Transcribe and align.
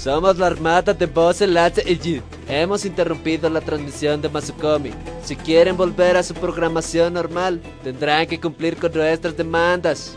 Somos 0.00 0.38
la 0.38 0.46
armada 0.46 0.94
de 0.94 1.04
Voz 1.04 1.42
Enlace 1.42 1.82
y 1.86 2.22
Hemos 2.48 2.86
interrumpido 2.86 3.50
la 3.50 3.60
transmisión 3.60 4.22
de 4.22 4.30
Masukomi. 4.30 4.92
Si 5.22 5.36
quieren 5.36 5.76
volver 5.76 6.16
a 6.16 6.22
su 6.22 6.32
programación 6.32 7.12
normal, 7.12 7.60
tendrán 7.84 8.26
que 8.26 8.40
cumplir 8.40 8.78
con 8.78 8.92
nuestras 8.94 9.36
demandas. 9.36 10.16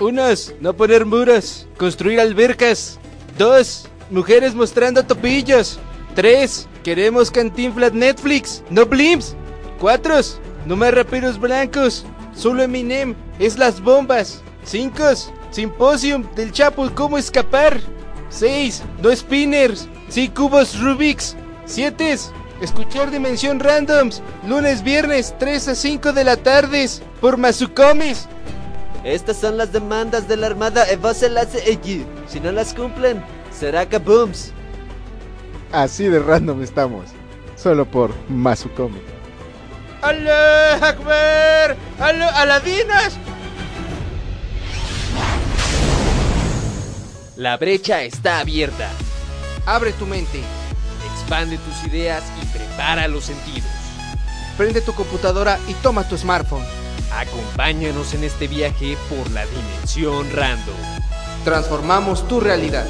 Unos, 0.00 0.54
no 0.60 0.72
poner 0.72 1.04
muros, 1.04 1.66
construir 1.76 2.18
albercas. 2.20 2.98
Dos, 3.36 3.86
mujeres 4.08 4.54
mostrando 4.54 5.04
topillos. 5.04 5.78
Tres, 6.14 6.66
queremos 6.82 7.30
cantinflas 7.30 7.92
Netflix, 7.92 8.62
no 8.70 8.86
blimps. 8.86 9.36
Cuatro, 9.78 10.14
no 10.64 10.74
más 10.74 10.94
raperos 10.94 11.38
blancos, 11.38 12.06
solo 12.34 12.62
Eminem, 12.62 13.14
es 13.38 13.58
las 13.58 13.78
bombas. 13.78 14.40
Cinco, 14.64 15.04
simposium 15.50 16.24
del 16.34 16.50
Chapo, 16.50 16.90
¿cómo 16.94 17.18
escapar? 17.18 17.78
6. 18.30 18.82
No 19.02 19.14
spinners. 19.14 19.88
Sí 20.08 20.28
cubos 20.28 20.78
Rubik's. 20.80 21.36
7. 21.66 22.16
Escuchar 22.60 23.10
Dimensión 23.10 23.60
Randoms. 23.60 24.22
Lunes, 24.46 24.82
viernes, 24.82 25.34
3 25.38 25.68
a 25.68 25.74
5 25.74 26.12
de 26.12 26.24
la 26.24 26.36
tarde. 26.36 26.86
Por 27.20 27.36
Masukomis. 27.36 28.26
Estas 29.04 29.36
son 29.36 29.56
las 29.56 29.72
demandas 29.72 30.28
de 30.28 30.36
la 30.36 30.48
Armada 30.48 30.84
allí. 30.84 32.04
Si 32.26 32.40
no 32.40 32.52
las 32.52 32.74
cumplen, 32.74 33.22
será 33.56 33.88
kabooms. 33.88 34.52
Así 35.72 36.08
de 36.08 36.18
random 36.18 36.62
estamos. 36.62 37.10
Solo 37.56 37.84
por 37.86 38.12
Masukomi. 38.28 39.00
¡Allah 40.02 40.74
Akbar! 40.74 41.76
¡Aladinas! 41.98 43.18
La 47.38 47.56
brecha 47.56 48.02
está 48.02 48.40
abierta. 48.40 48.90
Abre 49.64 49.92
tu 49.92 50.06
mente. 50.06 50.40
Expande 51.12 51.56
tus 51.58 51.84
ideas 51.84 52.24
y 52.42 52.46
prepara 52.46 53.06
los 53.06 53.26
sentidos. 53.26 53.70
Prende 54.56 54.80
tu 54.80 54.92
computadora 54.92 55.56
y 55.68 55.74
toma 55.74 56.08
tu 56.08 56.18
smartphone. 56.18 56.64
Acompáñanos 57.12 58.12
en 58.14 58.24
este 58.24 58.48
viaje 58.48 58.98
por 59.08 59.30
la 59.30 59.46
dimensión 59.46 60.28
random. 60.32 60.74
Transformamos 61.44 62.26
tu 62.26 62.40
realidad. 62.40 62.88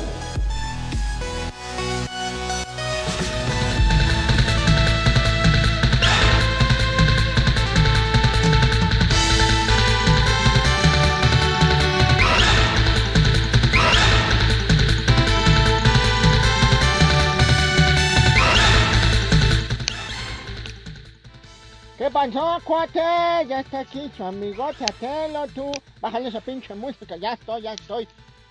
Pasó, 22.19 22.61
cuate? 22.65 22.99
Ya 23.47 23.61
está 23.61 23.81
aquí 23.81 24.11
su 24.17 24.25
amigote 24.25 24.85
Atelo, 24.85 25.47
tú. 25.55 25.71
Bájale 26.01 26.29
esa 26.29 26.41
pinche 26.41 26.75
música, 26.75 27.17
ya 27.17 27.35
estoy, 27.35 27.63
ya 27.63 27.75
estoy. 27.75 28.09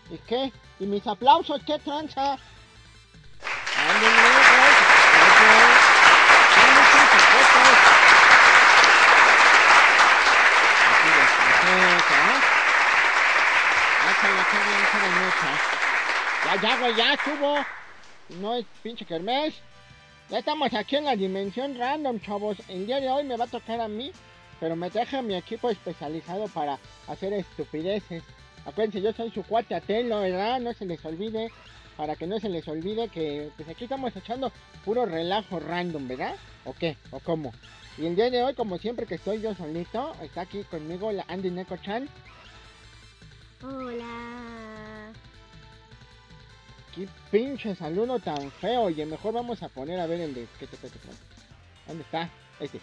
¿Y 0.09 0.18
qué? 0.20 0.54
¿Y 0.80 0.86
mis 0.86 1.06
aplausos? 1.06 1.62
¿Qué 1.66 1.78
tranza? 1.80 2.38
Ya, 16.46 16.62
ya, 16.62 16.78
güey, 16.78 16.96
ya 16.96 17.14
estuvo. 17.14 17.66
No 18.40 18.56
es 18.56 18.66
pinche 18.81 19.06
kermés. 19.06 19.54
Ya 20.30 20.39
estamos 20.39 20.73
aquí 20.73 20.97
en 20.97 21.06
la 21.06 21.16
dimensión 21.16 21.78
random, 21.78 22.20
chavos. 22.20 22.58
El 22.67 22.86
día 22.86 23.00
de 23.00 23.09
hoy 23.09 23.23
me 23.23 23.38
va 23.38 23.45
a 23.45 23.47
tocar 23.50 23.80
a 23.80 23.88
mí, 23.88 24.12
pero 24.59 24.75
me 24.75 24.90
traje 24.90 25.16
a 25.16 25.22
mi 25.22 25.35
equipo 25.35 25.69
especializado 25.69 26.50
para 26.50 26.79
hacer 27.07 27.31
estupideces. 27.31 28.24
Acuérdense, 28.66 29.02
yo 29.02 29.13
soy 29.13 29.31
su 29.31 29.44
cuate 29.44 29.74
Atelo, 29.74 30.19
¿verdad? 30.19 30.59
No 30.59 30.74
se 30.74 30.85
les 30.85 31.03
olvide, 31.06 31.50
para 31.96 32.18
que 32.18 32.28
no 32.28 32.41
se 32.41 32.50
les 32.50 32.68
olvide 32.68 33.07
que 33.07 33.52
pues 33.56 33.69
aquí 33.69 33.85
estamos 33.85 34.13
echando 34.18 34.52
puro 34.84 35.06
relajo 35.06 35.62
random, 35.62 36.09
¿verdad? 36.09 36.35
¿O 36.66 36.73
qué? 36.73 36.97
¿O 37.12 37.22
cómo? 37.22 37.53
Y 37.97 38.06
el 38.06 38.18
día 38.18 38.29
de 38.29 38.44
hoy, 38.44 38.53
como 38.53 38.78
siempre 38.79 39.06
que 39.06 39.16
estoy 39.16 39.40
yo 39.40 39.56
solito, 39.56 40.13
está 40.22 40.41
aquí 40.41 40.62
conmigo 40.66 41.09
la 41.13 41.23
Andy 41.29 41.52
Neko-chan. 41.52 42.09
Hola. 43.63 44.56
Qué 46.97 47.08
pinche 47.30 47.75
saludo 47.75 48.18
tan 48.18 48.52
feo. 48.53 48.84
Oye, 48.84 49.06
mejor 49.06 49.31
vamos 49.31 49.62
a 49.62 49.69
poner 49.69 50.00
a 50.00 50.08
ver 50.08 50.19
el 50.19 50.34
de. 50.34 50.47
¿Qué 50.59 50.66
te 50.66 50.78
¿Dónde 51.85 52.03
está? 52.03 52.28
Este. 52.59 52.81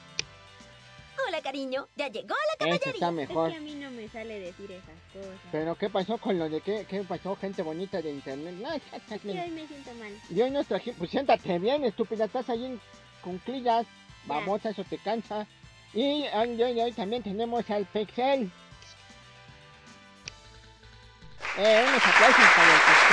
Hola, 1.27 1.43
cariño. 1.43 1.89
Ya 1.97 2.07
llegó 2.07 2.29
la 2.29 2.57
caballería. 2.59 2.77
Este 2.77 2.91
está 2.91 3.11
mejor. 3.11 3.51
Es 3.51 3.55
que 3.55 3.59
a 3.59 3.63
mí 3.63 3.75
no 3.75 3.91
me 3.91 4.09
sale 4.09 4.39
decir 4.39 4.71
esas 4.71 4.95
cosas. 5.13 5.41
Pero, 5.51 5.75
¿qué 5.75 5.91
pasó 5.91 6.19
con 6.19 6.39
lo 6.39 6.49
de 6.49 6.61
qué, 6.61 6.87
qué 6.89 7.03
pasó, 7.03 7.35
gente 7.35 7.63
bonita 7.63 8.01
de 8.01 8.11
internet? 8.11 8.55
No, 8.55 8.73
es 8.73 8.83
que 9.21 9.31
hoy 9.31 9.51
me 9.51 9.67
siento 9.67 9.93
mal. 9.95 10.13
Y 10.31 10.41
hoy 10.41 10.51
nos 10.53 10.67
trajimos. 10.67 10.99
Pues 10.99 11.11
siéntate 11.11 11.59
bien, 11.59 11.85
estúpida. 11.85 12.27
Estás 12.27 12.49
ahí 12.51 12.67
en 12.67 12.81
cunclillas. 13.21 13.85
Vamos, 14.27 14.65
eso 14.65 14.85
te 14.85 14.99
cansa. 14.99 15.45
Y 15.93 16.25
hoy, 16.29 16.63
hoy, 16.63 16.81
hoy 16.81 16.93
también 16.93 17.25
tenemos 17.25 17.69
al 17.69 17.85
Pixel. 17.87 18.49
Eh, 21.59 21.85
unos 21.89 22.07
aplausos 22.07 22.45
para 22.57 22.75
el 22.75 22.81
Pixel. 22.81 23.04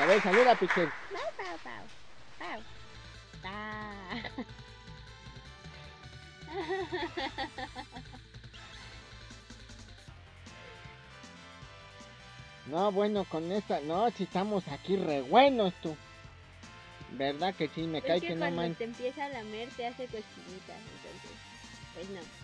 A 0.00 0.06
ver, 0.06 0.22
saluda, 0.22 0.54
Pixel. 0.56 0.90
No, 12.66 12.92
bueno, 12.92 13.24
con 13.24 13.50
esta, 13.50 13.80
no, 13.80 14.10
si 14.10 14.24
estamos 14.24 14.66
aquí 14.68 14.96
re 14.96 15.22
buenos 15.22 15.74
tú. 15.82 15.96
¿Verdad 17.12 17.54
que 17.54 17.68
sí? 17.68 17.82
Me 17.82 17.98
es 17.98 18.04
cae 18.04 18.20
que, 18.20 18.28
que, 18.28 18.34
no 18.34 18.40
cuando 18.40 18.62
man. 18.62 18.74
te 18.76 18.84
empieza 18.84 19.24
a 19.24 19.28
lamer 19.28 19.68
te 19.70 19.86
hace 19.86 20.04
cosquillitas, 20.04 20.76
entonces, 20.78 21.30
pues 21.94 22.10
no. 22.10 22.39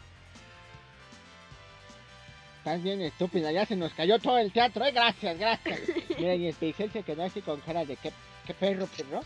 Estás 2.66 2.82
bien 2.82 3.00
estúpida, 3.00 3.52
ya 3.52 3.64
se 3.64 3.76
nos 3.76 3.94
cayó 3.94 4.18
todo 4.18 4.38
el 4.38 4.50
teatro, 4.50 4.84
¿eh? 4.84 4.90
Gracias, 4.90 5.38
gracias. 5.38 5.82
Mira, 6.18 6.34
y 6.34 6.48
el 6.48 6.54
Pixel 6.54 6.90
se 6.90 7.04
quedó 7.04 7.22
así 7.22 7.40
con 7.40 7.60
cara 7.60 7.84
de 7.84 7.94
qué, 7.94 8.10
qué 8.44 8.54
perro, 8.54 8.88
perro. 8.88 9.20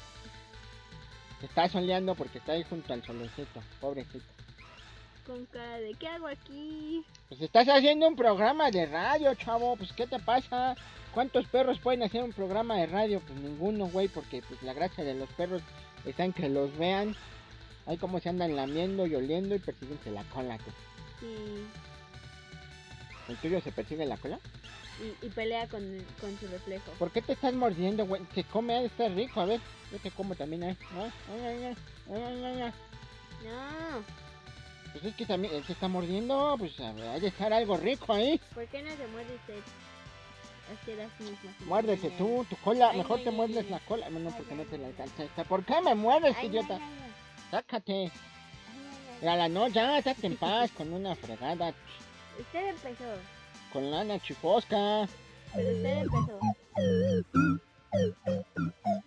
Se 1.40 1.46
está 1.46 1.66
soleando 1.66 2.14
porque 2.14 2.36
está 2.36 2.52
ahí 2.52 2.64
junto 2.68 2.92
al 2.92 3.02
solecito, 3.02 3.62
pobrecito. 3.80 4.26
Con 5.26 5.46
cara 5.46 5.78
de 5.78 5.94
¿qué 5.94 6.06
hago 6.08 6.26
aquí? 6.26 7.02
Pues 7.30 7.40
estás 7.40 7.66
haciendo 7.70 8.08
un 8.08 8.14
programa 8.14 8.70
de 8.70 8.84
radio, 8.84 9.34
chavo, 9.34 9.74
pues 9.74 9.90
¿qué 9.94 10.06
te 10.06 10.18
pasa? 10.18 10.76
¿Cuántos 11.14 11.46
perros 11.46 11.78
pueden 11.78 12.02
hacer 12.02 12.22
un 12.22 12.34
programa 12.34 12.76
de 12.76 12.88
radio? 12.88 13.20
Pues 13.20 13.40
ninguno, 13.40 13.86
güey, 13.86 14.08
porque 14.08 14.42
pues 14.46 14.62
la 14.62 14.74
gracia 14.74 15.02
de 15.02 15.14
los 15.14 15.30
perros 15.30 15.62
está 16.04 16.26
en 16.26 16.34
que 16.34 16.50
los 16.50 16.76
vean. 16.76 17.16
Ahí 17.86 17.96
como 17.96 18.20
se 18.20 18.28
andan 18.28 18.54
lamiendo 18.54 19.06
y 19.06 19.14
oliendo 19.14 19.54
y 19.54 19.60
persiguense 19.60 20.10
la 20.10 20.24
cola. 20.24 20.58
tú. 20.58 20.70
Sí. 21.20 21.89
¿El 23.30 23.36
tuyo 23.36 23.60
se 23.60 23.70
persigue 23.72 24.04
la 24.06 24.16
cola? 24.16 24.38
Y, 25.00 25.26
y 25.26 25.30
pelea 25.30 25.66
con, 25.68 25.82
con 26.20 26.38
su 26.38 26.46
reflejo. 26.48 26.90
¿Por 26.98 27.10
qué 27.12 27.22
te 27.22 27.32
estás 27.32 27.54
mordiendo, 27.54 28.04
güey? 28.06 28.22
Se 28.34 28.44
come, 28.44 28.74
ha 28.74 28.80
de 28.80 28.86
estar 28.86 29.10
rico, 29.12 29.40
a 29.40 29.46
ver. 29.46 29.60
Yo 29.92 29.98
te 29.98 30.10
como 30.10 30.34
también, 30.34 30.64
¿eh? 30.64 30.76
¿No? 30.92 31.10
Pues 34.92 35.04
es 35.04 35.14
que 35.14 35.24
también 35.24 35.54
él 35.54 35.64
se 35.64 35.72
está 35.72 35.86
mordiendo, 35.86 36.56
pues 36.58 36.78
hay 36.80 37.20
de 37.20 37.28
estar 37.28 37.52
algo 37.52 37.76
rico 37.76 38.12
ahí. 38.12 38.40
¿por 38.52 38.66
qué 38.66 38.82
no 38.82 38.90
se 38.96 39.06
muerde 39.06 39.34
usted? 39.36 39.60
Usted 40.74 41.00
así 41.00 41.22
mismo. 41.22 41.50
así. 41.50 41.64
Muérdese 41.64 42.10
tú, 42.10 42.44
tu 42.50 42.56
cola, 42.56 42.90
Ay, 42.90 42.98
mejor 42.98 43.18
ay, 43.18 43.24
te 43.24 43.30
ay, 43.30 43.36
muerdes 43.36 43.70
la 43.70 43.78
cola. 43.80 44.10
No, 44.10 44.18
no, 44.18 44.30
porque 44.30 44.54
no 44.54 44.64
te 44.64 44.78
la 44.78 44.86
ay. 44.86 44.90
alcanzaste. 44.90 45.44
¿Por 45.44 45.64
qué 45.64 45.80
me 45.80 45.94
muerdes, 45.94 46.36
idiota? 46.42 46.78
Sácate. 47.50 48.10
Mira, 49.20 49.36
la 49.36 49.48
no, 49.48 49.68
ya, 49.68 49.98
estate 49.98 50.26
en 50.26 50.36
paz 50.36 50.70
con 50.72 50.92
una 50.92 51.14
fregada. 51.14 51.72
Usted 52.38 52.68
empezó, 52.68 53.04
Con 53.72 53.90
lana 53.90 54.18
chifosca. 54.20 55.08
pero 55.54 55.68
usted 55.70 55.96
empezó. 55.98 56.40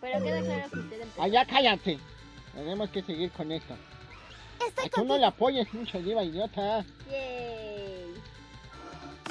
Pero 0.01 0.23
queda 0.23 0.41
claro 0.41 0.69
que 0.71 0.79
usted 0.79 1.01
empezó. 1.01 1.21
Ah, 1.21 1.27
ya 1.27 1.45
cállate. 1.45 1.99
Tenemos 2.53 2.89
que 2.89 3.01
seguir 3.01 3.31
con 3.31 3.51
esto. 3.51 3.75
Estoy 4.67 4.89
tú 4.89 5.05
no 5.05 5.17
le 5.17 5.25
apoyes 5.25 5.73
mucho, 5.73 5.99
diva 6.01 6.23
idiota. 6.23 6.85
Yay. 7.09 8.13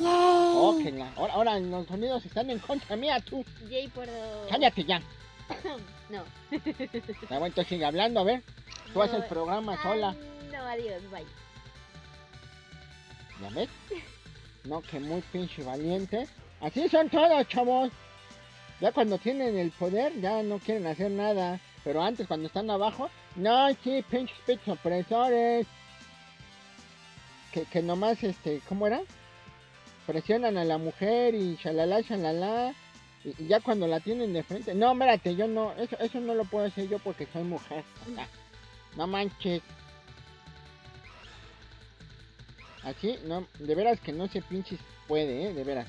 Oh, 0.05 0.79
que 0.83 0.91
la- 0.91 1.13
Ahora, 1.17 1.35
ahora 1.35 1.61
los 1.61 1.87
sonidos 1.87 2.25
están 2.27 2.51
en 2.51 2.59
contra 2.59 2.97
mía, 2.97 3.21
tú. 3.21 3.45
Yay 3.69 3.89
por 3.89 4.07
dos. 4.07 4.49
Cállate 4.51 4.85
ya. 4.85 5.01
no. 6.11 6.25
Ah, 6.53 7.39
bueno, 7.39 7.47
entonces 7.47 7.69
sigue 7.69 7.85
hablando, 7.85 8.21
a 8.21 8.25
ver. 8.25 8.43
Tú 8.93 9.03
haces 9.03 9.17
el 9.23 9.25
programa 9.25 9.75
ah, 9.79 9.83
sola. 9.83 10.17
No, 10.53 10.59
adiós, 10.67 11.03
bye. 11.11 11.25
¿Ya 13.43 13.49
ves? 13.51 13.69
No, 14.65 14.81
que 14.83 15.01
muy 15.01 15.21
pinche 15.33 15.65
valiente. 15.65 16.29
Así 16.61 16.89
son 16.89 17.09
todos, 17.09 17.49
chavos. 17.49 17.91
Ya 18.81 18.93
cuando 18.93 19.19
tienen 19.19 19.59
el 19.59 19.73
poder, 19.73 20.21
ya 20.21 20.43
no 20.43 20.59
quieren 20.59 20.87
hacer 20.87 21.11
nada. 21.11 21.61
Pero 21.85 22.03
antes, 22.03 22.29
cuando 22.29 22.47
están 22.47 22.71
abajo, 22.71 23.11
no, 23.35 23.69
sí, 23.83 24.05
pinches 24.09 24.39
pinches 24.47 24.69
opresores. 24.69 25.67
Que, 27.53 27.65
que 27.65 27.83
nomás, 27.83 28.23
este, 28.23 28.61
¿cómo 28.69 28.87
era? 28.87 29.01
Presionan 30.07 30.57
a 30.57 30.65
la 30.65 30.79
mujer 30.79 31.35
y 31.35 31.57
shalala, 31.57 32.01
shalala. 32.01 32.75
Y, 33.25 33.47
ya 33.47 33.61
cuando 33.61 33.87
la 33.89 34.01
tienen 34.01 34.33
de 34.33 34.43
frente, 34.43 34.75
no, 34.75 34.95
mírate, 34.95 35.35
yo 35.35 35.49
no, 35.49 35.73
eso, 35.73 35.97
eso 35.99 36.21
no 36.21 36.35
lo 36.35 36.45
puedo 36.45 36.67
hacer 36.67 36.89
yo 36.89 36.99
porque 37.01 37.27
soy 37.33 37.43
mujer. 37.43 37.85
No 38.97 39.07
manches. 39.07 39.63
Así, 42.85 43.19
no, 43.25 43.47
de 43.59 43.75
veras 43.75 44.01
que 44.01 44.13
no 44.13 44.27
se 44.29 44.43
pinches 44.43 44.81
puede, 45.07 45.51
eh, 45.51 45.55
de 45.55 45.65
veras. 45.65 45.87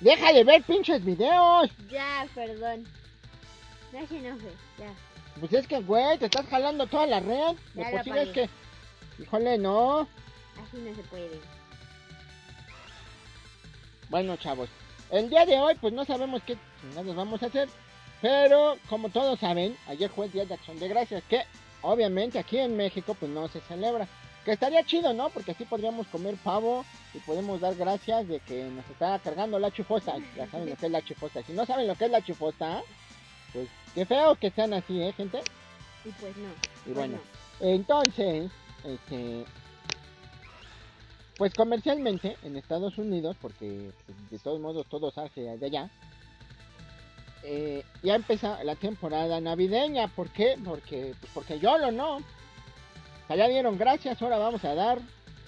Deja 0.00 0.32
de 0.32 0.44
ver 0.44 0.62
pinches 0.62 1.04
videos. 1.04 1.70
Ya, 1.90 2.26
perdón. 2.34 2.84
No 3.92 4.06
se 4.06 4.18
enoje, 4.18 4.50
ya. 4.78 4.92
Pues 5.40 5.52
es 5.52 5.66
que, 5.66 5.80
güey, 5.80 6.18
te 6.18 6.26
estás 6.26 6.46
jalando 6.46 6.86
toda 6.86 7.06
la 7.06 7.20
red. 7.20 7.56
Ya 7.74 7.90
lo 7.90 8.02
sí 8.02 8.10
ves 8.10 8.28
que, 8.30 8.48
híjole, 9.18 9.58
no. 9.58 10.00
Así 10.00 10.78
no 10.78 10.94
se 10.94 11.02
puede. 11.02 11.40
Bueno, 14.08 14.36
chavos, 14.36 14.68
el 15.10 15.30
día 15.30 15.46
de 15.46 15.58
hoy, 15.58 15.74
pues 15.80 15.92
no 15.92 16.04
sabemos 16.04 16.42
qué 16.42 16.56
chingados 16.80 17.16
vamos 17.16 17.42
a 17.42 17.46
hacer. 17.46 17.68
Pero, 18.20 18.76
como 18.88 19.08
todos 19.10 19.38
saben, 19.38 19.76
ayer 19.88 20.10
fue 20.10 20.26
el 20.26 20.32
Día 20.32 20.46
de 20.46 20.54
Acción 20.54 20.78
de 20.78 20.88
Gracias, 20.88 21.22
que 21.28 21.42
obviamente 21.82 22.38
aquí 22.38 22.58
en 22.58 22.76
México, 22.76 23.14
pues 23.14 23.30
no 23.30 23.48
se 23.48 23.60
celebra. 23.62 24.08
Que 24.46 24.52
estaría 24.52 24.84
chido, 24.84 25.12
¿no? 25.12 25.28
Porque 25.30 25.50
así 25.50 25.64
podríamos 25.64 26.06
comer 26.06 26.36
pavo 26.36 26.84
y 27.12 27.18
podemos 27.18 27.60
dar 27.60 27.74
gracias 27.74 28.28
de 28.28 28.38
que 28.38 28.62
nos 28.62 28.88
está 28.88 29.18
cargando 29.18 29.58
la 29.58 29.72
chufosta. 29.72 30.14
Ya 30.36 30.48
saben 30.48 30.70
lo 30.70 30.76
que 30.76 30.86
es 30.86 30.92
la 30.92 31.02
chufosta. 31.02 31.42
Si 31.42 31.52
no 31.52 31.66
saben 31.66 31.88
lo 31.88 31.96
que 31.96 32.04
es 32.04 32.10
la 32.12 32.24
chufosta, 32.24 32.80
pues 33.52 33.68
qué 33.92 34.06
feo 34.06 34.36
que 34.36 34.52
sean 34.52 34.72
así, 34.72 35.02
¿eh, 35.02 35.12
gente? 35.14 35.40
Y 36.04 36.10
pues 36.10 36.36
no. 36.36 36.48
Y 36.48 36.84
pues 36.84 36.94
bueno, 36.94 37.18
no. 37.60 37.66
entonces, 37.66 38.52
este, 38.84 39.44
pues 41.36 41.52
comercialmente 41.52 42.36
en 42.44 42.56
Estados 42.56 42.98
Unidos, 42.98 43.36
porque 43.42 43.90
pues, 44.06 44.30
de 44.30 44.38
todos 44.38 44.60
modos 44.60 44.86
todo 44.88 45.10
sale 45.10 45.58
de 45.58 45.66
allá, 45.66 45.90
eh, 47.42 47.82
ya 48.04 48.14
empieza 48.14 48.62
la 48.62 48.76
temporada 48.76 49.40
navideña. 49.40 50.06
¿Por 50.06 50.30
qué? 50.30 50.56
Porque, 50.64 51.16
pues 51.18 51.32
porque 51.34 51.58
yo 51.58 51.76
lo 51.78 51.90
no. 51.90 52.20
O 53.26 53.28
sea, 53.28 53.36
ya 53.36 53.48
dieron 53.48 53.76
gracias, 53.76 54.22
ahora 54.22 54.38
vamos 54.38 54.64
a 54.64 54.74
dar 54.76 55.00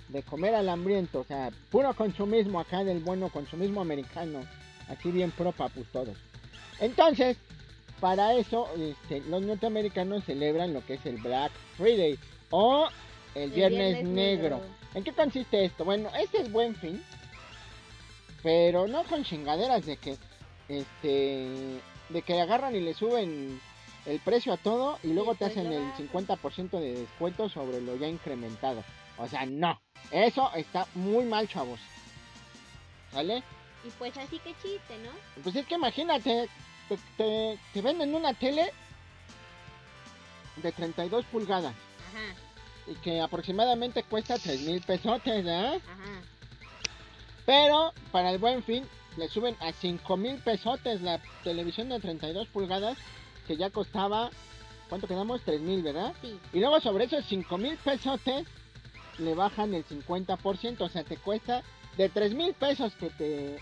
de 0.08 0.22
comer 0.24 0.54
al 0.56 0.68
hambriento. 0.68 1.20
O 1.20 1.24
sea, 1.24 1.50
puro 1.70 1.94
consumismo 1.94 2.58
acá 2.58 2.82
del 2.82 2.98
bueno 2.98 3.28
consumismo 3.28 3.80
americano. 3.80 4.40
Aquí 4.88 5.12
bien 5.12 5.30
propa, 5.30 5.68
pues 5.68 5.86
todos. 5.92 6.16
Entonces, 6.80 7.36
para 8.00 8.34
eso, 8.34 8.68
este, 8.76 9.20
los 9.28 9.42
norteamericanos 9.42 10.24
celebran 10.24 10.72
lo 10.72 10.84
que 10.84 10.94
es 10.94 11.06
el 11.06 11.18
Black 11.18 11.52
Friday 11.76 12.18
o 12.50 12.88
el 13.34 13.42
El 13.44 13.50
Viernes, 13.50 13.94
Viernes 13.94 14.12
Negro. 14.12 14.56
Negro. 14.56 14.60
¿En 14.94 15.04
qué 15.04 15.12
consiste 15.12 15.64
esto? 15.64 15.84
Bueno, 15.84 16.10
este 16.18 16.40
es 16.40 16.50
buen 16.50 16.74
fin, 16.74 17.00
pero 18.42 18.88
no 18.88 19.04
con 19.04 19.22
chingaderas 19.22 19.86
de 19.86 19.96
que, 19.98 20.16
este, 20.68 21.80
de 22.08 22.22
que 22.22 22.40
agarran 22.40 22.74
y 22.74 22.80
le 22.80 22.94
suben 22.94 23.60
el 24.06 24.20
precio 24.20 24.52
a 24.52 24.56
todo 24.56 24.98
y 25.02 25.08
luego 25.12 25.32
te 25.34 25.46
pues 25.46 25.52
hacen 25.56 25.72
el 25.72 25.82
bajan. 25.90 26.08
50% 26.08 26.70
de 26.80 26.94
descuento 27.00 27.48
sobre 27.48 27.80
lo 27.80 27.96
ya 27.96 28.06
incrementado. 28.08 28.82
O 29.18 29.26
sea, 29.28 29.44
no, 29.46 29.80
eso 30.10 30.50
está 30.54 30.86
muy 30.94 31.24
mal, 31.24 31.48
chavos. 31.48 31.80
¿Vale? 33.12 33.42
Y 33.84 33.90
pues 33.98 34.16
así 34.16 34.38
que 34.40 34.52
chiste, 34.62 34.98
¿no? 35.04 35.10
Pues 35.42 35.56
es 35.56 35.66
que 35.66 35.74
imagínate, 35.76 36.48
te, 36.88 36.98
te- 37.16 37.58
te 37.72 37.82
venden 37.82 38.14
una 38.14 38.34
tele 38.34 38.70
de 40.56 40.72
32 40.72 41.24
pulgadas 41.26 41.74
Ajá, 42.08 42.34
y 42.90 42.94
que 42.96 43.20
aproximadamente 43.20 44.02
cuesta 44.02 44.36
3 44.38 44.60
mil 44.62 44.80
pesotes, 44.82 45.44
¿eh? 45.46 45.80
ajá. 45.84 46.22
Pero 47.46 47.92
para 48.12 48.30
el 48.30 48.38
buen 48.38 48.62
fin 48.62 48.86
le 49.16 49.28
suben 49.28 49.56
a 49.60 49.72
5 49.72 50.16
mil 50.16 50.36
pesotes 50.38 51.00
la 51.00 51.20
televisión 51.44 51.88
de 51.88 52.00
32 52.00 52.48
pulgadas 52.48 52.98
que 53.48 53.56
ya 53.56 53.70
costaba, 53.70 54.30
¿cuánto 54.88 55.08
quedamos? 55.08 55.40
3 55.42 55.60
mil, 55.60 55.82
¿verdad? 55.82 56.14
Sí. 56.22 56.38
Y 56.52 56.60
luego 56.60 56.78
sobre 56.80 57.04
esos 57.06 57.24
5 57.24 57.58
mil 57.58 57.76
pesotes 57.78 58.46
le 59.18 59.34
bajan 59.34 59.74
el 59.74 59.84
50%, 59.86 60.80
o 60.82 60.88
sea, 60.88 61.02
te 61.02 61.16
cuesta 61.16 61.62
de 61.96 62.08
3 62.10 62.34
mil 62.34 62.54
pesos 62.54 62.94
que 62.94 63.10
te... 63.10 63.58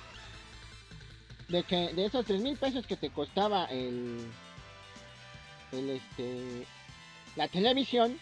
De, 1.49 1.63
que, 1.63 1.95
de 1.95 2.05
esos 2.07 2.27
3 2.27 2.43
mil 2.43 2.57
pesos 2.59 2.85
que 2.87 2.97
te 2.97 3.09
costaba 3.11 3.65
el... 3.67 4.27
El 5.73 5.91
este... 5.91 6.67
La 7.37 7.49
televisión, 7.49 8.19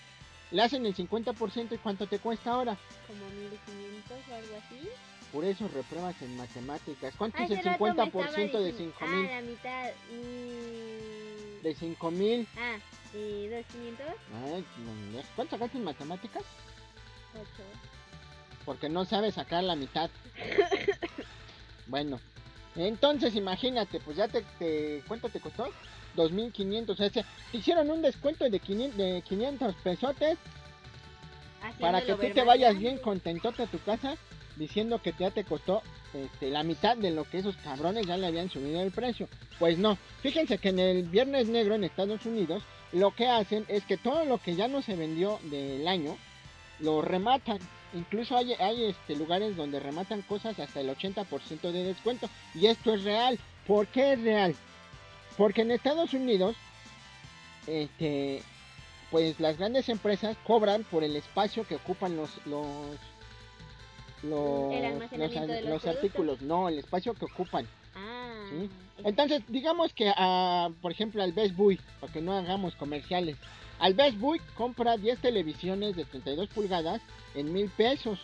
le 0.50 0.62
hacen 0.62 0.84
el 0.86 0.94
50% 0.94 1.72
y 1.72 1.78
¿cuánto 1.78 2.06
te 2.06 2.18
cuesta 2.18 2.52
ahora? 2.52 2.76
Como 3.06 3.24
1500 3.30 4.12
o 4.30 4.34
algo 4.34 4.56
así. 4.56 4.88
Por 5.32 5.44
eso 5.44 5.66
repruebas 5.68 6.20
en 6.22 6.36
matemáticas. 6.36 7.14
¿Cuánto 7.16 7.38
es 7.42 7.50
el 7.50 7.64
rato 7.64 7.84
me 7.84 7.90
50% 7.90 8.04
estaba 8.04 8.60
de 8.60 8.72
diciendo- 8.72 8.94
5 8.98 9.06
mil? 9.06 9.26
Ah, 9.26 9.34
la 9.34 9.42
mitad. 9.42 9.90
mm, 10.12 10.73
De 11.64 11.74
5 11.74 12.10
mil. 12.10 12.46
Ah, 12.58 12.76
¿y 13.14 13.48
2500? 13.48 14.06
Ay, 14.44 14.64
no, 14.84 15.22
¿Cuánto 15.34 15.56
sacaste 15.56 15.78
en 15.78 15.84
matemáticas? 15.84 16.42
8. 17.32 17.46
Porque 18.66 18.90
no 18.90 19.06
sabes 19.06 19.34
sacar 19.34 19.64
la 19.64 19.74
mitad. 19.74 20.10
bueno, 21.86 22.20
entonces 22.76 23.34
imagínate, 23.34 23.98
pues 24.00 24.18
ya 24.18 24.28
te, 24.28 24.42
te- 24.58 25.02
¿cuánto 25.08 25.30
te 25.30 25.40
costó? 25.40 25.70
2500. 26.16 27.00
O 27.00 27.02
sea, 27.02 27.08
te 27.08 27.24
hicieron 27.56 27.90
un 27.90 28.02
descuento 28.02 28.48
de 28.48 28.60
500, 28.60 28.98
de 28.98 29.22
500 29.26 29.74
pesotes 29.76 30.38
para 31.80 32.02
que 32.02 32.14
tú 32.14 32.28
te 32.28 32.44
vayas 32.44 32.78
bien 32.78 32.98
contentote 32.98 33.62
a 33.62 33.66
tu 33.66 33.78
casa 33.80 34.16
diciendo 34.56 35.00
que 35.00 35.14
ya 35.18 35.30
te 35.30 35.44
costó 35.44 35.82
este, 36.14 36.50
la 36.50 36.62
mitad 36.62 36.96
de 36.96 37.10
lo 37.10 37.24
que 37.24 37.38
esos 37.38 37.56
cabrones 37.56 38.06
ya 38.06 38.16
le 38.16 38.26
habían 38.26 38.50
subido 38.50 38.80
el 38.80 38.92
precio. 38.92 39.28
Pues 39.58 39.78
no, 39.78 39.98
fíjense 40.22 40.58
que 40.58 40.70
en 40.70 40.78
el 40.78 41.02
Viernes 41.04 41.48
Negro 41.48 41.74
en 41.74 41.84
Estados 41.84 42.24
Unidos 42.24 42.62
lo 42.92 43.10
que 43.10 43.26
hacen 43.26 43.64
es 43.68 43.84
que 43.84 43.96
todo 43.96 44.24
lo 44.24 44.38
que 44.38 44.54
ya 44.54 44.68
no 44.68 44.80
se 44.80 44.96
vendió 44.96 45.38
del 45.44 45.86
año 45.88 46.16
lo 46.80 47.02
rematan. 47.02 47.58
Incluso 47.92 48.36
hay, 48.36 48.52
hay 48.54 48.84
este, 48.84 49.16
lugares 49.16 49.56
donde 49.56 49.80
rematan 49.80 50.22
cosas 50.22 50.58
hasta 50.58 50.80
el 50.80 50.88
80% 50.88 51.72
de 51.72 51.84
descuento. 51.84 52.28
Y 52.54 52.66
esto 52.66 52.94
es 52.94 53.04
real. 53.04 53.38
¿Por 53.66 53.86
qué 53.88 54.12
es 54.12 54.22
real? 54.22 54.54
Porque 55.36 55.62
en 55.62 55.70
Estados 55.72 56.12
Unidos, 56.14 56.56
este, 57.66 58.42
pues 59.10 59.38
las 59.40 59.58
grandes 59.58 59.88
empresas 59.88 60.36
cobran 60.46 60.84
por 60.84 61.02
el 61.02 61.16
espacio 61.16 61.66
que 61.66 61.76
ocupan 61.76 62.16
los 62.16 62.30
los 62.46 62.98
los, 64.24 64.72
El 64.72 64.82
los, 64.82 64.92
almacenamiento 64.92 65.52
de 65.52 65.60
los 65.62 65.70
los 65.70 65.82
productos. 65.82 65.86
artículos, 66.04 66.42
no, 66.42 66.68
el 66.68 66.78
espacio 66.78 67.14
que 67.14 67.24
ocupan. 67.24 67.66
Ah. 67.94 68.46
Sí. 68.50 68.70
Entonces, 69.04 69.42
digamos 69.48 69.92
que, 69.92 70.12
a, 70.16 70.70
por 70.80 70.92
ejemplo, 70.92 71.22
al 71.22 71.32
Best 71.32 71.56
Buy, 71.56 71.78
para 72.00 72.12
que 72.12 72.20
no 72.20 72.32
hagamos 72.36 72.74
comerciales, 72.76 73.36
al 73.78 73.94
Best 73.94 74.18
Buy 74.18 74.40
compra 74.56 74.96
10 74.96 75.18
televisiones 75.20 75.96
de 75.96 76.04
32 76.04 76.48
pulgadas 76.48 77.00
en 77.34 77.52
mil 77.52 77.68
pesos. 77.70 78.20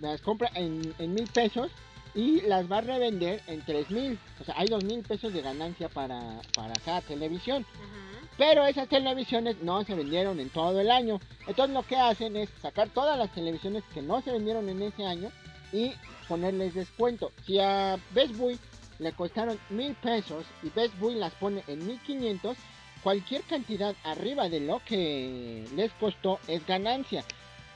Las 0.00 0.20
compra 0.22 0.50
en, 0.54 0.94
en 0.98 1.14
mil 1.14 1.26
pesos 1.28 1.70
y 2.14 2.40
las 2.42 2.70
va 2.70 2.78
a 2.78 2.80
revender 2.82 3.42
en 3.46 3.60
tres 3.62 3.90
mil. 3.90 4.18
O 4.40 4.44
sea, 4.44 4.54
hay 4.56 4.68
dos 4.68 4.84
mil 4.84 5.02
pesos 5.02 5.32
de 5.32 5.42
ganancia 5.42 5.88
para, 5.88 6.40
para 6.54 6.72
cada 6.84 7.00
televisión. 7.02 7.66
Ajá. 7.74 8.17
Pero 8.38 8.64
esas 8.64 8.88
televisiones 8.88 9.60
no 9.62 9.84
se 9.84 9.96
vendieron 9.96 10.38
en 10.38 10.48
todo 10.48 10.80
el 10.80 10.92
año. 10.92 11.20
Entonces 11.48 11.74
lo 11.74 11.82
que 11.82 11.96
hacen 11.96 12.36
es 12.36 12.48
sacar 12.62 12.88
todas 12.88 13.18
las 13.18 13.34
televisiones 13.34 13.82
que 13.92 14.00
no 14.00 14.22
se 14.22 14.30
vendieron 14.30 14.68
en 14.68 14.80
ese 14.80 15.04
año 15.04 15.30
y 15.72 15.92
ponerles 16.28 16.74
descuento. 16.74 17.32
Si 17.44 17.58
a 17.58 17.98
Best 18.12 18.36
Buy 18.36 18.56
le 19.00 19.12
costaron 19.12 19.58
mil 19.70 19.94
pesos 19.96 20.46
y 20.62 20.70
Best 20.70 20.96
Buy 21.00 21.16
las 21.16 21.34
pone 21.34 21.64
en 21.66 21.84
1500, 21.84 22.56
cualquier 23.02 23.42
cantidad 23.42 23.96
arriba 24.04 24.48
de 24.48 24.60
lo 24.60 24.80
que 24.84 25.66
les 25.74 25.90
costó 25.94 26.38
es 26.46 26.64
ganancia. 26.64 27.24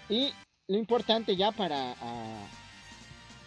Y 0.08 0.32
lo 0.68 0.78
importante 0.78 1.34
ya 1.34 1.50
para, 1.50 1.96
ah, 2.00 2.46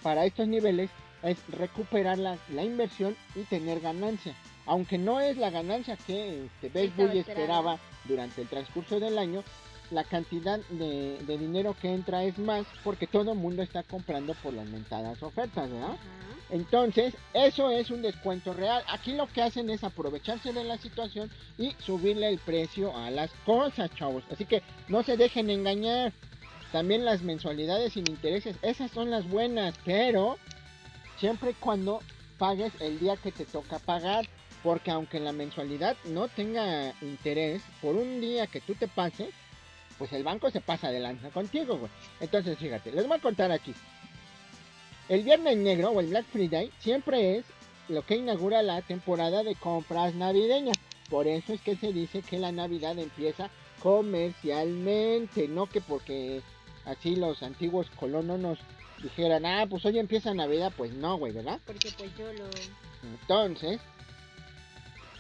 para 0.04 0.26
estos 0.26 0.50
niveles 0.50 0.90
es 1.24 1.38
recuperar 1.48 2.18
la, 2.18 2.38
la 2.50 2.64
inversión 2.64 3.16
y 3.36 3.44
tener 3.44 3.80
ganancia. 3.80 4.36
Aunque 4.66 4.98
no 4.98 5.20
es 5.20 5.38
la 5.38 5.50
ganancia 5.50 5.96
que 5.96 6.46
este, 6.46 6.70
Best 6.70 7.00
esperaba 7.00 7.80
durante 8.06 8.42
el 8.42 8.48
transcurso 8.48 9.00
del 9.00 9.18
año, 9.18 9.44
la 9.92 10.04
cantidad 10.04 10.60
de, 10.70 11.20
de 11.20 11.38
dinero 11.38 11.76
que 11.80 11.94
entra 11.94 12.24
es 12.24 12.40
más 12.40 12.66
porque 12.84 13.06
todo 13.06 13.34
el 13.34 13.38
mundo 13.38 13.62
está 13.62 13.84
comprando 13.84 14.34
por 14.36 14.54
las 14.54 14.68
mentadas 14.68 15.22
ofertas, 15.22 15.70
¿verdad? 15.70 15.96
Entonces, 16.50 17.16
eso 17.34 17.72
es 17.72 17.90
un 17.90 18.02
descuento 18.02 18.54
real. 18.54 18.84
Aquí 18.88 19.14
lo 19.14 19.28
que 19.28 19.42
hacen 19.42 19.70
es 19.70 19.84
aprovecharse 19.84 20.54
de 20.54 20.64
la 20.64 20.78
situación 20.78 21.32
y 21.58 21.76
subirle 21.80 22.30
el 22.30 22.40
precio 22.40 22.96
a 22.96 23.10
las 23.10 23.32
cosas, 23.46 23.92
chavos. 23.96 24.24
Así 24.32 24.46
que 24.46 24.62
no 24.88 25.04
se 25.04 25.18
dejen 25.18 25.50
engañar. 25.50 26.14
También 26.72 27.06
las 27.06 27.22
mensualidades 27.22 27.94
sin 27.94 28.10
intereses, 28.10 28.58
esas 28.62 28.92
son 28.92 29.10
las 29.10 29.28
buenas, 29.30 29.76
pero 29.86 30.38
siempre 31.18 31.52
y 31.52 31.54
cuando 31.54 32.02
pagues 32.38 32.74
el 32.82 33.00
día 33.00 33.16
que 33.18 33.32
te 33.32 33.46
toca 33.46 33.80
pagar. 33.80 34.28
Porque 34.66 34.90
aunque 34.90 35.20
la 35.20 35.32
mensualidad 35.32 35.96
no 36.06 36.28
tenga 36.28 36.92
interés, 37.04 37.62
por 37.84 37.96
un 37.96 38.20
día 38.20 38.48
que 38.48 38.62
tú 38.62 38.74
te 38.74 38.88
pases, 38.88 39.30
pues 40.00 40.12
el 40.12 40.24
banco 40.24 40.50
se 40.50 40.60
pasa 40.60 40.90
de 40.90 41.00
lanza 41.00 41.30
contigo, 41.30 41.78
güey. 41.78 41.92
Entonces, 42.20 42.58
fíjate, 42.58 42.92
les 42.92 43.08
voy 43.08 43.18
a 43.18 43.22
contar 43.22 43.52
aquí. 43.52 43.76
El 45.08 45.22
Viernes 45.22 45.56
Negro 45.58 45.92
o 45.92 46.00
el 46.00 46.08
Black 46.08 46.26
Friday 46.32 46.72
siempre 46.80 47.38
es 47.38 47.46
lo 47.90 48.04
que 48.08 48.16
inaugura 48.16 48.64
la 48.64 48.82
temporada 48.82 49.44
de 49.44 49.54
compras 49.54 50.16
navideñas. 50.16 50.78
Por 51.12 51.28
eso 51.28 51.54
es 51.54 51.62
que 51.62 51.76
se 51.76 51.94
dice 51.94 52.24
que 52.24 52.40
la 52.40 52.52
Navidad 52.52 52.98
empieza 52.98 53.52
comercialmente, 53.84 55.48
no 55.48 55.68
que 55.68 55.80
porque 55.80 56.42
así 56.86 57.16
los 57.16 57.44
antiguos 57.44 57.92
colonos 58.00 58.40
nos 58.40 58.58
dijeran, 59.04 59.46
ah, 59.46 59.68
pues 59.70 59.86
hoy 59.86 60.00
empieza 60.00 60.34
Navidad, 60.34 60.74
pues 60.76 60.92
no, 60.92 61.20
güey, 61.20 61.34
¿verdad? 61.34 61.60
Porque 61.68 61.92
pues 61.96 62.10
yo 62.18 62.34
lo... 62.34 62.46
Entonces, 63.04 63.80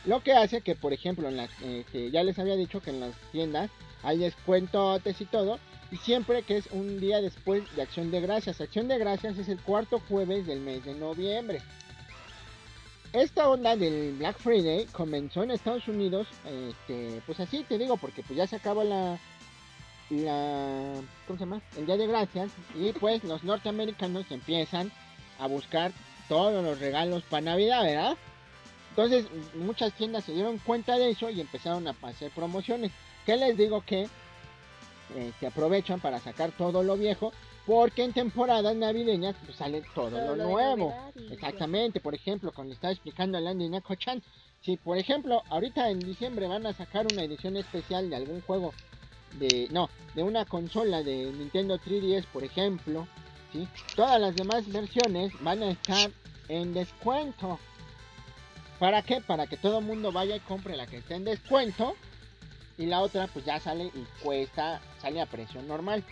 lo 0.05 0.21
que 0.21 0.33
hace 0.33 0.61
que, 0.61 0.75
por 0.75 0.93
ejemplo, 0.93 1.27
en 1.27 1.37
las, 1.37 1.49
este, 1.63 2.11
ya 2.11 2.23
les 2.23 2.37
había 2.39 2.55
dicho 2.55 2.81
que 2.81 2.91
en 2.91 2.99
las 2.99 3.15
tiendas 3.31 3.69
hay 4.03 4.17
descuentos 4.17 5.01
y 5.19 5.25
todo, 5.25 5.59
y 5.91 5.97
siempre 5.97 6.43
que 6.43 6.57
es 6.57 6.67
un 6.71 6.99
día 6.99 7.21
después 7.21 7.63
de 7.75 7.81
Acción 7.81 8.11
de 8.11 8.21
Gracias. 8.21 8.61
Acción 8.61 8.87
de 8.87 8.97
Gracias 8.97 9.37
es 9.37 9.49
el 9.49 9.59
cuarto 9.59 9.99
jueves 10.07 10.45
del 10.45 10.61
mes 10.61 10.83
de 10.85 10.93
noviembre. 10.93 11.61
Esta 13.13 13.49
onda 13.49 13.75
del 13.75 14.13
Black 14.17 14.37
Friday 14.39 14.85
comenzó 14.87 15.43
en 15.43 15.51
Estados 15.51 15.87
Unidos, 15.87 16.27
este, 16.45 17.21
pues 17.25 17.39
así 17.39 17.63
te 17.63 17.77
digo, 17.77 17.97
porque 17.97 18.23
pues 18.23 18.35
ya 18.37 18.45
se 18.45 18.57
acaba 18.57 18.83
la, 18.83 19.17
la, 20.09 20.93
¿cómo 21.25 21.39
se 21.39 21.45
llama? 21.45 21.61
El 21.77 21.85
Día 21.85 21.97
de 21.97 22.07
Gracias 22.07 22.51
y 22.75 22.91
pues 22.91 23.23
los 23.23 23.43
norteamericanos 23.43 24.29
empiezan 24.29 24.91
a 25.39 25.47
buscar 25.47 25.91
todos 26.27 26.63
los 26.63 26.79
regalos 26.79 27.23
para 27.23 27.41
Navidad, 27.41 27.83
¿verdad? 27.83 28.17
Entonces 28.95 29.25
muchas 29.55 29.91
tiendas 29.93 30.23
se 30.23 30.31
dieron 30.31 30.57
cuenta 30.59 30.97
de 30.97 31.09
eso 31.09 31.29
y 31.29 31.41
empezaron 31.41 31.85
a 31.87 31.95
hacer 32.03 32.31
promociones. 32.31 32.91
¿Qué 33.25 33.35
les 33.35 33.57
digo 33.57 33.81
que 33.81 34.03
eh, 35.15 35.31
se 35.37 35.47
aprovechan 35.47 35.99
para 35.99 36.19
sacar 36.19 36.51
todo 36.53 36.81
lo 36.81 36.95
viejo? 36.95 37.33
Porque 37.65 38.03
en 38.05 38.13
temporadas 38.13 38.73
navideñas 38.73 39.35
pues, 39.43 39.57
sale 39.57 39.83
todo, 39.93 40.11
todo 40.11 40.35
lo 40.37 40.43
nuevo. 40.45 40.93
Y- 41.15 41.33
Exactamente, 41.33 41.99
por 41.99 42.15
ejemplo, 42.15 42.53
cuando 42.53 42.73
estaba 42.73 42.93
explicando 42.93 43.37
a 43.37 43.41
Landy 43.41 43.67
Neko-chan, 43.67 44.23
si 44.61 44.77
por 44.77 44.97
ejemplo 44.97 45.43
ahorita 45.49 45.89
en 45.89 45.99
diciembre 45.99 46.47
van 46.47 46.65
a 46.65 46.71
sacar 46.73 47.05
una 47.05 47.23
edición 47.23 47.57
especial 47.57 48.09
de 48.09 48.15
algún 48.15 48.41
juego 48.43 48.73
de, 49.39 49.67
no, 49.71 49.89
de 50.13 50.23
una 50.23 50.45
consola 50.45 51.03
de 51.03 51.33
Nintendo 51.33 51.77
3DS, 51.79 52.25
por 52.31 52.45
ejemplo, 52.45 53.07
¿sí? 53.51 53.67
todas 53.97 54.21
las 54.21 54.37
demás 54.37 54.71
versiones 54.71 55.33
van 55.41 55.63
a 55.63 55.71
estar 55.71 56.11
en 56.47 56.73
descuento. 56.73 57.59
¿Para 58.79 59.01
qué? 59.01 59.21
Para 59.21 59.47
que 59.47 59.57
todo 59.57 59.79
el 59.79 59.85
mundo 59.85 60.11
vaya 60.11 60.35
y 60.35 60.39
compre 60.41 60.75
la 60.75 60.87
que 60.87 60.97
está 60.97 61.15
en 61.15 61.23
descuento 61.23 61.95
y 62.77 62.85
la 62.85 63.01
otra 63.01 63.27
pues 63.27 63.45
ya 63.45 63.59
sale 63.59 63.85
y 63.85 64.05
cuesta, 64.21 64.81
sale 65.01 65.21
a 65.21 65.25
precio 65.25 65.61
normal. 65.61 66.03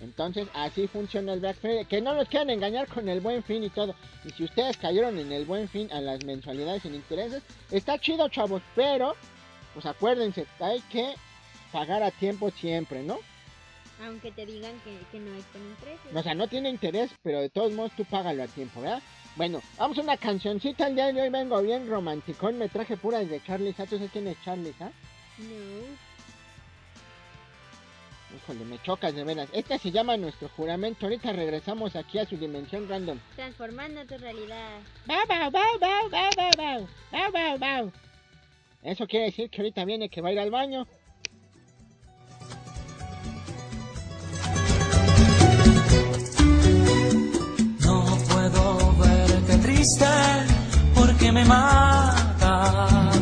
Entonces 0.00 0.48
así 0.54 0.86
funciona 0.86 1.34
el 1.34 1.40
Black 1.40 1.56
Friday. 1.56 1.84
Que 1.84 2.00
no 2.00 2.14
los 2.14 2.28
quieran 2.28 2.50
engañar 2.50 2.86
con 2.88 3.08
el 3.08 3.20
buen 3.20 3.42
fin 3.42 3.62
y 3.64 3.70
todo. 3.70 3.94
Y 4.24 4.30
si 4.30 4.44
ustedes 4.44 4.76
cayeron 4.76 5.18
en 5.18 5.30
el 5.32 5.44
buen 5.44 5.68
fin 5.68 5.92
a 5.92 6.00
las 6.00 6.24
mensualidades 6.24 6.82
sin 6.82 6.94
intereses, 6.94 7.42
está 7.70 7.98
chido 7.98 8.28
chavos. 8.28 8.62
Pero, 8.74 9.14
pues 9.74 9.84
acuérdense, 9.84 10.46
hay 10.58 10.80
que 10.90 11.14
pagar 11.72 12.02
a 12.02 12.10
tiempo 12.10 12.50
siempre, 12.50 13.02
¿no? 13.02 13.18
Aunque 14.02 14.32
te 14.32 14.46
digan 14.46 14.72
que, 14.80 14.96
que 15.12 15.18
no 15.18 15.34
es 15.36 15.44
con 15.46 15.60
intereses. 15.62 16.16
O 16.16 16.22
sea, 16.22 16.34
no 16.34 16.48
tiene 16.48 16.70
interés, 16.70 17.10
pero 17.22 17.40
de 17.40 17.50
todos 17.50 17.72
modos 17.72 17.92
tú 17.94 18.06
págalo 18.06 18.42
a 18.42 18.46
tiempo, 18.46 18.80
¿verdad? 18.80 19.02
Bueno, 19.36 19.62
vamos 19.78 19.96
a 19.98 20.02
una 20.02 20.16
cancioncita 20.16 20.88
el 20.88 20.94
día 20.94 21.12
de 21.12 21.22
hoy. 21.22 21.28
Vengo 21.30 21.62
bien 21.62 21.88
romanticón. 21.88 22.58
Me 22.58 22.68
traje 22.68 22.96
puras 22.96 23.28
de 23.28 23.42
Charlie. 23.44 23.72
¿Tú 23.72 23.86
sabes 23.86 24.10
quién 24.12 24.26
es 24.26 24.36
Charlie? 24.44 24.74
¿ah? 24.80 24.90
No. 25.38 26.10
Híjole, 28.36 28.64
me 28.64 28.80
chocas 28.82 29.14
de 29.14 29.24
veras. 29.24 29.48
Esta 29.52 29.78
se 29.78 29.90
llama 29.90 30.16
Nuestro 30.16 30.48
Juramento. 30.50 31.06
Ahorita 31.06 31.32
regresamos 31.32 31.96
aquí 31.96 32.18
a 32.18 32.26
su 32.26 32.36
dimensión 32.36 32.88
random. 32.88 33.18
Transformando 33.34 34.04
tu 34.06 34.18
realidad. 34.18 34.80
¡Bau, 35.06 35.26
bau, 35.26 35.50
bau, 35.50 35.78
bau, 35.80 36.30
bau, 36.36 36.50
bau! 36.56 36.88
¡Bau, 37.10 37.32
bau, 37.32 37.58
bau! 37.58 37.92
Eso 38.82 39.06
quiere 39.06 39.26
decir 39.26 39.50
que 39.50 39.60
ahorita 39.60 39.84
viene 39.84 40.08
que 40.08 40.20
va 40.20 40.28
a 40.28 40.32
ir 40.32 40.38
al 40.38 40.50
baño. 40.50 40.86
Porque 50.94 51.32
me 51.32 51.42
mata. 51.44 53.19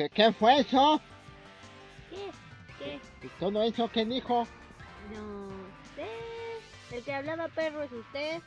¿Qué, 0.00 0.08
¿Qué 0.08 0.32
fue 0.32 0.60
eso? 0.60 0.98
¿Qué? 2.08 2.30
¿Qué? 2.78 3.26
¿Y 3.26 3.28
todo 3.38 3.62
eso 3.62 3.86
que 3.90 4.06
dijo? 4.06 4.46
No 5.12 5.50
sé. 5.94 6.96
El 6.96 7.04
que 7.04 7.12
hablaba 7.12 7.48
perro 7.48 7.82
es 7.82 7.92
usted. 7.92 8.40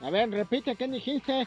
A 0.00 0.08
ver, 0.08 0.30
repite, 0.30 0.74
¿qué 0.74 0.88
dijiste? 0.88 1.46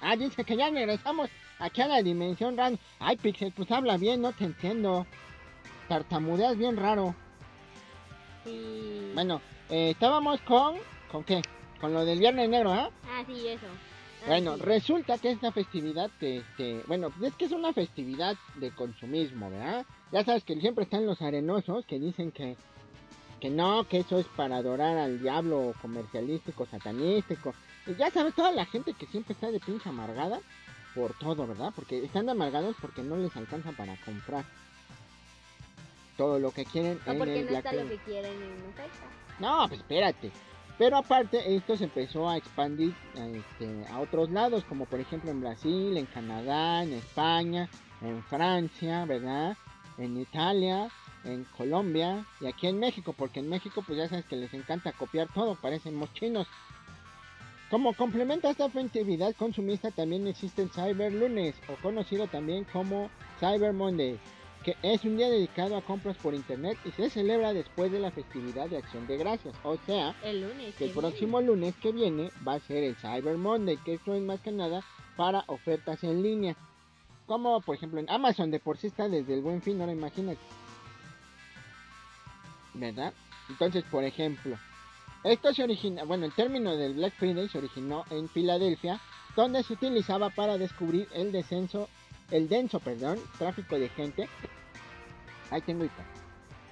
Ah, 0.00 0.16
dice 0.16 0.42
que 0.42 0.56
ya 0.56 0.68
regresamos 0.68 1.30
aquí 1.60 1.82
a 1.82 1.86
la 1.86 2.02
dimensión 2.02 2.56
random. 2.56 2.80
Ay, 2.98 3.16
Pixel, 3.16 3.52
pues 3.52 3.70
habla 3.70 3.96
bien, 3.96 4.22
no 4.22 4.32
te 4.32 4.42
entiendo. 4.42 5.06
Tartamudeas 5.86 6.58
bien 6.58 6.76
raro. 6.76 7.14
Sí. 8.42 9.12
Bueno, 9.14 9.40
eh, 9.70 9.90
estábamos 9.90 10.40
con... 10.40 10.78
¿Con 11.12 11.22
qué? 11.22 11.42
Con 11.80 11.92
lo 11.92 12.04
del 12.04 12.18
Viernes 12.18 12.48
Negro, 12.48 12.72
¿ah? 12.72 12.90
Ah, 13.22 13.26
sí, 13.26 13.48
eso. 13.48 13.66
Ah, 14.22 14.26
Bueno, 14.28 14.56
sí. 14.56 14.62
resulta 14.62 15.18
que 15.18 15.30
esta 15.32 15.52
festividad, 15.52 16.10
este, 16.20 16.82
bueno, 16.86 17.12
es 17.22 17.34
que 17.34 17.44
es 17.46 17.52
una 17.52 17.72
festividad 17.72 18.36
de 18.56 18.70
consumismo, 18.70 19.50
¿verdad? 19.50 19.84
Ya 20.12 20.24
sabes 20.24 20.44
que 20.44 20.60
siempre 20.60 20.84
están 20.84 21.06
los 21.06 21.20
arenosos 21.22 21.84
que 21.86 21.98
dicen 21.98 22.30
que, 22.32 22.56
que 23.40 23.50
no, 23.50 23.84
que 23.88 23.98
eso 24.00 24.18
es 24.18 24.26
para 24.36 24.56
adorar 24.56 24.98
al 24.98 25.20
diablo 25.20 25.74
comercialístico, 25.82 26.66
satanístico. 26.66 27.54
Y 27.86 27.94
ya 27.96 28.10
sabes, 28.10 28.34
toda 28.34 28.52
la 28.52 28.64
gente 28.66 28.94
que 28.94 29.06
siempre 29.06 29.34
está 29.34 29.50
de 29.50 29.58
pinche 29.58 29.88
amargada 29.88 30.40
por 30.94 31.14
todo, 31.14 31.46
¿verdad? 31.46 31.72
Porque 31.74 32.04
están 32.04 32.28
amargados 32.28 32.76
porque 32.80 33.02
no 33.02 33.16
les 33.16 33.34
alcanza 33.36 33.72
para 33.72 33.96
comprar 34.04 34.44
todo 36.16 36.38
lo 36.38 36.52
que 36.52 36.64
quieren 36.64 37.00
O 37.06 37.10
en 37.10 37.18
porque 37.18 37.38
el 37.40 37.44
no 37.46 37.50
Black 37.50 37.64
está 37.64 37.82
lo 37.82 37.88
que 37.88 37.98
quieren 37.98 38.32
en. 38.32 38.72
No, 39.40 39.66
pues 39.68 39.80
espérate. 39.80 40.30
Pero 40.82 40.96
aparte, 40.96 41.54
esto 41.54 41.76
se 41.76 41.84
empezó 41.84 42.28
a 42.28 42.36
expandir 42.36 42.92
a, 43.16 43.24
este, 43.28 43.86
a 43.88 44.00
otros 44.00 44.32
lados, 44.32 44.64
como 44.64 44.84
por 44.84 44.98
ejemplo 44.98 45.30
en 45.30 45.40
Brasil, 45.40 45.96
en 45.96 46.06
Canadá, 46.06 46.82
en 46.82 46.94
España, 46.94 47.68
en 48.00 48.20
Francia, 48.24 49.04
¿verdad? 49.04 49.56
En 49.96 50.20
Italia, 50.20 50.88
en 51.22 51.44
Colombia 51.56 52.26
y 52.40 52.46
aquí 52.46 52.66
en 52.66 52.80
México, 52.80 53.14
porque 53.16 53.38
en 53.38 53.48
México 53.48 53.84
pues 53.86 53.96
ya 53.96 54.08
sabes 54.08 54.24
que 54.24 54.34
les 54.34 54.52
encanta 54.54 54.90
copiar 54.90 55.28
todo, 55.32 55.54
parecen 55.54 55.94
mochinos. 55.94 56.48
Como 57.70 57.94
complemento 57.94 58.48
a 58.48 58.50
esta 58.50 58.68
festividad 58.68 59.36
consumista 59.36 59.92
también 59.92 60.26
existe 60.26 60.62
el 60.62 60.70
Cyber 60.70 61.12
Lunes, 61.12 61.54
o 61.68 61.80
conocido 61.80 62.26
también 62.26 62.64
como 62.64 63.08
Cyber 63.38 63.72
Monday, 63.72 64.18
que 64.62 64.76
es 64.82 65.04
un 65.04 65.16
día 65.16 65.28
dedicado 65.28 65.76
a 65.76 65.82
compras 65.82 66.16
por 66.16 66.34
internet 66.34 66.78
y 66.84 66.90
se 66.92 67.10
celebra 67.10 67.52
después 67.52 67.90
de 67.90 68.00
la 68.00 68.10
festividad 68.10 68.68
de 68.68 68.78
Acción 68.78 69.06
de 69.06 69.16
Gracias. 69.16 69.54
O 69.64 69.76
sea, 69.86 70.14
El 70.22 70.42
lunes. 70.42 70.74
que 70.76 70.84
el 70.86 70.90
próximo 70.92 71.40
lunes 71.40 71.74
que 71.76 71.92
viene 71.92 72.30
va 72.46 72.54
a 72.54 72.60
ser 72.60 72.84
el 72.84 72.96
Cyber 72.96 73.36
Monday, 73.36 73.76
que 73.78 73.94
esto 73.94 74.14
es 74.14 74.22
más 74.22 74.40
que 74.40 74.52
nada 74.52 74.82
para 75.16 75.44
ofertas 75.48 76.02
en 76.04 76.22
línea. 76.22 76.56
Como 77.26 77.60
por 77.60 77.76
ejemplo 77.76 78.00
en 78.00 78.10
Amazon 78.10 78.50
de 78.50 78.60
por 78.60 78.78
sí 78.78 78.88
está 78.88 79.08
desde 79.08 79.34
el 79.34 79.42
buen 79.42 79.62
fin, 79.62 79.80
ahora 79.80 79.92
imagínate. 79.92 80.40
¿Verdad? 82.74 83.12
Entonces, 83.48 83.84
por 83.90 84.04
ejemplo, 84.04 84.56
esto 85.24 85.52
se 85.52 85.62
origina, 85.62 86.04
bueno, 86.04 86.24
el 86.26 86.32
término 86.32 86.76
del 86.76 86.94
Black 86.94 87.14
Friday 87.18 87.48
se 87.48 87.58
originó 87.58 88.04
en 88.10 88.28
Filadelfia, 88.28 89.00
donde 89.36 89.62
se 89.62 89.74
utilizaba 89.74 90.30
para 90.30 90.58
descubrir 90.58 91.08
el 91.14 91.32
descenso, 91.32 91.88
el 92.32 92.48
denso, 92.48 92.80
perdón, 92.80 93.18
tráfico 93.38 93.78
de 93.78 93.88
gente. 93.90 94.28
Ahí 95.50 95.60
tengo 95.60 95.84
IPA 95.84 96.04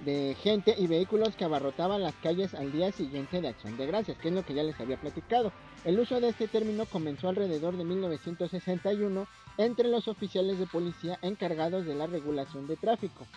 de 0.01 0.35
gente 0.41 0.73
y 0.75 0.87
vehículos 0.87 1.35
que 1.35 1.45
abarrotaban 1.45 2.01
las 2.01 2.15
calles 2.23 2.55
al 2.55 2.71
día 2.71 2.91
siguiente 2.91 3.39
de 3.39 3.49
Acción 3.49 3.77
de 3.77 3.85
Gracias, 3.85 4.17
que 4.17 4.29
es 4.29 4.33
lo 4.33 4.43
que 4.43 4.55
ya 4.55 4.63
les 4.63 4.79
había 4.79 4.97
platicado. 4.97 5.53
El 5.85 5.99
uso 5.99 6.19
de 6.19 6.29
este 6.29 6.47
término 6.47 6.87
comenzó 6.87 7.29
alrededor 7.29 7.77
de 7.77 7.83
1961 7.83 9.27
entre 9.59 9.89
los 9.89 10.07
oficiales 10.07 10.57
de 10.57 10.65
policía 10.65 11.19
encargados 11.21 11.85
de 11.85 11.93
la 11.93 12.07
regulación 12.07 12.65
de 12.65 12.77
tráfico, 12.77 13.27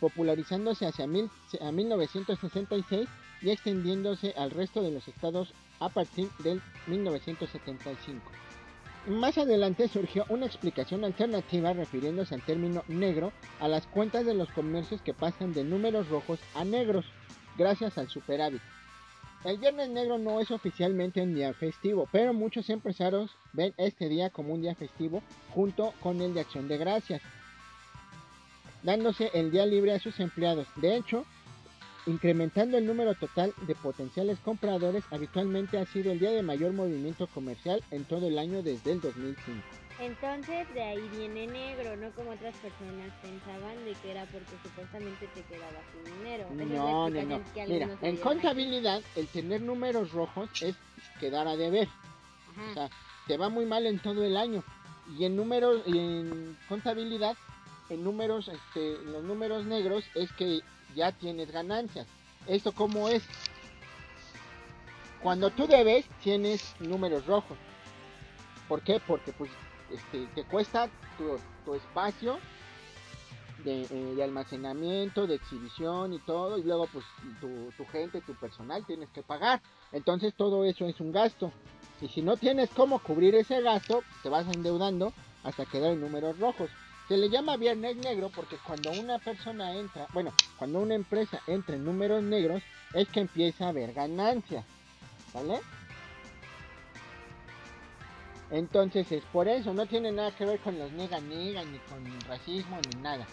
popularizándose 0.00 0.86
hacia 0.86 1.06
mil- 1.06 1.30
a 1.60 1.70
1966 1.70 3.08
y 3.42 3.50
extendiéndose 3.50 4.34
al 4.36 4.50
resto 4.50 4.82
de 4.82 4.90
los 4.90 5.06
estados 5.06 5.52
a 5.78 5.88
partir 5.88 6.28
del 6.40 6.60
1975. 6.88 8.22
Más 9.06 9.38
adelante 9.38 9.86
surgió 9.86 10.26
una 10.28 10.46
explicación 10.46 11.04
alternativa 11.04 11.72
refiriéndose 11.72 12.34
al 12.34 12.42
término 12.42 12.82
negro 12.88 13.32
a 13.60 13.68
las 13.68 13.86
cuentas 13.86 14.26
de 14.26 14.34
los 14.34 14.50
comercios 14.50 15.00
que 15.00 15.14
pasan 15.14 15.52
de 15.52 15.62
números 15.62 16.08
rojos 16.08 16.40
a 16.56 16.64
negros, 16.64 17.04
gracias 17.56 17.98
al 17.98 18.08
superávit. 18.08 18.60
El 19.44 19.58
Viernes 19.58 19.90
Negro 19.90 20.18
no 20.18 20.40
es 20.40 20.50
oficialmente 20.50 21.22
un 21.22 21.36
día 21.36 21.54
festivo, 21.54 22.08
pero 22.10 22.34
muchos 22.34 22.68
empresarios 22.68 23.30
ven 23.52 23.72
este 23.76 24.08
día 24.08 24.30
como 24.30 24.54
un 24.54 24.62
día 24.62 24.74
festivo 24.74 25.22
junto 25.54 25.94
con 26.00 26.20
el 26.20 26.34
de 26.34 26.40
Acción 26.40 26.66
de 26.66 26.76
Gracias, 26.76 27.22
dándose 28.82 29.30
el 29.34 29.52
día 29.52 29.66
libre 29.66 29.92
a 29.92 30.00
sus 30.00 30.18
empleados. 30.18 30.66
De 30.74 30.96
hecho, 30.96 31.24
incrementando 32.06 32.78
el 32.78 32.86
número 32.86 33.14
total 33.14 33.52
de 33.66 33.74
potenciales 33.74 34.38
compradores, 34.40 35.04
habitualmente 35.10 35.78
ha 35.78 35.86
sido 35.86 36.12
el 36.12 36.20
día 36.20 36.30
de 36.30 36.42
mayor 36.42 36.72
movimiento 36.72 37.26
comercial 37.26 37.82
en 37.90 38.04
todo 38.04 38.28
el 38.28 38.38
año 38.38 38.62
desde 38.62 38.92
el 38.92 39.00
2005. 39.00 39.60
Entonces 39.98 40.72
de 40.74 40.82
ahí 40.82 41.08
viene 41.16 41.46
negro, 41.46 41.96
no 41.96 42.10
como 42.10 42.30
otras 42.30 42.54
personas 42.56 43.12
pensaban 43.22 43.84
de 43.84 43.94
que 43.94 44.10
era 44.10 44.26
porque 44.26 44.52
supuestamente 44.62 45.26
te 45.28 45.42
quedaba 45.42 45.80
sin 45.92 46.18
dinero. 46.18 46.46
No, 46.52 47.08
no, 47.08 47.22
no. 47.22 47.40
Mira, 47.66 47.88
en 48.02 48.16
contabilidad, 48.18 49.02
el 49.16 49.26
tener 49.28 49.62
números 49.62 50.12
rojos 50.12 50.50
es 50.60 50.76
quedar 51.18 51.48
a 51.48 51.56
deber. 51.56 51.88
Ajá. 52.52 52.70
O 52.70 52.74
sea, 52.74 52.90
te 53.26 53.38
va 53.38 53.48
muy 53.48 53.64
mal 53.64 53.86
en 53.86 53.98
todo 53.98 54.22
el 54.22 54.36
año. 54.36 54.62
Y 55.18 55.24
en 55.24 55.34
números, 55.34 55.82
en 55.86 56.58
contabilidad, 56.68 57.36
en 57.88 58.04
números, 58.04 58.48
este, 58.48 58.98
los 59.04 59.24
números 59.24 59.64
negros 59.64 60.04
es 60.14 60.30
que 60.32 60.60
ya 60.96 61.12
tienes 61.12 61.52
ganancias. 61.52 62.06
¿Esto 62.48 62.72
cómo 62.72 63.08
es? 63.08 63.22
Cuando 65.22 65.50
tú 65.50 65.66
debes, 65.66 66.06
tienes 66.22 66.74
números 66.80 67.26
rojos. 67.26 67.56
¿Por 68.68 68.82
qué? 68.82 69.00
Porque 69.06 69.32
pues 69.32 69.50
este, 69.92 70.26
te 70.34 70.44
cuesta 70.44 70.88
tu, 71.18 71.74
espacio 71.74 72.38
de, 73.64 73.82
eh, 73.82 74.14
de 74.16 74.22
almacenamiento, 74.24 75.26
de 75.26 75.36
exhibición 75.36 76.12
y 76.12 76.18
todo, 76.20 76.58
y 76.58 76.62
luego 76.62 76.86
pues 76.92 77.04
tu, 77.40 77.72
tu 77.76 77.86
gente, 77.90 78.20
tu 78.20 78.34
personal 78.34 78.84
tienes 78.86 79.08
que 79.10 79.22
pagar. 79.22 79.60
Entonces 79.92 80.34
todo 80.34 80.64
eso 80.64 80.86
es 80.86 81.00
un 81.00 81.12
gasto. 81.12 81.52
Y 82.00 82.08
si 82.08 82.22
no 82.22 82.36
tienes 82.36 82.70
cómo 82.70 82.98
cubrir 82.98 83.34
ese 83.34 83.60
gasto, 83.62 84.02
te 84.22 84.28
vas 84.28 84.46
endeudando 84.46 85.12
hasta 85.44 85.64
quedar 85.64 85.92
en 85.92 86.00
números 86.00 86.38
rojos. 86.38 86.70
Se 87.08 87.16
le 87.16 87.28
llama 87.28 87.56
viernes 87.56 87.96
negro 87.96 88.30
porque 88.34 88.56
cuando 88.58 88.90
una 88.90 89.18
persona 89.18 89.74
entra, 89.74 90.08
bueno, 90.12 90.32
cuando 90.58 90.80
una 90.80 90.94
empresa 90.94 91.40
entra 91.46 91.76
en 91.76 91.84
números 91.84 92.22
negros, 92.22 92.62
es 92.94 93.08
que 93.08 93.20
empieza 93.20 93.66
a 93.66 93.68
haber 93.68 93.92
ganancias. 93.92 94.64
¿Vale? 95.32 95.60
Entonces 98.50 99.10
es 99.10 99.24
por 99.24 99.48
eso, 99.48 99.74
no 99.74 99.86
tiene 99.86 100.12
nada 100.12 100.30
que 100.30 100.46
ver 100.46 100.60
con 100.60 100.78
los 100.78 100.90
nega 100.92 101.20
nega, 101.20 101.64
ni 101.64 101.78
con 101.78 102.20
racismo, 102.22 102.78
ni 102.90 103.02
nada. 103.02 103.26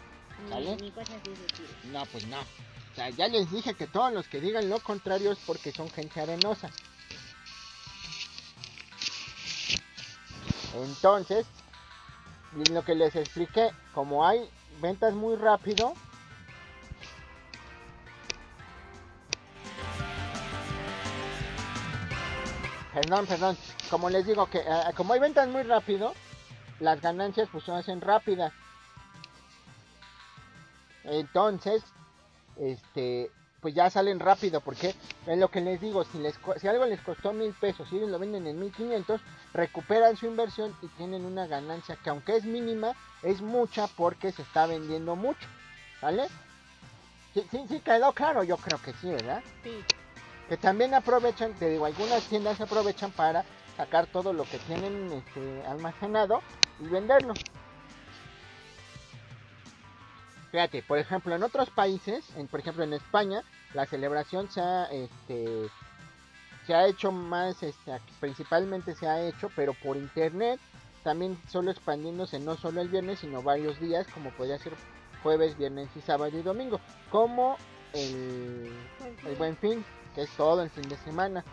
¿sale? 0.49 0.75
Ni 0.77 0.91
cosas 0.91 1.15
así 1.21 1.29
de 1.29 1.47
tiro. 1.47 1.69
No, 1.91 2.05
pues 2.07 2.27
no. 2.27 2.39
O 2.39 2.95
sea, 2.95 3.09
ya 3.09 3.27
les 3.27 3.49
dije 3.51 3.73
que 3.73 3.87
todos 3.87 4.13
los 4.13 4.27
que 4.27 4.39
digan 4.39 4.69
lo 4.69 4.79
contrario 4.79 5.31
es 5.31 5.39
porque 5.45 5.71
son 5.71 5.89
gente 5.89 6.21
arenosa. 6.21 6.69
Entonces, 10.75 11.45
lo 12.71 12.83
que 12.83 12.95
les 12.95 13.15
expliqué, 13.15 13.71
como 13.93 14.25
hay 14.25 14.49
ventas 14.81 15.13
muy 15.13 15.35
rápido, 15.35 15.93
perdón, 22.93 23.25
perdón, 23.25 23.57
como 23.89 24.09
les 24.09 24.25
digo 24.25 24.45
que 24.47 24.59
eh, 24.59 24.93
como 24.95 25.13
hay 25.13 25.19
ventas 25.19 25.47
muy 25.47 25.63
rápido, 25.63 26.13
las 26.79 27.01
ganancias 27.01 27.49
pues 27.51 27.63
se 27.63 27.71
hacen 27.71 28.01
rápidas. 28.01 28.53
Entonces, 31.03 31.83
este, 32.57 33.31
pues 33.63 33.73
ya 33.73 33.89
salen 33.89 34.19
rápido, 34.19 34.59
porque 34.59 34.93
es 35.25 35.37
lo 35.37 35.47
que 35.47 35.61
les 35.61 35.79
digo, 35.79 36.03
si, 36.03 36.17
les, 36.19 36.37
si 36.59 36.67
algo 36.67 36.85
les 36.85 36.99
costó 36.99 37.31
mil 37.31 37.53
pesos 37.53 37.87
y 37.91 37.95
ellos 37.95 38.09
lo 38.09 38.19
venden 38.19 38.45
en 38.45 38.59
mil 38.59 38.73
quinientos, 38.73 39.21
recuperan 39.53 40.17
su 40.17 40.25
inversión 40.25 40.75
y 40.81 40.87
tienen 40.89 41.25
una 41.25 41.47
ganancia 41.47 41.97
que 42.03 42.09
aunque 42.09 42.35
es 42.35 42.43
mínima, 42.43 42.91
es 43.23 43.41
mucha 43.41 43.87
porque 43.87 44.33
se 44.33 44.41
está 44.41 44.65
vendiendo 44.67 45.15
mucho, 45.15 45.47
¿vale? 46.01 46.27
Sí, 47.33 47.47
sí, 47.49 47.65
sí 47.69 47.79
quedó 47.79 48.11
claro, 48.11 48.43
yo 48.43 48.57
creo 48.57 48.81
que 48.81 48.91
sí, 48.93 49.09
¿verdad? 49.09 49.41
Sí. 49.63 49.71
Que 50.49 50.57
también 50.57 50.93
aprovechan, 50.93 51.53
te 51.53 51.69
digo, 51.69 51.85
algunas 51.85 52.21
tiendas 52.23 52.59
aprovechan 52.59 53.11
para 53.11 53.45
sacar 53.77 54.07
todo 54.07 54.33
lo 54.33 54.43
que 54.43 54.59
tienen 54.59 55.09
este, 55.13 55.63
almacenado 55.67 56.41
y 56.81 56.87
venderlo. 56.87 57.33
Fíjate, 60.53 60.83
por 60.83 60.99
ejemplo, 60.99 61.33
en 61.35 61.41
otros 61.41 61.71
países, 61.71 62.23
en, 62.37 62.47
por 62.47 62.59
ejemplo 62.59 62.83
en 62.83 62.93
España, 62.93 63.41
la 63.73 63.87
celebración 63.87 64.51
se 64.51 64.61
ha, 64.61 64.85
este, 64.91 65.67
se 66.67 66.75
ha 66.75 66.85
hecho 66.85 67.11
más, 67.11 67.63
este, 67.63 67.99
principalmente 68.19 68.93
se 68.93 69.07
ha 69.07 69.25
hecho, 69.27 69.49
pero 69.55 69.73
por 69.73 69.97
internet, 69.97 70.59
también 71.03 71.39
solo 71.49 71.71
expandiéndose 71.71 72.39
no 72.39 72.55
solo 72.55 72.81
el 72.81 72.89
viernes, 72.89 73.17
sino 73.17 73.41
varios 73.41 73.79
días, 73.79 74.05
como 74.13 74.29
podría 74.29 74.59
ser 74.59 74.73
jueves, 75.23 75.57
viernes 75.57 75.89
y 75.95 76.01
sábado 76.01 76.37
y 76.37 76.43
domingo, 76.43 76.79
como 77.09 77.57
el, 77.93 78.71
el 79.25 79.35
buen 79.37 79.57
fin, 79.57 79.83
que 80.13 80.21
es 80.21 80.29
todo 80.37 80.61
el 80.61 80.69
fin 80.69 80.87
de 80.87 80.97
semana. 80.97 81.43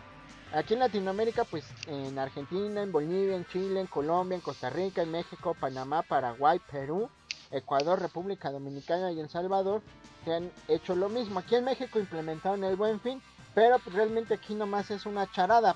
Aquí 0.53 0.75
en 0.75 0.79
Latinoamérica, 0.81 1.43
pues 1.45 1.65
en 1.87 2.19
Argentina, 2.19 2.83
en 2.83 2.91
Bolivia, 2.91 3.35
en 3.35 3.47
Chile, 3.47 3.79
en 3.79 3.87
Colombia, 3.87 4.35
en 4.35 4.41
Costa 4.41 4.69
Rica, 4.69 5.01
en 5.01 5.09
México, 5.09 5.55
Panamá, 5.59 6.03
Paraguay, 6.03 6.59
Perú, 6.71 7.09
Ecuador, 7.51 7.99
República 8.01 8.51
Dominicana 8.51 9.11
y 9.11 9.19
El 9.19 9.29
Salvador 9.29 9.81
se 10.25 10.33
han 10.33 10.51
hecho 10.67 10.95
lo 10.95 11.09
mismo. 11.09 11.39
Aquí 11.39 11.55
en 11.55 11.65
México 11.65 11.99
implementaron 11.99 12.63
el 12.63 12.75
buen 12.75 12.99
fin, 12.99 13.21
pero 13.53 13.77
realmente 13.91 14.35
aquí 14.35 14.53
nomás 14.53 14.91
es 14.91 15.05
una 15.05 15.29
charada. 15.31 15.75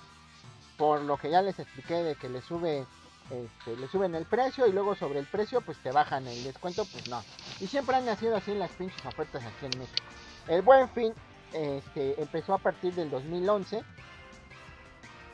Por 0.78 1.02
lo 1.02 1.18
que 1.18 1.30
ya 1.30 1.42
les 1.42 1.58
expliqué 1.60 1.96
de 1.96 2.16
que 2.16 2.28
le 2.28 2.42
sube 2.42 2.86
este, 3.30 3.76
le 3.78 3.88
suben 3.88 4.14
el 4.14 4.26
precio 4.26 4.68
y 4.68 4.72
luego 4.72 4.94
sobre 4.94 5.18
el 5.18 5.26
precio 5.26 5.60
pues 5.62 5.80
te 5.80 5.92
bajan 5.92 6.28
el 6.28 6.44
descuento, 6.44 6.86
pues 6.86 7.10
no. 7.10 7.24
Y 7.60 7.68
siempre 7.68 7.96
han 7.96 8.06
nacido 8.06 8.36
así 8.36 8.54
las 8.54 8.72
pinches 8.72 9.04
ofertas 9.06 9.44
aquí 9.44 9.66
en 9.66 9.80
México. 9.80 10.04
El 10.48 10.62
buen 10.62 10.88
fin 10.90 11.14
este, 11.54 12.22
empezó 12.22 12.54
a 12.54 12.60
partir 12.60 12.94
del 12.94 13.10
2011 13.10 13.84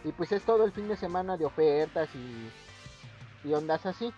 y 0.06 0.12
pues 0.14 0.32
es 0.32 0.42
todo 0.44 0.64
el 0.64 0.72
fin 0.72 0.88
de 0.88 0.96
semana 0.96 1.36
de 1.36 1.46
ofertas 1.46 2.10
y, 2.16 3.48
y 3.48 3.54
ondas 3.54 3.86
así. 3.86 4.14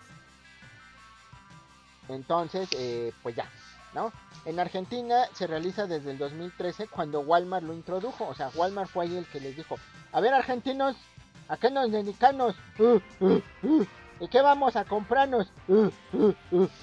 Entonces, 2.08 2.68
eh, 2.72 3.12
pues 3.22 3.34
ya, 3.34 3.48
¿no? 3.94 4.12
En 4.44 4.60
Argentina 4.60 5.26
se 5.32 5.46
realiza 5.46 5.86
desde 5.86 6.10
el 6.10 6.18
2013 6.18 6.88
cuando 6.88 7.20
Walmart 7.20 7.64
lo 7.64 7.72
introdujo. 7.72 8.26
O 8.26 8.34
sea, 8.34 8.50
Walmart 8.54 8.90
fue 8.90 9.06
ahí 9.06 9.16
el 9.16 9.26
que 9.26 9.40
les 9.40 9.56
dijo, 9.56 9.76
a 10.12 10.20
ver 10.20 10.34
argentinos, 10.34 10.96
¿a 11.48 11.56
qué 11.56 11.70
nos 11.70 11.90
dedicamos? 11.90 12.54
Uh, 12.78 13.00
uh, 13.20 13.42
uh. 13.62 13.86
¿Y 14.20 14.28
qué 14.28 14.40
vamos 14.42 14.76
a 14.76 14.84
comprarnos? 14.84 15.50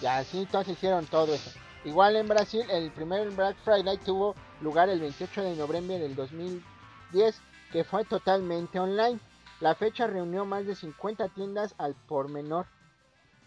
Y 0.01 0.05
así 0.05 0.39
entonces 0.39 0.73
hicieron 0.73 1.05
todo 1.05 1.33
eso. 1.33 1.51
Igual 1.85 2.15
en 2.15 2.27
Brasil, 2.27 2.63
el 2.69 2.91
primer 2.91 3.29
Black 3.31 3.55
Friday 3.63 3.97
tuvo 3.97 4.35
lugar 4.61 4.89
el 4.89 4.99
28 4.99 5.41
de 5.41 5.55
noviembre 5.55 5.97
del 5.97 6.15
2010, 6.15 7.41
que 7.71 7.83
fue 7.83 8.05
totalmente 8.05 8.79
online. 8.79 9.19
La 9.59 9.75
fecha 9.75 10.07
reunió 10.07 10.45
más 10.45 10.65
de 10.65 10.75
50 10.75 11.29
tiendas 11.29 11.73
al 11.77 11.95
por 11.95 12.29
menor. 12.29 12.65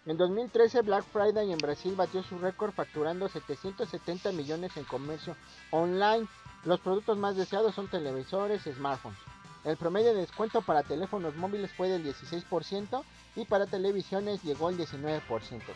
En 0.07 0.19
2013 0.19 0.83
Black 0.83 1.05
Friday 1.05 1.51
en 1.51 1.59
Brasil 1.59 1.95
batió 1.97 2.23
su 2.23 2.39
récord 2.39 2.73
facturando 2.73 3.27
770 3.27 4.33
millones 4.33 4.77
en 4.77 4.85
comercio 4.85 5.35
online. 5.71 6.27
Los 6.65 6.81
productos 6.81 7.17
más 7.17 7.37
deseados 7.37 7.75
son 7.75 7.89
televisores, 7.89 8.63
smartphones. 8.65 9.19
El 9.65 9.79
promedio 9.79 10.13
de 10.13 10.21
descuento 10.21 10.61
para 10.61 10.83
teléfonos 10.83 11.35
móviles 11.37 11.73
fue 11.73 11.89
del 11.89 12.05
16% 12.05 13.03
y 13.37 13.47
para 13.47 13.65
televisiones 13.65 14.43
llegó 14.43 14.69
al 14.69 14.77
19%, 14.77 15.23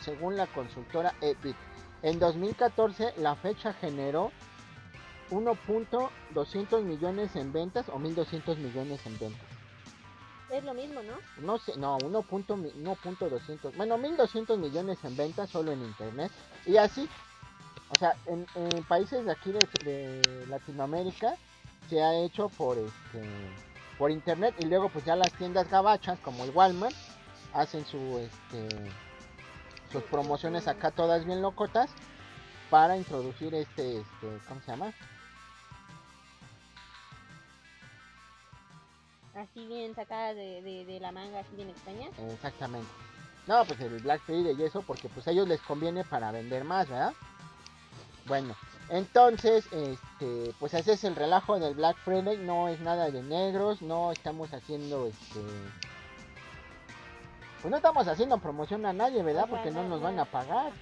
según 0.00 0.36
la 0.36 0.46
consultora 0.48 1.14
Edit. 1.22 1.56
En 2.02 2.18
2014 2.18 3.14
la 3.16 3.34
fecha 3.34 3.72
generó 3.72 4.30
1.200 5.30 6.82
millones 6.82 7.34
en 7.34 7.50
ventas 7.50 7.88
o 7.88 7.94
1.200 7.98 8.58
millones 8.58 9.00
en 9.06 9.18
ventas. 9.18 9.47
Es 10.50 10.64
lo 10.64 10.72
mismo, 10.74 11.02
¿no? 11.02 11.14
No 11.42 11.58
sé, 11.58 11.76
no, 11.76 11.98
1.200, 11.98 13.76
bueno, 13.76 13.98
1.200 13.98 14.56
millones 14.56 14.98
en 15.04 15.16
ventas 15.16 15.50
solo 15.50 15.72
en 15.72 15.82
internet. 15.82 16.32
Y 16.64 16.78
así, 16.78 17.08
o 17.90 17.96
sea, 17.96 18.16
en, 18.26 18.46
en 18.54 18.82
países 18.84 19.24
de 19.24 19.32
aquí 19.32 19.52
de, 19.52 19.60
de 19.84 20.46
Latinoamérica 20.48 21.34
se 21.88 22.02
ha 22.02 22.14
hecho 22.14 22.48
por 22.50 22.78
este 22.78 23.22
por 23.98 24.10
internet 24.10 24.54
y 24.58 24.66
luego 24.66 24.88
pues 24.90 25.04
ya 25.04 25.16
las 25.16 25.32
tiendas 25.32 25.68
gabachas 25.68 26.20
como 26.20 26.44
el 26.44 26.50
Walmart 26.50 26.94
hacen 27.52 27.84
su 27.84 27.98
este 28.18 28.68
sus 29.90 30.02
promociones 30.04 30.68
acá 30.68 30.92
todas 30.92 31.24
bien 31.24 31.42
locotas 31.42 31.90
para 32.70 32.96
introducir 32.96 33.54
este 33.54 33.98
este 33.98 34.38
¿cómo 34.46 34.60
se 34.60 34.70
llama? 34.70 34.92
Así 39.38 39.66
bien 39.66 39.94
sacada 39.94 40.34
de, 40.34 40.62
de, 40.62 40.84
de 40.84 40.98
la 40.98 41.12
manga, 41.12 41.38
así 41.38 41.54
bien 41.54 41.70
extraña. 41.70 42.08
Exactamente. 42.32 42.88
No, 43.46 43.64
pues 43.64 43.80
el 43.80 44.00
Black 44.00 44.20
Friday 44.22 44.56
y 44.58 44.64
eso 44.64 44.82
porque 44.82 45.08
pues 45.08 45.28
a 45.28 45.30
ellos 45.30 45.46
les 45.46 45.60
conviene 45.60 46.04
para 46.04 46.32
vender 46.32 46.64
más, 46.64 46.88
¿verdad? 46.88 47.12
Bueno, 48.26 48.54
entonces, 48.90 49.64
este, 49.72 50.54
pues 50.58 50.74
ese 50.74 50.94
es 50.94 51.04
el 51.04 51.14
relajo 51.14 51.58
del 51.58 51.74
Black 51.74 51.96
Friday, 51.98 52.36
no 52.38 52.68
es 52.68 52.80
nada 52.80 53.10
de 53.10 53.22
negros, 53.22 53.80
no 53.80 54.12
estamos 54.12 54.52
haciendo 54.52 55.06
este 55.06 55.40
pues 57.62 57.70
no 57.70 57.76
estamos 57.76 58.06
haciendo 58.06 58.38
promoción 58.38 58.86
a 58.86 58.92
nadie, 58.92 59.22
¿verdad? 59.22 59.46
Porque 59.48 59.70
no 59.70 59.82
no, 59.82 59.88
nos 59.88 60.00
no. 60.00 60.04
van 60.06 60.18
a 60.18 60.24
pagar. 60.24 60.72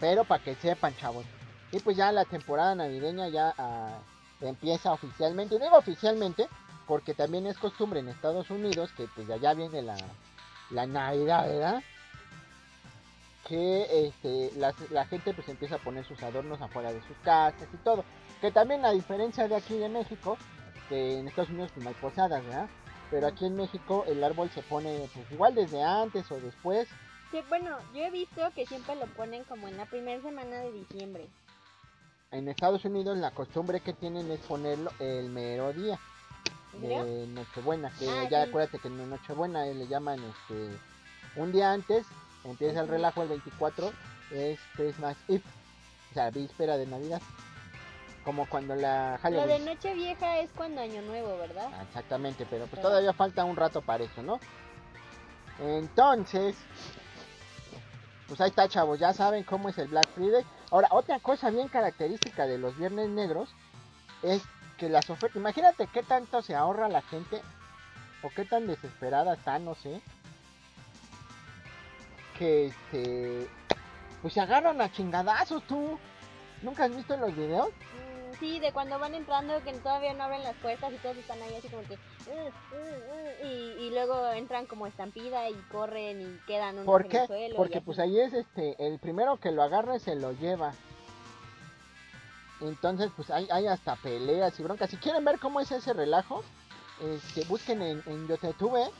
Pero 0.00 0.24
para 0.24 0.42
que 0.42 0.54
sepan, 0.54 0.94
chavos. 0.96 1.24
Y 1.72 1.80
pues 1.80 1.96
ya 1.96 2.12
la 2.12 2.24
temporada 2.24 2.74
navideña 2.74 3.28
ya 3.28 3.54
ah, 3.58 3.98
empieza 4.40 4.92
oficialmente. 4.92 5.58
Digo 5.58 5.76
oficialmente 5.76 6.48
porque 6.86 7.14
también 7.14 7.46
es 7.46 7.58
costumbre 7.58 8.00
en 8.00 8.08
Estados 8.08 8.50
Unidos 8.50 8.90
que 8.96 9.08
pues 9.14 9.26
de 9.26 9.34
allá 9.34 9.54
viene 9.54 9.82
la, 9.82 9.96
la 10.70 10.86
Navidad, 10.86 11.46
¿verdad? 11.46 11.82
Que 13.46 14.06
este, 14.06 14.52
la, 14.58 14.74
la 14.90 15.06
gente 15.06 15.32
pues 15.32 15.48
empieza 15.48 15.76
a 15.76 15.78
poner 15.78 16.04
sus 16.04 16.22
adornos 16.22 16.60
afuera 16.60 16.92
de 16.92 17.00
sus 17.06 17.16
casas 17.18 17.68
y 17.72 17.76
todo. 17.78 18.04
Que 18.40 18.50
también 18.50 18.84
a 18.84 18.92
diferencia 18.92 19.48
de 19.48 19.56
aquí 19.56 19.78
de 19.78 19.88
México, 19.88 20.36
que 20.88 21.18
en 21.18 21.28
Estados 21.28 21.50
Unidos 21.50 21.70
pues 21.72 21.84
no 21.84 21.90
hay 21.90 21.96
posadas, 21.96 22.44
¿verdad? 22.44 22.68
Pero 23.10 23.26
aquí 23.28 23.46
en 23.46 23.56
México 23.56 24.04
el 24.08 24.22
árbol 24.22 24.50
se 24.50 24.62
pone 24.62 25.08
pues 25.14 25.30
igual 25.30 25.54
desde 25.54 25.82
antes 25.82 26.30
o 26.30 26.40
después. 26.40 26.88
Sí, 27.30 27.40
bueno, 27.48 27.78
yo 27.94 28.04
he 28.04 28.10
visto 28.10 28.40
que 28.54 28.66
siempre 28.66 28.94
lo 28.96 29.06
ponen 29.06 29.44
como 29.44 29.68
en 29.68 29.76
la 29.76 29.86
primera 29.86 30.20
semana 30.22 30.56
de 30.58 30.72
diciembre. 30.72 31.26
En 32.30 32.48
Estados 32.48 32.84
Unidos 32.84 33.16
la 33.18 33.30
costumbre 33.30 33.80
que 33.80 33.92
tienen 33.92 34.30
es 34.30 34.40
ponerlo 34.40 34.90
el 34.98 35.28
mero 35.30 35.72
día 35.72 35.98
¿En 36.74 36.80
serio? 36.80 37.04
de 37.04 37.26
Nochebuena, 37.28 37.90
que 37.98 38.08
Ah, 38.08 38.28
ya 38.28 38.42
sí. 38.44 38.48
acuérdate 38.50 38.78
que 38.78 38.88
en 38.88 39.08
Nochebuena 39.08 39.66
eh, 39.66 39.74
le 39.74 39.86
llaman 39.86 40.18
este 40.22 40.76
un 41.36 41.52
día 41.52 41.72
antes, 41.72 42.06
empieza 42.44 42.80
el 42.80 42.88
relajo 42.88 43.22
el 43.22 43.28
24, 43.28 43.92
es 44.32 44.58
Christmas 44.74 45.16
Eve, 45.28 45.42
o 46.10 46.14
sea, 46.14 46.30
víspera 46.30 46.76
de 46.78 46.86
Navidad. 46.86 47.20
Como 48.24 48.48
cuando 48.48 48.74
la 48.74 49.12
Lo 49.12 49.18
Halloween. 49.18 49.48
de 49.64 49.74
noche 49.74 49.94
vieja 49.94 50.38
es 50.40 50.50
cuando 50.50 50.80
año 50.80 51.00
nuevo, 51.02 51.36
¿verdad? 51.38 51.68
Ah, 51.72 51.82
Exactamente, 51.82 52.44
pero 52.50 52.64
pues 52.66 52.80
Pero- 52.80 52.88
todavía 52.88 53.12
falta 53.12 53.44
un 53.44 53.54
rato 53.54 53.82
para 53.82 54.02
eso, 54.04 54.22
¿no? 54.22 54.40
Entonces, 55.60 56.56
pues 58.26 58.40
ahí 58.40 58.48
está, 58.50 58.68
chavos, 58.68 58.98
ya 58.98 59.12
saben 59.14 59.44
cómo 59.44 59.68
es 59.68 59.78
el 59.78 59.88
Black 59.88 60.08
Friday. 60.14 60.44
Ahora, 60.70 60.88
otra 60.90 61.20
cosa 61.20 61.50
bien 61.50 61.68
característica 61.68 62.46
de 62.46 62.58
los 62.58 62.76
viernes 62.76 63.08
negros 63.08 63.54
es 64.22 64.42
que 64.78 64.88
las 64.88 65.08
ofertas, 65.08 65.36
imagínate 65.36 65.86
qué 65.86 66.02
tanto 66.02 66.42
se 66.42 66.54
ahorra 66.54 66.88
la 66.88 67.02
gente 67.02 67.40
o 68.22 68.30
qué 68.30 68.44
tan 68.44 68.66
desesperada 68.66 69.34
está, 69.34 69.58
no 69.58 69.74
sé. 69.74 70.00
Que 72.38 72.66
este, 72.66 73.48
pues 74.22 74.34
se 74.34 74.40
agarran 74.40 74.80
a 74.80 74.90
chingadazos 74.90 75.62
tú. 75.64 75.98
¿Nunca 76.62 76.84
has 76.84 76.94
visto 76.94 77.16
los 77.16 77.34
videos? 77.34 77.68
Sí, 78.38 78.58
de 78.60 78.70
cuando 78.72 78.98
van 78.98 79.14
entrando 79.14 79.62
que 79.64 79.72
todavía 79.74 80.12
no 80.12 80.24
abren 80.24 80.42
las 80.42 80.56
puertas 80.56 80.92
y 80.92 80.96
todos 80.98 81.16
están 81.16 81.40
ahí 81.42 81.54
así 81.56 81.68
como 81.68 81.82
que... 81.84 81.94
"Uh, 81.94 82.48
uh, 82.74 83.44
uh", 83.44 83.46
y, 83.46 83.84
y 83.86 83.90
luego 83.90 84.28
entran 84.32 84.66
como 84.66 84.86
estampida 84.86 85.48
y 85.48 85.54
corren 85.72 86.20
y 86.20 86.38
quedan 86.46 86.74
unos 86.74 86.84
¿Por 86.86 87.02
en 87.04 87.08
qué? 87.10 87.18
el 87.20 87.26
suelo. 87.26 87.54
y 87.54 87.56
Porque 87.56 87.80
pues 87.80 87.98
ahí 87.98 88.20
es 88.20 88.34
este, 88.34 88.76
el 88.86 88.98
primero 88.98 89.38
que 89.38 89.52
lo 89.52 89.62
agarre 89.62 89.98
se 90.00 90.16
lo 90.16 90.32
lleva. 90.32 90.74
Entonces 92.60 93.10
pues 93.16 93.30
hay, 93.30 93.48
hay 93.50 93.66
hasta 93.66 93.96
peleas 93.96 94.58
y 94.58 94.62
broncas. 94.62 94.90
Si 94.90 94.96
quieren 94.98 95.24
ver 95.24 95.38
cómo 95.38 95.60
es 95.60 95.70
ese 95.72 95.92
relajo, 95.94 96.42
este, 97.00 97.44
busquen 97.44 97.80
en, 97.82 98.02
en 98.06 98.28
YouTube 98.28 98.90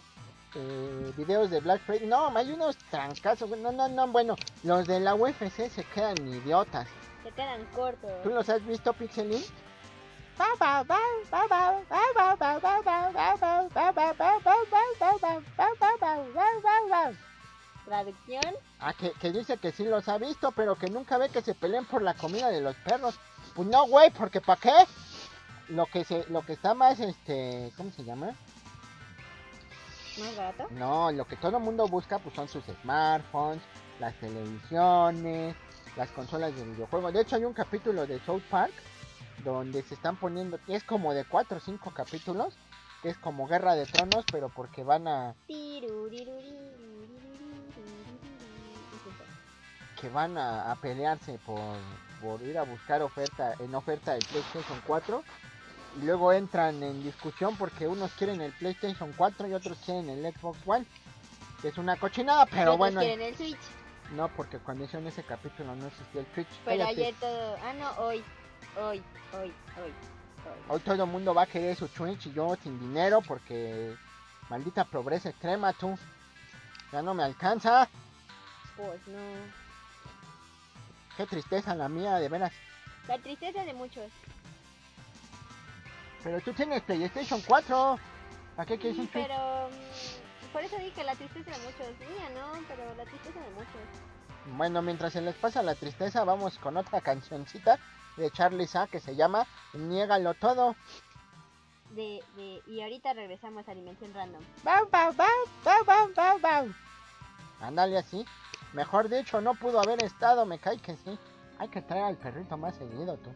eh, 0.54 1.12
videos 1.16 1.50
de 1.50 1.60
Black 1.60 1.82
Friday. 1.82 2.06
No, 2.08 2.34
hay 2.36 2.52
unos 2.52 2.76
trancazos. 2.90 3.50
No, 3.50 3.72
no, 3.72 3.88
no, 3.88 4.06
bueno, 4.08 4.36
los 4.62 4.86
de 4.86 5.00
la 5.00 5.14
UFC 5.14 5.68
se 5.68 5.84
quedan 5.94 6.16
idiotas. 6.26 6.88
Se 7.26 7.32
quedan 7.32 7.64
cortos. 7.74 8.22
¿Tú 8.22 8.30
los 8.30 8.48
has 8.48 8.64
visto, 8.64 8.92
Pixelin? 8.92 9.42
Traducción. 17.84 18.54
Ah, 18.78 18.92
que, 18.92 19.10
que 19.10 19.32
dice 19.32 19.56
que 19.56 19.72
sí 19.72 19.84
los 19.84 20.08
ha 20.08 20.18
visto, 20.18 20.52
pero 20.52 20.76
que 20.76 20.88
nunca 20.88 21.18
ve 21.18 21.28
que 21.28 21.42
se 21.42 21.56
peleen 21.56 21.84
por 21.84 22.00
la 22.00 22.14
comida 22.14 22.48
de 22.48 22.60
los 22.60 22.76
perros. 22.76 23.18
Pues 23.56 23.66
no, 23.66 23.88
güey, 23.88 24.10
porque 24.10 24.40
¿para 24.40 24.60
qué? 24.60 24.74
Lo 25.70 25.86
que 25.86 26.04
se, 26.04 26.26
lo 26.30 26.42
que 26.42 26.52
está 26.52 26.74
más, 26.74 27.00
este, 27.00 27.72
¿cómo 27.76 27.90
se 27.90 28.04
llama? 28.04 28.36
Más 30.20 30.36
barato. 30.36 30.68
No, 30.70 31.10
lo 31.10 31.24
que 31.24 31.34
todo 31.34 31.56
el 31.56 31.64
mundo 31.64 31.88
busca, 31.88 32.20
pues 32.20 32.36
son 32.36 32.48
sus 32.48 32.62
smartphones, 32.82 33.62
las 33.98 34.14
televisiones, 34.20 35.56
las 35.96 36.10
consolas 36.10 36.54
de 36.54 36.64
videojuegos. 36.64 37.12
De 37.12 37.22
hecho 37.22 37.36
hay 37.36 37.44
un 37.44 37.52
capítulo 37.52 38.06
de 38.06 38.20
South 38.20 38.42
Park 38.50 38.72
donde 39.44 39.82
se 39.82 39.94
están 39.94 40.16
poniendo, 40.16 40.58
es 40.66 40.84
como 40.84 41.14
de 41.14 41.24
4 41.24 41.56
o 41.56 41.60
5 41.60 41.90
capítulos, 41.92 42.54
que 43.02 43.10
es 43.10 43.18
como 43.18 43.46
Guerra 43.46 43.74
de 43.74 43.86
Tronos, 43.86 44.24
pero 44.30 44.48
porque 44.48 44.82
van 44.82 45.08
a 45.08 45.34
que 50.00 50.08
van 50.10 50.36
a, 50.36 50.70
a 50.70 50.76
pelearse 50.76 51.38
por, 51.46 51.58
por 52.20 52.42
ir 52.42 52.58
a 52.58 52.64
buscar 52.64 53.02
oferta 53.02 53.54
en 53.58 53.74
oferta 53.74 54.12
del 54.12 54.24
PlayStation 54.24 54.80
4 54.86 55.24
y 55.96 56.04
luego 56.04 56.32
entran 56.32 56.82
en 56.82 57.02
discusión 57.02 57.56
porque 57.56 57.88
unos 57.88 58.12
quieren 58.12 58.42
el 58.42 58.52
PlayStation 58.52 59.14
4 59.16 59.48
y 59.48 59.54
otros 59.54 59.78
quieren 59.84 60.10
el 60.10 60.34
Xbox 60.34 60.58
One 60.66 60.84
que 61.62 61.68
es 61.68 61.78
una 61.78 61.96
cochinada 61.96 62.44
pero 62.44 62.76
bueno 62.76 63.00
quieren 63.00 63.22
el 63.22 63.34
Switch. 63.36 63.56
No 64.12 64.28
porque 64.28 64.58
cuando 64.58 64.84
hicieron 64.84 65.06
ese 65.08 65.22
capítulo 65.24 65.74
no 65.74 65.86
existía 65.86 66.20
el 66.20 66.26
Twitch 66.28 66.48
Pero 66.64 66.78
Cállate. 66.84 67.00
ayer 67.02 67.14
todo. 67.20 67.56
Ah, 67.62 67.72
no, 67.74 67.90
hoy. 68.04 68.24
Hoy, 68.78 69.02
hoy, 69.32 69.52
hoy. 69.82 69.92
hoy. 70.68 70.80
todo 70.80 71.02
el 71.04 71.10
mundo 71.10 71.34
va 71.34 71.42
a 71.42 71.46
querer 71.46 71.74
su 71.76 71.88
Twitch 71.88 72.26
y 72.26 72.32
yo 72.32 72.56
sin 72.62 72.78
dinero 72.78 73.20
porque 73.26 73.94
maldita 74.48 74.84
pobreza 74.84 75.30
extrema 75.30 75.72
tú 75.72 75.98
ya 76.92 77.02
no 77.02 77.14
me 77.14 77.24
alcanza 77.24 77.88
Pues 78.76 79.00
no. 79.08 79.18
qué 81.16 81.26
tristeza 81.26 81.74
la 81.74 81.88
mía 81.88 82.16
de 82.16 82.28
veras 82.28 82.52
La 83.08 83.18
tristeza 83.18 83.64
de 83.64 83.72
muchos. 83.74 84.10
pero 86.22 86.40
tú 86.42 86.52
tienes 86.52 86.82
PlayStation 86.82 87.40
4 87.46 87.98
¿para 88.56 88.66
qué 88.66 88.78
quieres 88.78 88.96
Sí, 88.96 89.02
un 89.02 89.08
pero. 89.08 89.68
mm, 89.70 90.25
Por 90.56 90.64
eso 90.64 90.78
dije 90.78 90.92
que 90.92 91.04
la 91.04 91.14
tristeza 91.14 91.50
de 91.50 91.58
muchos. 91.58 91.86
Mía 92.00 92.30
no, 92.34 92.52
pero 92.66 92.82
la 92.94 93.04
tristeza 93.04 93.38
de 93.40 93.50
muchos. 93.50 94.56
Bueno, 94.56 94.80
mientras 94.80 95.12
se 95.12 95.20
les 95.20 95.34
pasa 95.34 95.62
la 95.62 95.74
tristeza, 95.74 96.24
vamos 96.24 96.56
con 96.58 96.78
otra 96.78 97.02
cancioncita 97.02 97.78
de 98.16 98.30
Charlie 98.30 98.66
Sa 98.66 98.86
que 98.86 98.98
se 98.98 99.14
llama 99.14 99.46
Niégalo 99.74 100.32
todo. 100.32 100.74
De, 101.90 102.24
de, 102.36 102.62
y 102.68 102.80
ahorita 102.80 103.12
regresamos 103.12 103.68
a 103.68 103.74
Dimensión 103.74 104.14
Random. 104.14 104.40
Bau, 104.64 104.88
bau, 104.90 105.12
bau, 105.12 105.28
bau, 105.62 105.84
bau, 105.84 106.10
bau, 106.16 106.38
bau. 106.38 106.68
Ándale 107.60 107.98
así. 107.98 108.24
Mejor 108.72 109.10
dicho, 109.10 109.42
no 109.42 109.56
pudo 109.56 109.78
haber 109.78 110.02
estado, 110.02 110.46
me 110.46 110.58
cae 110.58 110.78
que 110.78 110.96
sí. 110.96 111.18
Hay 111.58 111.68
que 111.68 111.82
traer 111.82 112.04
al 112.04 112.16
perrito 112.16 112.56
más 112.56 112.74
seguido, 112.76 113.18
tú. 113.18 113.30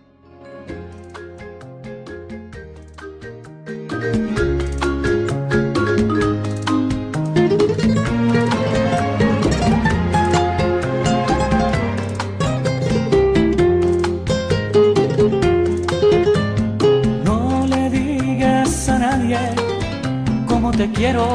Te 20.81 20.90
quiero. 20.93 21.27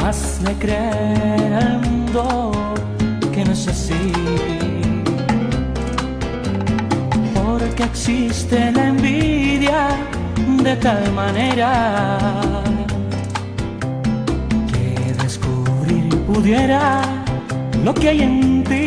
Hazle 0.00 0.52
creer 0.54 1.52
al 1.52 1.80
mundo 1.80 2.52
que 3.32 3.44
no 3.44 3.52
es 3.52 3.68
así. 3.68 4.12
Porque 7.34 7.82
existe 7.82 8.72
la 8.72 8.88
envidia 8.88 9.88
de 10.64 10.76
tal 10.76 11.12
manera 11.12 11.70
que 14.72 15.12
descubrir 15.22 16.08
pudiera 16.28 17.02
lo 17.84 17.92
que 17.92 18.08
hay 18.08 18.22
en 18.22 18.64
ti. 18.64 18.86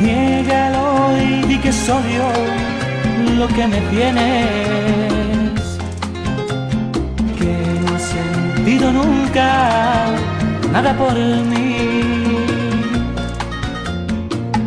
Niégalo 0.00 1.16
y 1.16 1.46
di 1.46 1.58
que 1.58 1.72
soy 1.72 2.14
yo 2.16 2.69
lo 3.40 3.48
que 3.48 3.66
me 3.66 3.80
tienes. 3.92 5.60
Que 7.38 7.52
no 7.82 7.96
has 7.96 8.02
sentido 8.02 8.92
nunca 8.92 9.48
nada 10.70 10.92
por 11.02 11.14
mí. 11.52 11.76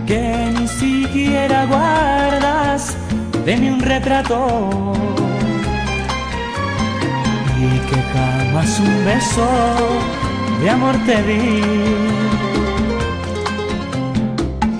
Que 0.07 0.23
ni 0.57 0.67
siquiera 0.67 1.65
guardas 1.65 2.97
de 3.45 3.57
mí 3.57 3.69
un 3.69 3.79
retrato. 3.79 4.39
Y 7.63 7.69
que 7.87 7.99
jamás 8.13 8.79
un 8.79 8.95
beso 9.05 9.49
de 10.61 10.69
amor 10.69 10.95
te 11.05 11.17
di 11.29 11.61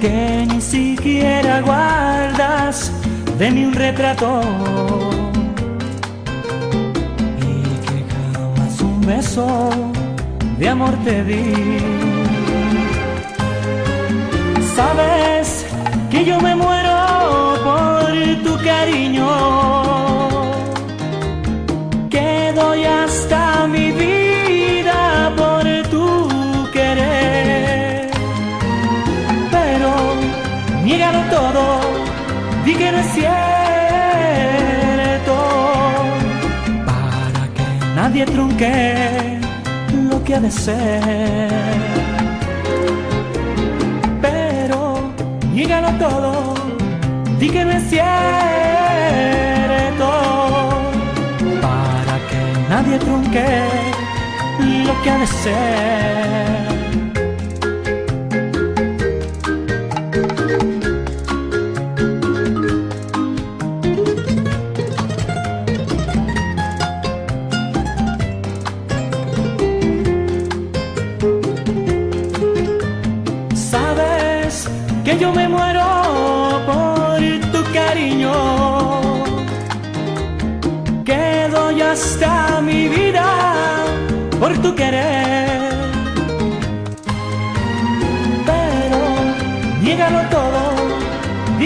que 0.01 0.45
ni 0.49 0.60
siquiera 0.60 1.62
guardas 1.62 2.91
de 3.43 3.51
mí 3.51 3.65
un 3.65 3.73
retrato 3.73 4.39
y 7.49 7.53
que 7.86 7.97
jamás 8.13 8.79
un 8.79 9.01
beso 9.01 9.45
de 10.60 10.69
amor 10.69 10.95
te 11.03 11.25
di. 11.25 11.43
Sabes 14.77 15.65
que 16.10 16.23
yo 16.23 16.39
me 16.39 16.56
muero 16.56 16.97
por 17.67 18.12
tu 18.45 18.53
cariño, 18.63 19.29
que 22.10 22.53
doy 22.56 22.86
hasta 22.86 23.67
mi 23.67 23.91
vida 23.91 24.12
que 38.25 38.31
trunque 38.31 39.39
lo 40.09 40.23
que 40.23 40.36
ha 40.36 40.39
de 40.39 40.51
ser. 40.51 41.49
Pero 44.21 45.13
niégalo 45.51 45.91
todo, 45.97 46.53
di 47.39 47.49
que 47.49 47.65
no 47.65 47.71
es 47.71 47.83
cierto, 47.89 48.07
para 51.62 52.15
que 52.29 52.39
nadie 52.69 52.97
trunque 52.99 53.45
lo 54.88 55.01
que 55.01 55.09
ha 55.09 55.17
de 55.17 55.27
ser. 55.27 56.62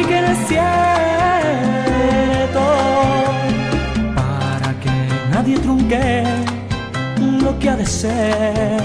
Que 0.08 0.22
no 0.22 0.28
es 0.28 0.40
cierto, 0.48 0.64
para 4.16 4.70
que 4.82 4.92
nadie 5.32 5.58
trunque 5.60 6.24
lo 7.44 7.60
que 7.60 7.70
ha 7.70 7.76
de 7.76 7.86
ser 7.86 8.82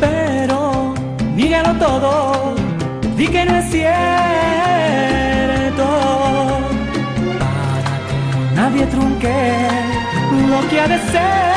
pero 0.00 0.94
dígalo 1.36 1.72
todo, 1.78 2.54
di 3.16 3.26
que 3.28 3.44
no 3.44 3.56
es 3.56 3.70
cierto, 3.70 3.86
para 7.38 7.96
que 8.08 8.18
nadie 8.54 8.86
trunque 8.86 9.54
lo 10.50 10.68
que 10.68 10.80
ha 10.80 10.88
de 10.88 10.98
ser. 11.10 11.55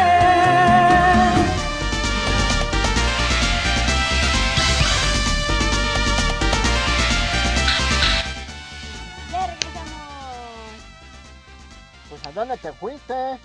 Te 12.69 12.77
fuiste? 12.77 13.13
Ah, 13.13 13.37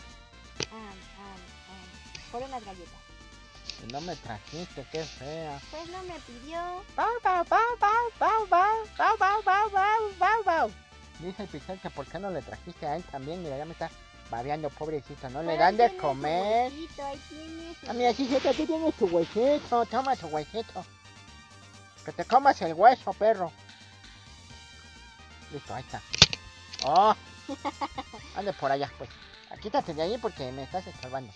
ah, 0.72 1.37
ah, 1.70 2.30
por 2.30 2.42
unas 2.42 2.62
galletas. 2.62 3.00
No 3.90 4.00
me 4.02 4.16
trajiste, 4.16 4.87
qué 4.92 5.02
fea. 5.02 5.58
Pues 5.70 5.88
no 5.88 6.02
me 6.02 6.14
pidió. 6.20 6.58
Bau, 6.94 7.08
bau, 7.22 7.44
bau, 7.48 7.60
bau, 7.80 8.46
bau, 8.48 9.16
bau, 9.18 9.42
bau, 9.70 10.10
bau, 10.18 10.44
bau. 10.44 10.70
Dice 11.20 11.48
el 11.68 11.80
que 11.80 11.90
por 11.90 12.06
qué 12.06 12.18
no 12.18 12.30
le 12.30 12.42
trajiste 12.42 12.87
a 12.87 12.96
él 12.96 13.04
también, 13.04 13.42
mira, 13.42 13.56
ya 13.56 13.64
me 13.64 13.72
está 13.72 13.90
babeando, 14.30 14.68
pobrecito, 14.70 15.30
no 15.30 15.42
le 15.42 15.56
dan 15.56 15.76
de 15.76 15.96
comer. 15.96 16.72
huesito, 16.72 17.04
ahí 17.04 17.22
tiene 17.28 17.74
su 17.80 17.90
Ah, 17.90 17.92
mira, 17.94 18.12
sí, 18.12 18.26
cierto, 18.26 18.52
tú 18.52 18.66
tienes 18.66 18.94
tu 18.94 19.06
huesito, 19.06 19.87
toma 19.87 20.16
tu 20.16 20.26
huesito. 20.26 20.84
Que 22.04 22.12
te 22.12 22.24
comas 22.24 22.60
el 22.60 22.74
hueso, 22.74 23.12
perro. 23.14 23.50
Listo, 25.50 25.74
ahí 25.74 25.82
está. 25.82 26.02
Oh, 26.84 27.14
ande 28.37 28.52
por 28.54 28.70
allá, 28.70 28.90
pues. 28.98 29.11
Quítate 29.62 29.94
de 29.94 30.02
ahí 30.02 30.18
porque 30.18 30.50
me 30.52 30.64
estás 30.64 30.87
estorbando. 30.87 31.33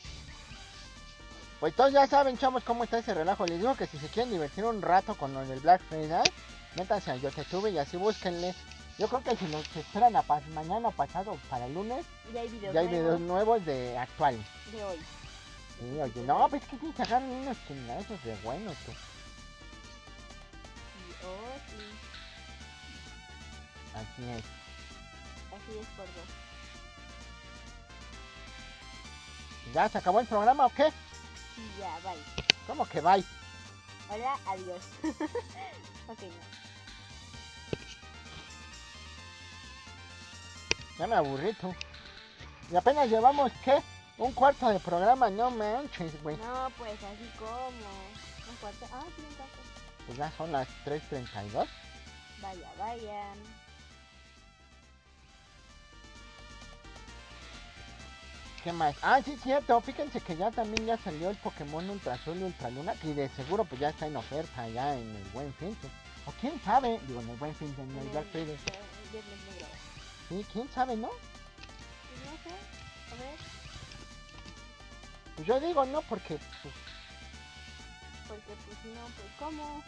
Pues 1.61 1.75
todos 1.75 1.93
ya 1.93 2.07
saben, 2.07 2.37
chavos, 2.39 2.63
cómo 2.65 2.85
está 2.85 2.99
ese 2.99 3.15
relajo. 3.15 3.47
Les 3.47 3.59
digo 3.59 3.75
que 3.77 3.87
si 3.87 3.99
se 3.99 4.09
quieren 4.09 4.31
divertir 4.33 4.65
un 4.65 4.83
rato 4.83 5.15
con 5.17 5.33
lo 5.35 5.45
del 5.47 5.61
Black 5.61 5.81
Friday, 5.89 6.23
métanse 6.77 7.11
a 7.11 7.17
Yo 7.17 7.31
Te 7.31 7.45
Tuve 7.45 7.71
y 7.71 7.79
así 7.79 7.97
búsquenle. 7.97 8.55
Yo 8.99 9.09
creo 9.09 9.23
que 9.23 9.37
si 9.37 9.47
los 9.49 9.65
esperan 9.77 10.17
a 10.17 10.23
pas- 10.25 10.45
mañana 10.49 10.89
o 10.89 10.93
pasado 10.93 11.39
para 11.49 11.67
el 11.67 11.75
lunes, 11.75 12.05
Ya 12.35 12.41
hay 12.41 12.49
videos 12.49 12.75
ya 12.75 12.81
hay 12.81 12.87
nuevos 12.87 13.01
videos 13.05 13.21
nuevos 13.21 13.65
de 13.65 13.97
actuales. 13.99 14.41
de 14.73 14.85
hoy. 14.85 14.99
Sí, 15.79 16.01
oye, 16.01 16.23
no, 16.27 16.49
pues 16.49 16.63
es 16.63 16.69
que 16.69 16.93
se 16.97 17.03
agarran 17.03 17.31
unos 17.31 17.57
chingazos 17.69 18.25
de 18.25 18.35
buenos, 18.43 18.75
tú. 18.85 18.93
Oh, 21.25 21.59
sí, 21.69 21.85
Así 23.95 24.31
es. 24.31 24.58
Así 25.69 25.79
es 25.79 25.87
por 25.89 26.07
dos. 26.07 26.29
¿Ya 29.75 29.89
se 29.89 29.99
acabó 29.99 30.21
el 30.21 30.27
programa 30.27 30.67
o 30.67 30.71
qué? 30.71 30.89
Y 31.57 31.81
ya, 31.81 31.99
bye. 32.03 32.45
¿Cómo 32.67 32.87
que 32.89 33.01
bye? 33.01 33.25
Hola, 34.11 34.39
adiós. 34.47 34.83
ok, 36.09 36.23
no. 36.23 36.59
Ya 40.99 41.07
me 41.07 41.15
aburrí, 41.15 41.53
tú. 41.55 41.75
Y 42.73 42.77
apenas 42.77 43.09
llevamos, 43.09 43.53
¿qué? 43.65 43.81
Un 44.17 44.33
cuarto 44.33 44.69
de 44.69 44.81
programa, 44.81 45.31
no 45.31 45.51
manches, 45.51 46.21
güey. 46.23 46.37
No, 46.39 46.71
pues 46.77 46.95
así 46.95 47.31
como. 47.39 47.69
Un 47.69 48.57
cuarto. 48.61 48.87
Ah, 48.93 49.05
sí, 49.15 49.23
un 49.29 49.35
cuarto. 49.35 49.59
Pues 50.07 50.19
ya 50.19 50.33
son 50.37 50.51
las 50.51 50.67
3.32. 50.85 51.69
Vaya, 52.41 52.73
vaya. 52.79 53.35
¿Qué 58.65 58.73
más? 58.73 58.97
Ah, 59.03 59.21
sí, 59.25 59.37
cierto. 59.43 59.81
Fíjense 59.81 60.21
que 60.21 60.37
ya 60.37 60.51
también 60.51 60.87
ya 60.87 60.99
salió 60.99 61.31
el 61.31 61.37
Pokémon 61.37 61.89
Ultra 61.89 62.15
Azul 62.15 62.39
y 62.39 62.45
Ultra 62.45 62.71
Luna. 62.71 62.95
Y 63.03 63.13
de 63.13 63.29
seguro 63.31 63.65
pues 63.65 63.81
ya 63.81 63.91
está 63.91 64.07
en 64.07 64.17
oferta 64.17 64.69
ya 64.69 64.95
en 64.95 65.15
el 65.15 65.25
Buen 65.33 65.53
Fin. 65.55 65.77
O 66.27 66.33
quién 66.41 66.61
sabe. 66.63 67.01
Digo, 67.07 67.21
en 67.21 67.31
el 67.31 67.37
Buen 67.37 67.55
Fin, 67.55 67.75
en 67.79 67.99
el 67.99 68.09
Black 68.09 68.27
Friday. 68.33 68.59
Sí, 70.29 70.45
quién 70.53 70.69
sabe, 70.71 70.97
¿no? 70.97 71.09
No 71.09 71.13
sé. 72.43 72.51
A 73.13 73.15
ver. 73.15 73.37
Pues 75.37 75.47
yo 75.47 75.61
digo 75.61 75.87
no 75.87 76.03
porque 76.03 76.37
pues, 76.63 76.75
Porque 78.27 78.53
pues 78.67 78.79
si 78.83 78.89
no, 78.89 79.05
pues 79.05 79.29
¿cómo? 79.39 79.85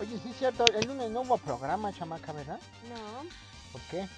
Oye, 0.00 0.18
sí 0.22 0.30
es 0.30 0.36
cierto, 0.38 0.68
el 0.68 0.86
lunes 0.86 1.10
no 1.10 1.22
hubo 1.22 1.38
programa, 1.38 1.92
chamaca, 1.92 2.32
¿verdad? 2.32 2.60
No, 2.88 3.24
¿Por 3.72 3.80
qué? 3.90 4.08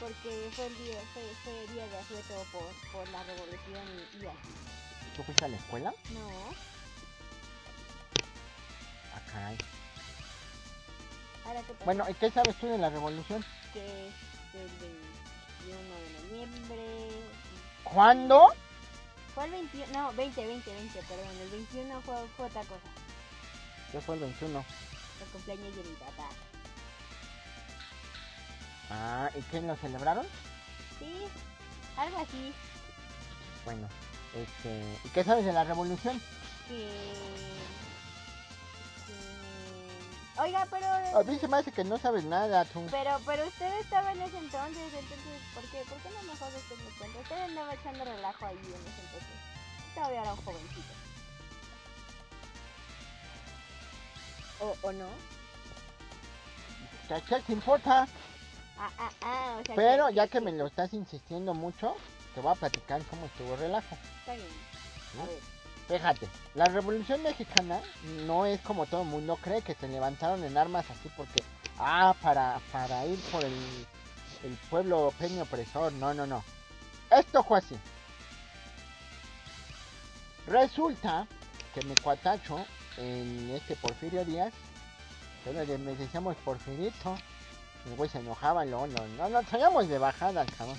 porque 0.00 0.50
fue 0.54 0.66
el 0.66 0.76
día, 0.78 0.98
fue, 1.14 1.22
fue 1.42 1.72
día 1.74 1.86
de 1.86 1.96
asueto 1.98 2.34
por, 2.52 2.62
por 2.92 3.08
la 3.08 3.22
revolución 3.22 3.82
y, 4.18 4.22
y 4.22 4.26
así. 4.26 4.38
¿Tú 5.16 5.22
fuiste 5.22 5.44
a 5.44 5.48
la 5.48 5.56
escuela? 5.56 5.94
No, 6.12 6.28
Ah, 9.14 9.20
caray. 9.32 9.56
ahora 11.46 11.60
qué 11.62 11.72
pasa 11.72 11.84
Bueno, 11.86 12.04
¿y 12.10 12.14
qué 12.14 12.30
sabes 12.30 12.56
tú 12.56 12.66
de 12.66 12.78
la 12.78 12.90
revolución? 12.90 13.44
que 13.72 14.08
es 14.08 14.14
el 14.54 14.68
21 15.64 15.94
de 15.94 16.28
noviembre. 16.30 17.08
¿Cuándo? 17.84 18.48
Fue 19.34 19.44
el 19.46 19.50
21, 19.52 19.86
no, 19.92 20.12
20, 20.12 20.46
20, 20.46 20.70
20, 20.74 21.02
perdón, 21.02 21.36
el 21.42 21.50
21 21.50 22.00
fue, 22.02 22.14
fue 22.36 22.46
otra 22.46 22.62
cosa. 22.62 22.80
¿Qué 23.92 24.00
fue 24.00 24.14
el 24.16 24.20
21? 24.22 24.64
El 25.20 25.26
cumpleaños 25.28 25.74
de 25.76 25.82
mi 25.84 25.94
papá. 25.96 26.28
Ah, 28.90 29.30
¿y 29.34 29.42
qué 29.42 29.60
lo 29.60 29.74
celebraron? 29.76 30.26
Sí, 30.98 31.26
algo 31.96 32.18
así. 32.18 32.52
Bueno, 33.64 33.88
este... 34.34 34.98
¿Y 35.04 35.08
qué 35.08 35.24
sabes 35.24 35.44
de 35.44 35.52
la 35.52 35.64
revolución? 35.64 36.20
Que... 36.68 36.86
que- 39.06 40.40
Oiga, 40.42 40.66
pero... 40.70 40.86
A 40.86 41.22
mí 41.24 41.38
se 41.38 41.48
me 41.48 41.56
hace 41.56 41.72
que 41.72 41.82
no 41.84 41.98
sabes 41.98 42.24
nada, 42.24 42.64
tú. 42.66 42.86
Pero, 42.90 43.18
pero 43.26 43.46
usted 43.48 43.80
estaba 43.80 44.12
en 44.12 44.20
ese 44.22 44.38
entonces, 44.38 44.92
entonces, 44.94 45.40
¿por 45.54 45.64
qué? 45.70 45.82
¿Por 45.88 45.98
qué 45.98 46.10
no 46.10 46.22
mejor 46.32 46.48
usted 46.54 46.76
me 46.84 46.90
cuenta? 46.98 47.18
Usted 47.20 47.42
andaba 47.42 47.74
echando 47.74 48.04
relajo 48.04 48.46
ahí 48.46 48.56
en 48.58 48.64
ese 48.74 49.00
entonces. 49.00 49.36
Todavía 49.94 50.22
era 50.22 50.32
un 50.34 50.44
jovencito. 50.44 50.92
¿O, 54.60 54.76
o 54.82 54.92
no? 54.92 55.08
¿Qué, 57.08 57.40
te 57.40 57.52
importa? 57.52 58.08
Ah, 58.78 58.90
ah, 58.98 59.10
ah, 59.22 59.58
o 59.60 59.64
sea 59.64 59.74
Pero 59.76 60.10
ya 60.10 60.26
que 60.28 60.40
me 60.40 60.52
lo 60.52 60.66
estás 60.66 60.92
insistiendo 60.92 61.54
mucho, 61.54 61.96
te 62.34 62.40
voy 62.40 62.52
a 62.52 62.56
platicar 62.56 63.02
cómo 63.04 63.26
estuvo 63.26 63.54
el 63.54 63.60
relajo. 63.60 63.96
Está 64.20 64.34
bien. 64.34 64.48
A 65.22 65.26
ver. 65.26 65.56
Fíjate, 65.88 66.28
la 66.54 66.68
revolución 66.68 67.22
mexicana 67.22 67.80
no 68.26 68.44
es 68.44 68.60
como 68.62 68.86
todo 68.86 69.02
el 69.02 69.08
mundo 69.08 69.38
cree 69.40 69.62
que 69.62 69.74
se 69.74 69.86
levantaron 69.86 70.42
en 70.42 70.58
armas 70.58 70.84
así 70.90 71.08
porque, 71.16 71.42
ah, 71.78 72.14
para, 72.20 72.60
para 72.72 73.06
ir 73.06 73.20
por 73.30 73.44
el, 73.44 73.54
el 74.42 74.56
pueblo 74.68 75.12
peño 75.18 75.44
opresor. 75.44 75.92
No, 75.92 76.12
no, 76.12 76.26
no. 76.26 76.42
Esto 77.10 77.44
fue 77.44 77.58
así. 77.58 77.76
Resulta 80.48 81.26
que 81.74 81.82
mi 81.82 81.94
cuatacho, 81.96 82.64
en 82.96 83.50
este 83.50 83.76
Porfirio 83.76 84.24
Díaz, 84.24 84.52
que 85.44 85.52
le 85.52 85.66
decíamos 85.96 86.36
Porfirito, 86.44 87.16
el 87.86 87.96
güey 87.96 88.10
se 88.10 88.18
enojaba, 88.18 88.64
no, 88.64 88.86
no, 88.86 89.06
no, 89.16 89.28
no, 89.28 89.42
salíamos 89.44 89.88
de 89.88 89.98
bajada 89.98 90.44
cabrón. 90.58 90.78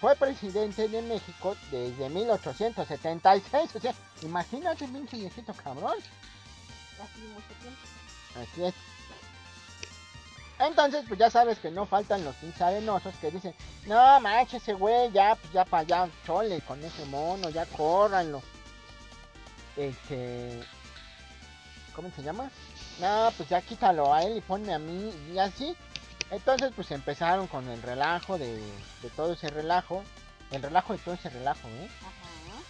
Fue 0.00 0.14
presidente 0.16 0.88
de 0.88 1.00
México 1.02 1.56
desde 1.70 2.10
1876, 2.10 3.76
o 3.76 3.80
sea, 3.80 3.94
imagínate, 4.22 4.86
pinche 4.86 5.16
viejito 5.16 5.54
cabrón. 5.54 5.96
Así 7.02 7.20
mucho 7.20 7.60
tiempo. 7.60 7.80
Así 8.42 8.64
es. 8.64 8.74
Entonces, 10.58 11.04
pues 11.08 11.18
ya 11.18 11.30
sabes 11.30 11.58
que 11.58 11.70
no 11.70 11.86
faltan 11.86 12.24
los 12.24 12.34
pinches 12.36 12.60
arenosos 12.60 13.14
que 13.16 13.30
dicen, 13.30 13.54
no 13.86 14.20
manches 14.20 14.62
ese 14.62 14.74
güey, 14.74 15.10
ya, 15.12 15.34
pues 15.34 15.52
ya 15.52 15.64
para 15.64 15.80
allá, 15.82 16.12
chole 16.26 16.60
con 16.60 16.82
ese 16.84 17.04
mono, 17.06 17.48
ya 17.50 17.66
córranlo. 17.66 18.42
Este. 19.76 20.62
¿Cómo 21.94 22.10
se 22.14 22.22
llama? 22.22 22.50
No, 23.00 23.30
pues 23.36 23.48
ya 23.48 23.60
quítalo 23.60 24.12
a 24.12 24.22
él 24.22 24.36
y 24.36 24.40
ponme 24.40 24.74
a 24.74 24.78
mí 24.78 25.12
y 25.32 25.38
así. 25.38 25.76
Entonces, 26.30 26.72
pues 26.74 26.90
empezaron 26.90 27.46
con 27.46 27.68
el 27.68 27.80
relajo 27.82 28.38
de, 28.38 28.56
de 29.02 29.10
todo 29.16 29.34
ese 29.34 29.48
relajo. 29.48 30.02
El 30.50 30.62
relajo 30.62 30.92
de 30.92 30.98
todo 31.00 31.14
ese 31.14 31.30
relajo, 31.30 31.68
¿eh? 31.68 31.88
Ajá. 32.00 32.62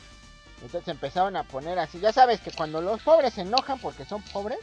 Entonces 0.62 0.88
empezaron 0.88 1.36
a 1.36 1.44
poner 1.44 1.78
así. 1.78 2.00
Ya 2.00 2.12
sabes 2.12 2.40
que 2.40 2.50
cuando 2.50 2.80
los 2.80 3.02
pobres 3.02 3.34
se 3.34 3.42
enojan 3.42 3.78
porque 3.78 4.04
son 4.04 4.22
pobres. 4.22 4.58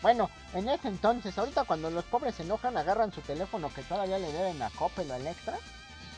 bueno, 0.00 0.30
en 0.54 0.68
ese 0.68 0.88
entonces, 0.88 1.36
ahorita 1.36 1.64
cuando 1.64 1.90
los 1.90 2.04
pobres 2.04 2.36
se 2.36 2.42
enojan, 2.42 2.76
agarran 2.76 3.12
su 3.12 3.20
teléfono 3.20 3.72
que 3.74 3.82
todavía 3.82 4.18
le 4.18 4.32
deben 4.32 4.62
a 4.62 4.70
Coppel 4.70 5.10
o 5.10 5.14
Electra. 5.14 5.58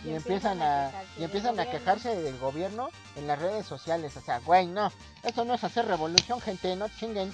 Y, 0.05 0.13
empiezan 0.13 0.61
a, 0.61 0.91
y 1.19 1.25
empiezan 1.25 1.59
a 1.59 1.71
quejarse 1.71 2.15
del 2.15 2.39
gobierno 2.39 2.91
en 3.17 3.27
las 3.27 3.39
redes 3.39 3.67
sociales. 3.67 4.17
O 4.17 4.21
sea, 4.21 4.39
güey, 4.41 4.67
no. 4.67 4.93
Eso 5.23 5.45
no 5.45 5.55
es 5.55 5.65
hacer 5.65 5.87
revolución, 5.87 6.41
gente. 6.41 6.77
No 6.77 6.89
chinguen. 6.89 7.33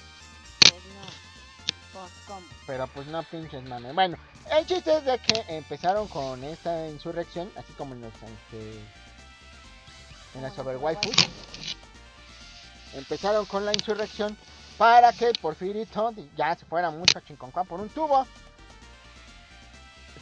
Pues 0.61 0.73
no. 0.73 1.99
Pues, 1.99 2.13
¿cómo? 2.27 2.47
Pero 2.65 2.87
pues 2.87 3.07
no 3.07 3.23
pinches 3.23 3.63
mames. 3.63 3.93
Bueno, 3.93 4.17
el 4.57 4.65
chiste 4.65 4.97
es 4.97 5.05
de 5.05 5.19
que 5.19 5.43
empezaron 5.49 6.07
con 6.07 6.43
esta 6.43 6.87
insurrección, 6.87 7.51
así 7.57 7.73
como 7.73 7.93
en 7.93 8.01
los 8.01 8.13
este, 8.13 8.79
en 10.35 10.41
las. 10.41 10.53
Empezaron 12.93 13.45
con 13.45 13.65
la 13.65 13.73
insurrección 13.73 14.37
para 14.77 15.13
que 15.13 15.31
Porfirito 15.39 16.13
ya 16.35 16.55
se 16.55 16.65
fuera 16.65 16.89
mucho 16.89 17.17
a 17.17 17.21
Chinconcuá 17.21 17.63
por 17.63 17.79
un 17.79 17.89
tubo. 17.89 18.25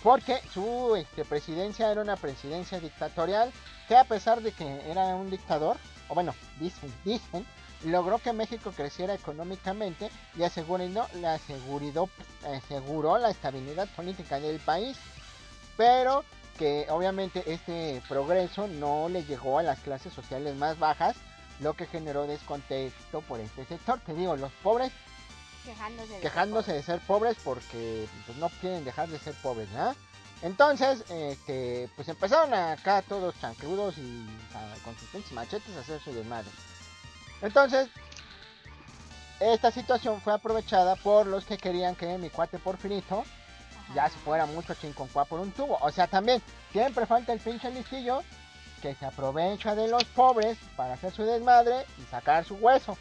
Porque 0.03 0.39
su 0.53 0.95
este, 0.95 1.25
presidencia 1.25 1.91
era 1.91 2.01
una 2.01 2.15
presidencia 2.15 2.79
dictatorial 2.79 3.51
que 3.87 3.97
a 3.97 4.05
pesar 4.05 4.41
de 4.41 4.51
que 4.51 4.89
era 4.89 5.15
un 5.15 5.29
dictador, 5.29 5.77
o 6.07 6.15
bueno, 6.15 6.33
dicen, 6.59 6.93
dicen, 7.03 7.45
logró 7.83 8.19
que 8.19 8.33
México 8.33 8.71
creciera 8.75 9.13
económicamente 9.13 10.09
y 10.37 10.43
aseguró 10.43 10.83
la, 11.15 11.33
aseguró, 11.33 12.09
aseguró 12.45 13.17
la 13.17 13.29
estabilidad 13.29 13.87
política 13.95 14.39
del 14.39 14.59
país. 14.59 14.97
Pero 15.75 16.23
que 16.57 16.87
obviamente 16.89 17.41
este 17.47 18.01
progreso 18.09 18.67
no 18.67 19.07
le 19.07 19.23
llegó 19.23 19.59
a 19.59 19.63
las 19.63 19.79
clases 19.79 20.13
sociales 20.13 20.55
más 20.55 20.77
bajas, 20.77 21.15
lo 21.61 21.73
que 21.73 21.87
generó 21.87 22.27
descontexto 22.27 23.21
por 23.21 23.39
este 23.39 23.65
sector. 23.65 23.99
Te 24.05 24.13
digo, 24.13 24.35
los 24.35 24.51
pobres 24.63 24.91
Quejándose 25.65 26.13
de 26.13 26.19
quejándose 26.21 26.73
de 26.73 26.83
ser 26.83 26.99
pobres 27.01 27.37
porque 27.43 28.07
pues, 28.25 28.37
no 28.37 28.49
quieren 28.61 28.85
dejar 28.85 29.07
de 29.09 29.19
ser 29.19 29.33
pobres, 29.35 29.69
¿no? 29.71 29.95
Entonces, 30.41 31.03
este, 31.09 31.89
pues 31.95 32.07
empezaron 32.07 32.53
acá 32.53 33.01
todos 33.01 33.35
chancludos 33.41 33.97
y 33.97 34.25
a- 34.55 34.83
con 34.85 34.97
sus 34.97 35.09
pinches 35.09 35.33
machetes 35.33 35.75
a 35.75 35.81
hacer 35.81 35.99
su 36.01 36.13
desmadre. 36.13 36.49
Entonces, 37.41 37.89
esta 39.39 39.71
situación 39.71 40.19
fue 40.21 40.33
aprovechada 40.33 40.95
por 40.95 41.25
los 41.25 41.45
que 41.45 41.57
querían 41.57 41.95
que 41.95 42.17
mi 42.17 42.29
cuate 42.29 42.57
Porfirito 42.59 43.23
Ajá. 43.83 43.93
ya 43.95 44.09
se 44.09 44.17
fuera 44.19 44.45
mucho 44.45 44.73
chinconcuá 44.75 45.25
por 45.25 45.39
un 45.39 45.51
tubo. 45.51 45.77
O 45.81 45.91
sea, 45.91 46.07
también 46.07 46.41
siempre 46.71 47.05
falta 47.05 47.33
el 47.33 47.39
pinche 47.39 47.69
listillo 47.71 48.21
que 48.81 48.95
se 48.95 49.05
aprovecha 49.05 49.75
de 49.75 49.87
los 49.89 50.03
pobres 50.05 50.57
para 50.77 50.93
hacer 50.93 51.11
su 51.13 51.23
desmadre 51.23 51.85
y 51.97 52.03
sacar 52.09 52.45
su 52.45 52.55
hueso. 52.55 52.97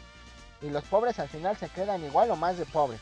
Y 0.61 0.69
los 0.69 0.83
pobres 0.85 1.19
al 1.19 1.29
final 1.29 1.55
se 1.57 1.69
quedan 1.69 2.03
igual 2.03 2.29
o 2.31 2.35
más 2.35 2.57
de 2.57 2.65
pobres. 2.65 2.99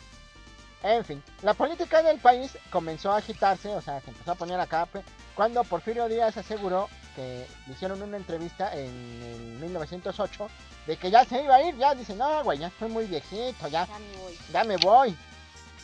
En 0.84 1.03
fin, 1.03 1.24
la 1.41 1.55
política 1.55 2.03
del 2.03 2.20
país 2.20 2.55
comenzó 2.70 3.12
a 3.12 3.18
agitarse, 3.18 3.70
o 3.70 3.82
sea, 3.82 3.99
se 4.01 4.12
empezó 4.12 4.32
a 4.32 4.36
poner 4.36 4.60
acá 4.60 4.86
pe- 4.86 5.01
cuando 5.34 5.64
Porfirio 5.64 6.08
Díaz 6.08 6.38
aseguró 6.38 6.88
que 7.16 7.47
le 7.66 7.74
hicieron 7.74 7.99
una 8.03 8.16
entrevista 8.18 8.72
en 8.76 8.89
el 9.24 9.39
1908 9.60 10.47
de 10.86 10.97
que 10.97 11.10
ya 11.10 11.26
se 11.26 11.41
iba 11.41 11.55
a 11.55 11.64
ir, 11.64 11.76
ya 11.78 11.95
dice, 11.95 12.16
no, 12.16 12.43
güey, 12.43 12.60
ya 12.60 12.68
estoy 12.68 12.89
muy 12.91 13.05
viejito, 13.05 13.68
ya 13.68 13.88
Ya 13.88 13.97
me 13.99 14.18
voy. 14.18 14.38
ya 14.53 14.64
me 14.64 14.78
voy. 14.78 15.18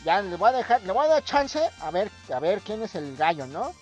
Ya 0.05 0.21
le 0.21 0.36
voy 0.36 0.49
a 0.49 0.53
dejar, 0.57 0.82
le 0.84 0.91
voy 0.91 1.05
a 1.05 1.09
dar 1.09 1.24
chance 1.24 1.59
a 1.82 1.89
ver, 1.89 2.11
a 2.32 2.39
ver 2.39 2.61
quién 2.61 2.84
es 2.84 2.93
el 2.93 3.17
gallo, 3.17 3.47
¿no? 3.47 3.74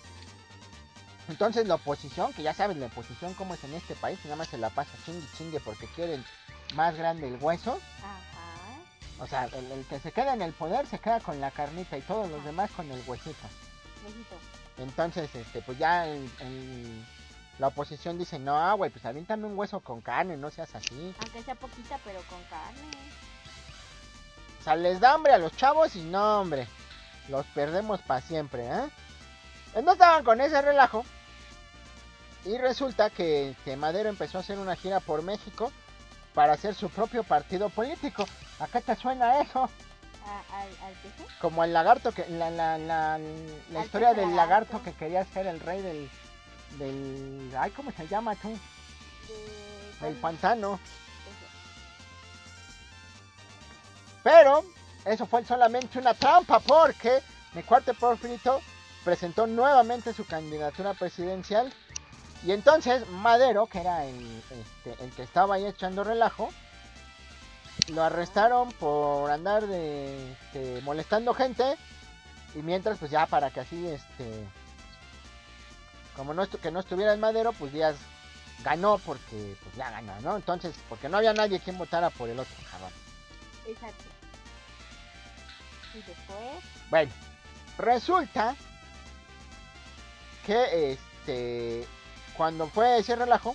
Entonces 1.28 1.66
la 1.66 1.74
oposición, 1.76 2.32
que 2.32 2.42
ya 2.42 2.54
sabes 2.54 2.76
la 2.78 2.86
oposición 2.86 3.34
cómo 3.34 3.54
es 3.54 3.62
en 3.64 3.74
este 3.74 3.94
país, 3.96 4.18
nada 4.24 4.36
más 4.36 4.48
se 4.48 4.58
la 4.58 4.70
pasa 4.70 4.90
chingue 5.04 5.26
chingue 5.36 5.60
porque 5.60 5.86
quieren 5.88 6.24
más 6.74 6.96
grande 6.96 7.28
el 7.28 7.36
hueso. 7.42 7.78
Ajá. 8.00 9.22
O 9.22 9.26
sea, 9.26 9.44
el, 9.46 9.70
el 9.72 9.84
que 9.86 10.00
se 10.00 10.12
queda 10.12 10.34
en 10.34 10.42
el 10.42 10.52
poder 10.52 10.86
se 10.86 10.98
queda 10.98 11.20
con 11.20 11.40
la 11.40 11.50
carnita 11.50 11.96
y 11.96 12.00
todos 12.02 12.28
los 12.30 12.44
demás 12.44 12.70
con 12.72 12.90
el 12.90 13.02
huesito. 13.06 13.46
Entonces, 14.78 15.32
este, 15.34 15.62
pues 15.62 15.78
ya 15.78 16.06
el- 16.06 16.30
el- 16.40 17.06
la 17.58 17.68
oposición 17.68 18.18
dice, 18.18 18.38
no, 18.38 18.76
güey, 18.76 18.90
pues 18.90 19.04
aviéntame 19.04 19.46
un 19.46 19.56
hueso 19.56 19.80
con 19.80 20.00
carne, 20.00 20.36
no 20.36 20.50
seas 20.50 20.74
así. 20.74 21.14
Aunque 21.20 21.42
sea 21.42 21.54
poquita, 21.54 21.98
pero 22.04 22.20
con 22.22 22.42
carne. 22.44 22.80
O 24.60 24.64
sea, 24.64 24.74
les 24.76 24.98
da 25.00 25.12
hambre 25.12 25.32
a 25.34 25.38
los 25.38 25.54
chavos 25.56 25.94
y 25.96 26.02
no, 26.02 26.40
hombre. 26.40 26.66
Los 27.28 27.46
perdemos 27.46 28.00
para 28.02 28.20
siempre, 28.22 28.66
¿eh? 28.66 28.88
Entonces 29.74 29.92
estaban 29.92 30.24
con 30.24 30.40
ese 30.40 30.60
relajo. 30.62 31.04
Y 32.44 32.58
resulta 32.58 33.10
que, 33.10 33.54
que 33.64 33.76
Madero 33.76 34.08
empezó 34.08 34.38
a 34.38 34.40
hacer 34.40 34.58
una 34.58 34.74
gira 34.74 34.98
por 35.00 35.22
México 35.22 35.70
para 36.34 36.54
hacer 36.54 36.74
su 36.74 36.88
propio 36.90 37.24
partido 37.24 37.68
político. 37.68 38.26
¿A 38.58 38.66
qué 38.66 38.80
te 38.80 38.94
suena 38.96 39.40
eso? 39.40 39.64
A- 40.24 40.60
al. 40.60 40.68
Como 41.40 41.64
el 41.64 41.72
lagarto 41.72 42.12
que. 42.12 42.26
La, 42.28 42.50
la, 42.50 42.78
la, 42.78 43.18
historia 43.84 44.14
del 44.14 44.34
lagarto. 44.36 44.74
lagarto 44.74 44.82
que 44.82 44.92
quería 44.92 45.24
ser 45.26 45.46
el 45.46 45.60
rey 45.60 45.82
del. 45.82 46.10
del. 46.78 47.50
Ay, 47.58 47.70
¿cómo 47.72 47.90
se 47.92 48.06
llama 48.06 48.34
tú? 48.36 48.48
De, 48.48 48.54
Del 50.06 50.14
¿cuál? 50.14 50.14
pantano. 50.16 50.78
Pero 54.22 54.64
eso 55.04 55.26
fue 55.26 55.44
solamente 55.44 55.98
una 55.98 56.14
trampa 56.14 56.60
porque 56.60 57.20
mi 57.54 57.62
cuate 57.64 57.92
Porfirito 57.92 58.60
presentó 59.04 59.48
nuevamente 59.48 60.12
su 60.14 60.24
candidatura 60.24 60.94
presidencial 60.94 61.72
y 62.44 62.52
entonces 62.52 63.08
Madero, 63.08 63.66
que 63.66 63.80
era 63.80 64.04
el, 64.04 64.42
este, 64.50 65.04
el 65.04 65.10
que 65.12 65.22
estaba 65.22 65.54
ahí 65.54 65.66
echando 65.66 66.02
relajo, 66.02 66.50
lo 67.88 68.02
arrestaron 68.02 68.70
por 68.72 69.30
andar 69.30 69.66
de 69.66 70.32
este, 70.32 70.80
molestando 70.82 71.34
gente 71.34 71.76
y 72.54 72.58
mientras 72.58 72.98
pues 72.98 73.10
ya 73.10 73.26
para 73.26 73.50
que 73.50 73.60
así 73.60 73.86
este 73.86 74.46
como 76.16 76.34
no 76.34 76.48
que 76.48 76.70
no 76.70 76.80
estuviera 76.80 77.14
en 77.14 77.20
Madero 77.20 77.52
pues 77.52 77.72
Díaz 77.72 77.96
ganó 78.62 78.98
porque 78.98 79.56
pues 79.62 79.74
ya 79.76 79.90
ganó, 79.90 80.20
¿no? 80.20 80.36
Entonces 80.36 80.74
porque 80.88 81.08
no 81.08 81.18
había 81.18 81.32
nadie 81.32 81.60
quien 81.60 81.78
votara 81.78 82.10
por 82.10 82.28
el 82.28 82.38
otro 82.38 82.54
cabrón. 82.70 82.92
Exacto. 83.66 84.04
Y 85.94 85.98
después. 85.98 86.64
Bueno, 86.90 87.12
resulta 87.78 88.54
que 90.46 90.92
este 90.92 91.86
cuando 92.36 92.68
fue 92.68 92.98
ese 92.98 93.16
relajo, 93.16 93.54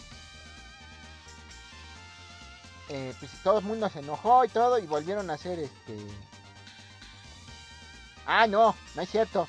eh, 2.90 3.14
pues 3.20 3.32
todo 3.44 3.60
el 3.60 3.66
mundo 3.66 3.90
se 3.90 4.00
enojó 4.00 4.46
y 4.46 4.50
todo 4.50 4.80
y 4.80 4.86
volvieron 4.86 5.30
a 5.30 5.34
hacer 5.34 5.60
este. 5.60 5.98
Ah, 8.26 8.48
no, 8.48 8.76
no 8.96 9.02
es 9.02 9.10
cierto. 9.10 9.48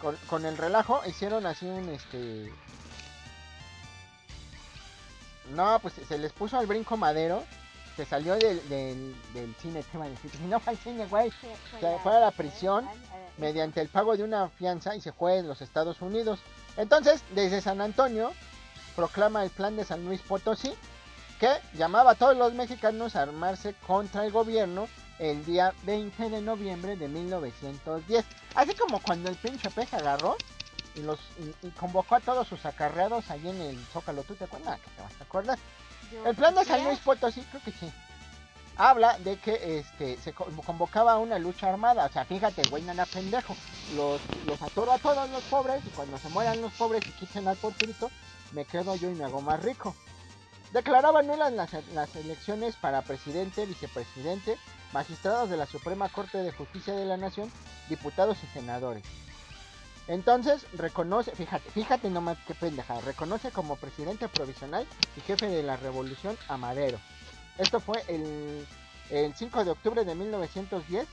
Con, 0.00 0.16
con 0.28 0.46
el 0.46 0.56
relajo 0.56 1.02
hicieron 1.06 1.46
así 1.46 1.66
un 1.66 1.88
este. 1.88 2.52
No, 5.50 5.78
pues 5.80 5.94
se 6.06 6.18
les 6.18 6.32
puso 6.32 6.58
al 6.58 6.66
brinco 6.66 6.96
madero. 6.96 7.44
Se 7.96 8.04
salió 8.04 8.34
del, 8.36 8.68
del, 8.68 9.16
del 9.34 9.54
cine, 9.56 9.82
¿qué 9.82 9.96
iba 9.96 10.04
a 10.04 10.08
decir? 10.08 10.30
No 10.48 10.60
fue 10.60 10.72
al 10.72 10.78
cine, 10.78 11.06
güey 11.06 11.32
se 11.32 11.36
fue 11.46 11.80
Se 11.80 11.98
fue 11.98 12.16
a 12.16 12.20
la 12.20 12.30
prisión 12.30 12.88
mediante 13.38 13.80
el 13.80 13.88
pago 13.88 14.16
de 14.16 14.22
una 14.22 14.48
fianza 14.50 14.94
y 14.94 15.00
se 15.00 15.12
fue 15.12 15.38
en 15.38 15.48
los 15.48 15.62
Estados 15.62 16.00
Unidos. 16.00 16.38
Entonces, 16.76 17.22
desde 17.34 17.60
San 17.60 17.80
Antonio, 17.80 18.32
proclama 19.02 19.44
el 19.44 19.50
plan 19.50 19.76
de 19.76 19.84
San 19.84 20.04
Luis 20.04 20.20
Potosí, 20.22 20.74
que 21.38 21.48
llamaba 21.74 22.10
a 22.10 22.14
todos 22.16 22.36
los 22.36 22.52
mexicanos 22.54 23.14
a 23.14 23.22
armarse 23.22 23.72
contra 23.86 24.24
el 24.24 24.32
gobierno 24.32 24.88
el 25.20 25.44
día 25.44 25.72
20 25.84 26.30
de 26.30 26.40
noviembre 26.40 26.96
de 26.96 27.06
1910. 27.06 28.24
Así 28.56 28.74
como 28.74 28.98
cuando 29.00 29.28
el 29.30 29.36
pinche 29.36 29.70
peje 29.70 29.94
agarró 29.94 30.36
y, 30.96 31.02
los, 31.02 31.20
y, 31.38 31.68
y 31.68 31.70
convocó 31.70 32.16
a 32.16 32.20
todos 32.20 32.48
sus 32.48 32.66
acarreados 32.66 33.30
allí 33.30 33.48
en 33.50 33.60
el 33.60 33.78
Zócalo. 33.92 34.24
¿Tú 34.24 34.34
te 34.34 34.44
acuerdas? 34.44 34.80
¿Qué 34.80 34.90
te 34.96 35.02
vas 35.02 35.12
a 35.20 35.22
acordar? 35.24 35.58
El 36.26 36.34
plan 36.34 36.54
de 36.56 36.64
San 36.64 36.82
Luis 36.88 36.98
Potosí, 36.98 37.40
creo 37.42 37.62
que 37.62 37.70
sí. 37.70 37.92
Habla 38.76 39.16
de 39.20 39.36
que 39.36 39.78
este 39.78 40.16
se 40.16 40.32
co- 40.32 40.46
convocaba 40.66 41.12
a 41.12 41.18
una 41.18 41.38
lucha 41.38 41.68
armada. 41.68 42.06
O 42.06 42.12
sea, 42.12 42.24
fíjate, 42.24 42.64
güey 42.64 42.82
nada 42.82 43.06
pendejo. 43.06 43.54
Los, 43.94 44.20
los 44.44 44.60
atoro 44.60 44.90
a 44.92 44.98
todos 44.98 45.30
los 45.30 45.42
pobres 45.44 45.86
y 45.86 45.90
cuando 45.90 46.18
se 46.18 46.28
mueran 46.30 46.60
los 46.60 46.72
pobres 46.72 47.04
y 47.06 47.12
quiten 47.12 47.46
al 47.46 47.56
porfirito, 47.56 48.10
me 48.52 48.64
quedo 48.64 48.94
yo 48.96 49.10
y 49.10 49.14
me 49.14 49.24
hago 49.24 49.40
más 49.40 49.62
rico. 49.62 49.94
Declaraba 50.72 51.22
nulas 51.22 51.52
las, 51.52 51.72
las 51.94 52.14
elecciones 52.16 52.76
para 52.76 53.02
presidente, 53.02 53.64
vicepresidente, 53.64 54.58
magistrados 54.92 55.48
de 55.48 55.56
la 55.56 55.66
Suprema 55.66 56.08
Corte 56.10 56.38
de 56.38 56.52
Justicia 56.52 56.94
de 56.94 57.06
la 57.06 57.16
Nación, 57.16 57.50
diputados 57.88 58.36
y 58.42 58.46
senadores. 58.48 59.02
Entonces 60.08 60.66
reconoce, 60.72 61.32
fíjate, 61.36 61.70
fíjate 61.70 62.08
nomás 62.10 62.38
qué 62.46 62.54
pendeja, 62.54 62.98
reconoce 63.02 63.50
como 63.50 63.76
presidente 63.76 64.26
provisional 64.28 64.86
y 65.16 65.20
jefe 65.20 65.48
de 65.48 65.62
la 65.62 65.76
revolución 65.76 66.36
a 66.48 66.56
Madero. 66.56 66.98
Esto 67.58 67.80
fue 67.80 68.02
el, 68.08 68.66
el 69.10 69.34
5 69.34 69.64
de 69.64 69.70
octubre 69.70 70.04
de 70.04 70.14
1910. 70.14 71.06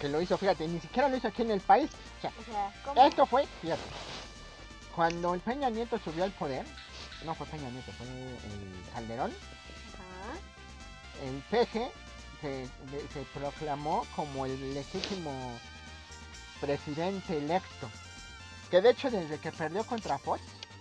Que 0.00 0.08
lo 0.08 0.20
hizo, 0.20 0.36
fíjate, 0.36 0.68
ni 0.68 0.78
siquiera 0.80 1.08
lo 1.08 1.16
hizo 1.16 1.28
aquí 1.28 1.42
en 1.42 1.52
el 1.52 1.60
país. 1.60 1.90
O 2.18 2.20
sea, 2.20 2.32
O 2.38 2.44
sea, 2.44 2.72
¿cómo? 2.84 3.02
esto 3.02 3.26
fue, 3.26 3.46
fíjate, 3.62 3.80
cuando 4.96 5.34
el 5.34 5.40
Peña 5.40 5.68
Nieto 5.68 5.98
subió 5.98 6.24
al 6.24 6.32
poder, 6.32 6.64
no 7.26 7.34
fue 7.34 7.46
Peña 7.46 7.68
Nieto, 7.68 7.92
fue 7.92 8.06
el 8.06 8.92
Calderón, 8.94 9.30
Ajá. 9.92 11.22
el 11.22 11.42
PG 11.50 11.92
se, 12.40 12.68
proclamó 13.34 14.06
como 14.16 14.46
el 14.46 14.74
legítimo 14.74 15.52
presidente 16.62 17.36
electo. 17.36 17.90
Que 18.70 18.80
de 18.80 18.90
hecho 18.90 19.10
desde 19.10 19.38
que 19.38 19.52
perdió 19.52 19.84
contra 19.84 20.18
Fox, 20.18 20.40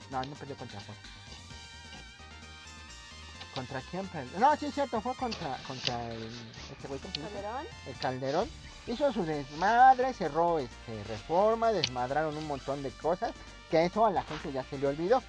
no, 0.10 0.22
no 0.24 0.36
perdió 0.36 0.56
contra 0.56 0.80
Fox. 0.80 0.98
¿Contra 3.54 3.82
quién 3.92 4.08
perdió? 4.08 4.40
No, 4.40 4.56
sí 4.56 4.68
es 4.68 4.74
cierto, 4.74 5.02
fue 5.02 5.14
contra, 5.16 5.58
contra 5.68 6.12
el, 6.12 6.32
este 6.72 6.88
güey. 6.88 7.00
Calderón. 7.02 7.66
el 7.86 7.98
Calderón. 7.98 8.50
Hizo 8.88 9.12
su 9.12 9.26
desmadre, 9.26 10.14
cerró 10.14 10.60
este, 10.60 11.04
reforma, 11.06 11.72
desmadraron 11.72 12.38
un 12.38 12.48
montón 12.48 12.84
de 12.84 12.92
cosas, 12.92 13.34
que 13.70 13.86
eso 13.86 14.06
a 14.06 14.12
la 14.12 14.24
gente 14.24 14.52
ya 14.52 14.64
se 14.64 14.78
le 14.78 14.88
olvidó. 14.88 15.22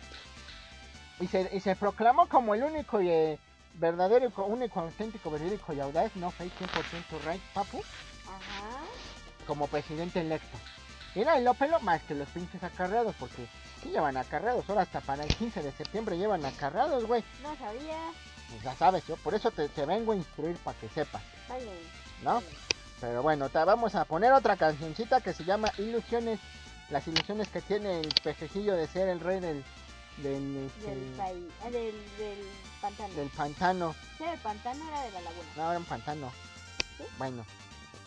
Y 1.20 1.26
se, 1.28 1.48
y 1.52 1.60
se 1.60 1.76
proclamó 1.76 2.28
como 2.28 2.54
el 2.54 2.62
único 2.62 3.00
y 3.00 3.08
eh, 3.08 3.38
verdadero, 3.74 4.30
único, 4.44 4.80
auténtico, 4.80 5.30
verídico 5.30 5.72
y 5.72 5.80
audaz, 5.80 6.14
no 6.16 6.30
fake 6.30 6.52
100% 6.58 7.24
right, 7.26 7.42
papu, 7.54 7.82
Ajá. 8.26 8.80
como 9.46 9.66
presidente 9.66 10.20
electo. 10.20 10.58
Mira, 11.14 11.38
y 11.40 11.44
lo 11.44 11.54
pelo 11.54 11.80
más 11.80 12.02
que 12.02 12.14
los 12.14 12.28
pinches 12.28 12.62
acarreados, 12.62 13.14
porque 13.18 13.46
sí 13.82 13.88
llevan 13.88 14.18
acarreados, 14.18 14.68
ahora 14.68 14.82
hasta 14.82 15.00
para 15.00 15.24
el 15.24 15.34
15 15.34 15.62
de 15.62 15.72
septiembre 15.72 16.18
llevan 16.18 16.44
acarreados, 16.44 17.06
güey. 17.06 17.24
No 17.42 17.56
sabía. 17.56 18.12
Pues 18.50 18.62
ya 18.62 18.74
sabes, 18.76 19.06
yo 19.06 19.16
por 19.16 19.34
eso 19.34 19.50
te, 19.50 19.68
te 19.70 19.86
vengo 19.86 20.12
a 20.12 20.16
instruir 20.16 20.56
para 20.58 20.78
que 20.78 20.88
sepas, 20.90 21.22
bien. 21.48 21.68
¿no? 22.22 22.42
Pero 23.00 23.22
bueno, 23.22 23.48
te 23.48 23.58
vamos 23.64 23.94
a 23.94 24.04
poner 24.04 24.32
otra 24.32 24.56
cancioncita 24.56 25.20
que 25.20 25.32
se 25.32 25.44
llama 25.44 25.72
Ilusiones. 25.78 26.38
Las 26.90 27.06
ilusiones 27.08 27.48
que 27.48 27.60
tiene 27.62 28.00
el 28.00 28.14
pejecillo 28.22 28.74
de 28.76 28.86
ser 28.86 29.08
el 29.08 29.20
rey 29.20 29.40
del, 29.40 29.64
del, 30.18 30.56
este, 30.66 30.94
Del 30.94 30.98
país. 31.16 31.44
ah, 31.64 31.70
del, 31.70 31.94
del 32.18 32.38
pantano. 32.80 33.14
del 33.14 33.28
pantano. 33.30 33.94
Sí, 34.18 34.24
el 34.24 34.38
pantano 34.40 34.88
era 34.88 35.02
de 35.02 35.10
la 35.10 35.20
laguna. 35.22 35.48
No, 35.56 35.70
era 35.70 35.78
un 35.78 35.84
pantano. 35.84 36.32
¿Sí? 36.96 37.04
Bueno. 37.18 37.44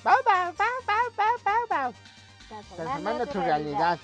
Bau, 0.03 0.15
bau, 0.25 0.53
bau. 1.69 1.93
Transformando 2.47 3.27
tu 3.27 3.39
realidad. 3.41 3.99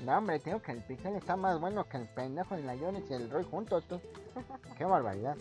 No, 0.00 0.18
hombre, 0.18 0.38
tengo 0.38 0.60
que 0.62 0.72
el 0.72 0.82
Pixel 0.82 1.16
está 1.16 1.36
más 1.36 1.58
bueno 1.58 1.88
que 1.88 1.96
el 1.96 2.06
pendejo 2.08 2.54
de 2.54 2.62
la 2.62 2.74
Yonex 2.74 3.10
y 3.10 3.14
el 3.14 3.30
Roy 3.30 3.44
juntos, 3.44 3.84
tú. 3.88 4.00
Qué 4.78 4.84
barbaridad. 4.84 5.36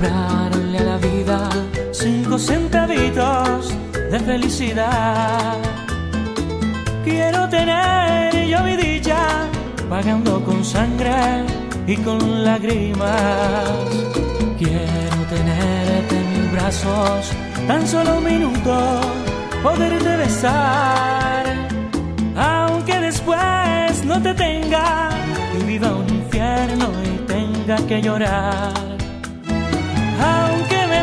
Comprarle 0.00 0.78
a 0.78 0.82
la 0.82 0.96
vida 0.96 1.48
cinco 1.92 2.38
centavitos 2.38 3.74
de 4.10 4.18
felicidad. 4.20 5.58
Quiero 7.04 7.48
tener 7.50 8.46
yo 8.46 8.62
mi 8.62 8.76
dicha 8.76 9.46
pagando 9.90 10.42
con 10.42 10.64
sangre 10.64 11.44
y 11.86 11.96
con 11.96 12.44
lágrimas. 12.44 13.68
Quiero 14.58 15.16
tenerte 15.28 16.16
en 16.16 16.42
mis 16.42 16.52
brazos 16.52 17.32
tan 17.66 17.86
solo 17.86 18.18
un 18.18 18.24
minuto, 18.24 19.00
poderte 19.62 20.16
besar. 20.16 21.44
Aunque 22.36 23.00
después 23.00 24.04
no 24.06 24.20
te 24.22 24.32
tenga 24.32 25.10
y 25.58 25.64
viva 25.64 25.94
un 25.94 26.08
infierno 26.08 26.88
y 27.04 27.18
tenga 27.26 27.76
que 27.86 28.00
llorar. 28.00 28.89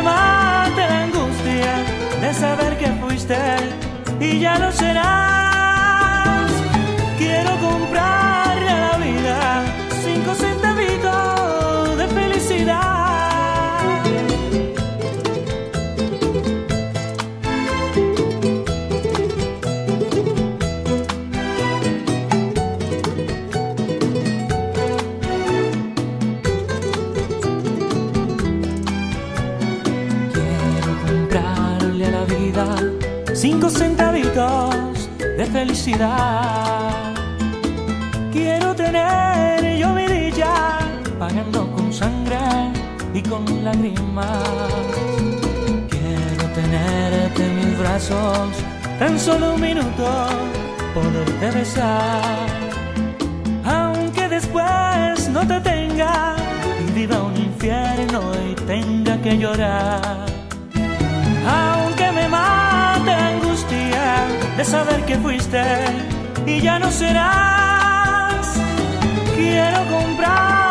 Mate 0.08 0.82
la 0.92 0.98
angustia 1.04 1.74
de 2.22 2.30
saber 2.42 2.72
que 2.80 2.88
fuiste 3.00 3.38
y 4.20 4.40
ya 4.40 4.58
lo 4.58 4.70
serás. 4.72 6.50
Quiero 7.18 7.52
comprarle 7.66 8.27
cinco 33.40 33.70
centavitos 33.70 35.08
de 35.20 35.46
felicidad. 35.46 37.14
Quiero 38.32 38.74
tener 38.74 39.78
yo 39.78 39.90
mi 39.90 40.06
dicha 40.06 40.78
pagando 41.20 41.70
con 41.70 41.92
sangre 41.92 42.36
y 43.14 43.22
con 43.22 43.44
lágrimas. 43.62 44.42
Quiero 45.88 46.44
tenerte 46.52 47.46
en 47.46 47.54
mis 47.56 47.78
brazos 47.78 48.48
tan 48.98 49.16
solo 49.16 49.54
un 49.54 49.60
minuto, 49.60 50.08
poderte 50.92 51.50
besar. 51.52 52.48
Aunque 53.64 54.28
después 54.28 55.28
no 55.28 55.46
te 55.46 55.60
tenga 55.60 56.34
viva 56.92 57.22
un 57.22 57.36
infierno 57.36 58.32
y 58.50 58.54
tenga 58.66 59.16
que 59.22 59.38
llorar. 59.38 60.27
De 64.58 64.64
saber 64.64 65.04
que 65.04 65.16
fuiste 65.18 65.62
y 66.44 66.60
ya 66.60 66.80
no 66.80 66.90
serás. 66.90 68.44
Quiero 69.36 69.78
comprarle 69.86 70.67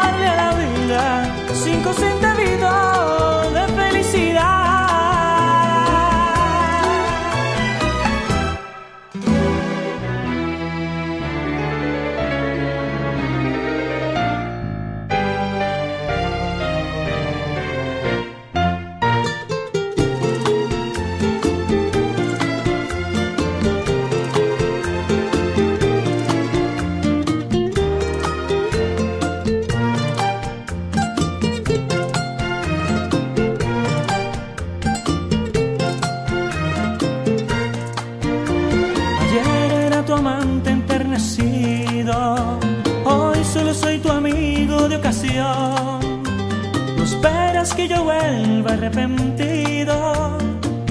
que 47.74 47.88
yo 47.88 48.04
vuelva 48.04 48.74
arrepentido, 48.74 50.38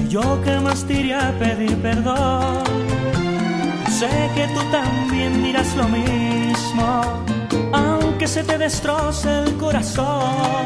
yo 0.09 0.41
que 0.43 0.59
más 0.59 0.83
te 0.85 1.13
a 1.13 1.31
pedir 1.39 1.75
perdón. 1.77 2.63
Sé 3.89 4.09
que 4.35 4.47
tú 4.53 4.61
también 4.71 5.43
dirás 5.43 5.75
lo 5.75 5.87
mismo, 5.87 7.01
aunque 7.73 8.27
se 8.27 8.43
te 8.43 8.57
destroce 8.57 9.29
el 9.39 9.57
corazón. 9.57 10.65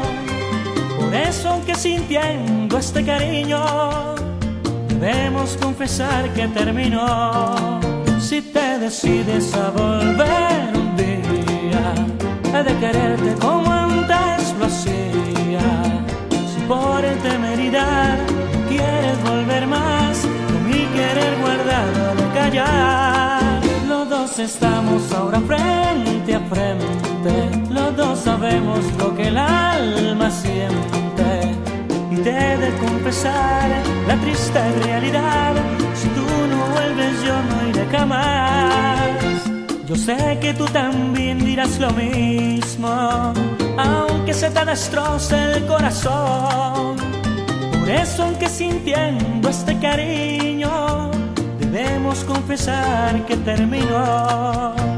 Por 0.98 1.14
eso, 1.14 1.50
aunque 1.50 1.74
sintiendo 1.74 2.78
este 2.78 3.04
cariño, 3.04 4.12
Debemos 5.02 5.56
confesar 5.60 6.32
que 6.32 6.46
terminó. 6.46 7.80
Si 8.20 8.40
te 8.40 8.78
decides 8.78 9.52
a 9.52 9.70
volver 9.70 10.76
un 10.76 10.96
día, 10.96 11.94
he 12.54 12.62
de 12.62 12.78
quererte 12.78 13.34
como 13.40 13.71
Por 16.72 17.02
temeridad 17.22 18.16
quieres 18.66 19.22
volver 19.24 19.66
más, 19.66 20.22
con 20.22 20.70
mi 20.70 20.86
querer 20.96 21.36
guardado 21.42 22.14
de 22.14 22.26
callar. 22.38 23.60
Los 23.86 24.08
dos 24.08 24.38
estamos 24.38 25.12
ahora 25.12 25.38
frente 25.40 26.34
a 26.34 26.40
frente, 26.40 27.34
los 27.68 27.94
dos 27.94 28.18
sabemos 28.20 28.78
lo 28.96 29.14
que 29.14 29.28
el 29.28 29.36
alma 29.36 30.30
siente. 30.30 31.30
Y 32.10 32.16
te 32.24 32.30
he 32.30 32.56
de 32.56 32.70
confesar 32.78 33.68
la 34.08 34.16
triste 34.16 34.60
realidad. 34.84 35.52
Si 35.94 36.08
tú 36.08 36.24
no 36.52 36.58
vuelves, 36.74 37.22
yo 37.22 37.36
no 37.50 37.68
iré 37.68 37.86
jamás. 37.94 39.42
Yo 39.86 39.94
sé 39.94 40.38
que 40.40 40.54
tú 40.54 40.64
también 40.66 41.44
dirás 41.44 41.78
lo 41.78 41.90
mismo, 41.90 43.34
aunque 43.78 44.34
se 44.34 44.50
te 44.50 44.64
destroce 44.64 45.36
el 45.54 45.66
corazón. 45.66 46.96
Por 47.78 47.88
eso, 47.90 48.24
aunque 48.24 48.48
sintiendo 48.48 49.48
este 49.48 49.78
cariño, 49.78 51.10
debemos 51.58 52.24
confesar 52.24 53.24
que 53.26 53.36
terminó. 53.36 54.91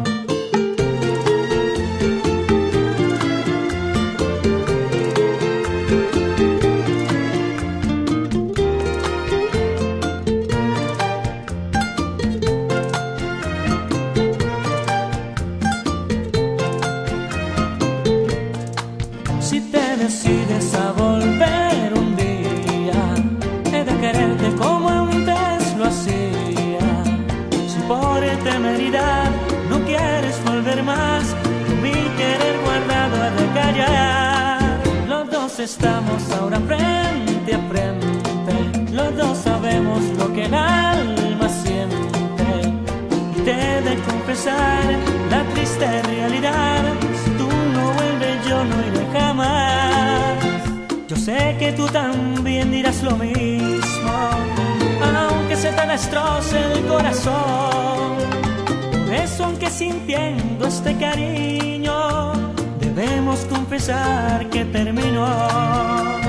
La 45.30 45.44
triste 45.54 46.02
realidad. 46.02 46.82
Si 47.24 47.30
tú 47.38 47.48
no 47.72 47.92
vuelves, 47.92 48.46
yo 48.48 48.64
no 48.64 48.74
iré 48.88 49.06
jamás. 49.12 50.38
sé 51.16 51.56
que 51.58 51.72
tú 51.72 51.86
también 51.86 52.72
dirás 52.72 53.02
lo 53.02 53.16
mismo, 53.16 54.12
aunque 55.16 55.56
se 55.56 55.70
te 55.70 55.86
destroce 55.86 56.58
el 56.72 56.84
corazón. 56.86 58.16
Por 59.06 59.14
eso, 59.14 59.44
aunque 59.44 59.70
sintiendo 59.70 60.66
este 60.66 60.96
cariño, 60.96 62.32
debemos 62.80 63.44
confesar 63.44 64.50
que 64.50 64.64
terminó. 64.64 66.23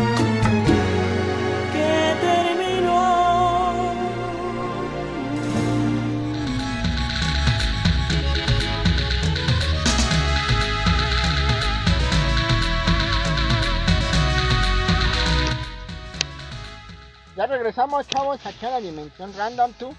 Ya 17.45 17.51
regresamos, 17.51 18.07
chavos, 18.07 18.43
aquí 18.43 18.65
a 18.65 18.71
la 18.71 18.81
dimensión 18.81 19.31
random 19.37 19.71
2. 19.77 19.93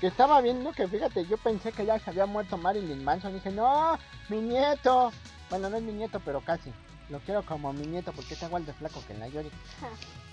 Que 0.00 0.06
estaba 0.06 0.40
viendo 0.40 0.70
que, 0.70 0.86
fíjate, 0.86 1.26
yo 1.26 1.36
pensé 1.36 1.72
que 1.72 1.84
ya 1.84 1.98
se 1.98 2.10
había 2.10 2.26
muerto 2.26 2.56
Marilyn 2.56 3.02
Manson. 3.02 3.32
Y 3.32 3.34
dije, 3.34 3.50
no, 3.50 3.98
mi 4.28 4.40
nieto. 4.40 5.10
Bueno, 5.50 5.68
no 5.68 5.78
es 5.78 5.82
mi 5.82 5.90
nieto, 5.90 6.20
pero 6.24 6.40
casi. 6.42 6.72
Lo 7.10 7.18
quiero 7.18 7.44
como 7.44 7.72
mi 7.72 7.88
nieto 7.88 8.12
porque 8.12 8.34
está 8.34 8.46
igual 8.46 8.64
de 8.66 8.72
flaco 8.72 9.02
que 9.08 9.14
la 9.14 9.26
Yori. 9.26 9.50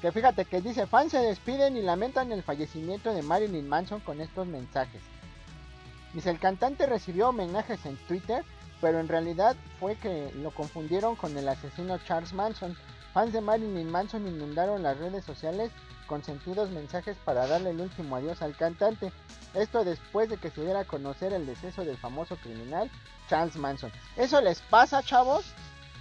que 0.02 0.12
fíjate 0.12 0.46
que 0.46 0.62
dice, 0.62 0.86
fans 0.86 1.12
se 1.12 1.18
despiden 1.18 1.76
y 1.76 1.82
lamentan 1.82 2.32
el 2.32 2.44
fallecimiento 2.44 3.16
de 3.16 3.24
Marilyn 3.24 3.68
Manson 3.68 4.00
con 4.02 4.22
estos 4.22 4.46
mensajes. 4.46 5.02
Dice, 6.14 6.30
el 6.30 6.38
cantante 6.38 6.86
recibió 6.86 7.30
homenajes 7.30 7.84
en 7.88 7.98
Twitter, 8.08 8.44
pero 8.80 9.00
en 9.00 9.08
realidad 9.08 9.56
fue 9.80 9.96
que 9.96 10.32
lo 10.36 10.52
confundieron 10.52 11.16
con 11.16 11.36
el 11.36 11.50
asesino 11.50 11.98
Charles 12.06 12.34
Manson. 12.34 12.78
Fans 13.12 13.34
de 13.34 13.42
Marilyn 13.42 13.90
Manson 13.90 14.28
inundaron 14.28 14.84
las 14.84 15.00
redes 15.00 15.26
sociales 15.26 15.72
con 16.10 16.24
sentidos 16.24 16.72
mensajes 16.72 17.16
para 17.24 17.46
darle 17.48 17.70
el 17.70 17.80
último 17.80 18.16
adiós 18.16 18.42
al 18.42 18.56
cantante. 18.58 19.14
Esto 19.54 19.84
después 19.86 20.28
de 20.28 20.38
que 20.38 20.50
se 20.50 20.62
diera 20.62 20.80
a 20.82 20.86
conocer 20.86 21.32
el 21.34 21.46
deceso 21.46 21.86
del 21.86 21.98
famoso 21.98 22.36
criminal 22.38 22.90
Charles 23.30 23.56
Manson. 23.56 23.92
Eso 24.18 24.42
les 24.42 24.60
pasa, 24.62 25.04
chavos, 25.04 25.46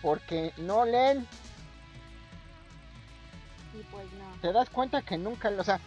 porque 0.00 0.52
no 0.56 0.84
leen. 0.86 1.26
Y 3.78 3.82
pues 3.90 4.06
no. 4.14 4.40
Te 4.40 4.50
das 4.52 4.70
cuenta 4.70 5.02
que 5.02 5.18
nunca, 5.18 5.50
o 5.56 5.62
sea, 5.64 5.78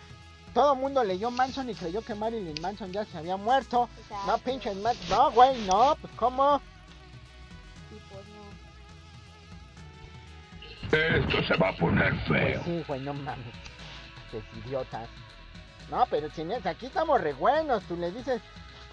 todo 0.54 0.74
el 0.74 0.80
mundo 0.80 1.04
leyó 1.04 1.32
Manson 1.32 1.70
y 1.70 1.74
creyó 1.76 2.02
que 2.04 2.14
Marilyn 2.14 2.62
Manson 2.62 2.92
ya 2.92 3.04
se 3.06 3.18
había 3.18 3.38
muerto. 3.38 3.90
Exacto. 4.04 4.28
No 4.28 4.38
pinches 4.38 4.76
más, 4.78 4.96
no, 5.10 5.32
güey, 5.32 5.60
no, 5.66 5.98
pues 6.00 6.14
cómo. 6.16 6.62
Y 7.92 7.96
pues 8.14 8.26
no. 10.92 11.18
Esto 11.18 11.44
se 11.48 11.56
va 11.58 11.70
a 11.70 11.78
poner 11.78 12.14
Pues 12.28 12.42
feo. 12.54 12.62
sí, 12.66 12.84
güey, 12.88 13.02
no 13.02 13.14
mames. 13.16 13.48
Idiotas. 14.66 15.10
No, 15.90 16.06
pero 16.10 16.28
aquí 16.66 16.86
estamos 16.86 17.20
re 17.20 17.34
buenos. 17.34 17.84
Tú 17.84 17.98
le 17.98 18.12
dices 18.12 18.42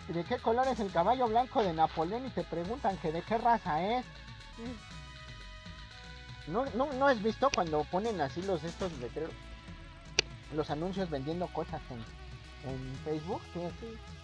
de 0.09 0.25
qué 0.25 0.39
color 0.39 0.67
es 0.69 0.81
el 0.81 0.91
caballo 0.91 1.29
blanco 1.29 1.63
de 1.63 1.73
Napoleón 1.73 2.27
y 2.27 2.31
te 2.31 2.43
preguntan 2.45 2.97
que 2.99 3.13
de 3.13 3.23
qué 3.23 3.39
raza 3.39 3.83
es. 3.83 4.05
¿No, 6.47 6.65
no, 6.75 6.93
no 6.95 7.07
has 7.07 7.23
visto 7.23 7.51
cuando 7.55 7.85
ponen 7.85 8.21
así 8.21 8.43
los 8.43 8.65
estos 8.65 8.91
letreros? 8.99 9.33
Los 10.55 10.71
anuncios 10.71 11.11
vendiendo 11.11 11.47
cosas 11.49 11.81
en, 11.91 12.71
en 12.71 12.95
Facebook. 13.05 13.43
Que 13.53 13.71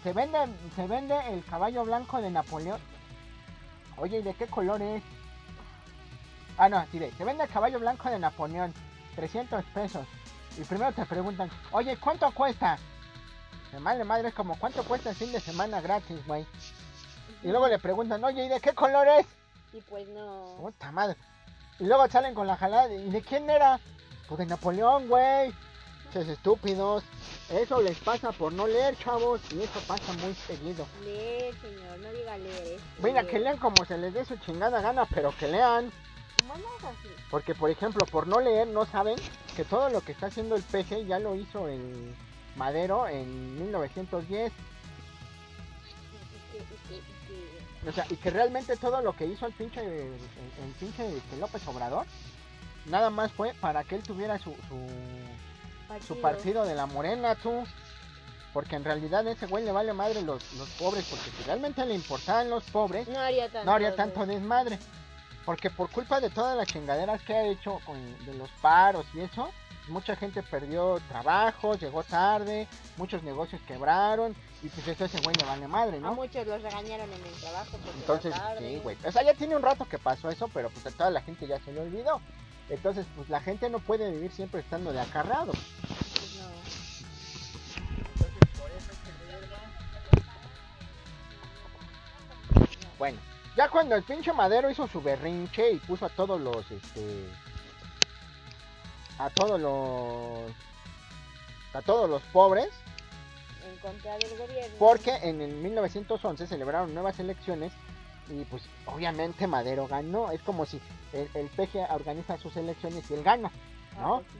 se 0.02 0.12
vende, 0.12 0.38
se 0.74 0.86
vende 0.86 1.14
el 1.32 1.44
caballo 1.44 1.84
blanco 1.84 2.20
de 2.20 2.30
Napoleón. 2.30 2.80
Oye, 3.96 4.18
¿y 4.18 4.22
de 4.22 4.34
qué 4.34 4.46
color 4.46 4.82
es? 4.82 5.02
Ah, 6.56 6.68
no, 6.68 6.84
de, 6.92 7.12
se 7.12 7.24
vende 7.24 7.44
el 7.44 7.50
caballo 7.50 7.78
blanco 7.78 8.10
de 8.10 8.18
Napoleón. 8.18 8.72
300 9.16 9.64
pesos. 9.66 10.06
Y 10.56 10.62
primero 10.62 10.92
te 10.92 11.04
preguntan, 11.04 11.50
oye, 11.72 11.96
¿cuánto 11.96 12.30
cuesta? 12.32 12.78
De 13.72 13.80
madre 13.80 14.04
madre, 14.04 14.28
es 14.28 14.34
como, 14.34 14.58
¿cuánto 14.58 14.84
cuesta 14.84 15.10
el 15.10 15.16
fin 15.16 15.32
de 15.32 15.40
semana 15.40 15.80
gratis, 15.80 16.24
güey? 16.26 16.46
Y 17.42 17.48
luego 17.48 17.68
le 17.68 17.78
preguntan, 17.78 18.22
oye, 18.22 18.44
¿y 18.44 18.48
de 18.48 18.60
qué 18.60 18.72
color 18.72 19.06
es? 19.08 19.26
Y 19.72 19.80
pues 19.80 20.08
no. 20.08 20.54
Puta 20.60 20.92
madre. 20.92 21.16
Y 21.80 21.84
luego 21.84 22.08
salen 22.08 22.34
con 22.34 22.46
la 22.46 22.56
jalada, 22.56 22.86
de, 22.86 22.96
¿y 22.96 23.10
de 23.10 23.20
quién 23.22 23.50
era? 23.50 23.80
Pues 24.28 24.38
de 24.38 24.46
Napoleón, 24.46 25.08
güey. 25.08 25.52
Ches 26.12 26.28
estúpidos. 26.28 27.02
Eso 27.50 27.82
les 27.82 27.98
pasa 27.98 28.30
por 28.30 28.52
no 28.52 28.68
leer, 28.68 28.96
chavos. 28.96 29.40
Y 29.52 29.62
eso 29.62 29.80
pasa 29.88 30.12
muy 30.14 30.34
seguido. 30.34 30.86
Leer, 31.02 31.54
señor, 31.60 31.98
no 31.98 32.12
diga 32.12 32.38
leer. 32.38 32.80
Mira, 33.02 33.22
leer. 33.22 33.26
que 33.26 33.38
lean 33.40 33.56
como 33.58 33.84
se 33.84 33.98
les 33.98 34.14
dé 34.14 34.24
su 34.24 34.36
chingada 34.36 34.80
gana, 34.80 35.04
pero 35.12 35.36
que 35.36 35.48
lean. 35.48 35.90
Porque, 37.30 37.54
por 37.54 37.70
ejemplo, 37.70 38.04
por 38.06 38.26
no 38.26 38.40
leer, 38.40 38.68
no 38.68 38.86
saben 38.86 39.16
que 39.56 39.64
todo 39.64 39.88
lo 39.90 40.00
que 40.00 40.12
está 40.12 40.26
haciendo 40.26 40.56
el 40.56 40.62
PC 40.62 41.04
ya 41.06 41.18
lo 41.18 41.34
hizo 41.34 41.68
el 41.68 42.14
Madero 42.56 43.06
en 43.08 43.58
1910. 43.60 44.52
Y 44.52 46.52
que- 46.52 46.58
y 46.58 46.88
que- 46.88 46.96
y 46.96 47.00
que- 47.82 47.88
O 47.88 47.92
sea, 47.92 48.06
y 48.10 48.16
que 48.16 48.30
realmente 48.30 48.76
todo 48.76 49.00
lo 49.02 49.14
que 49.14 49.26
hizo 49.26 49.46
el 49.46 49.52
pinche, 49.52 49.80
el, 49.84 50.12
el 50.12 50.72
pinche 50.78 51.16
este, 51.16 51.36
López 51.38 51.66
Obrador, 51.68 52.06
nada 52.86 53.10
más 53.10 53.32
fue 53.32 53.54
para 53.54 53.84
que 53.84 53.96
él 53.96 54.02
tuviera 54.02 54.38
su, 54.38 54.50
su, 54.68 56.06
su 56.06 56.20
partido 56.20 56.64
de 56.64 56.74
la 56.74 56.86
morena, 56.86 57.34
tú. 57.34 57.64
Porque 58.52 58.76
en 58.76 58.84
realidad 58.84 59.26
a 59.26 59.32
ese 59.32 59.46
güey 59.46 59.64
le 59.64 59.72
vale 59.72 59.92
madre 59.92 60.22
los, 60.22 60.52
los 60.54 60.68
pobres, 60.70 61.04
porque 61.10 61.28
si 61.36 61.42
realmente 61.42 61.84
le 61.84 61.94
importaban 61.94 62.48
los 62.50 62.62
pobres, 62.64 63.08
No 63.08 63.18
haría 63.18 63.48
tanto. 63.50 63.64
no 63.64 63.72
haría 63.72 63.96
tanto 63.96 64.26
desmadre. 64.26 64.78
Porque 65.44 65.70
por 65.70 65.90
culpa 65.90 66.20
de 66.20 66.30
todas 66.30 66.56
las 66.56 66.66
chingaderas 66.66 67.20
que 67.22 67.34
ha 67.34 67.44
hecho 67.46 67.80
con, 67.84 67.96
de 68.24 68.34
los 68.34 68.48
paros 68.62 69.04
y 69.14 69.20
eso, 69.20 69.50
mucha 69.88 70.16
gente 70.16 70.42
perdió 70.42 70.98
trabajo, 71.08 71.74
llegó 71.74 72.02
tarde, 72.02 72.66
muchos 72.96 73.22
negocios 73.22 73.60
quebraron 73.66 74.34
y 74.62 74.68
pues 74.68 74.88
eso 74.88 75.04
a 75.04 75.06
ese 75.06 75.20
güey 75.20 75.36
le 75.36 75.44
vale 75.44 75.68
madre, 75.68 75.98
A 75.98 76.00
¿no? 76.00 76.14
muchos 76.14 76.46
los 76.46 76.62
regañaron 76.62 77.12
en 77.12 77.24
el 77.26 77.32
trabajo. 77.40 77.72
porque 77.72 77.98
Entonces, 78.00 78.34
tarde. 78.34 78.58
sí, 78.66 78.80
güey. 78.82 78.96
O 79.04 79.12
sea, 79.12 79.22
ya 79.22 79.34
tiene 79.34 79.56
un 79.56 79.62
rato 79.62 79.84
que 79.86 79.98
pasó 79.98 80.30
eso, 80.30 80.48
pero 80.48 80.70
pues 80.70 80.86
a 80.86 80.90
toda 80.90 81.10
la 81.10 81.20
gente 81.20 81.46
ya 81.46 81.60
se 81.60 81.72
le 81.72 81.80
olvidó. 81.80 82.20
Entonces, 82.70 83.04
pues 83.14 83.28
la 83.28 83.40
gente 83.40 83.68
no 83.68 83.78
puede 83.80 84.10
vivir 84.10 84.32
siempre 84.32 84.60
estando 84.62 84.90
de 84.94 85.00
acarrado. 85.00 85.52
Pues 85.52 86.34
no. 86.38 86.48
Bueno, 92.98 93.18
ya 93.56 93.68
cuando 93.68 93.94
el 93.94 94.02
pinche 94.02 94.32
Madero 94.32 94.70
hizo 94.70 94.86
su 94.88 95.00
berrinche 95.02 95.72
y 95.72 95.78
puso 95.78 96.06
a 96.06 96.08
todos 96.08 96.40
los, 96.40 96.70
este, 96.70 97.26
a 99.18 99.30
todos 99.30 99.60
los, 99.60 100.50
a 101.74 101.82
todos 101.82 102.08
los 102.10 102.22
pobres, 102.32 102.68
En 103.68 103.76
contra 103.78 104.16
del 104.18 104.36
gobierno. 104.38 104.76
porque 104.78 105.14
en 105.22 105.40
el 105.40 105.52
1911 105.54 106.46
celebraron 106.46 106.92
nuevas 106.94 107.18
elecciones 107.18 107.72
y 108.28 108.44
pues 108.44 108.62
obviamente 108.86 109.46
Madero 109.46 109.86
ganó. 109.86 110.30
Es 110.32 110.40
como 110.42 110.66
si 110.66 110.80
el, 111.12 111.28
el 111.34 111.46
PG 111.48 111.90
organiza 111.92 112.38
sus 112.38 112.56
elecciones 112.56 113.08
y 113.10 113.14
él 113.14 113.22
gana, 113.22 113.50
Ah, 113.96 114.00
¿no? 114.00 114.14
pues 114.20 114.26
sí. 114.32 114.38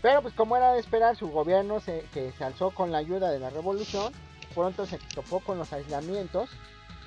Pero 0.00 0.22
pues 0.22 0.32
como 0.34 0.56
era 0.56 0.72
de 0.72 0.80
esperar, 0.80 1.16
su 1.16 1.28
gobierno 1.28 1.80
se, 1.80 2.06
que 2.14 2.30
se 2.38 2.44
alzó 2.44 2.70
con 2.70 2.92
la 2.92 2.98
ayuda 2.98 3.30
de 3.30 3.40
la 3.40 3.50
revolución, 3.50 4.12
pronto 4.54 4.86
se 4.86 4.98
topó 5.14 5.40
con 5.40 5.58
los 5.58 5.72
aislamientos 5.72 6.48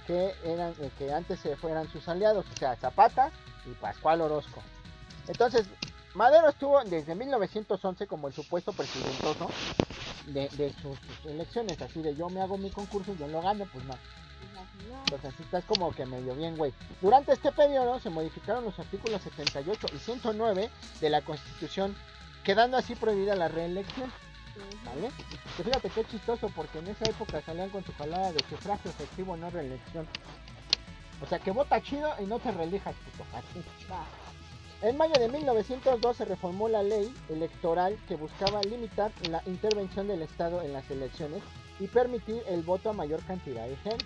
que 0.08 0.34
eran 0.43 0.74
eh, 0.80 0.91
que 0.97 1.12
antes 1.14 1.39
se 1.39 1.56
fueran 1.56 1.89
sus 1.89 2.08
aliados, 2.08 2.45
o 2.52 2.58
sea, 2.58 2.76
Zapata 2.76 3.32
y 3.66 3.74
Pascual 3.74 4.22
Orozco. 4.22 4.62
Entonces, 5.28 5.66
Madero 6.14 6.49
estuvo 6.49 6.84
desde 6.84 7.16
1911 7.16 8.08
como 8.08 8.28
el 8.28 8.34
supuesto 8.34 8.74
presidentoso 8.74 9.49
de, 10.28 10.49
de 10.49 10.74
sus, 10.82 10.97
elecciones, 11.26 11.82
así 11.82 12.02
de 12.02 12.16
yo 12.16 12.30
me 12.30 12.41
hago 12.41 12.58
mi 12.58 12.70
concurso 12.70 13.14
y 13.14 13.18
yo 13.18 13.28
lo 13.28 13.41
gano, 13.41 13.66
pues 13.72 13.86
no. 13.86 13.95
Entonces 15.06 15.34
así 15.34 15.43
estás 15.43 15.64
como 15.66 15.91
que 15.91 16.06
medio 16.06 16.36
bien, 16.36 16.58
güey. 16.58 16.74
Durante 17.02 17.34
este 17.34 17.52
periodo 17.52 17.99
se 17.99 18.10
modificaron 18.10 18.64
los 18.64 18.78
artículos 18.80 19.22
78 19.22 19.88
y 19.93 19.99
109 19.99 20.70
de 20.99 21.10
la 21.10 21.22
Constitución, 21.22 21.95
quedando 22.43 22.78
así 22.78 22.95
prohibida 22.95 23.36
la 23.36 23.47
reelección. 23.47 24.12
¿Vale? 24.86 25.09
Que 25.57 25.64
fíjate 25.64 25.89
qué 25.89 26.05
chistoso, 26.05 26.49
porque 26.55 26.80
en 26.80 26.88
esa 26.88 27.05
época 27.05 27.41
salían 27.41 27.70
con 27.70 27.84
su 27.84 27.93
jalada 27.93 28.32
de 28.32 28.39
sufragio 28.49 28.91
efectivo, 28.91 29.38
no 29.38 29.49
reelección. 29.49 30.07
O 31.22 31.28
sea, 31.28 31.39
que 31.39 31.51
vota 31.51 31.82
chido 31.82 32.12
y 32.20 32.26
no 32.26 32.39
te 32.39 32.51
reelijas, 32.51 32.95
puto. 32.95 33.30
Va. 33.91 34.05
En 34.82 34.97
mayo 34.97 35.14
de 35.14 35.30
1902 35.30 36.18
se 36.18 36.26
reformó 36.26 36.68
la 36.68 36.82
ley 36.82 37.14
electoral 37.30 37.99
que 38.07 38.16
buscaba 38.16 38.64
limitar 38.64 39.12
la 39.30 39.43
intervención 39.45 40.07
del 40.07 40.24
Estado 40.24 40.64
en 40.64 40.74
las 40.74 40.89
elecciones 40.89 41.43
y 41.80 41.86
permitir 41.88 42.41
el 42.47 42.64
voto 42.64 42.89
a 42.89 42.93
mayor 42.93 43.22
cantidad 43.24 43.68
de 43.68 43.76
gente. 43.78 44.05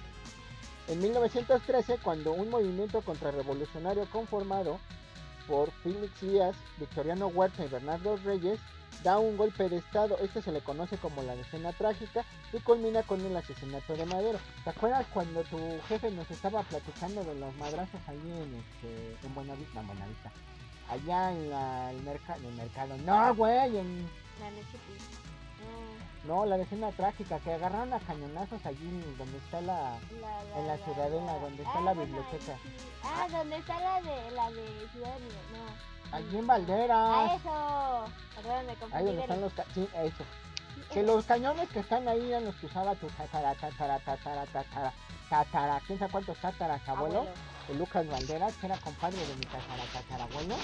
En 0.89 0.99
1913, 0.99 1.97
cuando 2.03 2.33
un 2.33 2.49
movimiento 2.49 3.01
contrarrevolucionario 3.01 4.05
conformado 4.11 4.79
por 5.47 5.71
Félix 5.83 6.21
Díaz, 6.21 6.55
Victoriano 6.77 7.27
Huerta 7.27 7.63
y 7.63 7.67
Bernardo 7.67 8.17
Reyes 8.17 8.59
da 9.03 9.19
un 9.19 9.35
golpe 9.37 9.67
de 9.69 9.77
estado, 9.77 10.17
este 10.19 10.41
se 10.41 10.51
le 10.51 10.61
conoce 10.61 10.97
como 10.97 11.21
la 11.23 11.35
decena 11.35 11.71
trágica 11.73 12.23
y 12.53 12.59
culmina 12.59 13.03
con 13.03 13.19
el 13.25 13.35
asesinato 13.35 13.93
de 13.95 14.05
Madero. 14.05 14.39
¿Te 14.63 14.69
acuerdas 14.69 15.05
cuando 15.13 15.43
tu 15.43 15.57
jefe 15.87 16.09
nos 16.11 16.29
estaba 16.31 16.63
platicando 16.63 17.23
de 17.23 17.35
los 17.35 17.53
madrazos 17.57 17.99
allí 18.07 18.31
en, 18.31 18.55
este, 18.55 19.27
en 19.27 19.35
Buenavista? 19.35 19.81
No, 19.81 19.87
Buenavista. 19.89 20.31
allá 20.89 21.31
en 21.33 21.49
la, 21.49 21.91
el, 21.91 22.01
merca- 22.03 22.37
en 22.37 22.45
el 22.45 22.53
mercado. 22.53 22.97
No, 23.05 23.35
güey, 23.35 23.77
en... 23.77 24.03
La 24.39 24.49
pues, 24.49 24.65
No, 26.28 26.43
la 26.45 26.55
escena 26.57 26.91
trágica, 26.91 27.39
que 27.39 27.53
agarraron 27.53 27.93
a 27.93 27.99
cañonazos 27.99 28.65
allí 28.65 28.88
en 28.88 29.17
donde 29.17 29.38
está 29.38 29.61
la... 29.61 29.97
la, 30.19 30.43
la, 30.43 30.59
En 30.59 30.67
la 30.67 30.78
Ciudadela, 30.78 31.34
donde 31.39 31.63
está 31.63 31.82
la 31.82 31.93
biblioteca. 31.93 32.53
ahí 32.53 32.59
sí. 32.63 32.88
Ah, 33.03 33.28
donde 33.32 33.57
está 33.57 33.80
la 33.80 34.01
de 34.01 34.32
la 34.32 34.49
de 34.51 34.88
Ciudad. 34.91 35.17
No. 35.53 36.15
Allí 36.17 36.38
en 36.38 36.47
Valderas. 36.47 37.32
eso. 37.39 38.05
Perdón, 38.36 38.65
me 38.65 38.95
Ahí 38.95 39.05
donde 39.05 39.13
de 39.15 39.21
están 39.21 39.41
los- 39.41 39.53
los... 39.55 39.65
ca- 39.65 39.73
Sí, 39.73 39.88
eso. 40.03 40.23
Que 40.93 41.03
los 41.03 41.26
cañones 41.26 41.69
que 41.69 41.80
están 41.80 42.07
ahí 42.07 42.30
eran 42.32 42.45
los 42.45 42.55
que 42.55 42.65
usaba 42.67 42.95
tu 42.95 43.07
tatara, 43.07 43.53
tatara, 43.55 43.99
tatara, 43.99 44.45
tatara, 44.45 44.93
tatara, 45.30 45.82
quién 45.86 45.99
sabe 45.99 46.11
cuántos 46.11 46.38
tataras, 46.38 46.82
abuelo, 46.88 47.19
Abuelo. 47.19 47.36
Lucas 47.74 48.07
Valderas, 48.07 48.53
que 48.55 48.68
era 48.68 48.78
compadre 48.78 49.18
de 49.18 49.36
mi 49.36 49.45
tatara, 49.45 49.84
tatarabuelo, 49.91 50.55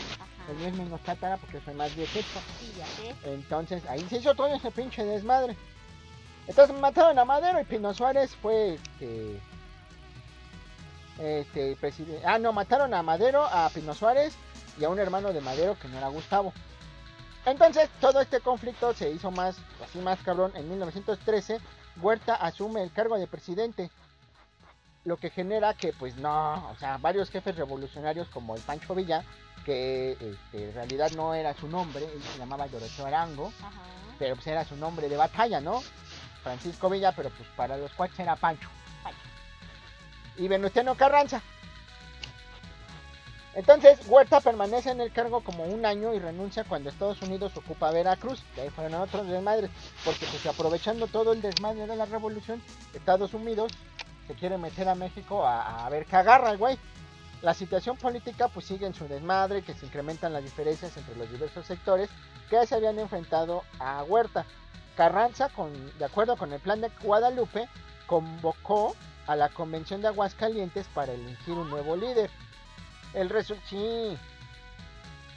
el 0.49 0.55
mío 0.57 0.67
es 0.67 0.73
menos 0.75 1.01
tatara 1.01 1.37
porque 1.37 1.59
soy 1.61 1.73
más 1.73 1.95
viejito, 1.95 2.39
Sí, 2.59 2.73
ya 2.77 2.85
sé. 2.85 3.15
entonces 3.33 3.83
ahí 3.87 4.05
se 4.09 4.17
hizo 4.17 4.35
todo 4.35 4.47
ese 4.47 4.71
pinche 4.71 5.03
desmadre. 5.03 5.55
Entonces 6.47 6.77
mataron 6.79 7.17
a 7.17 7.25
Madero 7.25 7.59
y 7.59 7.63
Pino 7.65 7.93
Suárez 7.93 8.35
fue 8.35 8.73
este, 8.75 9.39
este 11.19 11.75
presidente, 11.75 12.25
ah 12.25 12.39
no, 12.39 12.51
mataron 12.53 12.93
a 12.93 13.03
Madero, 13.03 13.45
a 13.45 13.69
Pino 13.69 13.93
Suárez 13.93 14.33
y 14.79 14.83
a 14.83 14.89
un 14.89 14.99
hermano 14.99 15.33
de 15.33 15.41
Madero 15.41 15.77
que 15.79 15.87
no 15.87 15.97
era 15.97 16.07
Gustavo. 16.07 16.53
Entonces, 17.45 17.89
todo 17.99 18.21
este 18.21 18.39
conflicto 18.39 18.93
se 18.93 19.09
hizo 19.09 19.31
más, 19.31 19.57
así 19.83 19.97
más 19.99 20.19
cabrón. 20.19 20.51
En 20.55 20.69
1913, 20.69 21.59
Huerta 21.99 22.35
asume 22.35 22.83
el 22.83 22.91
cargo 22.91 23.17
de 23.17 23.25
presidente. 23.25 23.89
Lo 25.03 25.17
que 25.17 25.31
genera 25.31 25.73
que, 25.73 25.93
pues 25.93 26.15
no, 26.17 26.69
o 26.69 26.75
sea, 26.77 26.97
varios 26.97 27.29
jefes 27.29 27.55
revolucionarios 27.55 28.27
como 28.29 28.55
el 28.55 28.61
Pancho 28.61 28.93
Villa, 28.93 29.23
que 29.65 30.11
este, 30.11 30.69
en 30.69 30.73
realidad 30.73 31.11
no 31.15 31.33
era 31.33 31.53
su 31.55 31.67
nombre, 31.67 32.05
él 32.05 32.21
se 32.21 32.37
llamaba 32.37 32.67
Doroteo 32.67 33.05
Arango, 33.05 33.51
Ajá. 33.61 33.71
pero 34.19 34.35
pues 34.35 34.47
era 34.47 34.63
su 34.63 34.75
nombre 34.75 35.09
de 35.09 35.17
batalla, 35.17 35.59
¿no? 35.59 35.81
Francisco 36.43 36.89
Villa, 36.89 37.11
pero 37.13 37.29
pues 37.29 37.47
para 37.55 37.77
los 37.77 37.91
cuaches 37.93 38.19
era 38.19 38.35
Pancho. 38.35 38.69
Pancho. 39.03 39.19
Y 40.37 40.47
Venustiano 40.47 40.95
Carranza. 40.95 41.41
Entonces, 43.53 43.99
Huerta 44.07 44.39
permanece 44.39 44.91
en 44.91 45.01
el 45.01 45.11
cargo 45.11 45.41
como 45.41 45.65
un 45.65 45.85
año 45.85 46.13
y 46.13 46.19
renuncia 46.19 46.63
cuando 46.63 46.89
Estados 46.89 47.21
Unidos 47.21 47.51
ocupa 47.57 47.91
Veracruz. 47.91 48.41
De 48.55 48.61
ahí 48.61 48.69
fueron 48.69 48.93
otros 49.01 49.27
desmadres. 49.27 49.69
Porque 50.05 50.25
pues 50.25 50.45
aprovechando 50.45 51.07
todo 51.07 51.33
el 51.33 51.41
desmadre 51.41 51.85
de 51.85 51.95
la 51.97 52.05
revolución, 52.05 52.63
Estados 52.93 53.33
Unidos 53.33 53.73
se 54.27 54.33
quiere 54.35 54.57
meter 54.57 54.87
a 54.89 54.95
México 54.95 55.45
a, 55.45 55.87
ver 55.89 56.05
qué 56.05 56.15
agarra 56.15 56.51
el 56.51 56.57
güey. 56.57 56.77
La 57.41 57.53
situación 57.53 57.97
política 57.97 58.47
pues 58.49 58.65
sigue 58.65 58.85
en 58.85 58.93
su 58.93 59.07
desmadre, 59.07 59.63
que 59.63 59.73
se 59.73 59.85
incrementan 59.87 60.31
las 60.33 60.43
diferencias 60.43 60.95
entre 60.95 61.15
los 61.15 61.29
diversos 61.31 61.65
sectores 61.65 62.09
que 62.49 62.65
se 62.67 62.75
habían 62.75 62.99
enfrentado 62.99 63.63
a 63.79 64.03
Huerta. 64.03 64.45
Carranza, 64.95 65.49
con, 65.49 65.71
de 65.97 66.05
acuerdo 66.05 66.37
con 66.37 66.53
el 66.53 66.59
plan 66.59 66.81
de 66.81 66.89
Guadalupe, 67.01 67.67
convocó 68.05 68.95
a 69.25 69.35
la 69.35 69.49
convención 69.49 70.01
de 70.01 70.09
Aguascalientes 70.09 70.87
para 70.93 71.13
elegir 71.13 71.53
un 71.55 71.69
nuevo 71.69 71.95
líder. 71.95 72.29
El, 73.13 73.29
resu- 73.29 73.59
sí. 73.67 74.17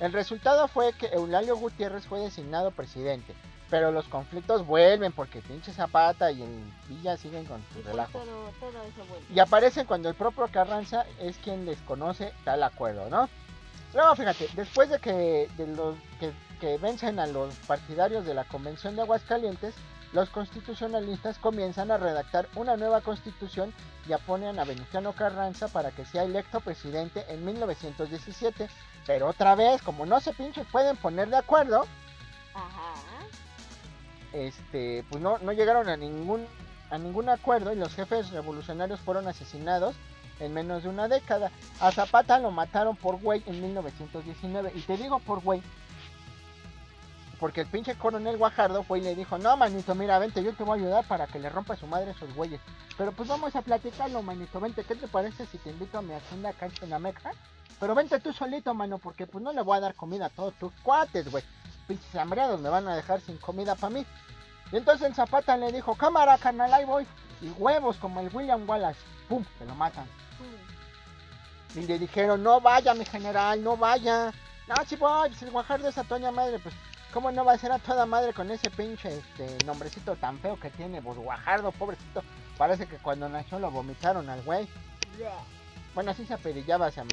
el 0.01 0.13
resultado 0.13 0.69
fue 0.69 0.93
que 0.93 1.07
Eulalio 1.07 1.57
Gutiérrez 1.57 2.05
fue 2.07 2.21
designado 2.21 2.71
presidente, 2.73 3.35
pero 3.71 3.91
los 3.91 4.07
conflictos 4.07 4.67
vuelven 4.67 5.13
porque 5.13 5.41
pinche 5.41 5.73
Zapata 5.73 6.31
y 6.31 6.43
el 6.43 6.73
Villa 6.89 7.17
siguen 7.17 7.45
con 7.45 7.63
su 7.73 7.83
relajo. 7.83 8.19
Todo, 8.19 8.51
todo 8.61 8.83
eso 8.83 9.05
vuelve. 9.09 9.27
Y 9.35 9.39
aparecen 9.39 9.87
cuando 9.87 10.09
el 10.09 10.15
propio 10.15 10.49
Carranza 10.49 11.07
es 11.21 11.37
quien 11.39 11.65
desconoce 11.67 12.33
tal 12.45 12.63
acuerdo, 12.63 13.09
¿no? 13.09 13.29
Luego, 13.95 14.17
fíjate, 14.17 14.49
después 14.55 14.91
de 14.91 14.99
que, 14.99 15.49
de 15.57 15.67
los, 15.69 15.97
que, 16.19 16.33
que 16.61 16.79
vencen 16.79 17.19
a 17.19 17.27
los 17.27 17.55
partidarios 17.67 18.27
de 18.27 18.35
la 18.35 18.45
Convención 18.45 18.97
de 18.97 19.03
Aguascalientes, 19.03 19.75
los 20.13 20.31
constitucionalistas 20.31 21.39
comienzan 21.39 21.91
a 21.91 21.97
redactar 21.97 22.49
una 22.55 22.77
nueva 22.77 23.01
constitución 23.01 23.73
y 24.09 24.13
aponen 24.13 24.59
a 24.59 24.65
Venustiano 24.65 25.13
Carranza 25.13 25.69
para 25.69 25.91
que 25.91 26.05
sea 26.05 26.23
electo 26.23 26.61
presidente 26.61 27.25
en 27.29 27.45
1917. 27.45 28.69
Pero 29.07 29.29
otra 29.29 29.55
vez, 29.55 29.83
como 29.83 30.07
no 30.07 30.21
se 30.21 30.33
pinches 30.33 30.67
pueden 30.71 30.97
poner 30.97 31.29
de 31.31 31.37
acuerdo, 31.37 31.87
Ajá. 32.55 32.95
Este, 34.35 35.05
pues 35.09 35.23
no, 35.23 35.39
no 35.39 35.53
llegaron 35.53 35.89
a 35.89 35.97
ningún, 35.97 36.45
a 36.91 36.99
ningún 36.99 37.29
acuerdo 37.29 37.73
y 37.73 37.77
los 37.77 37.95
jefes 37.95 38.31
revolucionarios 38.31 39.01
fueron 39.01 39.29
asesinados 39.29 39.95
en 40.41 40.53
menos 40.53 40.83
de 40.83 40.89
una 40.89 41.09
década. 41.09 41.51
A 41.81 41.93
Zapata 41.93 42.39
lo 42.39 42.51
mataron 42.51 42.97
por 42.97 43.21
güey 43.21 43.43
en 43.47 43.63
1919. 43.63 44.73
Y 44.75 44.81
te 44.81 44.97
digo 44.97 45.19
por 45.21 45.41
güey. 45.43 45.63
Porque 47.41 47.63
el 47.63 47.67
pinche 47.67 47.97
coronel 47.97 48.39
Guajardo 48.39 48.85
fue 48.85 49.01
y 49.01 49.03
le 49.03 49.15
dijo, 49.15 49.39
no 49.39 49.57
manito, 49.57 49.95
mira, 49.95 50.19
vente, 50.19 50.43
yo 50.43 50.55
te 50.55 50.63
voy 50.65 50.79
a 50.79 50.83
ayudar 50.83 51.05
para 51.07 51.27
que 51.27 51.39
le 51.39 51.51
rompa 51.51 51.77
su 51.77 51.87
madre 51.87 52.11
a 52.11 52.13
esos 52.13 52.33
güeyes. 52.35 52.61
Pero 52.97 53.13
pues 53.13 53.29
vamos 53.29 53.55
a 53.55 53.63
platicarlo, 53.63 54.23
manito, 54.23 54.61
vente, 54.61 54.85
¿qué 54.85 54.95
te 54.95 55.09
parece 55.09 55.45
si 55.47 55.59
te 55.59 55.71
invito 55.71 55.99
a 55.99 56.03
mi 56.03 56.15
hacienda 56.15 56.51
acá 56.51 56.67
en 56.67 56.75
Tenameca? 56.75 57.33
Pero 57.81 57.95
vente 57.95 58.21
tú 58.21 58.33
solito, 58.33 58.73
mano, 58.73 58.99
porque 58.99 59.27
pues 59.27 59.43
no 59.43 59.53
le 59.53 59.63
voy 59.63 59.77
a 59.77 59.81
dar 59.81 59.95
comida 59.95 60.27
a 60.27 60.31
todos 60.31 60.55
tus 60.55 60.73
cuates, 60.83 61.31
güey. 61.31 61.45
Pinches 61.87 62.15
hambreados 62.15 62.61
me 62.61 62.69
van 62.69 62.89
a 62.89 62.97
dejar 62.97 63.21
sin 63.21 63.37
comida 63.39 63.75
para 63.75 63.95
mí. 63.95 64.07
Y 64.73 64.77
entonces 64.77 65.07
el 65.07 65.15
Zapata 65.15 65.57
le 65.57 65.71
dijo, 65.73 65.95
cámara, 65.95 66.39
carnal, 66.39 66.73
ahí 66.73 66.85
voy. 66.85 67.07
Y 67.41 67.49
huevos 67.51 67.97
como 67.99 68.21
el 68.21 68.35
William 68.35 68.69
Wallace, 68.69 69.01
pum, 69.29 69.45
se 69.59 69.65
lo 69.67 69.75
matan. 69.75 70.07
Y 71.75 71.81
le 71.81 71.99
dijeron, 71.99 72.43
no 72.43 72.61
vaya, 72.61 72.95
mi 72.95 73.05
general, 73.05 73.63
no 73.63 73.77
vaya. 73.77 74.33
No, 74.67 74.75
si 74.87 74.97
voy, 74.97 75.35
si 75.35 75.45
el 75.45 75.51
Guajardo 75.51 75.89
es 75.89 75.99
a 75.99 76.05
toña 76.05 76.31
madre, 76.31 76.59
pues, 76.59 76.75
¿cómo 77.13 77.31
no 77.31 77.45
va 77.45 77.53
a 77.53 77.59
ser 77.59 77.73
a 77.73 77.79
toda 77.79 78.07
madre 78.07 78.33
con 78.33 78.51
ese 78.51 78.71
pinche 78.71 79.19
este, 79.19 79.65
nombrecito 79.65 80.17
tan 80.17 80.39
feo 80.39 80.59
que 80.59 80.71
tiene? 80.71 81.03
Pues 81.03 81.19
Guajardo, 81.19 81.73
pobrecito. 81.73 82.23
Parece 82.57 82.87
que 82.87 82.97
cuando 82.97 83.29
nació 83.29 83.59
lo 83.59 83.71
vomitaron 83.71 84.31
al 84.31 84.43
güey. 84.43 84.69
Bueno, 85.95 86.13
así 86.13 86.25
se 86.25 86.35
apellidaba, 86.35 86.91
se 86.91 87.05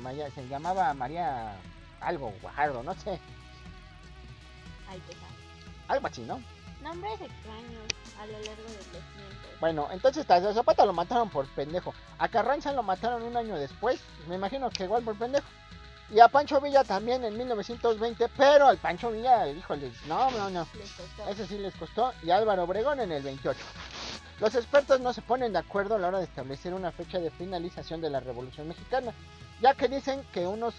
llamaba 0.48 0.94
María 0.94 1.56
algo, 2.00 2.34
Guajardo, 2.42 2.84
no 2.84 2.94
sé. 2.96 3.20
Te 5.00 5.14
está. 5.14 5.26
Algo 5.88 6.08
así, 6.08 6.22
¿no? 6.22 6.42
Nombres 6.82 7.22
extraños 7.22 7.84
a 8.20 8.26
lo 8.26 8.34
largo 8.34 8.64
de 8.64 8.76
los 8.76 8.86
tiempos. 8.86 9.12
Bueno, 9.60 9.88
entonces 9.92 10.30
a 10.30 10.54
Zapata 10.54 10.86
lo 10.86 10.94
mataron 10.94 11.30
por 11.30 11.48
pendejo. 11.48 11.94
A 12.18 12.28
Carranza 12.28 12.72
lo 12.74 12.84
mataron 12.84 13.22
un 13.22 13.38
año 13.38 13.56
después. 13.56 14.02
Me 14.28 14.36
imagino 14.36 14.70
que 14.70 14.86
igual 14.86 15.04
por 15.04 15.16
pendejo. 15.18 15.46
Y 16.10 16.20
a 16.20 16.28
Pancho 16.28 16.60
Villa 16.60 16.84
también 16.84 17.24
en 17.24 17.38
1920. 17.38 18.28
Pero 18.36 18.68
al 18.68 18.78
Pancho 18.78 19.12
Villa, 19.12 19.48
híjole, 19.48 19.92
no, 20.08 20.32
no, 20.32 20.50
no. 20.50 20.68
Ese 21.30 21.46
sí 21.46 21.58
les 21.58 21.76
costó. 21.76 22.12
Y 22.24 22.32
Álvaro 22.32 22.64
Obregón 22.64 23.00
en 23.00 23.12
el 23.12 23.22
28. 23.22 23.60
Los 24.42 24.56
expertos 24.56 25.00
no 25.00 25.14
se 25.14 25.22
ponen 25.22 25.54
de 25.54 25.60
acuerdo 25.60 25.94
a 25.96 26.00
la 26.00 26.08
hora 26.08 26.18
de 26.18 26.24
establecer 26.24 26.74
una 26.74 26.92
fecha 26.92 27.20
de 27.20 27.30
finalización 27.30 28.02
de 28.02 28.10
la 28.10 28.20
Revolución 28.20 28.68
Mexicana, 28.68 29.14
ya 29.62 29.76
que 29.76 29.88
dicen 29.88 30.24
que 30.34 30.48
unos 30.48 30.74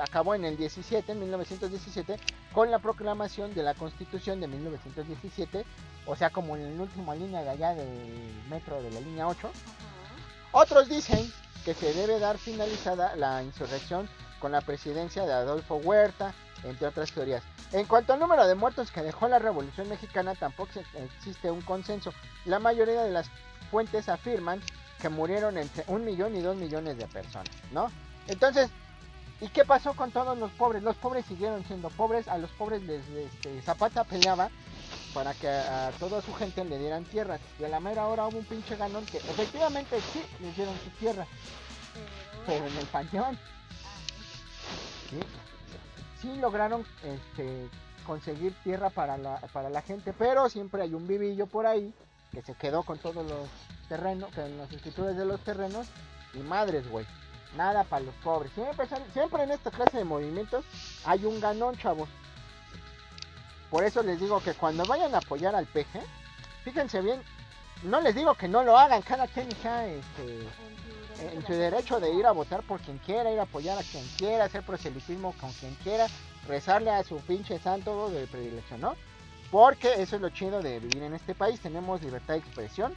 acabó 0.00 0.34
en 0.34 0.44
el 0.44 0.56
17, 0.56 1.12
en 1.12 1.20
1917, 1.20 2.18
con 2.52 2.70
la 2.70 2.78
proclamación 2.78 3.54
de 3.54 3.62
la 3.62 3.74
Constitución 3.74 4.40
de 4.40 4.48
1917, 4.48 5.64
o 6.06 6.16
sea, 6.16 6.30
como 6.30 6.56
en 6.56 6.76
la 6.76 6.82
última 6.82 7.14
línea 7.14 7.42
de 7.42 7.50
allá 7.50 7.74
del 7.74 8.44
metro 8.48 8.82
de 8.82 8.90
la 8.90 9.00
línea 9.00 9.28
8. 9.28 9.46
Ajá. 9.48 10.12
Otros 10.52 10.88
dicen 10.88 11.32
que 11.64 11.74
se 11.74 11.92
debe 11.94 12.18
dar 12.18 12.38
finalizada 12.38 13.16
la 13.16 13.42
insurrección 13.42 14.08
con 14.40 14.52
la 14.52 14.60
presidencia 14.60 15.24
de 15.24 15.32
Adolfo 15.32 15.76
Huerta, 15.76 16.34
entre 16.64 16.88
otras 16.88 17.12
teorías. 17.12 17.42
En 17.72 17.86
cuanto 17.86 18.12
al 18.12 18.20
número 18.20 18.46
de 18.46 18.54
muertos 18.54 18.90
que 18.90 19.02
dejó 19.02 19.28
la 19.28 19.38
Revolución 19.38 19.88
Mexicana, 19.88 20.34
tampoco 20.34 20.72
existe 20.94 21.50
un 21.50 21.62
consenso. 21.62 22.12
La 22.44 22.58
mayoría 22.58 23.02
de 23.02 23.10
las 23.10 23.30
fuentes 23.70 24.08
afirman 24.08 24.60
que 25.00 25.08
murieron 25.08 25.56
entre 25.56 25.84
un 25.86 26.04
millón 26.04 26.36
y 26.36 26.40
dos 26.40 26.56
millones 26.56 26.98
de 26.98 27.06
personas, 27.06 27.54
¿no? 27.72 27.90
Entonces, 28.28 28.68
¿y 29.42 29.48
qué 29.48 29.64
pasó 29.64 29.94
con 29.94 30.12
todos 30.12 30.38
los 30.38 30.52
pobres? 30.52 30.84
Los 30.84 30.96
pobres 30.96 31.26
siguieron 31.26 31.64
siendo 31.64 31.90
pobres, 31.90 32.28
a 32.28 32.38
los 32.38 32.50
pobres 32.52 32.82
les 32.84 33.06
este, 33.08 33.60
Zapata 33.62 34.04
peleaba 34.04 34.50
para 35.12 35.34
que 35.34 35.48
a, 35.48 35.90
toda 35.98 36.22
su 36.22 36.32
gente 36.32 36.64
le 36.64 36.78
dieran 36.78 37.04
tierras. 37.04 37.40
Y 37.58 37.64
a 37.64 37.68
la 37.68 37.80
mera 37.80 38.06
hora 38.06 38.26
hubo 38.28 38.38
un 38.38 38.44
pinche 38.44 38.76
ganón 38.76 39.04
que 39.06 39.18
efectivamente 39.18 40.00
sí 40.12 40.22
les 40.40 40.54
dieron 40.54 40.74
su 40.84 40.90
tierra, 40.90 41.26
pero 42.46 42.64
en 42.64 42.76
el 42.76 42.86
panteón. 42.86 43.36
Sí, 45.10 45.20
sí 46.22 46.36
lograron 46.36 46.86
este, 47.02 47.68
conseguir 48.06 48.54
tierra 48.62 48.90
para 48.90 49.18
la, 49.18 49.38
para 49.52 49.70
la 49.70 49.82
gente, 49.82 50.12
pero 50.12 50.48
siempre 50.48 50.82
hay 50.82 50.94
un 50.94 51.08
vivillo 51.08 51.48
por 51.48 51.66
ahí 51.66 51.92
que 52.30 52.42
se 52.42 52.54
quedó 52.54 52.84
con 52.84 52.98
todos 52.98 53.26
los 53.26 53.48
terrenos, 53.88 54.32
con 54.34 54.56
las 54.56 54.70
escrituras 54.72 55.16
de 55.16 55.24
los 55.24 55.40
terrenos. 55.40 55.88
Y 56.32 56.38
madres, 56.38 56.88
güey, 56.90 57.04
nada 57.56 57.84
para 57.84 58.04
los 58.04 58.14
pobres. 58.16 58.52
Siempre, 59.12 59.42
en 59.42 59.50
esta 59.50 59.70
clase 59.70 59.98
de 59.98 60.04
movimientos 60.04 60.64
hay 61.04 61.24
un 61.24 61.40
ganón, 61.40 61.76
chavos. 61.76 62.08
Por 63.70 63.84
eso 63.84 64.02
les 64.02 64.20
digo 64.20 64.40
que 64.42 64.54
cuando 64.54 64.84
vayan 64.84 65.14
a 65.14 65.18
apoyar 65.18 65.54
al 65.54 65.66
peje, 65.66 66.00
fíjense 66.64 67.00
bien 67.00 67.22
no 67.82 68.00
les 68.00 68.14
digo 68.14 68.34
que 68.34 68.48
no 68.48 68.62
lo 68.62 68.78
hagan, 68.78 69.02
cada 69.02 69.26
quien 69.26 69.48
está 69.48 69.86
este, 69.86 70.46
en 71.18 71.46
su 71.46 71.52
derecho 71.52 71.98
de 71.98 72.12
ir 72.12 72.26
a 72.26 72.32
votar 72.32 72.62
por 72.62 72.80
quien 72.80 72.98
quiera, 72.98 73.32
ir 73.32 73.40
a 73.40 73.42
apoyar 73.42 73.78
a 73.78 73.82
quien 73.82 74.06
quiera, 74.16 74.44
hacer 74.44 74.62
proselitismo 74.62 75.34
con 75.40 75.52
quien 75.52 75.74
quiera, 75.76 76.06
rezarle 76.46 76.90
a 76.90 77.02
su 77.02 77.16
pinche 77.16 77.58
santo 77.58 78.10
de 78.10 78.26
predilección, 78.26 78.80
¿no? 78.80 78.94
Porque 79.50 80.00
eso 80.00 80.16
es 80.16 80.22
lo 80.22 80.30
chido 80.30 80.62
de 80.62 80.78
vivir 80.78 81.02
en 81.02 81.14
este 81.14 81.34
país, 81.34 81.60
tenemos 81.60 82.02
libertad 82.02 82.34
de 82.34 82.40
expresión 82.40 82.94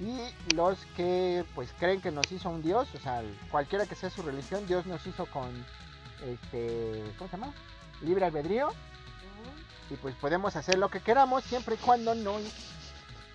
y 0.00 0.52
los 0.54 0.78
que 0.96 1.44
pues 1.54 1.70
creen 1.78 2.00
que 2.00 2.10
nos 2.10 2.30
hizo 2.30 2.48
un 2.50 2.62
Dios, 2.62 2.88
o 2.94 2.98
sea, 2.98 3.22
cualquiera 3.50 3.86
que 3.86 3.94
sea 3.96 4.10
su 4.10 4.22
religión, 4.22 4.66
Dios 4.66 4.86
nos 4.86 5.04
hizo 5.06 5.26
con, 5.26 5.48
este, 6.24 7.02
¿cómo 7.18 7.28
se 7.30 7.36
llama? 7.36 7.52
Libre 8.02 8.24
albedrío. 8.26 8.68
Y 9.90 9.94
pues 9.96 10.14
podemos 10.16 10.54
hacer 10.54 10.78
lo 10.78 10.90
que 10.90 11.00
queramos 11.00 11.44
siempre 11.44 11.74
y 11.76 11.78
cuando 11.78 12.14
no 12.14 12.34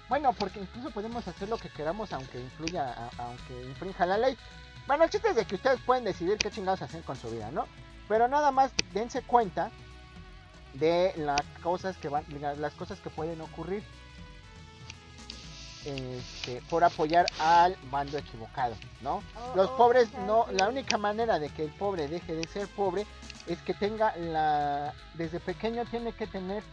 bueno 0.07 0.33
porque 0.33 0.59
incluso 0.59 0.91
podemos 0.91 1.27
hacer 1.27 1.49
lo 1.49 1.57
que 1.57 1.69
queramos 1.69 2.13
aunque 2.13 2.39
influya 2.39 2.93
a- 2.93 3.09
aunque 3.23 3.63
infrinja 3.65 4.05
la 4.05 4.17
ley. 4.19 4.37
Bueno 4.85 5.05
el 5.05 5.09
chiste 5.09 5.29
es 5.29 5.35
de 5.35 5.45
que 5.45 5.55
ustedes 5.55 5.79
pueden 5.81 6.03
decidir 6.03 6.37
qué 6.37 6.51
chingados 6.51 6.81
hacer 6.83 7.01
con 7.03 7.15
su 7.15 7.31
vida 7.31 7.49
no 7.51 7.65
pero 8.07 8.27
nada 8.27 8.51
más 8.51 8.71
dense 8.93 9.23
cuenta 9.23 9.71
de 10.75 11.13
las 11.17 11.41
cosas 11.63 11.97
que 11.97 12.09
van 12.09 12.23
las 12.59 12.73
cosas 12.73 12.99
que 12.99 13.09
pueden 13.09 13.41
ocurrir 13.41 13.81
este, 15.85 16.61
por 16.69 16.83
apoyar 16.83 17.25
al 17.39 17.75
bando 17.91 18.17
equivocado 18.17 18.75
no 19.01 19.21
Oh, 19.35 19.55
los 19.55 19.69
oh, 19.69 19.77
pobres 19.77 20.09
no 20.25 20.45
la 20.51 20.67
única 20.69 20.97
manera 20.97 21.39
de 21.39 21.49
que 21.49 21.63
el 21.65 21.71
pobre 21.71 22.07
deje 22.07 22.35
de 22.35 22.47
ser 22.47 22.67
pobre 22.69 23.05
es 23.47 23.61
que 23.61 23.73
tenga 23.73 24.15
la 24.17 24.93
desde 25.15 25.39
pequeño 25.39 25.83
tiene 25.85 26.13
que 26.13 26.27
tener 26.27 26.63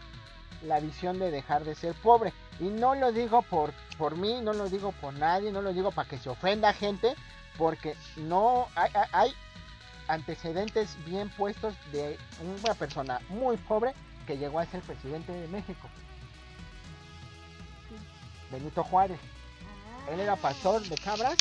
la 0.62 0.78
visión 0.78 1.18
de 1.18 1.30
dejar 1.30 1.64
de 1.64 1.74
ser 1.74 1.94
pobre. 1.94 2.34
Y 2.60 2.64
no 2.64 2.94
lo 2.94 3.12
digo 3.12 3.40
por 3.42 3.72
por 3.98 4.16
mí 4.16 4.40
no 4.42 4.52
lo 4.52 4.68
digo 4.68 4.92
por 4.92 5.14
nadie 5.14 5.50
no 5.50 5.62
lo 5.62 5.72
digo 5.72 5.90
para 5.90 6.08
que 6.08 6.18
se 6.18 6.28
ofenda 6.28 6.72
gente 6.74 7.14
porque 7.58 7.96
no 8.16 8.68
hay- 8.76 8.92
hay 9.12 9.34
antecedentes 10.08 10.96
bien 11.06 11.28
puestos 11.30 11.74
de 11.92 12.18
una 12.62 12.74
persona 12.74 13.20
muy 13.30 13.56
pobre 13.56 13.94
que 14.26 14.36
llegó 14.38 14.58
a 14.60 14.66
ser 14.66 14.80
presidente 14.82 15.32
de 15.32 15.48
México 15.48 15.88
Benito 18.50 18.82
Juárez 18.84 19.18
Ah. 20.06 20.12
él 20.12 20.20
era 20.20 20.36
pastor 20.36 20.82
de 20.82 20.96
cabras 20.96 21.36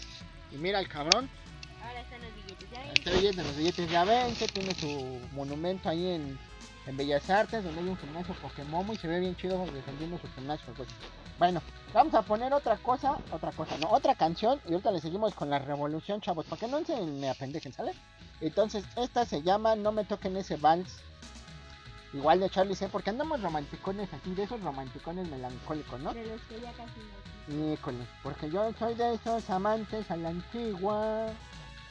y 0.51 0.55
mira 0.57 0.79
el 0.79 0.87
cabrón 0.87 1.29
Ahora 1.81 2.01
están 2.01 2.21
los 2.21 2.35
billetes, 2.35 2.69
¿ya 2.71 2.79
ven? 2.81 2.91
Está 2.93 3.11
viendo 3.11 3.43
los 3.43 3.55
billetes 3.55 3.89
ya 3.89 4.03
ven 4.03 4.35
que 4.35 4.47
tiene 4.47 4.73
su 4.75 5.19
monumento 5.33 5.89
ahí 5.89 6.07
en, 6.07 6.37
en 6.85 6.97
Bellas 6.97 7.29
Artes, 7.29 7.63
donde 7.63 7.79
hay 7.81 7.87
un 7.87 7.97
gimnasio 7.97 8.35
Pokémon 8.35 8.85
y 8.91 8.97
se 8.97 9.07
ve 9.07 9.19
bien 9.19 9.35
chido 9.37 9.65
defendiendo 9.67 10.17
su 10.19 10.27
gimnasio. 10.33 10.73
pues. 10.75 10.89
Bueno, 11.39 11.61
vamos 11.93 12.13
a 12.15 12.21
poner 12.21 12.51
otra 12.53 12.75
cosa, 12.77 13.17
otra 13.31 13.51
cosa, 13.53 13.77
no, 13.77 13.89
otra 13.89 14.13
canción 14.15 14.59
y 14.67 14.73
ahorita 14.73 14.91
le 14.91 14.99
seguimos 14.99 15.33
con 15.33 15.49
la 15.49 15.57
revolución, 15.59 16.19
chavos, 16.19 16.45
para 16.45 16.59
que 16.59 16.67
no 16.67 16.83
se 16.83 16.99
me 17.01 17.29
apendejen, 17.29 17.71
¿sale? 17.71 17.93
Entonces, 18.41 18.83
esta 18.97 19.25
se 19.25 19.41
llama 19.41 19.75
No 19.77 19.91
me 19.93 20.03
toquen 20.03 20.35
ese 20.35 20.57
vals. 20.57 20.97
Igual 22.13 22.39
de 22.39 22.49
Charlie 22.49 22.75
C, 22.75 22.87
porque 22.89 23.11
andamos 23.11 23.41
romanticones 23.41 24.11
aquí, 24.13 24.33
de 24.33 24.43
esos 24.43 24.61
romanticones 24.61 25.29
melancólicos, 25.29 25.99
¿no? 25.99 26.13
De 26.13 26.25
los 26.25 26.41
que 26.41 26.59
ya 26.59 26.71
casi 26.73 26.99
no 26.99 27.73
Híjole, 27.73 28.05
porque 28.23 28.49
yo 28.49 28.71
soy 28.73 28.95
de 28.95 29.13
esos 29.13 29.49
amantes 29.49 30.09
a 30.09 30.17
la 30.17 30.29
antigua, 30.29 31.27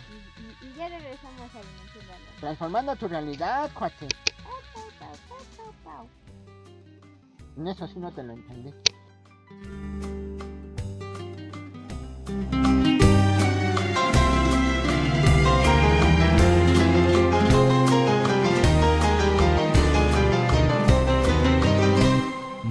y, 0.09 0.67
y, 0.67 0.71
y 0.71 0.75
ya 0.77 0.89
regresamos 0.89 1.55
a 1.55 1.61
Random. 1.61 2.41
transformando 2.41 2.97
tu 2.97 3.09
realidad, 3.09 3.71
cuate. 3.75 4.09
Pau, 4.43 4.55
pau, 4.75 5.13
pau, 5.29 5.39
pau, 5.57 5.75
pau. 5.85 6.09
En 7.57 7.69
eso 7.69 7.87
sí 7.87 7.99
no 7.99 8.13
te 8.13 8.23
lo 8.23 8.33
entendí. 8.33 8.73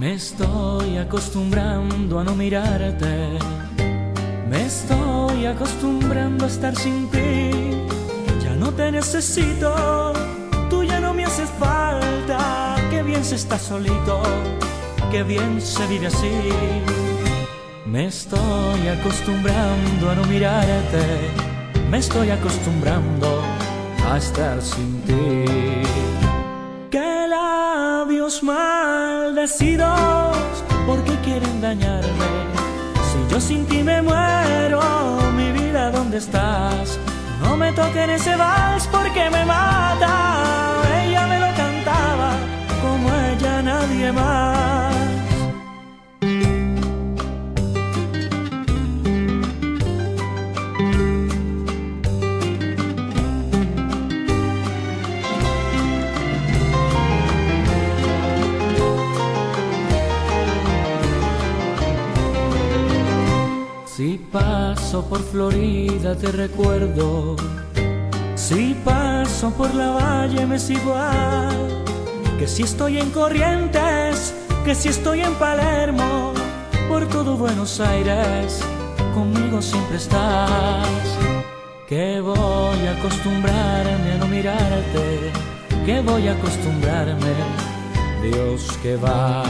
Me 0.08 0.14
estoy 0.14 0.96
acostumbrando 0.96 2.18
a 2.18 2.24
no 2.24 2.34
mirarte. 2.34 3.28
Me 4.48 4.64
estoy 4.64 5.44
acostumbrando 5.44 6.46
a 6.46 6.48
estar 6.48 6.74
sin 6.74 7.10
ti. 7.10 7.50
Ya 8.42 8.54
no 8.54 8.72
te 8.72 8.90
necesito, 8.90 10.14
tú 10.70 10.82
ya 10.82 10.98
no 10.98 11.12
me 11.12 11.26
haces 11.26 11.50
falta. 11.58 12.76
Qué 12.90 13.02
bien 13.02 13.22
se 13.22 13.34
está 13.34 13.58
solito, 13.58 14.22
qué 15.10 15.24
bien 15.24 15.60
se 15.60 15.86
vive 15.86 16.06
así. 16.06 16.32
Me 17.84 18.06
estoy 18.06 18.88
acostumbrando 18.88 20.10
a 20.10 20.14
no 20.14 20.24
mirarte. 20.24 21.04
Me 21.90 21.98
estoy 21.98 22.30
acostumbrando 22.30 23.42
a 24.10 24.16
estar 24.16 24.62
sin 24.62 25.02
ti. 25.02 25.57
Labios 28.08 28.42
maldecidos, 28.42 29.84
¿por 30.86 31.04
qué 31.04 31.14
quieren 31.26 31.60
dañarme? 31.60 32.28
Si 33.04 33.30
yo 33.30 33.38
sin 33.38 33.66
ti 33.66 33.82
me 33.82 34.00
muero, 34.00 34.80
mi 35.36 35.52
vida, 35.52 35.90
¿dónde 35.90 36.16
estás? 36.16 36.98
No 37.42 37.54
me 37.54 37.70
toquen 37.72 38.08
ese 38.08 38.34
vals 38.34 38.86
porque 38.86 39.28
me 39.28 39.44
mata. 39.44 40.72
Ella 41.04 41.26
me 41.26 41.38
lo 41.38 41.48
cantaba 41.54 42.30
como 42.80 43.14
ella 43.14 43.60
nadie 43.60 44.10
más. 44.10 44.97
Paso 64.32 65.04
por 65.08 65.22
Florida 65.22 66.16
te 66.16 66.30
recuerdo. 66.32 67.36
Si 68.34 68.74
paso 68.84 69.50
por 69.50 69.74
la 69.74 69.90
valle 69.90 70.46
me 70.46 70.56
es 70.56 70.70
igual. 70.70 71.84
Que 72.38 72.46
si 72.46 72.62
estoy 72.62 72.98
en 72.98 73.10
Corrientes, 73.10 74.34
que 74.64 74.74
si 74.74 74.88
estoy 74.88 75.20
en 75.20 75.34
Palermo, 75.34 76.32
por 76.88 77.06
todo 77.08 77.36
Buenos 77.36 77.80
Aires, 77.80 78.60
conmigo 79.14 79.60
siempre 79.60 79.96
estás. 79.96 80.88
Que 81.88 82.20
voy 82.20 82.86
a 82.86 82.92
acostumbrarme 82.98 84.12
a 84.12 84.18
no 84.18 84.26
mirarte, 84.26 85.32
que 85.84 86.00
voy 86.00 86.28
a 86.28 86.32
acostumbrarme, 86.32 87.34
Dios 88.22 88.78
que 88.82 88.96
va. 88.96 89.42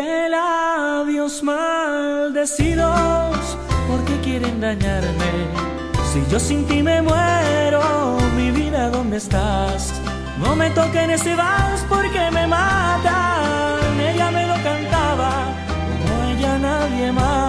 Que 0.00 0.30
labios 0.30 1.42
maldecidos, 1.42 3.36
¿por 3.86 4.02
qué 4.06 4.18
quieren 4.24 4.58
dañarme? 4.58 5.32
Si 6.10 6.24
yo 6.30 6.40
sin 6.40 6.66
ti 6.66 6.82
me 6.82 7.02
muero, 7.02 8.16
mi 8.34 8.50
vida, 8.50 8.88
¿dónde 8.88 9.18
estás? 9.18 9.92
No 10.38 10.56
me 10.56 10.70
toquen 10.70 11.10
ese 11.10 11.36
vals 11.36 11.84
porque 11.86 12.30
me 12.30 12.46
matan. 12.46 14.00
Ella 14.00 14.30
me 14.30 14.46
lo 14.46 14.54
cantaba, 14.68 15.32
como 16.02 16.30
ella 16.30 16.58
nadie 16.58 17.12
más. 17.12 17.39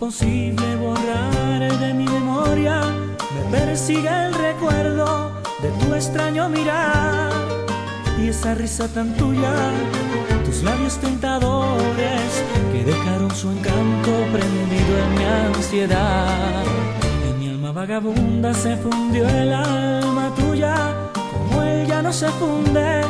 Imposible 0.00 0.76
borrar 0.76 1.78
de 1.78 1.92
mi 1.92 2.06
memoria. 2.06 2.80
Me 3.34 3.58
persigue 3.58 4.08
el 4.08 4.32
recuerdo 4.32 5.30
de 5.60 5.68
tu 5.78 5.94
extraño 5.94 6.48
mirar 6.48 7.30
y 8.18 8.28
esa 8.28 8.54
risa 8.54 8.88
tan 8.88 9.14
tuya, 9.18 9.52
tus 10.46 10.62
labios 10.62 10.96
tentadores 10.96 12.30
que 12.72 12.82
dejaron 12.82 13.30
su 13.34 13.50
encanto 13.50 14.10
prendido 14.32 14.92
en 15.04 15.18
mi 15.18 15.24
ansiedad. 15.24 16.64
En 17.28 17.38
mi 17.38 17.48
alma 17.50 17.72
vagabunda 17.72 18.54
se 18.54 18.78
fundió 18.78 19.28
el 19.28 19.52
alma 19.52 20.34
tuya, 20.34 20.94
como 21.12 21.62
él 21.62 21.86
ya 21.86 22.00
no 22.00 22.10
se 22.10 22.28
funde 22.40 23.02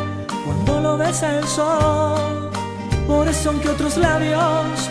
cuando 0.44 0.80
lo 0.80 0.98
besa 0.98 1.38
el 1.38 1.44
sol. 1.46 2.50
Por 3.06 3.28
eso 3.28 3.50
aunque 3.50 3.68
otros 3.68 3.96
labios 3.96 4.90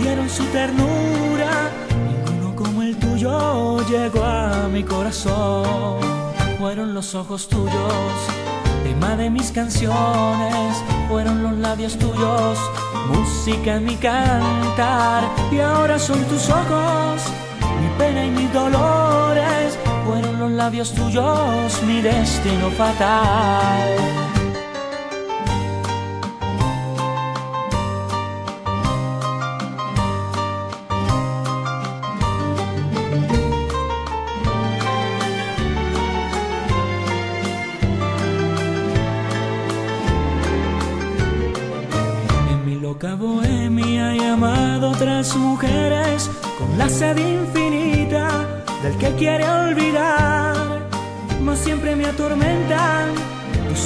dieron 0.00 0.28
su 0.28 0.44
ternura, 0.46 1.70
ninguno 2.08 2.56
como 2.56 2.82
el 2.82 2.96
tuyo 2.96 3.86
llegó 3.88 4.24
a 4.24 4.68
mi 4.68 4.82
corazón. 4.82 5.98
Fueron 6.58 6.94
los 6.94 7.14
ojos 7.14 7.48
tuyos, 7.48 8.14
tema 8.82 9.16
de 9.16 9.30
mis 9.30 9.50
canciones. 9.50 10.76
Fueron 11.08 11.42
los 11.42 11.54
labios 11.58 11.98
tuyos, 11.98 12.58
música 13.08 13.76
en 13.76 13.84
mi 13.84 13.96
cantar. 13.96 15.24
Y 15.50 15.58
ahora 15.58 15.98
son 15.98 16.22
tus 16.24 16.48
ojos, 16.48 17.22
mi 17.80 17.88
pena 17.98 18.24
y 18.24 18.30
mis 18.30 18.52
dolores. 18.52 19.78
Fueron 20.06 20.38
los 20.38 20.50
labios 20.50 20.92
tuyos, 20.92 21.82
mi 21.82 22.00
destino 22.00 22.70
fatal. 22.70 24.19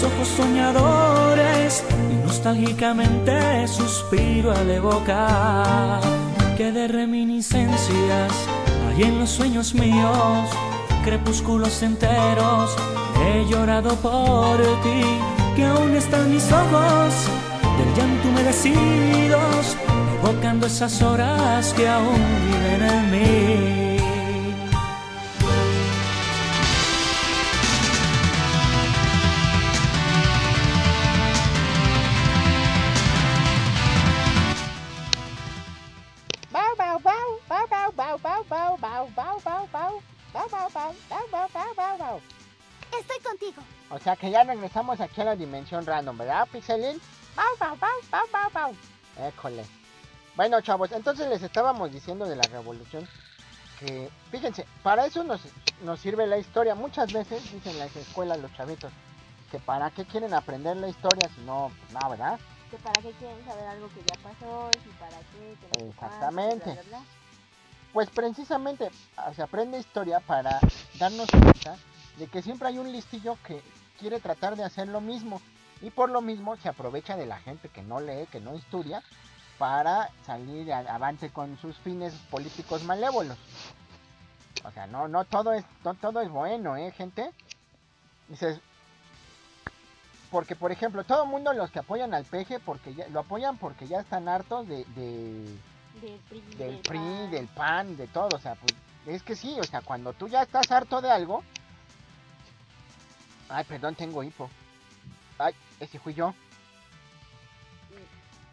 Ojos 0.04 0.28
soñadores 0.28 1.82
y 2.10 2.26
nostálgicamente 2.26 3.66
suspiro 3.66 4.52
al 4.52 4.70
evocar 4.70 6.00
que 6.56 6.70
de 6.72 6.88
reminiscencias 6.88 8.32
hay 8.88 9.02
en 9.02 9.18
los 9.18 9.30
sueños 9.30 9.74
míos, 9.74 10.48
crepúsculos 11.04 11.82
enteros, 11.82 12.76
he 13.24 13.44
llorado 13.50 13.96
por 13.96 14.58
ti, 14.82 15.02
que 15.56 15.64
aún 15.64 15.96
están 15.96 16.30
mis 16.30 16.44
ojos 16.52 17.14
del 17.78 17.94
llanto 17.96 18.28
humedecidos, 18.28 19.76
evocando 20.22 20.66
esas 20.66 21.02
horas 21.02 21.72
que 21.74 21.88
aún 21.88 22.20
viven 22.46 22.82
en 22.82 23.10
mí. 23.10 23.83
Ya 44.44 44.52
regresamos 44.52 45.00
aquí 45.00 45.20
a 45.20 45.24
la 45.24 45.36
dimensión 45.36 45.86
random, 45.86 46.18
¿verdad, 46.18 46.48
Pixelin? 46.50 47.00
Bau, 47.34 47.76
bau, 48.30 48.50
bau. 48.52 48.74
École. 49.18 49.64
Bueno, 50.36 50.60
chavos, 50.60 50.92
entonces 50.92 51.28
les 51.28 51.42
estábamos 51.42 51.92
diciendo 51.92 52.26
de 52.26 52.36
la 52.36 52.42
revolución 52.50 53.08
que, 53.78 54.10
fíjense, 54.30 54.66
para 54.82 55.06
eso 55.06 55.22
nos, 55.24 55.40
nos 55.82 56.00
sirve 56.00 56.26
la 56.26 56.38
historia. 56.38 56.74
Muchas 56.74 57.12
veces 57.12 57.50
dicen 57.52 57.78
las 57.78 57.94
escuelas 57.96 58.38
los 58.40 58.52
chavitos 58.54 58.92
que 59.50 59.58
para 59.60 59.90
qué 59.90 60.04
quieren 60.04 60.34
aprender 60.34 60.76
la 60.76 60.88
historia 60.88 61.28
si 61.34 61.40
no, 61.42 61.70
pues 61.78 62.02
no, 62.02 62.10
¿verdad? 62.10 62.38
Que 62.70 62.76
para 62.78 63.00
qué 63.00 63.12
quieren 63.12 63.44
saber 63.44 63.66
algo 63.68 63.88
que 63.88 64.02
ya 64.02 64.16
pasó 64.22 64.70
y 64.84 64.88
para 64.98 65.18
qué. 65.18 65.78
que 65.78 65.88
Exactamente. 65.88 66.72
bla, 66.72 66.82
bla, 66.82 66.98
bla. 66.98 67.00
Pues 67.92 68.10
precisamente 68.10 68.90
ah, 69.16 69.32
se 69.32 69.42
aprende 69.42 69.78
historia 69.78 70.18
para 70.18 70.58
darnos 70.98 71.30
cuenta 71.30 71.76
de 72.18 72.26
que 72.26 72.42
siempre 72.42 72.68
hay 72.68 72.78
un 72.78 72.90
listillo 72.90 73.38
que 73.46 73.62
quiere 74.04 74.20
tratar 74.20 74.54
de 74.54 74.64
hacer 74.64 74.86
lo 74.88 75.00
mismo 75.00 75.40
y 75.80 75.88
por 75.88 76.10
lo 76.10 76.20
mismo 76.20 76.56
se 76.58 76.68
aprovecha 76.68 77.16
de 77.16 77.24
la 77.24 77.38
gente 77.38 77.70
que 77.70 77.80
no 77.82 78.00
lee, 78.00 78.26
que 78.30 78.38
no 78.38 78.52
estudia, 78.52 79.02
para 79.58 80.10
salir 80.26 80.70
a- 80.74 80.80
avante 80.94 81.30
con 81.30 81.56
sus 81.56 81.74
fines 81.78 82.12
políticos 82.30 82.82
malévolos. 82.82 83.38
O 84.62 84.70
sea, 84.72 84.86
no, 84.86 85.08
no 85.08 85.24
todo 85.24 85.54
es, 85.54 85.64
no 85.84 85.94
todo 85.94 86.20
es 86.20 86.28
bueno, 86.28 86.76
¿eh, 86.76 86.92
gente? 86.92 87.30
Dices, 88.28 88.60
porque 90.30 90.54
por 90.54 90.70
ejemplo, 90.70 91.02
todo 91.04 91.22
el 91.24 91.30
mundo 91.30 91.54
los 91.54 91.70
que 91.70 91.78
apoyan 91.78 92.12
al 92.12 92.24
peje 92.26 92.60
porque 92.60 92.92
ya, 92.94 93.08
lo 93.08 93.20
apoyan 93.20 93.56
porque 93.56 93.88
ya 93.88 94.00
están 94.00 94.28
hartos 94.28 94.68
de- 94.68 94.84
de 94.96 95.58
Del 95.94 96.20
PRI, 96.28 96.40
del 96.58 96.78
PRI, 96.80 96.98
PAN. 96.98 97.30
del 97.30 97.48
PAN, 97.48 97.96
de 97.96 98.06
todo, 98.08 98.34
o 98.34 98.38
sea, 98.38 98.54
pues 98.56 98.74
es 99.06 99.22
que 99.22 99.34
sí, 99.34 99.58
o 99.60 99.66
sea, 99.66 99.80
cuando 99.80 100.12
tú 100.12 100.28
ya 100.28 100.42
estás 100.42 100.70
harto 100.70 101.00
de 101.00 101.10
algo, 101.10 101.42
ay, 103.54 103.64
perdón, 103.64 103.94
tengo 103.94 104.22
hipo, 104.22 104.50
ay, 105.38 105.54
ese 105.80 105.98
fui 105.98 106.14
yo, 106.14 106.34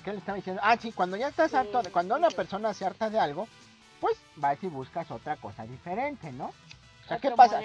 ¿qué 0.04 0.12
le 0.12 0.20
estaba 0.20 0.36
diciendo? 0.36 0.62
Ah, 0.64 0.78
sí, 0.78 0.92
cuando 0.92 1.18
ya 1.18 1.28
estás 1.28 1.54
harto, 1.54 1.82
de, 1.82 1.92
cuando 1.92 2.16
una 2.16 2.30
persona 2.30 2.74
se 2.74 2.86
harta 2.86 3.10
de 3.10 3.20
algo, 3.20 3.48
pues 4.00 4.18
vas 4.36 4.58
y 4.64 4.68
buscas 4.68 5.10
otra 5.12 5.38
cosa 5.38 5.64
diferente, 5.64 6.32
¿no? 6.32 6.46
O 6.46 7.08
sea, 7.08 7.20
¿qué 7.20 7.32
pasa? 7.32 7.60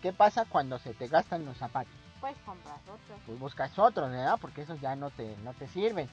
¿Qué 0.00 0.12
pasa 0.12 0.44
cuando 0.44 0.78
se 0.78 0.94
te 0.94 1.08
gastan 1.08 1.44
los 1.44 1.56
zapatos? 1.58 1.92
Pues 2.20 2.36
compras 2.46 2.80
otro. 2.82 3.16
Pues 3.26 3.38
buscas 3.38 3.78
otros, 3.78 4.10
¿verdad? 4.10 4.38
Porque 4.40 4.62
esos 4.62 4.80
ya 4.80 4.94
no 4.94 5.10
te, 5.10 5.36
no 5.38 5.52
te 5.54 5.66
sirven. 5.68 6.08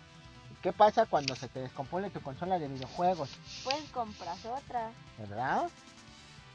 ¿Qué 0.62 0.74
pasa 0.74 1.06
cuando 1.06 1.36
se 1.36 1.47
te 1.47 1.60
descompone 1.60 2.10
tu 2.10 2.22
consola 2.22 2.60
de 2.60 2.68
videojuegos? 2.68 3.30
Pues 3.64 3.82
compras 3.93 4.43
otra. 4.45 4.91
¿verdad? 5.18 5.70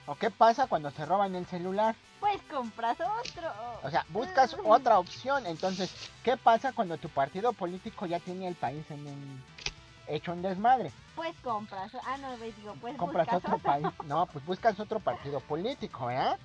¿O 0.07 0.14
qué 0.16 0.30
pasa 0.30 0.66
cuando 0.66 0.90
te 0.90 1.07
roban 1.07 1.34
el 1.34 1.46
celular? 1.46 1.94
Pues 2.20 2.40
compras 2.50 2.98
otro. 3.00 3.50
O 3.82 3.90
sea, 3.90 4.05
buscas 4.11 4.55
otra 4.64 4.98
opción. 4.98 5.46
Entonces, 5.46 5.90
¿qué 6.22 6.36
pasa 6.36 6.72
cuando 6.72 6.98
tu 6.98 7.09
partido 7.09 7.52
político 7.52 8.07
ya 8.07 8.20
tiene 8.20 8.46
el 8.46 8.55
país 8.55 8.84
en 8.90 9.07
un 9.07 9.42
hecho 10.07 10.32
un 10.32 10.42
desmadre? 10.42 10.92
Pues 11.16 11.34
compras. 11.42 11.92
Ah, 12.07 12.18
no, 12.18 12.36
ves, 12.38 12.55
digo, 12.57 12.74
pues 12.80 12.96
Compras 12.96 13.26
buscas 13.26 13.44
otro 13.44 13.59
país. 13.59 13.86
No, 14.07 14.26
pues 14.26 14.44
buscas 14.44 14.78
otro 14.78 15.00
partido 15.00 15.40
político, 15.40 16.11
¿eh? 16.11 16.36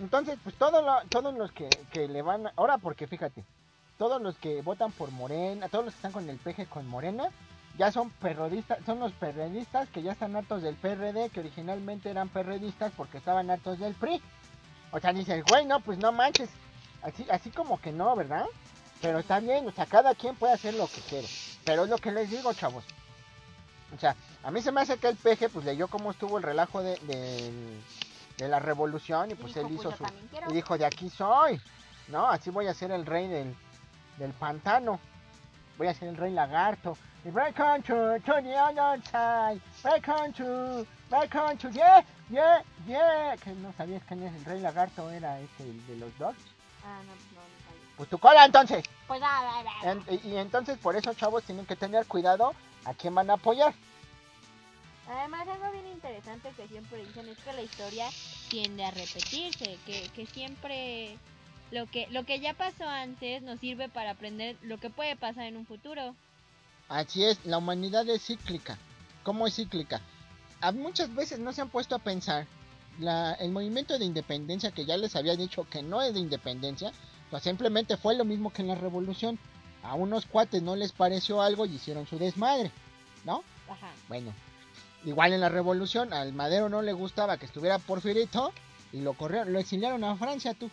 Entonces, 0.00 0.38
pues 0.42 0.56
todo 0.56 0.82
lo- 0.82 1.04
todos 1.10 1.34
los 1.34 1.52
que, 1.52 1.84
que 1.92 2.08
le 2.08 2.22
van... 2.22 2.46
a- 2.48 2.52
Ahora, 2.56 2.78
porque 2.78 3.06
fíjate, 3.06 3.44
todos 3.98 4.20
los 4.20 4.36
que 4.38 4.62
votan 4.62 4.90
por 4.92 5.10
Morena, 5.10 5.68
todos 5.68 5.84
los 5.84 5.94
que 5.94 5.98
están 5.98 6.12
con 6.12 6.28
el 6.28 6.38
peje 6.38 6.66
con 6.66 6.86
Morena, 6.88 7.28
ya 7.80 7.90
son 7.90 8.10
perrodistas, 8.10 8.78
son 8.84 9.00
los 9.00 9.10
perredistas 9.12 9.88
que 9.88 10.02
ya 10.02 10.12
están 10.12 10.36
hartos 10.36 10.60
del 10.60 10.74
PRD, 10.74 11.30
que 11.30 11.40
originalmente 11.40 12.10
eran 12.10 12.28
perredistas 12.28 12.92
porque 12.94 13.16
estaban 13.16 13.48
hartos 13.48 13.78
del 13.78 13.94
PRI. 13.94 14.20
O 14.92 15.00
sea, 15.00 15.14
dices, 15.14 15.42
güey, 15.48 15.64
no, 15.64 15.80
pues 15.80 15.96
no 15.96 16.12
manches. 16.12 16.50
Así, 17.00 17.26
así 17.30 17.48
como 17.48 17.80
que 17.80 17.90
no, 17.90 18.14
¿verdad? 18.14 18.44
Pero 19.00 19.18
está 19.18 19.40
bien, 19.40 19.66
o 19.66 19.72
sea, 19.72 19.86
cada 19.86 20.14
quien 20.14 20.36
puede 20.36 20.52
hacer 20.52 20.74
lo 20.74 20.88
que 20.88 21.00
quiere. 21.00 21.26
Pero 21.64 21.84
es 21.84 21.88
lo 21.88 21.96
que 21.96 22.12
les 22.12 22.28
digo, 22.28 22.52
chavos. 22.52 22.84
O 23.96 23.98
sea, 23.98 24.14
a 24.42 24.50
mí 24.50 24.60
se 24.60 24.72
me 24.72 24.82
hace 24.82 24.98
que 24.98 25.08
el 25.08 25.16
peje, 25.16 25.48
pues 25.48 25.64
leyó 25.64 25.88
cómo 25.88 26.10
estuvo 26.10 26.36
el 26.36 26.42
relajo 26.42 26.82
de, 26.82 26.98
de, 27.06 27.80
de 28.36 28.48
la 28.48 28.58
revolución 28.58 29.30
y 29.30 29.36
pues 29.36 29.56
él 29.56 29.62
pues, 29.62 29.80
hizo 29.80 29.90
su... 29.92 30.04
Y 30.50 30.52
dijo, 30.52 30.76
de 30.76 30.84
aquí 30.84 31.08
soy. 31.08 31.58
No, 32.08 32.26
así 32.26 32.50
voy 32.50 32.66
a 32.66 32.74
ser 32.74 32.90
el 32.90 33.06
rey 33.06 33.26
del, 33.26 33.56
del 34.18 34.32
pantano. 34.32 35.00
Voy 35.78 35.86
a 35.86 35.94
ser 35.94 36.08
el 36.08 36.18
rey 36.18 36.34
lagarto. 36.34 36.98
Y 37.24 37.28
welcome 37.30 37.82
to, 37.82 38.18
to 38.24 38.40
the 38.42 38.54
other 38.56 39.00
side. 39.12 39.60
Welcome 39.84 40.32
to, 40.34 40.86
welcome 41.10 41.58
to, 41.58 41.70
yeah, 41.70 42.02
yeah, 42.30 42.62
yeah. 42.86 43.36
Que 43.36 43.52
no 43.52 43.72
sabías 43.76 44.02
quién 44.08 44.22
es 44.22 44.34
el 44.34 44.44
rey 44.46 44.60
lagarto, 44.60 45.10
era 45.10 45.38
este, 45.40 45.64
el 45.64 45.86
de 45.86 45.96
los 45.96 46.16
dogs. 46.18 46.38
Ah, 46.82 46.98
no, 47.06 47.12
pues 47.12 47.32
no, 47.34 47.40
no 47.40 47.64
sabía. 47.66 47.96
Pues 47.98 48.08
tu 48.08 48.18
cola 48.18 48.44
entonces. 48.46 48.84
Pues 49.06 49.20
ah, 49.22 49.40
ah, 49.42 49.64
ah, 49.84 49.90
En- 49.90 50.04
y, 50.24 50.28
y 50.30 50.36
entonces 50.38 50.78
por 50.78 50.96
eso, 50.96 51.12
chavos, 51.12 51.44
tienen 51.44 51.66
que 51.66 51.76
tener 51.76 52.06
cuidado 52.06 52.54
a 52.86 52.94
quién 52.94 53.14
van 53.14 53.28
a 53.28 53.34
apoyar. 53.34 53.74
Además, 55.10 55.46
algo 55.46 55.72
bien 55.72 55.88
interesante 55.88 56.50
que 56.56 56.68
siempre 56.68 57.04
dicen 57.04 57.28
es 57.28 57.38
que 57.38 57.52
la 57.52 57.62
historia 57.62 58.06
tiende 58.48 58.84
a 58.84 58.92
repetirse, 58.92 59.76
que, 59.84 60.08
que 60.14 60.24
siempre 60.24 61.18
lo 61.70 61.86
que, 61.86 62.06
lo 62.10 62.24
que 62.24 62.40
ya 62.40 62.54
pasó 62.54 62.88
antes 62.88 63.42
nos 63.42 63.60
sirve 63.60 63.88
para 63.90 64.12
aprender 64.12 64.56
lo 64.62 64.78
que 64.78 64.88
puede 64.88 65.16
pasar 65.16 65.44
en 65.44 65.56
un 65.58 65.66
futuro. 65.66 66.14
Así 66.90 67.24
es, 67.24 67.38
la 67.46 67.58
humanidad 67.58 68.06
es 68.08 68.26
cíclica. 68.26 68.76
¿Cómo 69.22 69.46
es 69.46 69.54
cíclica? 69.54 70.00
A 70.60 70.72
muchas 70.72 71.14
veces 71.14 71.38
no 71.38 71.52
se 71.52 71.60
han 71.60 71.70
puesto 71.70 71.94
a 71.94 72.00
pensar 72.00 72.48
la, 72.98 73.32
el 73.34 73.52
movimiento 73.52 73.96
de 73.96 74.04
independencia 74.04 74.72
que 74.72 74.84
ya 74.84 74.96
les 74.96 75.14
había 75.14 75.36
dicho 75.36 75.64
que 75.70 75.82
no 75.82 76.02
es 76.02 76.12
de 76.12 76.18
independencia, 76.18 76.90
pues 77.30 77.44
simplemente 77.44 77.96
fue 77.96 78.16
lo 78.16 78.24
mismo 78.24 78.52
que 78.52 78.62
en 78.62 78.68
la 78.68 78.74
revolución. 78.74 79.38
A 79.84 79.94
unos 79.94 80.26
cuates 80.26 80.62
no 80.62 80.74
les 80.74 80.90
pareció 80.90 81.40
algo 81.40 81.64
y 81.64 81.76
hicieron 81.76 82.08
su 82.08 82.18
desmadre, 82.18 82.72
¿no? 83.24 83.44
Ajá. 83.68 83.92
Bueno, 84.08 84.34
igual 85.04 85.32
en 85.32 85.40
la 85.40 85.48
revolución 85.48 86.12
al 86.12 86.32
Madero 86.32 86.68
no 86.68 86.82
le 86.82 86.92
gustaba 86.92 87.36
que 87.36 87.46
estuviera 87.46 87.78
Porfirito 87.78 88.52
y 88.92 89.00
lo 89.00 89.12
corrieron, 89.12 89.52
lo 89.52 89.60
exiliaron 89.60 90.02
a 90.02 90.16
Francia 90.16 90.54
tú. 90.54 90.68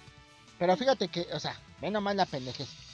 Pero 0.57 0.76
fíjate 0.76 1.09
que, 1.09 1.28
o 1.32 1.39
sea, 1.39 1.55
ve 1.80 1.91
nomás 1.91 2.15
la 2.15 2.26
pendejez. 2.26 2.86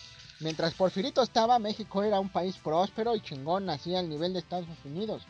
Mientras 0.44 0.74
Porfirito 0.74 1.22
estaba, 1.22 1.58
México 1.58 2.04
era 2.04 2.20
un 2.20 2.30
país 2.30 2.58
próspero 2.58 3.16
y 3.16 3.22
chingón, 3.22 3.70
así 3.70 3.96
al 3.96 4.10
nivel 4.10 4.34
de 4.34 4.40
Estados 4.40 4.68
Unidos. 4.84 5.24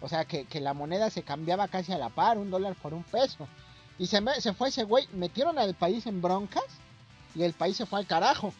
O 0.00 0.08
sea, 0.08 0.24
que, 0.24 0.44
que 0.44 0.60
la 0.60 0.74
moneda 0.74 1.10
se 1.10 1.22
cambiaba 1.22 1.68
casi 1.68 1.92
a 1.92 1.98
la 1.98 2.10
par, 2.10 2.36
un 2.38 2.50
dólar 2.50 2.74
por 2.74 2.92
un 2.92 3.02
peso. 3.02 3.48
Y 3.98 4.06
se, 4.06 4.20
me- 4.20 4.40
se 4.40 4.52
fue 4.52 4.68
ese 4.68 4.84
güey, 4.84 5.06
metieron 5.14 5.58
al 5.58 5.74
país 5.74 6.06
en 6.06 6.20
broncas 6.20 6.64
y 7.34 7.42
el 7.44 7.52
país 7.54 7.76
se 7.76 7.86
fue 7.86 7.98
al 8.00 8.06
carajo. 8.06 8.52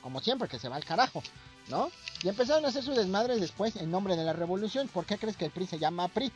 Como 0.00 0.20
siempre, 0.20 0.48
que 0.48 0.58
se 0.58 0.68
va 0.68 0.76
al 0.76 0.84
carajo, 0.84 1.22
¿no? 1.68 1.90
Y 2.22 2.28
empezaron 2.28 2.64
a 2.64 2.68
hacer 2.68 2.82
su 2.84 2.92
desmadre 2.94 3.38
después 3.38 3.76
en 3.76 3.90
nombre 3.90 4.16
de 4.16 4.24
la 4.24 4.32
revolución. 4.32 4.88
¿Por 4.88 5.04
qué 5.04 5.18
crees 5.18 5.36
que 5.36 5.46
el 5.46 5.50
PRI 5.50 5.66
se 5.66 5.78
llama 5.78 6.08
PRI? 6.08 6.32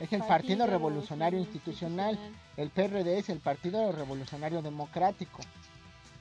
Es 0.00 0.12
el 0.12 0.22
Partido 0.28 0.66
Revolucionario 0.66 1.38
Institucional. 1.38 2.18
El 2.56 2.70
PRD 2.70 3.18
es 3.18 3.28
el 3.28 3.38
Partido 3.38 3.92
Revolucionario 3.92 4.60
Democrático. 4.62 5.40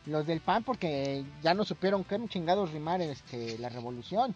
Los 0.10 0.26
del 0.26 0.42
PAN 0.42 0.64
porque 0.64 1.24
ya 1.42 1.54
no 1.54 1.64
supieron 1.64 2.04
qué 2.04 2.20
chingados 2.28 2.72
rimar 2.72 3.02
este, 3.02 3.58
la 3.60 3.70
revolución. 3.70 4.36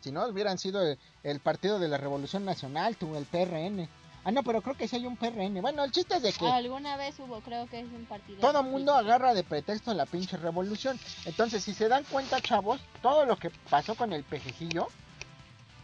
Si 0.00 0.12
no, 0.12 0.26
hubieran 0.28 0.56
sido 0.58 0.82
el, 0.82 0.98
el 1.24 1.40
Partido 1.40 1.78
de 1.80 1.88
la 1.88 1.98
Revolución 1.98 2.44
Nacional, 2.44 2.96
tú, 2.96 3.16
el 3.16 3.24
PRN. 3.24 3.88
Ah, 4.24 4.32
no, 4.32 4.42
pero 4.42 4.60
creo 4.60 4.76
que 4.76 4.88
sí 4.88 4.96
hay 4.96 5.06
un 5.06 5.16
PRN. 5.16 5.60
Bueno, 5.60 5.84
el 5.84 5.92
chiste 5.92 6.16
es 6.16 6.22
de 6.22 6.32
que 6.32 6.46
Alguna 6.46 6.96
vez 6.96 7.18
hubo, 7.20 7.40
creo 7.40 7.66
que 7.68 7.80
es 7.80 7.86
un 7.86 8.06
partido. 8.06 8.40
todo 8.40 8.60
el 8.60 8.66
mundo 8.66 8.92
agarra 8.92 9.34
de 9.34 9.44
pretexto 9.44 9.94
la 9.94 10.06
pinche 10.06 10.36
revolución. 10.36 10.98
Entonces, 11.24 11.62
si 11.62 11.74
se 11.74 11.88
dan 11.88 12.04
cuenta, 12.04 12.40
chavos, 12.40 12.80
todo 13.02 13.24
lo 13.24 13.36
que 13.36 13.50
pasó 13.70 13.94
con 13.94 14.12
el 14.12 14.24
pejejillo 14.24 14.88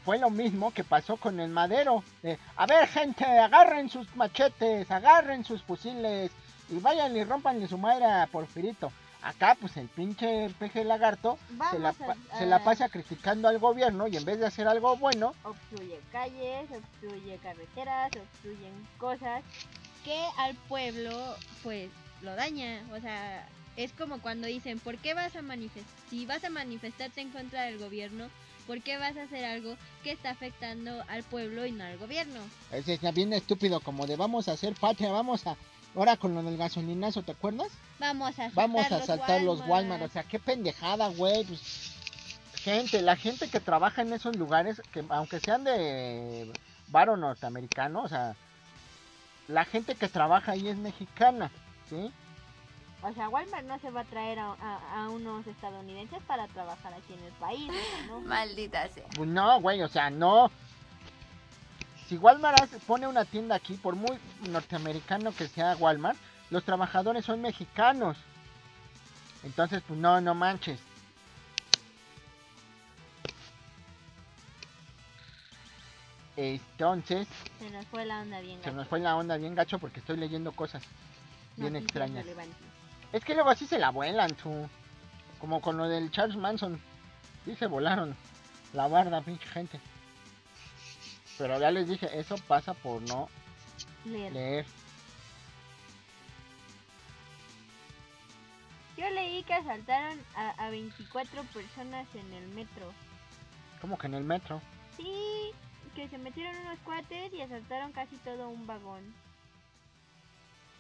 fue 0.05 0.19
lo 0.19 0.31
mismo 0.31 0.73
que 0.73 0.83
pasó 0.83 1.17
con 1.17 1.39
el 1.39 1.51
madero. 1.51 2.03
De, 2.23 2.39
a 2.57 2.67
ver, 2.67 2.89
gente, 2.89 3.25
agarren 3.25 3.89
sus 3.89 4.15
machetes, 4.17 4.91
agarren 4.91 5.45
sus 5.45 5.63
fusiles 5.63 6.33
y 6.73 6.81
vayan 6.81 7.17
y 7.17 7.25
rompanle 7.25 7.69
su 7.69 7.79
madre 7.79 8.07
a 8.07 8.27
Porfirito. 8.27 8.91
Acá, 9.23 9.57
pues 9.61 9.77
el 9.77 9.89
pinche 9.89 10.51
peje 10.59 10.83
lagarto 10.83 11.39
se 11.71 11.79
la, 11.79 11.91
a- 11.91 12.39
se 12.39 12.47
la 12.47 12.57
a- 12.57 12.65
pasa 12.65 12.89
criticando 12.89 13.47
al 13.47 13.61
gobierno 13.61 14.09
y 14.09 14.17
en 14.17 14.25
vez 14.25 14.41
de 14.41 14.47
hacer 14.47 14.67
algo 14.67 14.97
bueno, 14.97 15.33
obstruye 15.45 16.01
calles, 16.11 16.69
obstruye 16.71 17.39
carreteras, 17.39 18.11
obstruyen 18.17 18.73
cosas 18.99 19.45
que 20.05 20.21
al 20.39 20.57
pueblo 20.69 21.37
pues 21.63 21.89
lo 22.23 22.35
daña. 22.35 22.81
O 22.93 23.01
sea, 23.01 23.47
es 23.77 23.93
como 23.93 24.21
cuando 24.21 24.49
dicen, 24.49 24.81
¿por 24.81 24.99
qué 24.99 25.15
vas 25.15 25.37
a 25.37 25.43
manifestar? 25.43 25.93
Si 26.11 26.27
vas 26.27 26.43
a 26.43 26.51
manifestarte 26.51 27.21
en 27.21 27.31
contra 27.31 27.63
del 27.63 27.79
gobierno, 27.79 28.27
¿por 28.67 28.83
qué 28.83 28.99
vas 28.99 29.17
a 29.17 29.23
hacer 29.23 29.45
algo 29.45 29.77
que 30.03 30.11
está 30.11 30.31
afectando 30.31 31.05
al 31.09 31.23
pueblo 31.23 31.65
y 31.65 31.71
no 31.71 31.85
al 31.85 31.97
gobierno? 31.99 32.41
es, 32.73 32.89
es 32.89 33.15
bien 33.15 33.33
estúpido, 33.35 33.79
como 33.79 34.07
de 34.09 34.17
vamos 34.17 34.49
a 34.49 34.53
hacer 34.53 34.75
patria, 34.75 35.13
vamos 35.13 35.47
a... 35.47 35.57
Ahora 35.95 36.17
con 36.17 36.35
lo 36.35 36.43
del 36.43 36.57
gasolinazo, 36.57 37.23
¿te 37.23 37.33
acuerdas? 37.33 37.69
Vamos 37.99 38.31
a 38.31 38.33
saltar 38.33 38.55
Vamos 38.55 38.87
a 38.87 38.97
los 38.99 39.07
saltar 39.07 39.43
los 39.43 39.59
Walmart. 39.61 39.71
Walmart. 39.71 40.03
O 40.05 40.09
sea, 40.09 40.23
qué 40.25 40.39
pendejada, 40.39 41.09
güey. 41.09 41.45
Pues, 41.45 41.93
gente, 42.63 43.03
la 43.03 43.17
gente 43.17 43.49
que 43.49 43.61
trabaja 43.61 44.03
en 44.03 44.13
esos 44.13 44.37
lugares, 44.37 44.81
que 44.93 45.05
aunque 45.11 45.39
sean 45.41 45.65
de 45.65 46.51
varo 46.89 47.17
norteamericano, 47.17 48.03
o 48.03 48.09
sea, 48.09 48.35
la 49.49 49.65
gente 49.65 49.95
que 49.95 50.09
trabaja 50.09 50.53
ahí 50.53 50.69
es 50.69 50.77
mexicana, 50.77 51.51
¿sí? 51.91 52.11
O 53.03 53.13
sea, 53.13 53.29
Walmart 53.29 53.67
no 53.67 53.79
se 53.81 53.91
va 53.91 54.03
a 54.03 54.05
traer 54.05 54.39
a, 54.39 54.53
a- 54.53 55.05
a 55.05 55.09
unos 55.11 55.45
estadounidenses 55.47 56.21
para 56.27 56.47
trabajar 56.49 56.95
aquí 56.95 57.13
en 57.13 57.25
el 57.25 57.33
país, 57.33 57.71
¿no? 58.09 58.21
Maldita 58.23 58.89
sea. 58.89 59.05
Pues 59.17 59.29
no, 59.29 59.61
güey, 59.61 59.83
o 59.83 59.89
sea, 59.89 60.09
no. 60.09 60.51
Si 62.13 62.19
Walmart 62.19 62.65
hace- 62.65 62.79
pone 62.81 63.07
una 63.07 63.25
tienda 63.25 63.55
aquí, 63.55 63.73
por 63.73 63.97
muy 63.97 64.19
norteamericano 64.51 65.35
que 65.35 65.49
sea 65.49 65.77
Walmart, 65.77 66.19
los 66.51 66.63
trabajadores 66.63 67.25
son 67.25 67.41
mexicanos. 67.41 68.19
Entonces, 69.45 69.83
pues 69.89 69.99
no, 69.99 70.21
no 70.21 70.35
manches. 70.35 70.79
Entonces, 76.37 77.29
Se 77.59 77.71
nos 77.71 77.87
fue 77.87 78.07
la 78.07 78.21
onda 78.21 78.41
bien 78.41 78.59
se 78.61 78.67
gacho. 78.67 78.77
nos 78.77 78.89
fue 78.89 79.01
la 79.01 79.17
onda 79.17 79.37
bien 79.37 79.55
gacho 79.55 79.79
porque 79.79 80.01
estoy 80.01 80.17
leyendo 80.17 80.53
cosas 80.53 80.83
bien 81.57 81.77
extrañas. 81.77 82.25
Es 83.13 83.25
que 83.25 83.35
luego 83.35 83.51
así 83.51 83.67
se 83.67 83.79
la 83.79 83.91
vuelan, 83.91 84.35
tú. 84.35 84.69
Como 85.39 85.61
con 85.61 85.77
lo 85.77 85.89
del 85.89 86.11
Charles 86.11 86.37
Manson. 86.37 86.81
Sí 87.45 87.55
se 87.57 87.67
volaron 87.67 88.15
la 88.73 88.87
barda, 88.89 89.21
pinche 89.21 89.47
gente. 89.49 89.81
Pero 91.43 91.59
ya 91.59 91.73
les 91.73 91.89
dije, 91.89 92.09
eso 92.17 92.37
pasa 92.47 92.73
por 92.73 93.03
no 93.03 93.29
Leer. 94.05 94.33
leer. 94.33 94.67
Yo 98.97 99.11
leí 99.11 99.43
que 99.43 99.53
asaltaron 99.55 100.21
a, 100.37 100.51
a 100.51 100.71
24 100.71 101.43
personas 101.47 102.07
en 102.15 102.33
el 102.33 102.47
metro. 102.51 102.93
Como 103.81 103.99
que 103.99 104.07
en 104.07 104.15
el 104.15 104.23
metro. 104.23 104.63
Sí, 104.97 105.51
que 105.97 106.09
se 106.09 106.17
metieron 106.19 106.55
unos 106.59 106.79
cuates 106.85 107.33
y 107.33 107.41
asaltaron 107.41 107.91
casi 107.91 108.15
todo 108.19 108.49
un 108.49 108.65
vagón 108.69 109.03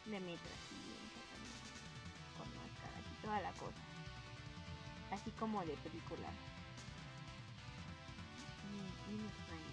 de 0.04 0.20
metro. 0.20 0.52
Así, 0.62 0.76
con 2.38 2.46
máscaras 2.54 3.02
y 3.10 3.24
toda 3.24 3.40
la 3.40 3.50
cosa. 3.54 3.82
Así 5.10 5.32
como 5.32 5.60
de 5.62 5.72
película. 5.78 6.28
Mm, 8.70 9.08
bien 9.10 9.26
extraño. 9.26 9.71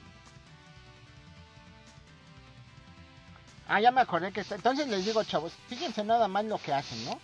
Ah, 3.69 3.79
ya 3.79 3.91
me 3.91 4.01
acordé 4.01 4.31
que 4.31 4.41
está. 4.41 4.55
Entonces 4.55 4.87
les 4.87 5.05
digo, 5.05 5.23
chavos, 5.23 5.53
fíjense 5.67 6.03
nada 6.03 6.27
más 6.27 6.43
lo 6.45 6.57
que 6.57 6.73
hacen, 6.73 7.05
¿no? 7.05 7.19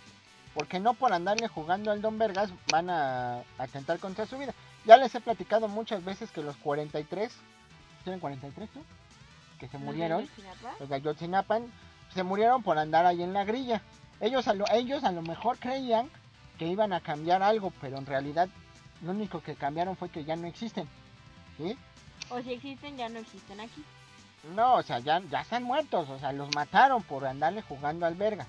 Porque 0.54 0.78
no 0.78 0.94
por 0.94 1.12
andarle 1.12 1.48
jugando 1.48 1.90
al 1.90 2.00
Don 2.00 2.18
Vergas 2.18 2.50
van 2.70 2.88
a 2.88 3.42
atentar 3.58 3.98
contra 3.98 4.26
su 4.26 4.38
vida. 4.38 4.54
Ya 4.84 4.96
les 4.96 5.12
he 5.16 5.20
platicado 5.20 5.66
muchas 5.66 6.04
veces 6.04 6.30
que 6.30 6.42
los 6.42 6.56
43, 6.58 7.32
¿tienen 8.04 8.20
43 8.20 8.70
tú? 8.70 8.80
Que 9.58 9.66
se 9.66 9.76
¿No 9.78 9.86
murieron. 9.86 10.20
Ayotzinapa? 10.20 10.76
los 10.78 10.88
de 10.88 10.94
Ayotzinapan 10.94 11.72
se 12.14 12.22
murieron 12.22 12.62
por 12.62 12.78
andar 12.78 13.06
ahí 13.06 13.24
en 13.24 13.32
la 13.32 13.44
grilla. 13.44 13.82
Ellos 14.20 14.46
a 14.46 14.54
lo, 14.54 14.64
ellos 14.72 15.02
a 15.02 15.10
lo 15.10 15.22
mejor 15.22 15.58
creían 15.58 16.08
que 16.58 16.68
iban 16.68 16.92
a 16.92 17.00
cambiar 17.00 17.42
algo, 17.42 17.72
pero 17.80 17.98
en 17.98 18.06
realidad 18.06 18.48
lo 19.02 19.10
único 19.10 19.42
que 19.42 19.56
cambiaron 19.56 19.96
fue 19.96 20.10
que 20.10 20.24
ya 20.24 20.36
no 20.36 20.46
existen. 20.46 20.88
¿Sí? 21.58 21.76
O 22.30 22.40
si 22.40 22.52
existen, 22.52 22.96
ya 22.96 23.08
no 23.08 23.18
existen 23.18 23.60
aquí. 23.60 23.84
No, 24.54 24.76
o 24.76 24.82
sea, 24.82 24.98
ya, 25.00 25.18
están 25.18 25.62
muertos, 25.62 26.08
o 26.08 26.18
sea, 26.18 26.32
los 26.32 26.54
mataron 26.54 27.02
por 27.02 27.26
andarle 27.26 27.62
jugando 27.62 28.06
al 28.06 28.14
verga. 28.14 28.46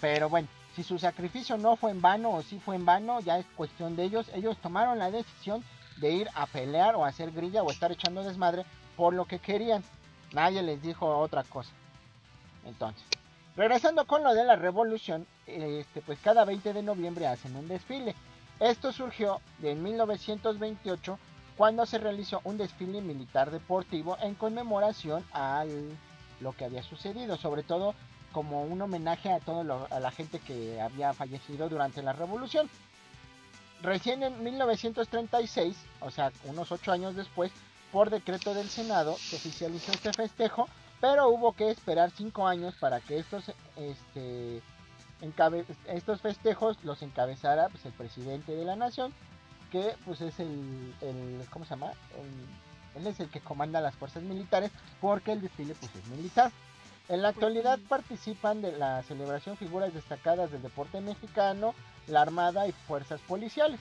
Pero 0.00 0.28
bueno, 0.28 0.48
si 0.74 0.82
su 0.82 0.98
sacrificio 0.98 1.56
no 1.56 1.76
fue 1.76 1.90
en 1.90 2.00
vano 2.00 2.30
o 2.30 2.42
si 2.42 2.58
fue 2.58 2.76
en 2.76 2.84
vano, 2.84 3.20
ya 3.20 3.38
es 3.38 3.46
cuestión 3.56 3.96
de 3.96 4.04
ellos. 4.04 4.30
Ellos 4.34 4.56
tomaron 4.58 4.98
la 4.98 5.10
decisión 5.10 5.64
de 5.96 6.12
ir 6.12 6.28
a 6.34 6.46
pelear 6.46 6.96
o 6.96 7.04
a 7.04 7.08
hacer 7.08 7.30
grilla 7.30 7.62
o 7.62 7.70
estar 7.70 7.92
echando 7.92 8.22
desmadre 8.22 8.64
por 8.96 9.14
lo 9.14 9.26
que 9.26 9.38
querían. 9.38 9.84
Nadie 10.32 10.62
les 10.62 10.82
dijo 10.82 11.06
otra 11.18 11.44
cosa. 11.44 11.70
Entonces, 12.64 13.04
regresando 13.56 14.06
con 14.06 14.24
lo 14.24 14.34
de 14.34 14.44
la 14.44 14.56
revolución, 14.56 15.26
este, 15.46 16.00
pues 16.00 16.18
cada 16.20 16.44
20 16.44 16.72
de 16.72 16.82
noviembre 16.82 17.26
hacen 17.26 17.54
un 17.56 17.68
desfile. 17.68 18.14
Esto 18.60 18.92
surgió 18.92 19.40
de 19.58 19.72
en 19.72 19.82
1928 19.82 21.18
cuando 21.56 21.86
se 21.86 21.98
realizó 21.98 22.40
un 22.44 22.58
desfile 22.58 23.00
militar 23.00 23.50
deportivo 23.50 24.16
en 24.20 24.34
conmemoración 24.34 25.24
a 25.32 25.64
lo 26.40 26.52
que 26.52 26.64
había 26.64 26.82
sucedido, 26.82 27.36
sobre 27.36 27.62
todo 27.62 27.94
como 28.32 28.64
un 28.64 28.82
homenaje 28.82 29.30
a 29.32 29.38
toda 29.38 29.62
la 30.00 30.10
gente 30.10 30.40
que 30.40 30.80
había 30.80 31.12
fallecido 31.12 31.68
durante 31.68 32.02
la 32.02 32.12
revolución. 32.12 32.68
Recién 33.82 34.22
en 34.22 34.42
1936, 34.42 35.76
o 36.00 36.10
sea, 36.10 36.32
unos 36.44 36.72
ocho 36.72 36.90
años 36.90 37.14
después, 37.14 37.52
por 37.92 38.10
decreto 38.10 38.54
del 38.54 38.68
Senado, 38.68 39.14
se 39.18 39.36
oficializó 39.36 39.92
este 39.92 40.12
festejo, 40.12 40.68
pero 41.00 41.28
hubo 41.28 41.52
que 41.52 41.70
esperar 41.70 42.10
cinco 42.10 42.48
años 42.48 42.74
para 42.80 43.00
que 43.00 43.18
estos, 43.18 43.44
este, 43.76 44.62
encabe- 45.20 45.66
estos 45.86 46.20
festejos 46.20 46.82
los 46.82 47.02
encabezara 47.02 47.68
pues, 47.68 47.84
el 47.84 47.92
presidente 47.92 48.56
de 48.56 48.64
la 48.64 48.74
nación, 48.74 49.12
que 49.74 49.96
pues 50.04 50.20
es 50.20 50.38
el, 50.38 50.94
el 51.00 51.44
¿cómo 51.50 51.64
se 51.64 51.70
llama? 51.70 51.90
El- 52.16 53.00
él 53.00 53.06
es 53.08 53.18
el 53.18 53.28
que 53.28 53.40
comanda 53.40 53.80
las 53.80 53.96
fuerzas 53.96 54.22
militares, 54.22 54.70
porque 55.00 55.32
el 55.32 55.40
desfile 55.40 55.74
pues 55.74 55.90
es 55.96 56.06
militar. 56.06 56.52
En 57.08 57.22
la 57.22 57.30
actualidad 57.30 57.80
participan 57.88 58.62
de 58.62 58.70
la 58.70 59.02
celebración 59.02 59.56
figuras 59.56 59.92
destacadas 59.92 60.52
del 60.52 60.62
deporte 60.62 61.00
mexicano, 61.00 61.74
la 62.06 62.22
armada 62.22 62.68
y 62.68 62.72
fuerzas 62.72 63.20
policiales. 63.22 63.80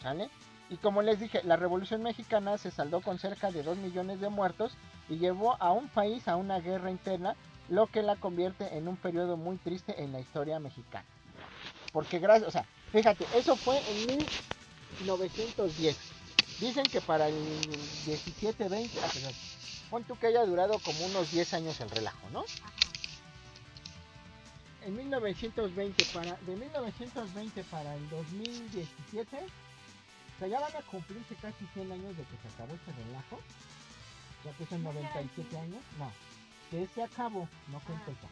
¿Sale? 0.00 0.30
Y 0.70 0.76
como 0.76 1.02
les 1.02 1.18
dije, 1.18 1.42
la 1.42 1.56
Revolución 1.56 2.02
Mexicana 2.04 2.56
se 2.58 2.70
saldó 2.70 3.00
con 3.00 3.18
cerca 3.18 3.50
de 3.50 3.64
2 3.64 3.76
millones 3.78 4.20
de 4.20 4.28
muertos 4.28 4.72
y 5.08 5.16
llevó 5.18 5.56
a 5.60 5.72
un 5.72 5.88
país 5.88 6.28
a 6.28 6.36
una 6.36 6.60
guerra 6.60 6.90
interna, 6.92 7.34
lo 7.68 7.88
que 7.88 8.02
la 8.02 8.14
convierte 8.14 8.76
en 8.76 8.86
un 8.86 8.96
periodo 8.96 9.36
muy 9.36 9.56
triste 9.56 10.02
en 10.04 10.12
la 10.12 10.20
historia 10.20 10.60
mexicana. 10.60 11.04
Porque 11.92 12.20
gracias, 12.20 12.48
o 12.48 12.52
sea, 12.52 12.64
fíjate, 12.92 13.26
eso 13.34 13.56
fue 13.56 13.78
en 13.90 14.06
1910. 14.06 15.96
Dicen 16.60 16.84
que 16.84 17.00
para 17.00 17.28
el 17.28 17.34
17, 18.06 18.68
20, 18.68 18.98
ah, 19.00 19.10
perdón, 19.12 19.32
pon 19.90 20.04
tú 20.04 20.18
que 20.18 20.28
haya 20.28 20.44
durado 20.46 20.78
como 20.78 21.04
unos 21.06 21.30
10 21.30 21.54
años 21.54 21.80
el 21.80 21.90
relajo, 21.90 22.30
¿no? 22.32 22.44
En 24.86 24.96
1920 24.96 26.04
para 26.14 26.36
de 26.36 26.56
1920 26.56 27.64
para 27.64 27.94
el 27.96 28.08
2017 28.08 29.36
O 29.36 30.38
sea, 30.38 30.48
ya 30.48 30.60
van 30.60 30.76
a 30.76 30.82
cumplirse 30.82 31.34
casi 31.42 31.66
100 31.74 31.90
años 31.92 32.16
de 32.16 32.22
que 32.22 32.36
se 32.40 32.48
acabó 32.54 32.74
este 32.74 32.92
relajo. 33.04 33.40
Ya 34.44 34.52
que 34.52 34.66
son 34.66 34.82
¿No 34.84 34.92
será 34.92 35.08
97 35.12 35.48
así? 35.48 35.56
años. 35.56 35.82
No, 35.98 36.12
que 36.70 36.86
se 36.94 37.02
acabó, 37.02 37.48
no 37.68 37.80
que 37.84 37.92
empezó. 37.92 38.28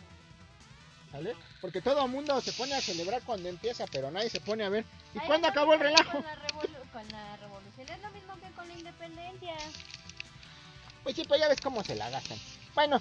¿Sale? 1.15 1.37
Porque 1.61 1.81
todo 1.81 2.09
mundo 2.09 2.41
se 2.41 2.53
pone 2.55 2.75
a 2.75 2.81
celebrar 2.81 3.23
cuando 3.23 3.49
empieza, 3.49 3.85
pero 3.87 4.11
nadie 4.11 4.29
se 4.31 4.41
pone 4.41 4.65
a 4.65 4.69
ver. 4.69 4.85
¿Y 5.15 5.21
Ay, 5.21 5.27
cuándo 5.29 5.47
acabó 5.47 5.75
el 5.75 5.79
relajo? 5.81 6.11
Con 6.11 6.23
la, 6.25 6.35
revolu- 6.35 6.91
con 6.93 7.09
la 7.09 7.37
revolución 7.37 7.89
es 7.89 8.03
lo 8.03 8.11
mismo 8.11 8.35
que 8.35 8.51
con 8.57 8.67
la 8.67 8.75
independencia. 8.75 9.55
Pues 11.05 11.15
sí, 11.15 11.23
pues 11.29 11.39
ya 11.41 11.47
ves 11.47 11.61
cómo 11.61 11.85
se 11.85 11.95
la 11.95 12.11
gastan. 12.11 12.37
Bueno, 12.75 13.01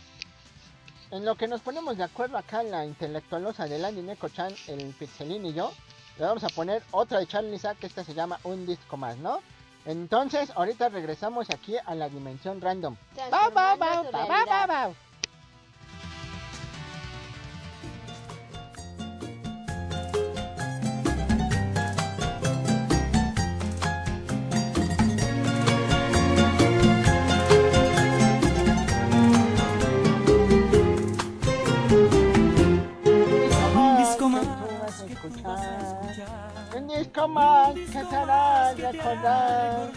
en 1.10 1.26
lo 1.26 1.34
que 1.36 1.48
nos 1.48 1.62
ponemos 1.62 1.98
de 1.98 2.04
acuerdo 2.04 2.38
acá 2.38 2.62
la 2.62 2.86
intelectualosa 2.86 3.66
de 3.66 3.80
Landy 3.80 4.04
Neko-chan, 4.04 4.54
el 4.68 4.94
Pixelín 4.94 5.44
y 5.48 5.54
yo, 5.54 5.74
le 6.20 6.26
vamos 6.26 6.44
a 6.44 6.50
poner 6.50 6.84
otra 6.92 7.18
de 7.18 7.26
Charlie 7.26 7.58
Zack, 7.58 7.80
que 7.80 7.88
esta 7.88 8.04
se 8.04 8.14
llama 8.14 8.40
Un 8.44 8.68
Disco 8.68 8.96
Más, 8.96 9.18
¿no? 9.18 9.42
Entonces, 9.88 10.52
ahorita 10.56 10.90
regresamos 10.90 11.50
aquí 11.50 11.76
a 11.84 11.96
la 11.96 12.10
dimensión 12.10 12.62
random. 12.62 12.96
Va, 13.34 13.50
va, 13.50 13.76
va, 13.76 14.02
Transformando 14.04 14.96
Un 35.46 36.88
disco 36.88 37.28
más 37.28 37.74
que 37.74 38.04
te 38.10 38.16
hará 38.16 38.74
recordar. 38.74 39.90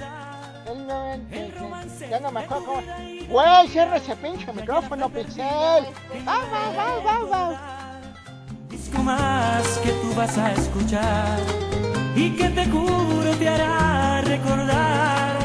El 0.66 0.86
noventa 0.86 1.36
y 1.36 1.38
el 1.38 1.46
seis. 1.52 1.60
romance 1.60 2.08
Ya 2.10 2.18
no 2.20 2.32
me 2.32 2.40
acuerdo 2.40 2.82
Güey, 3.28 3.68
cierra 3.68 3.96
ese 3.96 4.16
pinche 4.16 4.52
micrófono, 4.52 5.08
Pixel. 5.08 5.84
Va, 6.26 6.40
va, 6.52 6.70
va, 6.76 6.98
va, 7.06 7.24
va. 7.30 8.00
disco 8.68 9.00
más 9.04 9.78
que 9.84 9.92
tú 9.92 10.14
vas 10.16 10.36
a 10.36 10.52
escuchar 10.52 11.38
y 12.16 12.30
que 12.36 12.48
te 12.48 12.66
juro 12.66 13.30
te 13.38 13.48
hará 13.48 14.22
recordar 14.22 15.36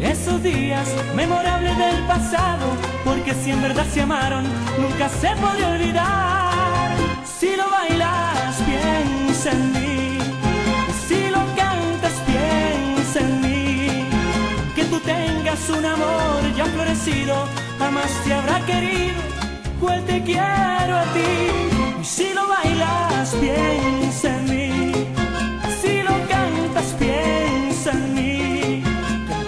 esos 0.00 0.42
días 0.42 0.88
memorables 1.14 1.76
del 1.76 2.06
pasado 2.06 2.66
porque 3.04 3.34
si 3.34 3.50
en 3.50 3.60
verdad 3.60 3.84
se 3.92 4.00
amaron 4.00 4.44
nunca 4.78 5.08
se 5.08 5.34
podría 5.36 5.68
olvidar 5.70 6.96
si 7.24 7.56
lo 7.56 7.68
bailas 7.68 8.60
en 9.52 9.72
mí. 9.72 10.18
Si 11.06 11.28
lo 11.28 11.40
cantas 11.54 12.14
piensa 12.26 13.20
en 13.20 13.40
mí 13.42 14.08
que 14.74 14.84
tú 14.84 14.98
tengas 15.00 15.68
un 15.70 15.84
amor 15.84 16.40
ya 16.56 16.64
florecido 16.66 17.48
jamás 17.78 18.10
te 18.24 18.32
habrá 18.32 18.64
querido 18.64 19.20
pues 19.80 20.04
te 20.06 20.22
quiero 20.22 20.96
a 20.96 21.04
ti. 21.14 21.32
Y 22.00 22.04
si 22.04 22.32
lo 22.32 22.48
bailas 22.48 23.34
piensa 23.34 24.28
en 24.38 24.44
mí. 24.50 24.92
Si 25.80 26.02
lo 26.02 26.14
cantas 26.28 26.94
piensa 26.98 27.90
en 27.90 28.14
mí. 28.14 28.82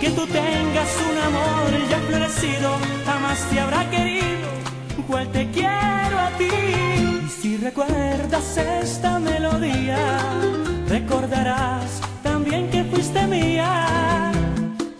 Que 0.00 0.10
tú 0.10 0.26
tengas 0.26 0.90
un 1.10 1.18
amor 1.28 1.88
ya 1.88 1.98
florecido 2.08 2.70
jamás 3.06 3.38
te 3.50 3.60
habrá 3.60 3.88
querido 3.90 4.35
igual 5.08 5.28
te 5.30 5.50
quiero 5.50 6.18
a 6.18 6.30
ti 6.38 6.48
y 7.24 7.28
si 7.28 7.56
recuerdas 7.56 8.56
esta 8.56 9.18
melodía 9.18 9.98
recordarás 10.88 12.00
también 12.22 12.68
que 12.70 12.82
fuiste 12.84 13.26
mía 13.26 14.32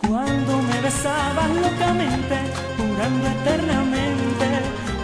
cuando 0.07 0.61
me 0.61 0.81
besabas 0.81 1.49
locamente, 1.49 2.35
jurando 2.77 3.27
eternamente 3.27 4.47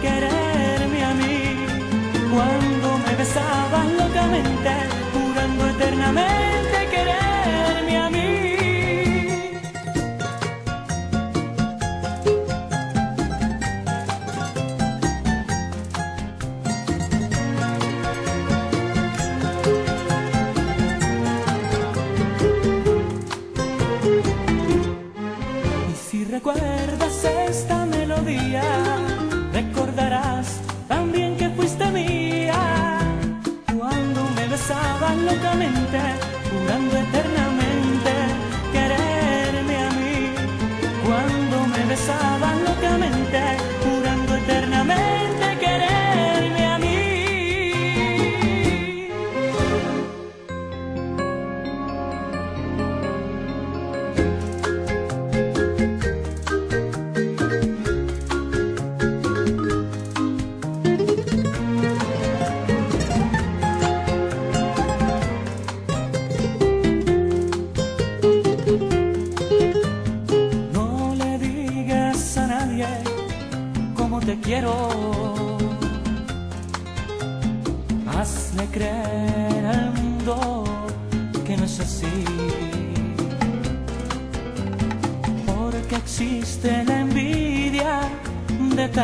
quererme 0.02 1.04
a 1.04 1.14
mí. 1.14 1.66
Cuando 2.32 2.98
me 3.04 3.14
besabas 3.16 3.86
locamente, 3.92 4.72
jurando 5.12 5.68
eternamente 5.68 6.76
quererme 6.90 7.98
a 7.98 8.10
mí. 8.10 8.13
Y 26.34 26.83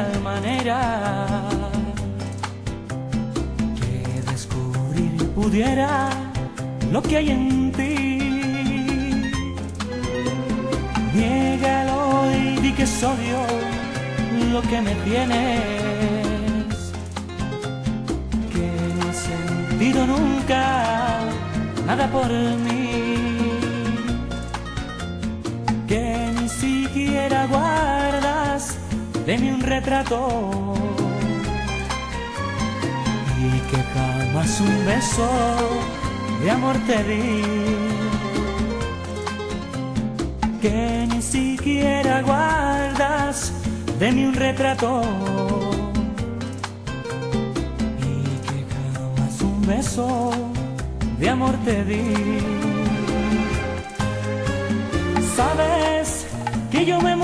tal 0.01 0.23
manera 0.23 0.79
que 3.81 3.99
descubrir 4.31 5.13
pudiera 5.35 6.09
lo 6.91 7.03
que 7.03 7.17
hay 7.19 7.31
en 7.31 7.73
ti. 7.73 7.95
Niégalo 11.15 12.31
y 12.33 12.61
di 12.63 12.73
que 12.73 12.85
es 12.85 13.03
odio 13.03 13.41
lo 14.53 14.61
que 14.71 14.79
me 14.87 14.95
tienes. 15.09 16.75
Que 18.53 18.67
no 18.97 19.03
has 19.11 19.21
sentido 19.31 20.07
nunca 20.15 20.63
nada 21.87 22.07
por 22.17 22.31
mí. 22.67 22.89
Que 25.91 26.03
ni 26.37 26.49
siquiera 26.49 27.47
de 29.31 29.39
mí 29.39 29.49
un 29.49 29.61
retrato. 29.61 30.29
Y 33.39 33.51
que 33.71 33.81
jamás 33.95 34.61
un 34.61 34.85
beso 34.85 35.31
de 36.43 36.51
amor 36.51 36.77
te 36.89 36.99
di 37.05 37.43
que 40.61 41.07
ni 41.11 41.23
siquiera 41.23 42.23
guardas 42.23 43.53
de 44.01 44.09
un 44.09 44.35
retrato 44.35 45.03
y 48.11 48.15
que 48.47 48.59
jamás 48.75 49.41
un 49.43 49.59
beso 49.65 50.33
de 51.21 51.29
amor 51.31 51.55
te 51.65 51.85
di. 51.85 52.03
Sabes 55.37 56.27
que 56.73 56.85
yo 56.85 57.01
me 57.01 57.20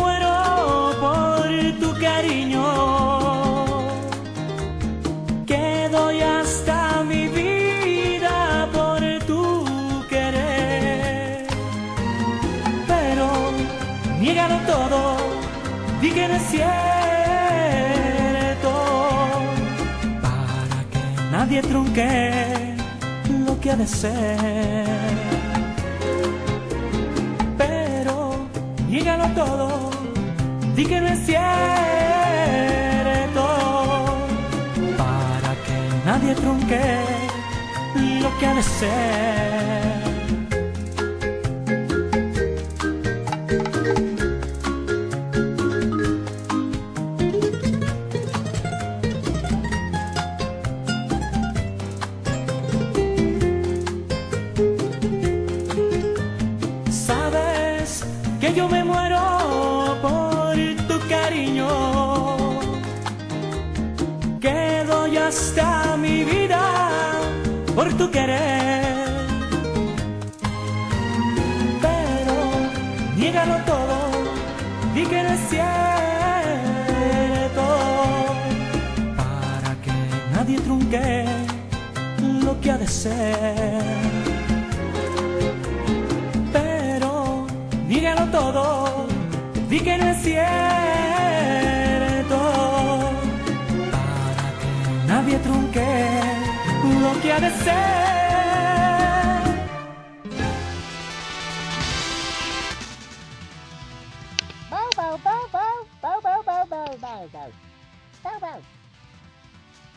nadie 21.77 21.85
trunque 21.85 22.75
lo 23.47 23.61
que 23.61 23.71
ha 23.71 23.77
de 23.77 23.87
ser. 23.87 24.87
niégalo 28.89 29.27
todo, 29.35 29.91
di 30.75 30.85
que 30.87 31.01
no 31.01 31.09
es 31.09 31.19
cierto, 31.27 31.43
para 34.97 35.55
que 35.65 35.79
nadie 36.07 36.35
trunque 36.35 36.81
lo 38.23 38.39
que 38.39 38.47
ha 38.47 38.55
de 38.55 38.63
ser. 38.63 39.96
Cierto, 90.27 90.43
para 93.93 94.51
que 94.59 94.73
nadie 95.07 95.39
trunque 95.39 95.87
lo 97.01 97.13
que 97.23 97.33
ha 97.33 97.41
de 97.41 97.51
ser. 97.51 97.97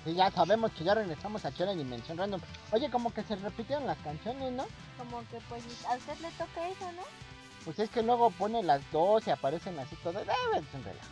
Y 0.06 0.14
ya 0.16 0.32
sabemos 0.32 0.72
que 0.72 0.84
ya 0.84 0.94
regresamos 0.96 1.44
aquí 1.46 1.64
a 1.64 1.68
la 1.68 1.74
dimensión 1.74 2.18
random. 2.18 2.42
Oye, 2.72 2.90
como 2.90 3.14
que 3.14 3.24
se 3.24 3.36
repitieron 3.36 3.86
las 3.86 3.98
canciones, 3.98 4.52
¿no? 4.54 4.66
Como 4.98 5.20
que 5.30 5.40
pues 5.50 5.64
a 5.90 5.96
usted 5.96 6.18
le 6.20 6.30
toca 6.32 6.68
eso, 6.68 6.92
¿no? 6.94 7.04
Pues 7.70 7.78
es 7.78 7.90
que 7.92 8.02
luego 8.02 8.32
pone 8.32 8.64
las 8.64 8.82
dos 8.92 9.28
y 9.28 9.30
aparecen 9.30 9.78
así 9.78 9.96
todas. 9.98 10.28
Eh, 10.28 10.32
es 10.54 10.74
un 10.74 10.84
relajo. 10.84 11.08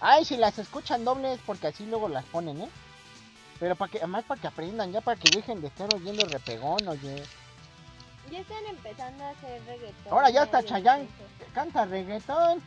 Ay, 0.00 0.24
si 0.24 0.38
las 0.38 0.58
escuchan 0.58 1.04
dobles 1.04 1.38
porque 1.44 1.66
así 1.66 1.84
luego 1.84 2.08
las 2.08 2.24
ponen, 2.24 2.62
¿eh? 2.62 2.68
Pero 3.58 3.76
para 3.76 3.92
que, 3.92 3.98
además 3.98 4.24
para 4.24 4.40
que 4.40 4.46
aprendan, 4.46 4.92
ya 4.92 5.02
para 5.02 5.20
que 5.20 5.28
dejen 5.28 5.60
de 5.60 5.66
estar 5.66 5.94
oyendo 5.94 6.24
repegón, 6.24 6.88
oye. 6.88 7.22
Ya 8.30 8.38
están 8.38 8.64
empezando 8.64 9.24
a 9.24 9.28
hacer 9.28 9.62
reggaetón. 9.66 10.10
Ahora 10.10 10.30
ya 10.30 10.44
está 10.44 10.60
intenso. 10.62 11.12
Canta 11.52 11.84
reggaetón. 11.84 12.62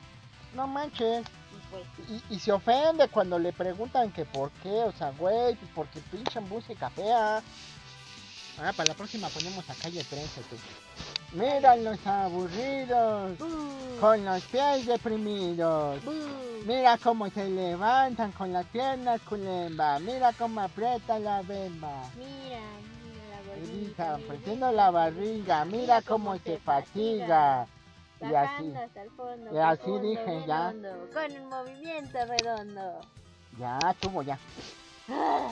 No 0.53 0.68
manches. 0.68 1.26
Y 1.26 1.72
pues, 1.72 2.22
Y, 2.30 2.35
y 2.35 2.39
se 2.39 2.51
ofende 2.51 3.07
cuando 3.07 3.39
le 3.39 3.51
preguntan 3.51 4.11
que 4.11 4.26
por 4.26 4.51
qué, 4.61 4.69
o 4.69 4.91
sea, 4.91 5.10
güey, 5.10 5.55
porque 5.73 6.01
pinche 6.01 6.39
música 6.39 6.91
fea. 6.91 7.41
Ah, 8.60 8.73
para 8.77 8.89
la 8.89 8.93
próxima 8.93 9.27
ponemos 9.30 9.68
a 9.68 9.73
calle 9.73 10.03
13, 10.03 10.41
tú. 10.41 10.55
Mira 11.34 11.76
los 11.76 12.05
aburridos, 12.05 13.38
¡bu! 13.39 13.99
con 13.99 14.23
los 14.23 14.43
pies 14.43 14.85
deprimidos. 14.85 16.03
¡bu! 16.05 16.11
Mira 16.68 16.97
cómo 16.97 17.27
se 17.30 17.49
levantan 17.49 18.31
con 18.34 18.53
las 18.53 18.65
piernas 18.68 19.19
culemba. 19.22 19.97
Mira 19.99 20.31
cómo 20.34 20.61
aprieta 20.61 21.18
la 21.18 21.41
bemba. 21.41 22.03
Mira, 22.15 22.61
mira 23.65 24.10
la 24.10 24.15
apretando 24.15 24.72
la 24.72 24.91
barriga. 24.91 25.65
Mira 25.65 26.01
cómo 26.03 26.38
se 26.38 26.60
fatiga. 26.60 27.65
Y 28.22 28.26
así. 28.26 28.34
Bajando 28.34 28.80
hasta 28.80 29.01
el 29.01 29.10
fondo. 29.11 29.53
Y 29.53 29.57
así 29.57 29.99
dije, 30.01 30.43
ya. 30.47 30.73
Con 31.14 31.41
un 31.41 31.49
movimiento 31.49 32.18
redondo. 32.26 33.01
Ya, 33.57 33.80
tuvo 33.99 34.22
ya. 34.22 34.38
¡Ah! 35.10 35.51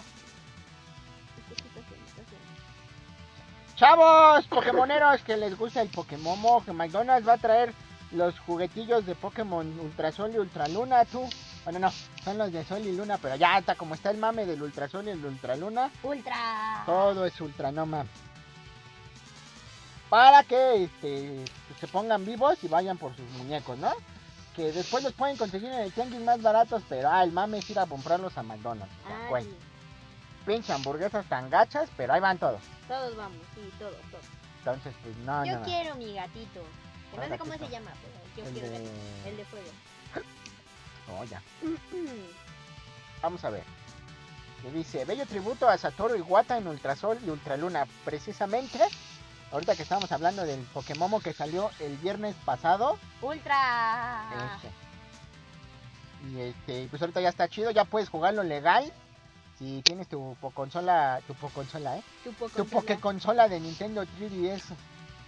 Chavos, 3.81 4.45
Pokémoneros 4.45 5.23
que 5.23 5.35
les 5.35 5.57
gusta 5.57 5.81
el 5.81 5.89
Pokémon, 5.89 6.63
que 6.63 6.71
McDonald's 6.71 7.27
va 7.27 7.33
a 7.33 7.37
traer 7.39 7.73
los 8.11 8.37
juguetillos 8.41 9.07
de 9.07 9.15
Pokémon 9.15 9.67
Ultrasol 9.79 10.35
y 10.35 10.37
Ultraluna, 10.37 11.03
tú. 11.05 11.27
Bueno, 11.63 11.79
no, 11.79 11.91
son 12.23 12.37
los 12.37 12.51
de 12.51 12.63
Sol 12.63 12.85
y 12.85 12.95
Luna, 12.95 13.17
pero 13.19 13.37
ya 13.37 13.57
está, 13.57 13.73
como 13.73 13.95
está 13.95 14.11
el 14.11 14.19
mame 14.19 14.45
del 14.45 14.61
Ultrasol 14.61 15.07
y 15.07 15.09
el 15.09 15.25
Ultraluna, 15.25 15.89
¡Ultra! 16.03 16.83
todo 16.85 17.25
es 17.25 17.41
Ultra, 17.41 17.71
no 17.71 17.87
mames. 17.87 18.11
Para 20.11 20.43
que 20.43 20.83
este, 20.83 21.43
se 21.79 21.87
pongan 21.87 22.23
vivos 22.23 22.63
y 22.63 22.67
vayan 22.67 22.99
por 22.99 23.15
sus 23.15 23.27
muñecos, 23.31 23.79
¿no? 23.79 23.93
Que 24.55 24.71
después 24.71 25.03
los 25.03 25.13
pueden 25.13 25.37
conseguir 25.37 25.69
en 25.69 25.79
el 25.79 25.91
tianguis 25.91 26.21
más 26.21 26.39
baratos, 26.39 26.83
pero 26.87 27.09
ah, 27.09 27.23
el 27.23 27.31
mame 27.31 27.57
es 27.57 27.69
ir 27.71 27.79
a 27.79 27.87
comprarlos 27.87 28.37
a 28.37 28.43
McDonald's. 28.43 28.93
güey. 29.27 29.45
sí. 29.45 29.70
Pinche 30.45 30.73
hamburguesas 30.73 31.25
tan 31.27 31.49
gachas, 31.49 31.89
pero 31.95 32.13
ahí 32.13 32.19
van 32.19 32.37
todos. 32.37 32.61
Todos 32.87 33.15
vamos, 33.15 33.37
sí, 33.55 33.71
todos, 33.77 33.95
todos. 34.11 34.25
Entonces, 34.59 34.93
pues 35.03 35.15
no, 35.17 35.45
yo 35.45 35.53
no, 35.53 35.59
no. 35.59 35.65
quiero 35.65 35.95
mi 35.95 36.13
gatito. 36.13 36.61
Que 37.11 37.17
no 37.17 37.17
¿Cuál 37.17 37.29
sé 37.29 37.37
cómo 37.37 37.53
se 37.53 37.69
llama, 37.69 37.91
pero 38.01 38.13
yo 38.37 38.47
El 38.47 38.53
quiero 38.53 38.67
de... 38.69 38.73
gatito. 38.73 38.91
El 39.27 39.37
de 39.37 39.45
fuego. 39.45 39.71
Oh, 41.19 41.23
ya. 41.25 41.41
Vamos 43.21 43.43
a 43.43 43.49
ver. 43.49 43.63
Que 44.61 44.71
dice, 44.71 45.03
bello 45.03 45.25
tributo 45.25 45.67
a 45.67 45.77
Satoru 45.77 46.15
Iwata 46.15 46.57
en 46.57 46.67
Ultrasol 46.67 47.19
y 47.25 47.29
Ultraluna. 47.29 47.85
Precisamente, 48.05 48.79
ahorita 49.51 49.75
que 49.75 49.83
estábamos 49.83 50.11
hablando 50.11 50.43
del 50.45 50.61
Pokémon 50.73 51.19
que 51.21 51.33
salió 51.33 51.69
el 51.79 51.97
viernes 51.97 52.35
pasado. 52.45 52.97
¡Ultra! 53.21 54.23
este, 54.55 56.29
y 56.29 56.39
este, 56.41 56.87
pues 56.89 57.01
ahorita 57.01 57.19
ya 57.19 57.29
está 57.29 57.49
chido, 57.49 57.71
ya 57.71 57.83
puedes 57.85 58.07
jugarlo 58.09 58.43
legal. 58.43 58.93
Si 59.61 59.79
tienes 59.83 60.07
tu 60.07 60.35
consola, 60.55 61.21
tu 61.27 61.35
consola, 61.35 61.97
¿eh? 61.97 62.03
Tu 62.23 62.31
Tu. 62.49 62.65
Pokéconsola 62.65 63.47
de 63.47 63.59
Nintendo 63.59 64.03
3DS 64.19 64.63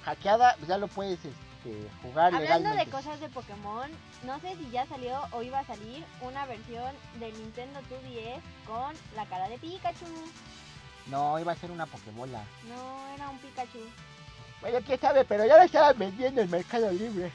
hackeada, 0.04 0.56
pues 0.56 0.70
ya 0.70 0.80
lo 0.80 0.88
puedes 0.88 1.20
este, 1.24 1.88
jugar 2.02 2.34
Hablando 2.34 2.70
legalmente. 2.72 2.86
de 2.86 2.92
cosas 2.92 3.20
de 3.20 3.30
Pokémon, 3.30 3.92
no 4.26 4.40
sé 4.40 4.56
si 4.56 4.72
ya 4.72 4.88
salió 4.88 5.22
o 5.34 5.44
iba 5.44 5.60
a 5.60 5.66
salir 5.68 6.04
una 6.22 6.48
versión 6.48 6.96
de 7.20 7.32
Nintendo 7.32 7.80
2DS 7.82 8.42
con 8.66 8.96
la 9.16 9.26
cara 9.28 9.48
de 9.50 9.60
Pikachu. 9.60 10.06
No, 11.06 11.38
iba 11.38 11.52
a 11.52 11.56
ser 11.56 11.70
una 11.70 11.86
Pokébola. 11.86 12.44
No, 12.68 13.14
era 13.14 13.30
un 13.30 13.38
Pikachu. 13.38 13.86
Bueno, 14.62 14.80
quién 14.84 15.00
sabe, 15.00 15.26
pero 15.26 15.46
ya 15.46 15.58
la 15.58 15.66
estaban 15.66 16.00
vendiendo 16.00 16.42
en 16.42 16.50
Mercado 16.50 16.92
Libre. 16.92 17.32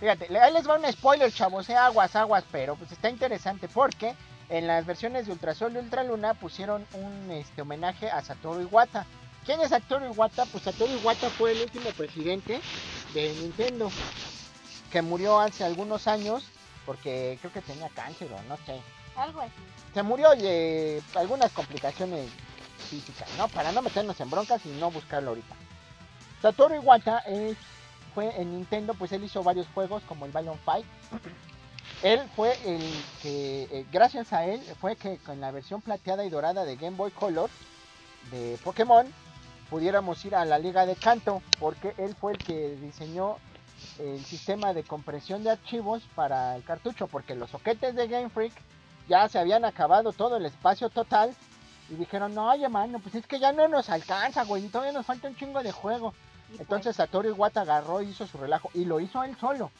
Fíjate, 0.00 0.38
ahí 0.38 0.52
les 0.52 0.66
va 0.68 0.76
un 0.76 0.90
spoiler, 0.90 1.30
chavos, 1.32 1.68
eh, 1.68 1.76
aguas, 1.76 2.16
aguas, 2.16 2.44
pero 2.50 2.74
pues 2.74 2.90
está 2.90 3.10
interesante 3.10 3.68
porque 3.68 4.14
en 4.48 4.66
las 4.66 4.86
versiones 4.86 5.26
de 5.26 5.32
Ultrasol 5.32 5.74
y 5.74 5.78
Ultraluna 5.78 6.34
pusieron 6.34 6.86
un 6.94 7.30
este, 7.30 7.62
homenaje 7.62 8.10
a 8.10 8.22
Satoru 8.22 8.62
Iwata. 8.62 9.04
¿Quién 9.44 9.60
es 9.60 9.68
Satoru 9.68 10.06
Iwata? 10.06 10.46
Pues 10.46 10.64
Satoru 10.64 10.92
Iwata 10.94 11.28
fue 11.30 11.52
el 11.52 11.60
último 11.62 11.90
presidente 11.90 12.60
de 13.12 13.32
Nintendo, 13.34 13.90
que 14.90 15.02
murió 15.02 15.38
hace 15.38 15.64
algunos 15.64 16.06
años 16.08 16.44
porque 16.86 17.36
creo 17.40 17.52
que 17.52 17.60
tenía 17.60 17.88
cáncer 17.90 18.32
o 18.32 18.42
no 18.48 18.56
sé 18.64 18.80
Algo 19.16 19.42
así. 19.42 19.52
se 19.92 20.02
murió 20.02 20.30
de 20.30 21.02
algunas 21.14 21.52
complicaciones 21.52 22.26
físicas, 22.88 23.28
¿no? 23.36 23.48
Para 23.48 23.70
no 23.70 23.82
meternos 23.82 24.18
en 24.18 24.30
broncas 24.30 24.64
y 24.64 24.70
no 24.70 24.90
buscarlo 24.90 25.28
ahorita. 25.30 25.54
Satoru 26.40 26.74
Iwata 26.76 27.18
es, 27.20 27.56
fue 28.10 28.40
en 28.40 28.52
Nintendo, 28.52 28.94
pues 28.94 29.12
él 29.12 29.24
hizo 29.24 29.42
varios 29.42 29.66
juegos 29.74 30.02
como 30.04 30.26
el 30.26 30.32
Balloon 30.32 30.58
Fight. 30.58 30.86
él 32.02 32.20
fue 32.36 32.56
el 32.64 32.82
que, 33.22 33.62
eh, 33.70 33.86
gracias 33.92 34.32
a 34.32 34.44
él, 34.44 34.60
fue 34.80 34.96
que 34.96 35.18
con 35.18 35.40
la 35.40 35.50
versión 35.50 35.80
plateada 35.80 36.24
y 36.24 36.30
dorada 36.30 36.64
de 36.64 36.76
Game 36.76 36.96
Boy 36.96 37.10
Color 37.10 37.50
de 38.30 38.58
Pokémon 38.62 39.06
pudiéramos 39.70 40.24
ir 40.24 40.34
a 40.34 40.44
la 40.44 40.58
Liga 40.58 40.84
de 40.84 40.96
Canto, 40.96 41.42
porque 41.58 41.94
él 41.96 42.14
fue 42.20 42.32
el 42.32 42.38
que 42.38 42.76
diseñó 42.76 43.36
el 43.98 44.22
sistema 44.24 44.74
de 44.74 44.82
compresión 44.82 45.44
de 45.44 45.50
archivos 45.50 46.02
para 46.14 46.56
el 46.56 46.64
cartucho, 46.64 47.06
porque 47.06 47.34
los 47.34 47.50
soquetes 47.50 47.94
de 47.94 48.08
Game 48.08 48.30
Freak 48.30 48.52
ya 49.08 49.28
se 49.28 49.38
habían 49.38 49.64
acabado 49.64 50.12
todo 50.12 50.36
el 50.36 50.46
espacio 50.46 50.90
total 50.90 51.34
y 51.88 51.94
dijeron, 51.94 52.34
no, 52.34 52.48
oye, 52.48 52.68
mano, 52.68 52.98
pues 52.98 53.14
es 53.14 53.26
que 53.26 53.40
ya 53.40 53.52
no 53.52 53.68
nos 53.68 53.90
alcanza, 53.90 54.44
güey, 54.44 54.64
y 54.64 54.68
todavía 54.68 54.92
nos 54.92 55.06
falta 55.06 55.28
un 55.28 55.36
chingo 55.36 55.62
de 55.62 55.72
juego. 55.72 56.14
Entonces 56.58 56.96
Satoru 56.96 57.28
Iwata 57.28 57.62
agarró 57.62 58.02
y 58.02 58.08
hizo 58.08 58.26
su 58.26 58.38
relajo 58.38 58.70
y 58.74 58.84
lo 58.84 59.00
hizo 59.00 59.22
él 59.22 59.36
solo. 59.38 59.70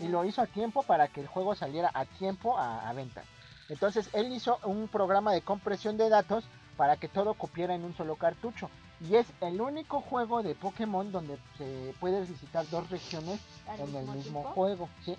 Y 0.00 0.08
lo 0.08 0.24
hizo 0.24 0.42
a 0.42 0.46
tiempo 0.46 0.82
para 0.82 1.08
que 1.08 1.20
el 1.20 1.26
juego 1.26 1.54
saliera 1.54 1.90
a 1.94 2.04
tiempo 2.04 2.58
a, 2.58 2.88
a 2.88 2.92
venta. 2.92 3.22
Entonces 3.68 4.08
él 4.12 4.32
hizo 4.32 4.58
un 4.64 4.88
programa 4.88 5.32
de 5.32 5.42
compresión 5.42 5.96
de 5.96 6.08
datos 6.08 6.44
para 6.76 6.96
que 6.96 7.08
todo 7.08 7.34
cupiera 7.34 7.74
en 7.74 7.84
un 7.84 7.96
solo 7.96 8.16
cartucho. 8.16 8.70
Y 9.00 9.16
es 9.16 9.26
el 9.40 9.60
único 9.60 10.00
juego 10.00 10.42
de 10.42 10.54
Pokémon 10.54 11.10
donde 11.10 11.38
se 11.58 11.94
puede 12.00 12.20
visitar 12.24 12.68
dos 12.70 12.88
regiones 12.90 13.40
¿Al 13.68 13.80
en 13.80 13.96
el 13.96 14.06
mismo 14.06 14.42
juego. 14.42 14.88
Sí. 15.04 15.16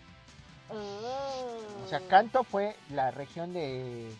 Oh. 0.70 1.86
O 1.86 1.88
sea, 1.88 2.00
Kanto 2.08 2.44
fue 2.44 2.76
la 2.90 3.12
región 3.12 3.54
de, 3.54 4.12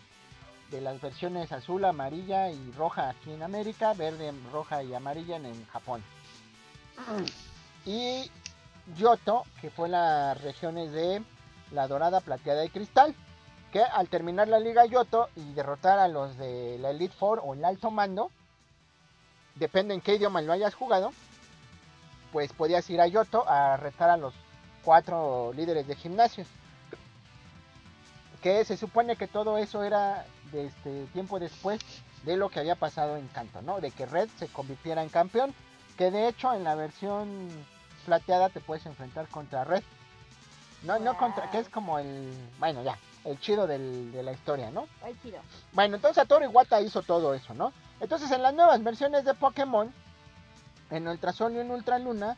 de 0.70 0.80
las 0.80 1.00
versiones 1.00 1.50
azul, 1.52 1.84
amarilla 1.84 2.50
y 2.50 2.72
roja 2.72 3.08
aquí 3.08 3.32
en 3.32 3.42
América, 3.42 3.94
verde, 3.94 4.32
roja 4.52 4.82
y 4.82 4.94
amarilla 4.94 5.36
en, 5.36 5.46
en 5.46 5.66
Japón. 5.66 6.02
Y 7.84 8.30
Yoto, 8.96 9.44
que 9.60 9.70
fue 9.70 9.88
las 9.88 10.40
regiones 10.42 10.92
de 10.92 11.22
la 11.72 11.88
dorada, 11.88 12.20
plateada 12.20 12.64
y 12.64 12.70
cristal, 12.70 13.14
que 13.72 13.82
al 13.82 14.08
terminar 14.08 14.48
la 14.48 14.60
liga 14.60 14.86
Yoto 14.86 15.28
y 15.36 15.52
derrotar 15.52 15.98
a 15.98 16.08
los 16.08 16.36
de 16.38 16.78
la 16.78 16.90
Elite 16.90 17.14
Four 17.14 17.40
o 17.44 17.54
el 17.54 17.64
alto 17.64 17.90
mando, 17.90 18.30
depende 19.56 19.94
en 19.94 20.00
qué 20.00 20.14
idioma 20.14 20.42
lo 20.42 20.52
hayas 20.52 20.74
jugado, 20.74 21.12
pues 22.32 22.52
podías 22.52 22.88
ir 22.90 23.00
a 23.00 23.06
Yoto 23.06 23.48
a 23.48 23.76
retar 23.76 24.10
a 24.10 24.16
los 24.16 24.34
cuatro 24.84 25.52
líderes 25.54 25.86
de 25.86 25.96
gimnasio 25.96 26.44
que 28.46 28.64
se 28.64 28.76
supone 28.76 29.16
que 29.16 29.26
todo 29.26 29.58
eso 29.58 29.82
era 29.82 30.24
de 30.52 30.66
este 30.66 31.06
tiempo 31.06 31.40
después 31.40 31.80
de 32.24 32.36
lo 32.36 32.48
que 32.48 32.60
había 32.60 32.76
pasado 32.76 33.16
en 33.16 33.26
Canto, 33.26 33.60
¿no? 33.62 33.80
De 33.80 33.90
que 33.90 34.06
Red 34.06 34.28
se 34.38 34.46
convirtiera 34.46 35.02
en 35.02 35.08
campeón, 35.08 35.52
que 35.96 36.10
de 36.10 36.28
hecho 36.28 36.52
en 36.54 36.64
la 36.64 36.74
versión 36.74 37.48
plateada 38.04 38.48
te 38.48 38.60
puedes 38.60 38.86
enfrentar 38.86 39.26
contra 39.28 39.64
Red. 39.64 39.82
No, 40.82 40.98
no 40.98 41.16
contra, 41.16 41.48
que 41.50 41.58
es 41.58 41.68
como 41.68 41.98
el, 41.98 42.32
bueno 42.58 42.82
ya, 42.84 42.96
el 43.24 43.40
chido 43.40 43.66
del- 43.66 44.12
de 44.12 44.22
la 44.22 44.32
historia, 44.32 44.70
¿no? 44.70 44.86
Ay, 45.02 45.16
chido. 45.22 45.38
Bueno, 45.72 45.96
entonces 45.96 46.16
Satoru 46.16 46.44
Iwata 46.44 46.80
hizo 46.80 47.02
todo 47.02 47.34
eso, 47.34 47.54
¿no? 47.54 47.72
Entonces 47.98 48.30
en 48.30 48.42
las 48.42 48.54
nuevas 48.54 48.82
versiones 48.84 49.24
de 49.24 49.34
Pokémon, 49.34 49.92
en 50.90 51.08
Ultra 51.08 51.32
Sol 51.32 51.54
y 51.54 51.58
en 51.58 51.70
Ultra 51.70 51.98
Luna, 51.98 52.36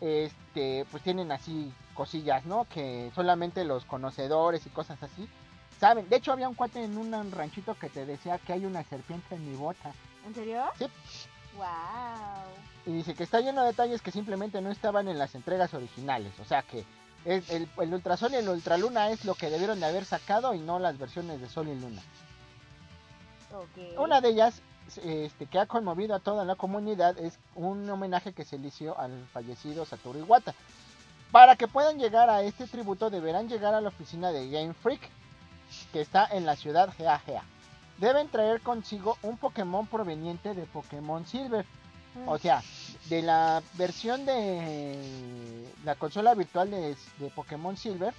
este, 0.00 0.86
pues 0.90 1.02
tienen 1.02 1.32
así 1.32 1.72
cosillas, 1.94 2.44
¿no? 2.44 2.66
Que 2.72 3.10
solamente 3.14 3.64
los 3.64 3.84
conocedores 3.84 4.64
y 4.66 4.70
cosas 4.70 5.02
así 5.02 5.28
saben. 5.80 6.08
De 6.08 6.16
hecho 6.16 6.32
había 6.32 6.48
un 6.48 6.54
cuate 6.54 6.84
en 6.84 6.96
un 6.96 7.32
ranchito 7.32 7.74
que 7.74 7.88
te 7.88 8.06
decía 8.06 8.38
que 8.38 8.52
hay 8.52 8.64
una 8.64 8.84
serpiente 8.84 9.34
en 9.34 9.50
mi 9.50 9.56
bota. 9.56 9.92
¿En 10.26 10.34
serio? 10.34 10.62
Sí. 10.78 10.86
Wow. 11.58 12.86
Y 12.86 12.92
dice 12.92 13.14
que 13.14 13.24
está 13.24 13.40
lleno 13.40 13.60
de 13.62 13.68
detalles 13.68 14.00
que 14.00 14.10
simplemente 14.10 14.60
no 14.62 14.70
estaban 14.70 15.08
en 15.08 15.18
las 15.18 15.34
entregas 15.34 15.74
originales. 15.74 16.32
O 16.40 16.44
sea 16.44 16.62
que 16.62 16.84
es 17.24 17.50
el, 17.50 17.68
el 17.78 17.92
Ultrasol 17.92 18.32
y 18.32 18.36
el 18.36 18.48
Ultraluna 18.48 19.10
es 19.10 19.24
lo 19.24 19.34
que 19.34 19.50
debieron 19.50 19.80
de 19.80 19.86
haber 19.86 20.04
sacado 20.04 20.54
y 20.54 20.60
no 20.60 20.78
las 20.78 20.96
versiones 20.96 21.40
de 21.40 21.48
Sol 21.48 21.68
y 21.68 21.78
Luna. 21.78 22.00
Una 23.96 24.20
de 24.20 24.28
ellas, 24.30 24.62
este, 25.02 25.46
que 25.46 25.58
ha 25.58 25.66
conmovido 25.66 26.14
a 26.14 26.20
toda 26.20 26.44
la 26.44 26.54
comunidad, 26.54 27.18
es 27.18 27.38
un 27.54 27.88
homenaje 27.88 28.32
que 28.32 28.44
se 28.44 28.58
le 28.58 28.68
hizo 28.68 28.98
al 28.98 29.26
fallecido 29.32 29.84
Satoru 29.84 30.20
Iwata. 30.20 30.54
Para 31.32 31.56
que 31.56 31.68
puedan 31.68 31.98
llegar 31.98 32.30
a 32.30 32.42
este 32.42 32.66
tributo, 32.66 33.10
deberán 33.10 33.48
llegar 33.48 33.74
a 33.74 33.80
la 33.80 33.88
oficina 33.88 34.32
de 34.32 34.48
Game 34.48 34.74
Freak, 34.74 35.00
que 35.92 36.00
está 36.00 36.26
en 36.26 36.46
la 36.46 36.56
ciudad 36.56 36.92
Gea 36.96 37.18
Gea. 37.18 37.42
Deben 37.98 38.28
traer 38.28 38.60
consigo 38.60 39.18
un 39.22 39.36
Pokémon 39.36 39.86
proveniente 39.86 40.54
de 40.54 40.64
Pokémon 40.66 41.26
Silver. 41.26 41.66
O 42.26 42.38
sea, 42.38 42.62
de 43.08 43.22
la 43.22 43.62
versión 43.74 44.24
de 44.26 45.64
la 45.84 45.94
consola 45.94 46.34
virtual 46.34 46.70
de, 46.70 46.96
de 47.18 47.30
Pokémon 47.30 47.76
Silver. 47.76 48.12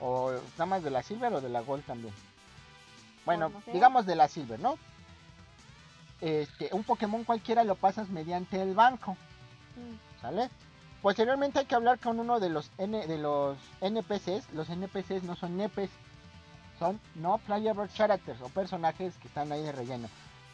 O 0.00 0.32
nada 0.52 0.66
más 0.66 0.82
de 0.84 0.90
la 0.90 1.02
Silver 1.02 1.32
o 1.32 1.40
de 1.40 1.48
la 1.48 1.60
Gold 1.62 1.84
también. 1.84 2.14
Bueno, 3.24 3.50
digamos 3.72 4.06
de 4.06 4.14
la 4.14 4.28
Silver, 4.28 4.60
¿no? 4.60 4.76
Este, 6.20 6.68
un 6.72 6.84
Pokémon 6.84 7.24
cualquiera 7.24 7.64
lo 7.64 7.74
pasas 7.74 8.08
mediante 8.08 8.60
el 8.60 8.74
banco, 8.74 9.16
Mm. 9.76 10.20
¿sale? 10.22 10.48
Posteriormente 11.02 11.58
hay 11.58 11.66
que 11.66 11.74
hablar 11.74 11.98
con 11.98 12.18
uno 12.18 12.40
de 12.40 12.48
los 12.48 12.70
N, 12.78 13.06
de 13.06 13.18
los 13.18 13.58
NPCs. 13.82 14.50
Los 14.54 14.70
NPCs 14.70 15.22
no 15.24 15.36
son 15.36 15.56
nepes, 15.58 15.90
son 16.78 17.00
no 17.14 17.38
playable 17.38 17.88
characters 17.88 18.40
o 18.40 18.48
personajes 18.48 19.16
que 19.16 19.28
están 19.28 19.52
ahí 19.52 19.62
de 19.62 19.72
relleno. 19.72 20.08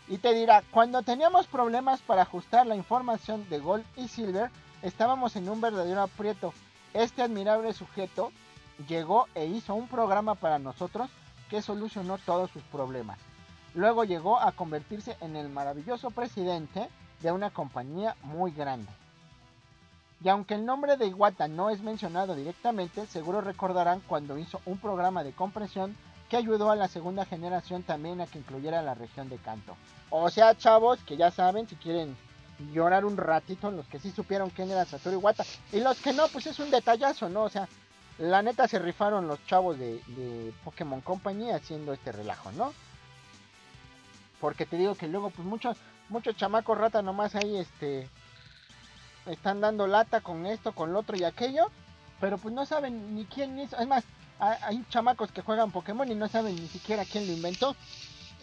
Y 0.08 0.18
te 0.18 0.34
dirá, 0.34 0.62
cuando 0.70 1.02
teníamos 1.02 1.46
problemas 1.46 2.00
para 2.02 2.22
ajustar 2.22 2.66
la 2.66 2.76
información 2.76 3.48
de 3.48 3.58
Gold 3.58 3.84
y 3.96 4.08
Silver, 4.08 4.50
estábamos 4.82 5.36
en 5.36 5.48
un 5.48 5.60
verdadero 5.60 6.02
aprieto. 6.02 6.52
Este 6.92 7.22
admirable 7.22 7.72
sujeto 7.72 8.32
llegó 8.88 9.26
e 9.34 9.46
hizo 9.46 9.74
un 9.74 9.88
programa 9.88 10.34
para 10.34 10.58
nosotros 10.58 11.10
que 11.48 11.62
solucionó 11.62 12.18
todos 12.18 12.50
sus 12.50 12.62
problemas. 12.64 13.18
Luego 13.74 14.04
llegó 14.04 14.38
a 14.38 14.52
convertirse 14.52 15.16
en 15.20 15.36
el 15.36 15.48
maravilloso 15.48 16.10
presidente 16.10 16.88
de 17.20 17.32
una 17.32 17.50
compañía 17.50 18.16
muy 18.22 18.50
grande. 18.50 18.90
Y 20.22 20.28
aunque 20.28 20.54
el 20.54 20.64
nombre 20.64 20.96
de 20.96 21.06
Iwata 21.06 21.48
no 21.48 21.70
es 21.70 21.80
mencionado 21.82 22.34
directamente, 22.34 23.06
seguro 23.06 23.40
recordarán 23.40 24.00
cuando 24.06 24.38
hizo 24.38 24.60
un 24.66 24.78
programa 24.78 25.24
de 25.24 25.32
compresión 25.32 25.96
que 26.32 26.38
ayudó 26.38 26.70
a 26.70 26.76
la 26.76 26.88
segunda 26.88 27.26
generación 27.26 27.82
también 27.82 28.22
a 28.22 28.26
que 28.26 28.38
incluyera 28.38 28.80
la 28.80 28.94
región 28.94 29.28
de 29.28 29.36
Kanto. 29.36 29.76
O 30.08 30.30
sea, 30.30 30.56
chavos, 30.56 30.98
que 31.04 31.18
ya 31.18 31.30
saben, 31.30 31.68
si 31.68 31.76
quieren 31.76 32.16
llorar 32.72 33.04
un 33.04 33.18
ratito, 33.18 33.70
los 33.70 33.86
que 33.86 33.98
sí 33.98 34.10
supieron 34.10 34.48
quién 34.48 34.70
era 34.70 34.86
Satoru 34.86 35.16
Iwata, 35.18 35.44
y 35.72 35.80
los 35.80 36.00
que 36.00 36.14
no, 36.14 36.26
pues 36.28 36.46
es 36.46 36.58
un 36.58 36.70
detallazo, 36.70 37.28
¿no? 37.28 37.42
O 37.42 37.50
sea, 37.50 37.68
la 38.16 38.40
neta 38.40 38.66
se 38.66 38.78
rifaron 38.78 39.28
los 39.28 39.44
chavos 39.44 39.78
de, 39.78 40.00
de 40.06 40.54
Pokémon 40.64 41.02
Company 41.02 41.50
haciendo 41.50 41.92
este 41.92 42.12
relajo, 42.12 42.50
¿no? 42.52 42.72
Porque 44.40 44.64
te 44.64 44.78
digo 44.78 44.94
que 44.94 45.08
luego, 45.08 45.28
pues 45.28 45.46
muchos, 45.46 45.76
muchos 46.08 46.34
chamacos 46.34 46.78
rata 46.78 47.02
nomás 47.02 47.34
ahí, 47.34 47.58
este, 47.58 48.08
están 49.26 49.60
dando 49.60 49.86
lata 49.86 50.22
con 50.22 50.46
esto, 50.46 50.72
con 50.72 50.94
lo 50.94 51.00
otro 51.00 51.14
y 51.14 51.24
aquello, 51.24 51.66
pero 52.22 52.38
pues 52.38 52.54
no 52.54 52.64
saben 52.64 53.14
ni 53.14 53.26
quién 53.26 53.58
hizo. 53.60 53.76
Es 53.76 53.86
más, 53.86 54.04
hay, 54.42 54.84
chamacos 54.90 55.30
que 55.30 55.42
juegan 55.42 55.70
Pokémon 55.70 56.10
y 56.10 56.14
no 56.14 56.28
saben 56.28 56.56
ni 56.56 56.68
siquiera 56.68 57.04
quién 57.04 57.26
lo 57.26 57.32
inventó. 57.32 57.76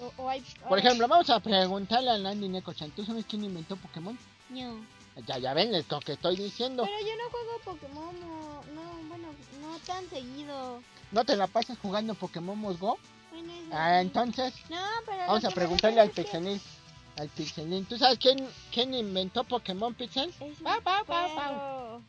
O, 0.01 0.23
o 0.23 0.30
hay, 0.30 0.41
Por 0.67 0.80
ejemplo, 0.80 1.07
vamos 1.07 1.30
a 1.30 1.39
preguntarle 1.41 2.09
a 2.09 2.17
Landy 2.17 2.47
Neko-chan, 2.47 2.91
¿tú 2.91 3.03
sabes 3.03 3.26
quién 3.26 3.43
inventó 3.43 3.76
Pokémon? 3.76 4.17
No. 4.49 4.80
Ya, 5.27 5.38
ya 5.38 5.53
ven 5.53 5.76
esto 5.76 5.99
que 5.99 6.13
estoy 6.13 6.38
diciendo. 6.38 6.84
Pero 6.85 6.99
yo 6.99 7.15
no 7.17 7.30
juego 7.30 7.59
Pokémon, 7.65 8.19
no, 8.21 8.63
no, 8.73 9.09
bueno, 9.09 9.27
no 9.61 9.77
tan 9.85 10.09
seguido. 10.09 10.81
¿No 11.11 11.26
te 11.26 11.35
la 11.35 11.47
pasas 11.47 11.77
jugando 11.81 12.13
Pokémon 12.15 12.61
Go? 12.77 12.97
Bueno, 13.31 13.53
Ah, 13.71 13.99
entonces 13.99 14.53
No, 14.69 14.77
pero 15.05 15.17
lo 15.17 15.27
vamos 15.27 15.45
a 15.45 15.49
preguntarle 15.49 15.99
al 15.99 16.11
que 16.11 16.23
Pixelín. 16.23 16.61
Al 17.17 17.27
Pixelín. 17.30 17.85
¿Tú 17.85 17.97
sabes 17.97 18.17
quién, 18.19 18.47
quién 18.71 18.93
inventó 18.93 19.43
Pokémon 19.43 19.93
Pixel? 19.93 20.30
Es 20.30 20.39
un 20.39 20.55
Pau, 20.63 20.81
pau, 20.81 21.03
pau, 21.05 21.35
pau. 21.35 21.35
perro. 21.35 22.01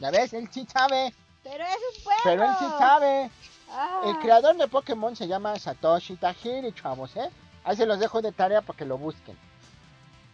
Ya 0.00 0.10
ves, 0.10 0.32
él 0.32 0.48
sí 0.50 0.66
sabe. 0.72 1.12
Pero 1.42 1.64
es 1.64 1.76
un 1.96 2.04
perro. 2.04 2.20
Pero 2.24 2.44
él 2.44 2.50
sí 2.58 2.64
sabe. 2.78 3.30
Ah, 3.70 4.00
El 4.04 4.18
creador 4.18 4.56
de 4.56 4.66
Pokémon 4.68 5.14
se 5.14 5.28
llama 5.28 5.58
Satoshi 5.58 6.16
Tajiri, 6.16 6.72
chavos, 6.72 7.16
¿eh? 7.16 7.30
Ahí 7.64 7.76
se 7.76 7.86
los 7.86 7.98
dejo 7.98 8.22
de 8.22 8.32
tarea 8.32 8.62
para 8.62 8.76
que 8.78 8.86
lo 8.86 8.96
busquen. 8.96 9.36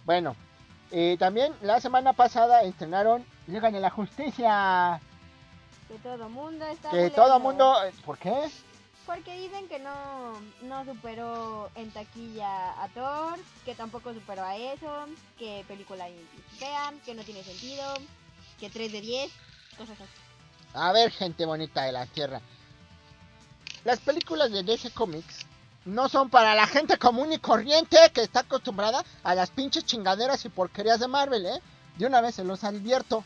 Bueno, 0.05 0.37
eh, 0.91 1.17
también 1.19 1.53
la 1.63 1.81
semana 1.81 2.13
pasada 2.13 2.63
estrenaron 2.63 3.25
Liga 3.47 3.71
de 3.71 3.81
la 3.81 3.91
Justicia. 3.91 5.01
Que 5.89 5.99
todo 5.99 6.29
mundo 6.29 6.65
está 6.67 6.91
Que 6.91 7.11
todo 7.11 7.41
mundo... 7.41 7.75
¿Por 8.05 8.19
qué? 8.19 8.51
Porque 9.07 9.39
dicen 9.39 9.69
que 9.69 9.79
no, 9.81 10.41
no 10.63 10.85
superó 10.85 11.71
en 11.75 11.91
taquilla 11.91 12.83
a 12.83 12.89
Thor, 12.89 13.39
que 13.65 13.75
tampoco 13.75 14.15
superó 14.15 14.45
a 14.45 14.57
eso, 14.57 15.07
que 15.39 15.65
película 15.69 16.07
fea, 16.59 16.93
que 17.05 17.15
no 17.15 17.23
tiene 17.23 17.43
sentido, 17.43 17.85
que 18.59 18.71
3 18.71 18.93
de 18.93 19.01
10, 19.03 19.33
cosas 19.77 20.01
así. 20.01 20.24
A 20.75 20.93
ver, 20.93 21.13
gente 21.13 21.47
bonita 21.47 21.85
de 21.85 21.93
la 21.93 22.05
Tierra. 22.07 22.41
Las 23.85 24.01
películas 24.01 24.51
de 24.51 24.65
DC 24.65 24.91
Comics 24.91 25.47
no 25.85 26.09
son 26.09 26.31
para 26.31 26.55
la 26.57 26.67
gente 26.67 26.99
común 26.99 27.33
y 27.33 27.39
corriente 27.39 27.97
que 28.13 28.23
está 28.23 28.41
acostumbrada 28.41 29.05
a 29.23 29.35
las 29.37 29.51
pinches 29.51 29.85
chingaderas 29.85 30.45
y 30.45 30.49
porquerías 30.49 30.99
de 30.99 31.07
Marvel, 31.07 31.47
¿eh? 31.47 31.61
De 31.97 32.07
una 32.07 32.21
vez 32.21 32.35
se 32.35 32.45
los 32.45 32.65
advierto. 32.65 33.23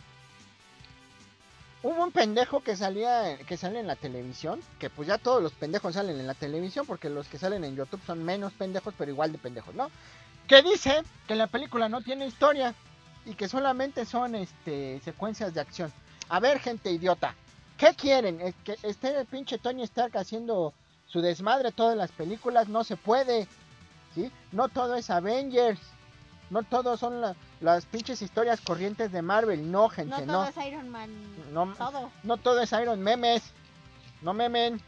Hubo 1.83 2.03
un 2.03 2.11
pendejo 2.11 2.61
que 2.61 2.77
salía 2.77 3.39
que 3.39 3.57
sale 3.57 3.81
en 3.81 3.87
la 3.87 3.97
televisión, 3.97 4.61
que 4.79 4.91
pues 4.91 5.09
ya 5.09 5.17
todos 5.17 5.43
los 5.43 5.53
pendejos 5.53 5.95
salen 5.95 6.21
en 6.21 6.27
la 6.27 6.35
televisión 6.35 6.85
porque 6.85 7.09
los 7.09 7.29
que 7.29 7.39
salen 7.39 7.65
en 7.65 7.77
YouTube 7.77 8.03
son 8.05 8.25
menos 8.25 8.53
pendejos, 8.53 8.93
pero 8.99 9.11
igual 9.11 9.33
de 9.33 9.39
pendejos, 9.39 9.75
¿no? 9.75 9.91
Que 10.49 10.61
dice 10.63 11.03
que 11.27 11.37
la 11.37 11.47
película 11.47 11.89
no 11.89 12.03
tiene 12.03 12.27
historia 12.27 12.75
y 13.25 13.35
que 13.35 13.49
solamente 13.49 14.05
son 14.05 14.35
este 14.35 15.01
secuencias 15.03 15.55
de 15.55 15.61
acción. 15.61 15.93
A 16.29 16.41
ver, 16.41 16.61
gente 16.61 16.91
idiota, 16.91 17.35
¿qué 17.77 17.95
quieren? 17.95 18.41
¿Es 18.41 18.55
que 18.65 18.77
esté 18.83 19.19
el 19.19 19.27
pinche 19.27 19.59
Tony 19.59 19.83
Stark 19.85 20.17
haciendo 20.17 20.75
su 21.07 21.21
desmadre 21.21 21.73
todas 21.73 21.97
las 21.97 22.11
películas? 22.13 22.69
No 22.69 22.85
se 22.85 22.97
puede, 22.97 23.47
¿sí? 24.15 24.31
No 24.53 24.69
todo 24.69 24.95
es 24.97 25.09
Avengers, 25.11 25.81
no 26.51 26.63
todo 26.63 26.97
son 26.97 27.21
la- 27.21 27.35
las 27.61 27.87
pinches 27.87 28.21
historias 28.23 28.61
corrientes 28.61 29.11
de 29.11 29.23
Marvel, 29.23 29.71
no, 29.71 29.83
No 29.83 29.89
gente, 29.89 30.17
todo 30.23 30.27
no. 30.27 30.45
es 30.49 30.57
Iron 30.67 30.89
Man, 30.91 31.11
No, 31.53 31.75
todo. 31.75 32.11
no 32.23 32.37
todo 32.37 32.61
es 32.61 32.73
Iron 32.73 33.01
Memes. 33.01 33.43
No 34.21 34.35
memen. 34.35 34.81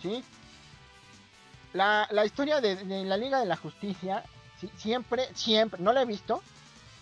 ¿Sí? 0.00 0.22
La, 1.72 2.06
la 2.12 2.24
historia 2.24 2.60
de, 2.60 2.76
de 2.76 3.04
la 3.04 3.16
Liga 3.16 3.40
de 3.40 3.46
la 3.46 3.56
Justicia, 3.56 4.22
sí, 4.60 4.70
siempre, 4.76 5.28
siempre, 5.34 5.80
no 5.82 5.92
la 5.92 6.02
he 6.02 6.06
visto. 6.06 6.40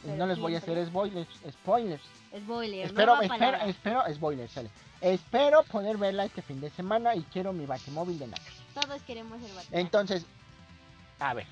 Pero 0.03 0.17
no 0.17 0.27
les 0.27 0.39
voy 0.39 0.55
a 0.55 0.59
hacer 0.59 0.85
spoilers, 0.87 1.29
spoilers. 1.53 2.03
Spoiler, 2.37 2.87
Espero, 2.87 3.17
nueva 3.17 3.35
espero, 3.35 3.59
espero, 3.67 4.15
spoilers, 4.15 4.53
sale. 4.53 4.71
Espero 5.01 5.63
poder 5.65 5.99
verla 5.99 6.25
este 6.25 6.43
fin 6.43 6.61
de 6.61 6.71
semana 6.71 7.15
y 7.15 7.23
quiero 7.25 7.53
mi 7.53 7.67
batimóvil 7.67 8.19
de 8.19 8.29
Nacho. 8.29 8.53
Todos 8.73 9.03
queremos 9.03 9.43
el 9.43 9.49
Batman. 9.55 9.81
Entonces, 9.81 10.25
a 11.19 11.35
ver, 11.35 11.47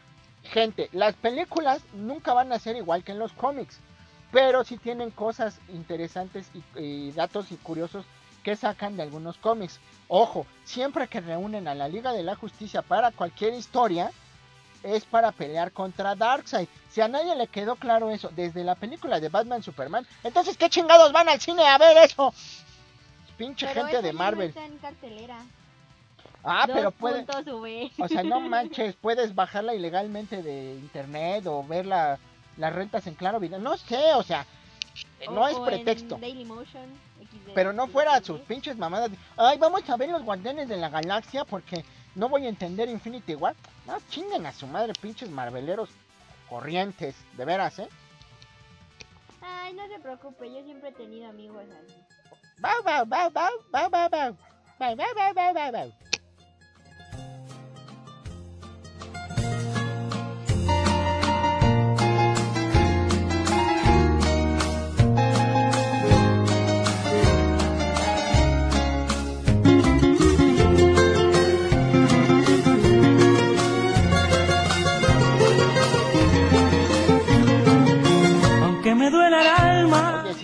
gente, 0.45 0.89
las 0.93 1.15
películas 1.17 1.83
nunca 1.93 2.33
van 2.33 2.53
a 2.53 2.59
ser 2.59 2.77
igual 2.77 3.05
que 3.05 3.13
en 3.13 3.19
los 3.19 3.33
cómics, 3.33 3.79
pero 4.33 4.65
sí 4.65 4.79
tienen 4.79 5.11
cosas 5.11 5.61
interesantes 5.69 6.51
y, 6.55 6.81
y 6.81 7.13
datos 7.13 7.53
y 7.53 7.57
curiosos 7.57 8.07
que 8.43 8.57
sacan 8.57 8.97
de 8.97 9.03
algunos 9.03 9.37
cómics. 9.37 9.81
Ojo, 10.09 10.47
siempre 10.65 11.09
que 11.09 11.21
reúnen 11.21 11.69
a 11.69 11.75
la 11.75 11.89
Liga 11.89 12.13
de 12.13 12.23
la 12.23 12.37
Justicia 12.37 12.83
para 12.83 13.11
cualquier 13.11 13.53
historia, 13.55 14.13
es 14.83 15.05
para 15.05 15.33
pelear 15.33 15.73
contra 15.73 16.15
Darkseid. 16.15 16.69
Si 16.91 17.01
a 17.01 17.09
nadie 17.09 17.35
le 17.37 17.47
quedó 17.47 17.77
claro 17.77 18.11
eso 18.11 18.31
desde 18.35 18.65
la 18.65 18.75
película 18.75 19.21
de 19.21 19.29
Batman 19.29 19.63
Superman, 19.63 20.07
entonces 20.25 20.57
¿qué 20.57 20.69
chingados 20.71 21.13
van 21.13 21.29
al 21.29 21.41
cine 21.41 21.67
a 21.67 21.79
ver 21.79 21.97
eso? 21.99 22.33
Pinche 23.37 23.67
Pero 23.69 23.87
gente 23.87 24.03
de 24.03 24.13
no 24.13 24.19
Marvel. 24.19 24.49
está 24.49 24.65
en 24.65 24.79
cartelera. 24.79 25.39
Ah, 26.43 26.65
Dos 26.67 26.77
pero 26.77 26.91
puede... 26.91 27.25
puntos 27.25 27.55
V. 27.55 27.91
O 27.99 28.09
sea, 28.09 28.23
no 28.23 28.41
manches, 28.49 28.95
puedes 28.97 29.35
bajarla 29.35 29.75
ilegalmente 29.75 30.43
de 30.43 30.75
internet 30.75 31.47
o 31.47 31.63
ver 31.65 31.87
la- 31.87 32.19
las 32.57 32.73
rentas 32.75 33.07
en 33.07 33.15
Claro 33.15 33.41
Video. 33.41 33.59
No 33.59 33.77
sé, 33.77 34.15
o 34.15 34.23
sea, 34.23 34.47
no 35.31 35.47
es 35.49 35.59
pretexto. 35.59 36.19
XD, 36.19 37.53
Pero 37.55 37.73
no 37.73 37.87
fuera 37.89 38.19
XD. 38.19 38.25
sus 38.27 38.41
pinches 38.41 38.77
mamadas. 38.77 39.11
Ay, 39.37 39.59
vamos 39.59 39.89
a 39.89 39.97
ver 39.97 40.09
los 40.11 40.23
guardianes 40.25 40.69
de 40.69 40.77
la 40.77 40.89
galaxia 40.89 41.45
porque 41.45 41.85
no 42.15 42.29
voy 42.29 42.47
a 42.47 42.49
entender 42.49 42.89
Infinity 42.89 43.35
War. 43.35 43.55
No, 43.87 43.99
chinguen 44.09 44.47
a 44.47 44.53
su 44.53 44.67
madre, 44.67 44.93
pinches 45.01 45.31
marveleros 45.31 45.91
corrientes. 46.49 47.15
De 47.37 47.45
veras, 47.45 47.79
¿eh? 47.79 47.89
Ay, 49.41 49.73
no 49.75 49.87
se 49.89 49.99
preocupe, 49.99 50.53
yo 50.53 50.63
siempre 50.65 50.91
he 50.91 50.93
tenido 50.93 51.29
amigos 51.29 51.65
así. 51.83 51.95
Bau, 52.59 52.83
bau, 52.83 53.07
bau, 53.07 53.31
bau, 53.31 53.51
bau, 53.71 53.91
bau, 53.91 54.09
bau. 54.11 54.37
Bau, 54.79 54.97
bau, 54.97 55.15
bau, 55.15 55.35
bau, 55.35 55.55
bau, 55.55 55.73
bau. 55.73 56.10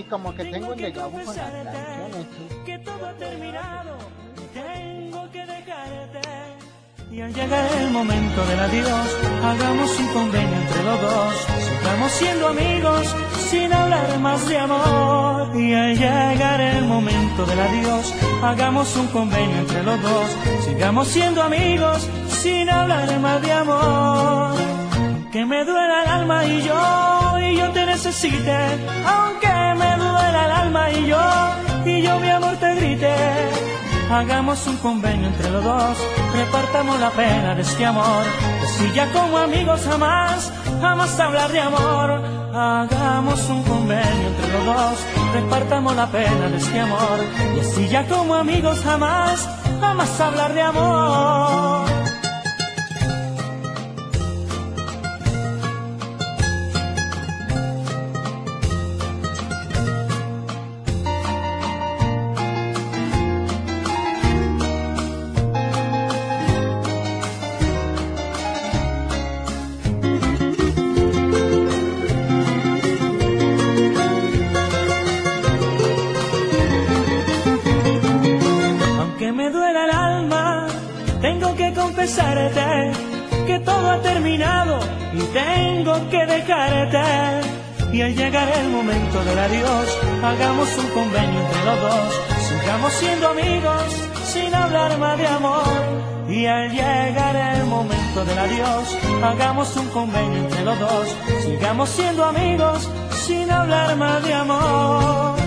Como 0.09 0.35
que 0.35 0.45
tengo 0.45 0.69
un 0.69 0.77
que 0.77 0.93
déjà 0.93 1.07
vu 1.07 1.19
con 1.24 1.37
las 1.37 1.51
canciones. 1.51 2.27
que 2.65 2.78
todo 2.78 3.07
ha 3.07 3.12
terminado. 3.15 3.99
Tengo 4.55 5.31
que 5.31 5.47
dejarte. 5.47 6.20
Y 7.11 7.20
al 7.20 7.33
llegar 7.33 7.73
el 7.81 7.91
momento 7.91 8.47
del 8.47 8.61
adiós, 8.61 9.09
hagamos 9.45 9.99
un 9.99 10.09
convenio 10.09 10.57
entre 10.57 10.83
los 10.83 11.01
dos. 11.01 11.35
Sigamos 11.66 12.12
siendo 12.12 12.49
amigos 12.49 13.16
sin 13.51 13.73
hablar 13.73 14.19
más 14.19 14.49
de 14.49 14.59
amor. 14.59 15.61
Y 15.61 15.74
al 15.74 15.97
llegar 15.97 16.61
el 16.61 16.85
momento 16.85 17.47
del 17.47 17.61
adiós, 17.61 18.15
hagamos 18.43 18.97
un 18.97 19.07
convenio 19.09 19.59
entre 19.59 19.83
los 19.83 20.03
dos. 20.03 20.28
Sigamos 20.65 21.09
siendo 21.09 21.43
amigos 21.43 22.07
sin 22.28 22.69
hablar 22.69 23.19
más 23.20 23.43
de 23.43 23.53
amor 23.53 24.77
que 25.37 25.45
me 25.45 25.65
duela 25.66 26.03
el 26.03 26.09
alma 26.09 26.45
y 26.47 26.62
yo, 26.62 26.74
te 27.72 27.86
necesite, 27.86 28.56
aunque 29.06 29.48
me 29.78 29.97
duela 29.97 30.44
el 30.44 30.51
alma 30.51 30.90
y 30.90 31.06
yo, 31.06 31.18
y 31.84 32.02
yo 32.02 32.18
mi 32.20 32.30
amor 32.30 32.56
te 32.56 32.74
grite. 32.74 33.14
Hagamos 34.10 34.66
un 34.66 34.76
convenio 34.76 35.28
entre 35.28 35.51
los 35.51 35.64
dos, 35.64 35.98
repartamos 36.34 37.01
la 37.01 37.10
pena 37.10 37.55
de 37.55 37.62
este 37.62 37.84
amor, 37.84 38.24
si 38.76 38.93
ya 38.93 39.12
como 39.12 39.38
amigos 39.38 39.80
jamás, 39.84 40.52
jamás 40.80 41.18
hablar 41.18 41.51
de 41.51 41.60
amor. 41.60 42.36
Hagamos 42.55 43.51
un 43.51 43.62
convenio 43.64 44.28
entre 44.28 44.52
los 44.52 44.64
dos, 44.64 44.98
repartamos 45.34 45.94
la 45.94 46.06
pena 46.06 46.48
de 46.48 46.56
este 46.56 46.80
amor, 46.80 47.18
y 47.55 47.60
así 47.60 47.88
ya 47.88 48.06
como 48.06 48.34
amigos 48.34 48.80
jamás, 48.82 49.47
jamás 49.80 50.20
hablar 50.20 50.55
de 50.55 50.62
amor. 50.62 51.86
Momento 88.77 89.24
del 89.24 89.39
adiós, 89.39 89.98
hagamos 90.23 90.69
un 90.77 90.89
convenio 90.89 91.40
entre 91.40 91.65
los 91.65 91.81
dos. 91.81 92.11
Sigamos 92.48 92.93
siendo 92.93 93.28
amigos 93.28 93.85
sin 94.32 94.55
hablar 94.55 94.98
más 94.98 95.16
de 95.19 95.27
amor. 95.27 95.73
Y 96.28 96.47
al 96.47 96.70
llegar 96.70 97.35
el 97.55 97.65
momento 97.66 98.24
del 98.24 98.39
adiós, 98.39 98.85
hagamos 99.23 99.77
un 99.77 99.89
convenio 99.89 100.39
entre 100.44 100.65
los 100.65 100.78
dos. 100.78 101.07
Sigamos 101.43 101.89
siendo 101.89 102.24
amigos 102.24 102.89
sin 103.27 103.51
hablar 103.51 103.97
más 103.97 104.23
de 104.24 104.35
amor. 104.35 105.45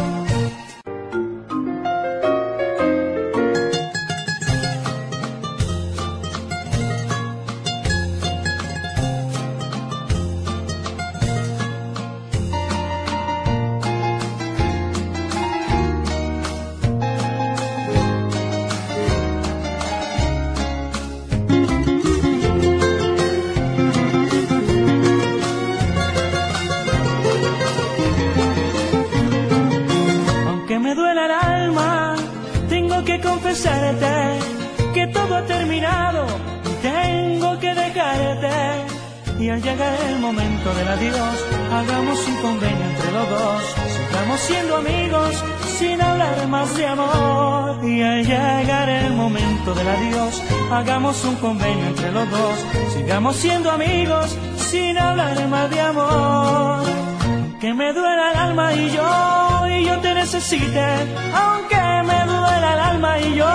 Llegar 39.61 39.94
el 40.07 40.19
momento 40.19 40.73
del 40.73 40.88
adiós, 40.88 41.45
hagamos 41.72 42.27
un 42.27 42.36
convenio 42.38 42.86
entre 42.86 43.11
los 43.11 43.30
dos. 43.30 43.64
Sigamos 43.94 44.40
siendo 44.40 44.77
amigos 44.77 45.44
sin 45.77 46.02
hablar 46.02 46.48
más 46.48 46.77
de 46.77 46.86
amor. 46.88 47.86
Y 47.86 48.02
al 48.02 48.26
llegar 48.26 48.90
el 48.90 49.14
momento 49.14 49.76
del 49.76 49.88
adiós, 49.88 50.41
hagamos 50.72 51.23
un 51.26 51.36
convenio 51.36 51.88
entre 51.88 52.11
los 52.11 52.30
dos. 52.31 52.65
Sigamos 52.94 53.36
siendo 53.36 53.69
amigos 53.69 54.38
sin 54.69 54.98
hablar 54.98 55.48
más 55.49 55.69
de 55.69 55.81
amor 55.81 56.84
que 57.60 57.73
me 57.73 57.91
duela 57.91 58.31
el 58.31 58.38
alma 58.38 58.73
y 58.73 58.90
yo, 58.91 59.68
y 59.68 59.86
yo 59.86 59.99
te 59.99 60.14
necesite, 60.14 60.86
aunque 61.34 61.76
me 62.06 62.26
duela 62.26 62.73
el 62.73 62.80
alma 62.80 63.19
y 63.19 63.36
yo, 63.36 63.53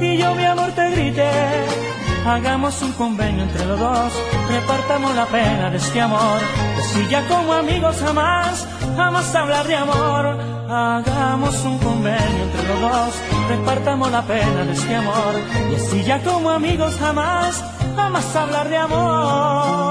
y 0.00 0.16
yo 0.16 0.34
mi 0.34 0.44
amor 0.44 0.72
te 0.72 0.90
grite. 0.90 1.95
Hagamos 2.26 2.82
un 2.82 2.92
convenio 2.92 3.44
entre 3.44 3.64
los 3.66 3.78
dos, 3.78 4.12
repartamos 4.48 5.14
la 5.14 5.26
pena 5.26 5.70
de 5.70 5.76
este 5.76 6.00
amor, 6.00 6.40
que 6.74 6.82
si 6.82 7.08
ya 7.08 7.26
como 7.28 7.52
amigos 7.52 7.96
jamás, 8.04 8.66
jamás 8.96 9.32
hablar 9.32 9.64
de 9.66 9.76
amor. 9.76 10.36
Hagamos 10.68 11.64
un 11.64 11.78
convenio 11.78 12.42
entre 12.42 12.68
los 12.68 12.80
dos, 12.80 13.14
repartamos 13.48 14.10
la 14.10 14.22
pena 14.22 14.64
de 14.64 14.72
este 14.72 14.96
amor, 14.96 15.34
y 15.70 15.74
así 15.76 16.02
ya 16.02 16.20
como 16.24 16.50
amigos 16.50 16.96
jamás, 16.98 17.64
jamás 17.94 18.34
hablar 18.34 18.68
de 18.68 18.76
amor. 18.76 19.85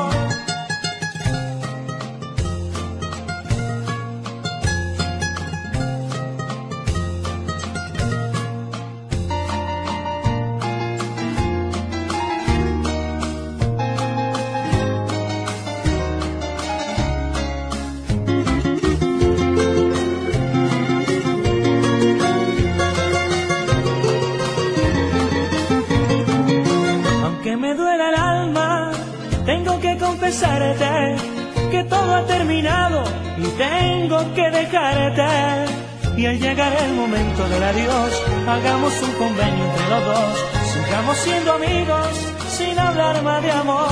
Y 36.36 36.38
al 36.38 36.42
llegar 36.50 36.74
el 36.84 36.94
momento 36.96 37.48
del 37.48 37.64
adiós, 37.64 38.24
hagamos 38.46 39.02
un 39.04 39.12
convenio 39.14 39.66
entre 39.66 39.90
los 39.90 40.06
dos. 40.06 40.46
Sigamos 40.74 41.18
siendo 41.18 41.54
amigos 41.54 42.10
sin 42.50 42.78
hablar 42.78 43.24
más 43.24 43.42
de 43.42 43.52
amor. 43.52 43.88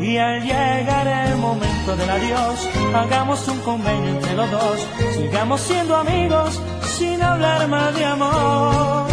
Y 0.00 0.16
al 0.16 0.42
llegar 0.42 1.08
el 1.08 1.36
momento 1.38 1.96
del 1.96 2.08
adiós, 2.08 2.68
hagamos 2.94 3.48
un 3.48 3.58
convenio 3.62 4.10
entre 4.10 4.34
los 4.34 4.50
dos. 4.52 4.86
Sigamos 5.16 5.60
siendo 5.60 5.96
amigos 5.96 6.60
sin 6.98 7.20
hablar 7.20 7.66
más 7.66 7.94
de 7.96 8.04
amor. 8.04 9.11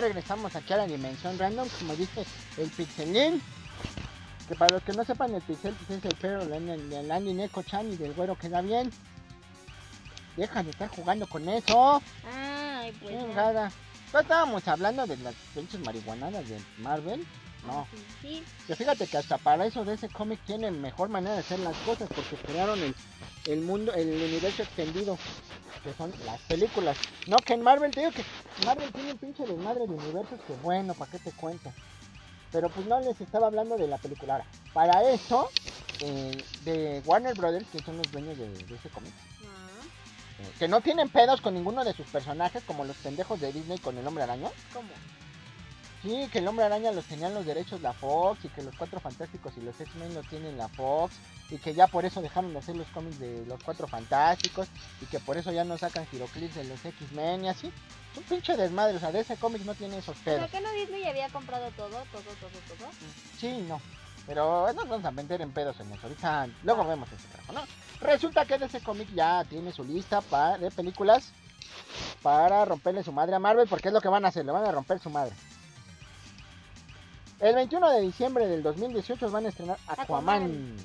Ya 0.00 0.06
regresamos 0.06 0.56
aquí 0.56 0.72
a 0.72 0.78
la 0.78 0.86
dimensión 0.86 1.38
random, 1.38 1.68
como 1.78 1.94
dice 1.94 2.24
el 2.56 2.70
pixelín. 2.70 3.42
Que 4.48 4.54
para 4.56 4.74
los 4.74 4.82
que 4.82 4.92
no 4.92 5.04
sepan, 5.04 5.34
el 5.34 5.42
pixel 5.42 5.74
pues, 5.74 5.98
es 5.98 6.04
el 6.04 6.16
perro 6.16 6.44
del 6.46 7.10
Andy 7.10 7.34
Neko 7.34 7.62
Chan 7.62 7.92
y 7.92 7.96
del 7.96 8.14
güero 8.14 8.36
que 8.36 8.48
da 8.48 8.62
bien. 8.62 8.90
Deja 10.36 10.62
de 10.62 10.70
estar 10.70 10.88
jugando 10.88 11.26
con 11.26 11.48
eso. 11.48 12.02
Ay, 12.32 12.92
pues. 13.00 13.14
ya. 13.14 13.20
Chingada. 13.20 13.64
No 13.66 13.89
estábamos 14.18 14.66
hablando 14.66 15.06
de 15.06 15.16
las 15.18 15.34
pinches 15.54 15.80
marihuanadas 15.80 16.48
de 16.48 16.60
Marvel. 16.78 17.26
No. 17.66 17.86
Sí. 18.22 18.42
Que 18.66 18.74
fíjate 18.74 19.06
que 19.06 19.18
hasta 19.18 19.36
para 19.38 19.66
eso 19.66 19.84
de 19.84 19.94
ese 19.94 20.08
cómic 20.08 20.40
tienen 20.46 20.80
mejor 20.80 21.08
manera 21.10 21.34
de 21.34 21.40
hacer 21.40 21.58
las 21.60 21.76
cosas 21.78 22.08
porque 22.14 22.36
crearon 22.36 22.82
el, 22.82 22.94
el 23.46 23.60
mundo, 23.60 23.92
el 23.92 24.08
universo 24.08 24.62
extendido, 24.62 25.18
que 25.84 25.92
son 25.94 26.12
las 26.24 26.40
películas. 26.42 26.96
No, 27.26 27.36
que 27.36 27.54
en 27.54 27.62
Marvel 27.62 27.90
te 27.90 28.00
digo 28.00 28.12
que 28.12 28.24
Marvel 28.64 28.90
tiene 28.92 29.12
un 29.12 29.18
pinche 29.18 29.46
desmadre 29.46 29.86
de 29.86 29.92
universos 29.92 30.40
que 30.46 30.54
bueno, 30.62 30.94
¿para 30.94 31.10
qué 31.10 31.18
te 31.18 31.32
cuento? 31.32 31.70
Pero 32.50 32.68
pues 32.70 32.86
no 32.86 32.98
les 33.00 33.20
estaba 33.20 33.46
hablando 33.46 33.76
de 33.76 33.86
la 33.86 33.98
película. 33.98 34.34
Ahora, 34.34 34.46
para 34.72 35.08
eso, 35.10 35.50
eh, 36.00 36.42
de 36.64 37.02
Warner 37.04 37.34
Brothers, 37.36 37.66
que 37.70 37.78
son 37.80 37.98
los 37.98 38.10
dueños 38.10 38.36
de, 38.38 38.48
de 38.48 38.74
ese 38.74 38.88
cómic, 38.88 39.12
eh, 40.40 40.52
que 40.58 40.68
no 40.68 40.80
tienen 40.80 41.08
pedos 41.08 41.40
con 41.40 41.54
ninguno 41.54 41.84
de 41.84 41.92
sus 41.92 42.06
personajes, 42.06 42.62
como 42.64 42.84
los 42.84 42.96
pendejos 42.96 43.40
de 43.40 43.52
Disney 43.52 43.78
con 43.78 43.96
el 43.98 44.06
hombre 44.06 44.24
araña. 44.24 44.48
¿Cómo? 44.72 44.88
Sí, 46.02 46.28
que 46.32 46.38
el 46.38 46.48
hombre 46.48 46.64
araña 46.64 46.92
los 46.92 47.04
tenían 47.04 47.34
los 47.34 47.44
derechos 47.44 47.82
la 47.82 47.92
Fox 47.92 48.42
y 48.46 48.48
que 48.48 48.62
los 48.62 48.74
cuatro 48.74 49.00
fantásticos 49.00 49.52
y 49.58 49.60
los 49.60 49.78
X-Men 49.78 50.14
los 50.14 50.26
tienen 50.28 50.56
la 50.56 50.68
Fox 50.68 51.14
y 51.50 51.58
que 51.58 51.74
ya 51.74 51.86
por 51.88 52.06
eso 52.06 52.22
dejaron 52.22 52.54
de 52.54 52.58
hacer 52.58 52.74
los 52.74 52.86
cómics 52.88 53.18
de 53.18 53.44
los 53.44 53.62
cuatro 53.62 53.86
fantásticos 53.86 54.68
y 55.02 55.06
que 55.06 55.18
por 55.20 55.36
eso 55.36 55.52
ya 55.52 55.62
no 55.64 55.76
sacan 55.76 56.06
giroclips 56.06 56.54
de 56.54 56.64
los 56.64 56.82
X-Men 56.82 57.44
y 57.44 57.48
así. 57.50 57.70
Es 58.12 58.18
un 58.18 58.24
pinche 58.24 58.56
desmadre, 58.56 58.96
o 58.96 59.00
sea, 59.00 59.12
de 59.12 59.20
ese 59.20 59.36
cómic 59.36 59.62
no 59.64 59.74
tiene 59.74 59.98
esos 59.98 60.16
¿Pero 60.24 60.38
pedos. 60.38 60.50
que 60.50 60.60
no 60.62 60.72
Disney 60.72 61.04
había 61.04 61.28
comprado 61.28 61.70
todo, 61.72 61.90
todo, 61.90 62.22
todo, 62.22 62.50
todo? 62.78 62.88
Sí, 63.38 63.62
no. 63.68 63.78
Pero 64.30 64.68
no 64.68 64.72
nos 64.72 64.88
vamos 64.88 65.04
a 65.04 65.10
meter 65.10 65.40
en 65.42 65.50
pedos 65.50 65.80
en 65.80 65.90
eso. 65.92 66.02
Ahorita, 66.04 66.46
luego 66.62 66.84
vemos 66.86 67.08
ese 67.10 67.26
trabajo, 67.26 67.52
¿no? 67.52 68.06
Resulta 68.06 68.44
que 68.44 68.54
ese 68.54 68.80
cómic 68.80 69.08
ya 69.12 69.42
tiene 69.42 69.72
su 69.72 69.82
lista 69.82 70.20
pa- 70.20 70.56
de 70.56 70.70
películas 70.70 71.32
para 72.22 72.64
romperle 72.64 73.02
su 73.02 73.10
madre 73.10 73.34
a 73.34 73.40
Marvel, 73.40 73.66
porque 73.68 73.88
es 73.88 73.94
lo 73.94 74.00
que 74.00 74.08
van 74.08 74.24
a 74.24 74.28
hacer, 74.28 74.44
le 74.46 74.52
van 74.52 74.64
a 74.64 74.70
romper 74.70 75.00
su 75.00 75.10
madre. 75.10 75.32
El 77.40 77.56
21 77.56 77.90
de 77.90 78.00
diciembre 78.02 78.46
del 78.46 78.62
2018 78.62 79.30
van 79.32 79.46
a 79.46 79.48
estrenar 79.48 79.78
Aquaman, 79.88 80.42
Aquaman. 80.44 80.76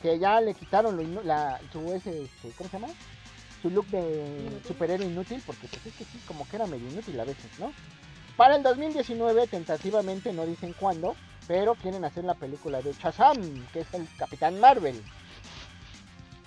que 0.00 0.18
ya 0.18 0.40
le 0.40 0.54
quitaron 0.54 0.96
lo 0.96 1.22
la, 1.22 1.60
su 1.70 1.92
ese, 1.92 2.22
este, 2.22 2.52
¿cómo 2.56 2.70
se 2.70 2.78
llama? 2.80 2.92
Su 3.60 3.68
look 3.68 3.86
de 3.88 4.46
Inútil. 4.48 4.62
superhéroe 4.66 5.06
inútil, 5.06 5.42
porque 5.44 5.68
pues 5.68 5.84
es 5.84 5.94
que 5.94 6.04
sí, 6.04 6.18
como 6.26 6.48
que 6.48 6.56
era 6.56 6.66
medio 6.66 6.88
inútil 6.88 7.20
a 7.20 7.24
veces, 7.24 7.50
¿no? 7.58 7.70
Para 8.38 8.56
el 8.56 8.62
2019, 8.62 9.46
tentativamente, 9.48 10.32
no 10.32 10.46
dicen 10.46 10.72
cuándo, 10.72 11.16
pero 11.48 11.74
quieren 11.74 12.04
hacer 12.04 12.24
la 12.24 12.34
película 12.34 12.82
de 12.82 12.92
Shazam, 12.92 13.66
que 13.72 13.80
es 13.80 13.94
el 13.94 14.06
Capitán 14.18 14.60
Marvel. 14.60 15.02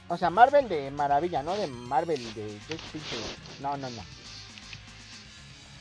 O 0.08 0.18
sea, 0.18 0.30
Marvel 0.30 0.70
de 0.70 0.92
maravilla, 0.92 1.42
no 1.42 1.56
de 1.56 1.68
Marvel 1.68 2.34
de, 2.36 2.46
de. 2.46 2.80
No, 3.62 3.76
no, 3.78 3.90
no. 3.90 4.02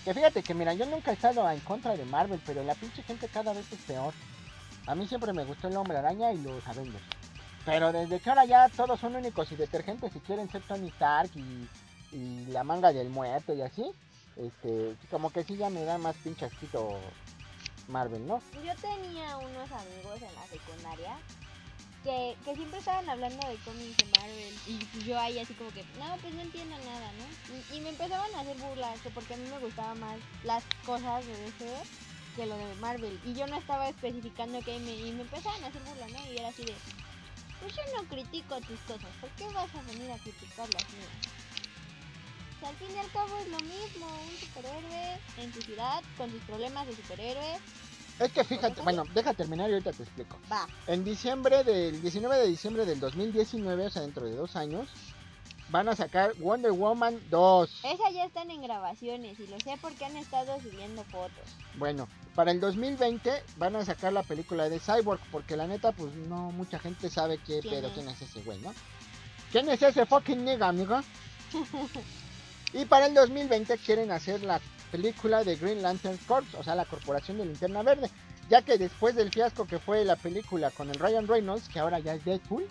Que 0.04 0.14
fíjate 0.14 0.42
que, 0.42 0.54
mira, 0.54 0.72
yo 0.72 0.86
nunca 0.86 1.10
he 1.10 1.14
estado 1.14 1.48
en 1.50 1.60
contra 1.60 1.96
de 1.96 2.04
Marvel, 2.06 2.40
pero 2.46 2.64
la 2.64 2.74
pinche 2.74 3.02
gente 3.02 3.28
cada 3.28 3.52
vez 3.52 3.70
es 3.70 3.80
peor. 3.80 4.14
A 4.86 4.94
mí 4.94 5.06
siempre 5.06 5.34
me 5.34 5.44
gustó 5.44 5.68
el 5.68 5.76
Hombre 5.76 5.98
Araña 5.98 6.32
y 6.32 6.38
los 6.38 6.66
Avengers. 6.66 7.04
Pero 7.66 7.92
desde 7.92 8.20
que 8.20 8.30
ahora 8.30 8.46
ya 8.46 8.70
todos 8.70 8.98
son 8.98 9.16
únicos 9.16 9.52
y 9.52 9.56
detergentes 9.56 10.16
y 10.16 10.20
quieren 10.20 10.50
ser 10.50 10.62
Tony 10.62 10.88
Stark 10.88 11.30
y, 11.34 11.68
y 12.16 12.46
la 12.46 12.64
manga 12.64 12.90
del 12.90 13.10
muerto 13.10 13.52
y 13.52 13.60
así, 13.60 13.92
este, 14.36 14.96
como 15.10 15.30
que 15.30 15.44
sí 15.44 15.58
ya 15.58 15.68
me 15.68 15.84
da 15.84 15.98
más 15.98 16.16
pinche 16.16 16.46
asquito 16.46 16.98
Marvel, 17.90 18.26
¿no? 18.26 18.40
Yo 18.54 18.74
tenía 18.76 19.36
unos 19.36 19.70
amigos 19.70 20.22
en 20.22 20.34
la 20.34 20.46
secundaria 20.46 21.16
que, 22.02 22.36
siempre 22.54 22.78
estaban 22.78 23.08
hablando 23.08 23.46
de 23.46 23.56
cómics 23.56 23.98
de 23.98 24.04
Marvel 24.06 24.54
y 24.66 24.84
pues 24.86 25.04
yo 25.04 25.18
ahí 25.18 25.38
así 25.38 25.52
como 25.54 25.70
que, 25.70 25.84
no, 25.98 26.16
pues 26.22 26.32
no 26.34 26.40
entiendo 26.40 26.76
nada, 26.78 27.12
¿no? 27.12 27.76
Y, 27.76 27.80
me 27.80 27.90
empezaban 27.90 28.34
a 28.34 28.40
hacer 28.40 28.56
burlas 28.56 29.00
que 29.00 29.10
porque 29.10 29.34
a 29.34 29.36
mí 29.36 29.46
me 29.48 29.58
gustaban 29.58 30.00
más 30.00 30.18
las 30.44 30.64
cosas 30.86 31.26
de 31.26 31.36
DC 31.36 31.66
que 32.36 32.46
lo 32.46 32.56
de 32.56 32.74
Marvel 32.76 33.18
y 33.24 33.34
yo 33.34 33.46
no 33.46 33.58
estaba 33.58 33.88
especificando 33.88 34.60
que 34.62 34.78
me, 34.78 34.94
y 34.94 35.12
me 35.12 35.22
empezaban 35.22 35.62
a 35.64 35.66
hacer 35.66 35.82
burlas, 35.82 36.10
¿no? 36.12 36.32
Y 36.32 36.38
era 36.38 36.48
así 36.48 36.64
de, 36.64 36.74
pues 37.60 37.74
yo 37.74 37.82
no 37.96 38.08
critico 38.08 38.60
tus 38.60 38.80
cosas, 38.80 39.10
¿por 39.20 39.30
qué 39.30 39.46
vas 39.52 39.74
a 39.74 39.82
venir 39.82 40.10
a 40.10 40.18
criticar 40.18 40.68
las 40.72 40.88
mías? 40.92 41.39
Al 42.66 42.74
fin 42.76 42.88
y 42.94 42.98
al 42.98 43.10
cabo 43.10 43.36
es 43.38 43.48
lo 43.48 43.58
mismo, 43.60 44.06
un 44.06 44.38
superhéroe 44.38 45.18
en 45.38 45.52
su 45.52 45.62
ciudad 45.62 46.02
con 46.16 46.30
sus 46.30 46.40
problemas 46.42 46.86
de 46.86 46.94
superhéroe, 46.94 47.56
Es 48.18 48.32
que 48.32 48.44
fíjate, 48.44 48.82
bueno, 48.82 49.04
deja 49.14 49.32
terminar 49.32 49.70
y 49.70 49.72
ahorita 49.74 49.92
te 49.92 50.02
explico. 50.02 50.36
va. 50.52 50.66
En 50.86 51.02
diciembre 51.04 51.64
del 51.64 52.00
19 52.02 52.36
de 52.38 52.46
diciembre 52.46 52.84
del 52.84 53.00
2019, 53.00 53.86
o 53.86 53.90
sea, 53.90 54.02
dentro 54.02 54.26
de 54.26 54.34
dos 54.36 54.56
años, 54.56 54.88
van 55.70 55.88
a 55.88 55.96
sacar 55.96 56.34
Wonder 56.34 56.72
Woman 56.72 57.18
2. 57.30 57.70
Esa 57.84 58.10
ya 58.10 58.24
están 58.26 58.50
en 58.50 58.60
grabaciones 58.60 59.38
y 59.40 59.46
lo 59.46 59.58
sé 59.60 59.78
porque 59.80 60.04
han 60.04 60.16
estado 60.16 60.60
subiendo 60.60 61.02
fotos. 61.04 61.44
Bueno, 61.78 62.08
para 62.34 62.50
el 62.50 62.60
2020 62.60 63.42
van 63.56 63.76
a 63.76 63.84
sacar 63.86 64.12
la 64.12 64.22
película 64.22 64.68
de 64.68 64.80
Cyborg, 64.80 65.20
porque 65.32 65.56
la 65.56 65.66
neta, 65.66 65.92
pues 65.92 66.12
no 66.14 66.50
mucha 66.52 66.78
gente 66.78 67.08
sabe 67.08 67.38
qué 67.38 67.60
¿Quién 67.60 67.74
pedo, 67.74 67.88
es? 67.88 67.94
quién 67.94 68.08
es 68.08 68.20
ese 68.20 68.42
güey, 68.42 68.58
¿no? 68.60 68.74
¿Quién 69.50 69.68
es 69.70 69.80
ese 69.80 70.04
fucking 70.04 70.44
nigga, 70.44 70.68
amigo? 70.68 71.00
y 72.72 72.84
para 72.84 73.06
el 73.06 73.14
2020 73.14 73.76
quieren 73.78 74.10
hacer 74.12 74.42
la 74.42 74.60
película 74.92 75.44
de 75.44 75.56
Green 75.56 75.82
Lantern 75.82 76.18
Corps, 76.26 76.54
o 76.54 76.62
sea, 76.62 76.74
la 76.74 76.84
Corporación 76.84 77.38
de 77.38 77.46
Linterna 77.46 77.82
Verde, 77.82 78.10
ya 78.48 78.62
que 78.62 78.78
después 78.78 79.14
del 79.14 79.30
fiasco 79.30 79.66
que 79.66 79.78
fue 79.78 80.04
la 80.04 80.16
película 80.16 80.70
con 80.70 80.88
el 80.88 80.96
Ryan 80.96 81.28
Reynolds, 81.28 81.68
que 81.68 81.78
ahora 81.80 81.98
ya 81.98 82.14
es 82.14 82.24
Deadpool, 82.24 82.66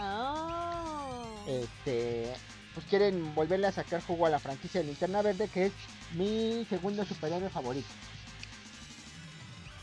Oh. 0.00 1.24
este, 1.48 2.32
pues 2.72 2.86
quieren 2.86 3.34
volverle 3.34 3.66
a 3.66 3.72
sacar 3.72 4.00
jugo 4.02 4.26
a 4.26 4.30
la 4.30 4.38
franquicia 4.38 4.80
de 4.80 4.86
Linterna 4.86 5.22
Verde, 5.22 5.48
que 5.48 5.66
es 5.66 5.72
mi 6.14 6.64
segundo 6.68 7.04
superhéroe 7.04 7.50
favorito. 7.50 7.88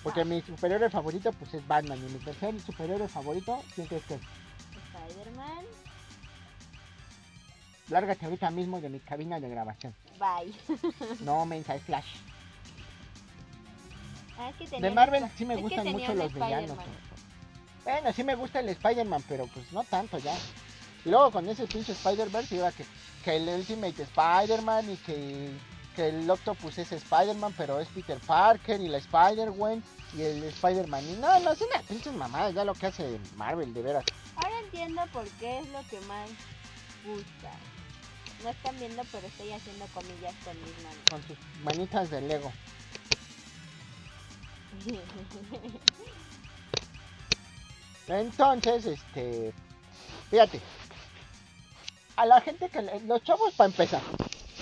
Porque 0.04 0.24
mi 0.24 0.42
superhéroe 0.42 0.90
favorito 0.90 1.34
pues 1.34 1.54
es 1.54 1.68
Batman 1.68 1.98
y 1.98 2.12
mi 2.14 2.20
tercer 2.20 2.54
superhéroe 2.62 3.08
favorito, 3.08 3.62
¿quién 3.74 3.88
crees 3.88 4.04
que 4.06 4.14
es? 4.16 4.22
Spider-Man. 5.10 5.66
Lárgate 7.90 8.26
ahorita 8.26 8.50
mismo 8.52 8.82
de 8.82 8.90
mi 8.90 9.00
cabina 9.00 9.40
de 9.40 9.50
grabación. 9.50 9.94
Bye. 10.18 10.54
No, 11.22 11.46
mensa, 11.46 11.76
es 11.76 11.84
Flash. 11.84 12.06
Ah, 14.38 14.50
es 14.50 14.56
que 14.56 14.66
tenía 14.66 14.90
De 14.90 14.96
Marvel 14.96 15.24
sí 15.38 15.46
me 15.46 15.56
es 15.56 15.62
gustan 15.62 15.92
mucho 15.92 16.14
los 16.14 16.34
villanos. 16.34 16.78
Bueno, 17.84 18.14
sí 18.14 18.24
me 18.24 18.36
gusta 18.36 18.60
el 18.60 18.70
Spider-Man, 18.70 19.24
pero 19.28 19.48
pues 19.48 19.72
no 19.72 19.84
tanto 19.84 20.18
ya. 20.18 20.36
Y 21.06 21.10
luego 21.10 21.32
con 21.32 21.48
ese 21.48 21.68
pinche 21.68 21.92
Spider-Verse 21.92 22.56
iba 22.56 22.72
que, 22.72 22.86
que 23.24 23.36
el 23.36 23.48
Ultimate 23.48 24.02
Spider-Man 24.02 24.90
y 24.92 24.98
que, 24.98 25.52
que 25.96 26.10
el 26.10 26.30
Octopus 26.30 26.80
es 26.80 26.92
Spider-Man, 26.92 27.54
pero 27.56 27.80
es 27.80 27.88
Peter 27.90 28.20
Parker 28.26 28.82
y 28.82 28.88
la 28.88 28.98
Spider-Gwen 28.98 29.84
y 30.18 30.24
el 30.24 30.44
Spider-Man. 30.46 31.04
Y 31.08 31.14
no, 31.18 31.40
no, 31.42 31.52
es 31.52 31.62
una 31.62 31.80
pinche 31.88 32.12
mamada 32.12 32.50
ya 32.50 32.66
lo 32.66 32.74
que 32.74 32.88
hace 32.88 33.20
Marvel, 33.36 33.72
de 33.72 33.82
veras. 33.84 34.06
Ahora 34.36 34.60
entiendo 34.62 35.04
por 35.14 35.28
qué 35.40 35.60
es 35.60 35.70
lo 35.70 35.82
que 35.88 36.00
más 36.08 36.30
gusta. 37.06 37.52
No 38.46 38.52
están 38.52 38.78
viendo, 38.80 39.02
pero 39.12 39.26
estoy 39.26 39.52
haciendo 39.52 39.86
comillas 39.88 40.36
con 40.46 40.54
mis 40.62 40.84
manos. 40.84 41.00
Con 41.10 41.22
sus 41.24 41.36
manitas 41.64 42.12
de 42.12 42.22
Lego. 42.22 42.54
Entonces, 48.08 48.86
este, 48.86 49.52
fíjate, 50.30 50.62
a 52.18 52.26
la 52.28 52.40
gente 52.42 52.70
que, 52.70 52.84
le- 52.84 53.00
los 53.02 53.24
chavos 53.24 53.52
para 53.54 53.70
empezar, 53.72 54.02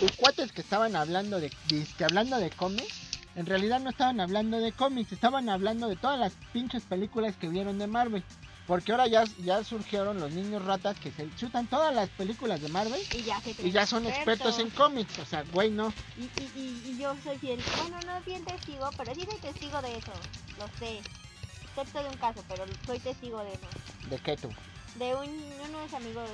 los 0.02 0.12
cuates 0.14 0.54
que 0.54 0.62
estaban 0.62 0.96
hablando 0.96 1.42
de, 1.42 1.52
que 1.98 2.06
hablando 2.06 2.40
de 2.40 2.50
cómics, 2.52 3.02
en 3.36 3.46
realidad 3.46 3.82
no 3.82 3.90
estaban 3.90 4.22
hablando 4.22 4.60
de 4.60 4.72
cómics, 4.72 5.12
estaban 5.12 5.50
hablando 5.50 5.90
de 5.90 5.98
todas 5.98 6.18
las 6.20 6.32
pinches 6.54 6.84
películas 6.84 7.36
que 7.36 7.50
vieron 7.50 7.80
de 7.80 7.88
Marvel. 7.88 8.24
Porque 8.68 8.94
ahora 8.94 9.08
ya, 9.08 9.26
ya 9.44 9.64
surgieron 9.64 10.20
los 10.20 10.32
niños 10.32 10.64
ratas 10.64 10.98
que 10.98 11.12
se 11.12 11.28
chutan 11.36 11.68
todas 11.68 11.94
las 11.94 12.10
películas 12.10 12.62
de 12.62 12.70
Marvel 12.70 13.02
Y 13.14 13.24
ya, 13.24 13.42
se 13.42 13.52
y 13.52 13.54
creen 13.56 13.72
ya 13.74 13.86
son 13.86 14.08
expertos 14.08 14.58
en 14.60 14.70
cómics. 14.70 15.20
O 15.20 15.26
sea, 15.26 15.44
güey, 15.52 15.70
no. 15.70 15.94
Y, 16.18 16.24
y, 16.42 16.52
y, 16.56 16.92
y 16.92 16.98
yo 16.98 17.14
soy 17.24 17.38
fiel, 17.40 17.62
bueno, 17.78 18.02
no 18.04 18.22
fiel 18.22 18.44
testigo, 18.46 18.90
pero 18.96 19.14
sí 19.14 19.26
soy 19.26 19.40
testigo 19.40 19.82
de 19.82 19.98
eso, 19.98 20.12
lo 20.58 20.68
sé. 20.80 21.02
Excepto 21.66 22.04
de 22.04 22.10
un 22.10 22.18
caso, 22.18 22.44
pero 22.48 22.64
soy 22.86 23.00
testigo 23.00 23.44
de 23.44 23.54
eso. 23.54 23.68
¿De 24.10 24.18
qué 24.20 24.38
tú? 24.38 24.50
De 24.96 25.16
un, 25.16 25.28
unos 25.28 25.94
amigos 25.94 26.30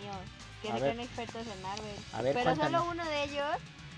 míos 0.00 0.16
que 0.62 0.72
se 0.72 0.78
creen 0.78 1.00
expertos 1.00 1.46
en 1.46 1.62
Marvel. 1.62 1.96
A 2.14 2.22
ver, 2.22 2.34
pero 2.34 2.44
cuéntanos. 2.46 2.80
solo 2.80 2.92
uno 2.92 3.04
de 3.04 3.24
ellos 3.24 3.56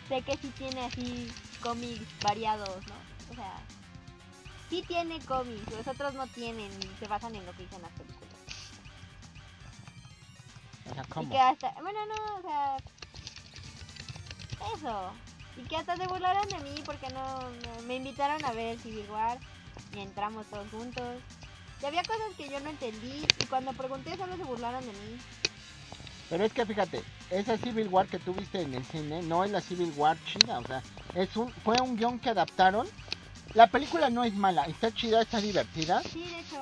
sé 0.09 0.23
que 0.23 0.37
sí 0.37 0.53
tiene 0.59 0.85
así 0.85 1.33
cómics 1.62 2.05
variados, 2.23 2.69
¿no? 2.87 2.95
O 3.31 3.35
sea, 3.35 3.55
sí 4.71 4.83
tiene 4.87 5.19
cómics, 5.27 5.71
los 5.77 5.87
otros 5.87 6.15
no 6.15 6.27
tienen 6.29 6.71
y 6.83 6.99
se 6.99 7.07
basan 7.09 7.35
en 7.35 7.45
lo 7.45 7.53
que 7.53 7.63
dicen 7.65 7.83
las 7.83 7.91
películas. 7.93 8.31
O 10.89 10.95
sea, 10.95 11.03
Y 11.03 11.07
¿cómo? 11.13 11.31
que 11.31 11.39
hasta, 11.41 11.73
bueno, 11.83 11.99
no, 12.07 12.39
o 12.39 12.43
sea, 12.43 12.77
eso. 14.77 15.13
Y 15.57 15.63
que 15.65 15.77
hasta 15.77 15.97
se 15.97 16.07
burlaron 16.07 16.49
de 16.49 16.59
mí 16.61 16.83
porque 16.87 17.09
no, 17.11 17.43
no- 17.51 17.83
me 17.87 17.97
invitaron 17.97 18.43
a 18.45 18.53
ver 18.53 18.79
Civil 18.79 19.09
War 19.11 19.39
y 19.95 20.01
entramos 20.01 20.47
todos 20.47 20.69
juntos. 20.71 21.19
Y 21.83 21.87
había 21.87 22.03
cosas 22.03 22.35
que 22.37 22.49
yo 22.49 22.61
no 22.61 22.71
entendí 22.71 23.27
y 23.43 23.47
cuando 23.47 23.73
pregunté 23.73 24.17
solo 24.17 24.37
se 24.37 24.45
burlaron 24.45 24.81
de 24.85 24.93
mí. 24.93 25.19
Pero 26.29 26.45
es 26.45 26.53
que 26.53 26.65
fíjate, 26.65 27.03
esa 27.31 27.57
Civil 27.59 27.89
War 27.89 28.07
que 28.07 28.19
tú 28.21 28.33
viste 28.35 28.61
en 28.63 28.75
el 28.75 28.85
cine 28.85 29.23
no 29.23 29.43
es 29.45 29.51
la 29.51 29.61
Civil 29.61 29.93
War 29.97 30.17
chida, 30.25 30.59
o 30.61 30.65
sea, 30.65 30.83
es 31.15 31.37
un, 31.37 31.51
fue 31.65 31.81
un 31.81 31.97
guion 31.97 32.21
que 32.21 32.31
adaptaron. 32.31 32.87
La 33.55 33.67
película 33.67 34.11
no 34.11 34.23
es 34.25 34.35
mala, 34.35 34.65
está 34.65 34.93
chida, 34.93 35.23
está 35.23 35.41
divertida. 35.41 36.03
Sí, 36.03 36.25
de 36.25 36.39
hecho, 36.41 36.61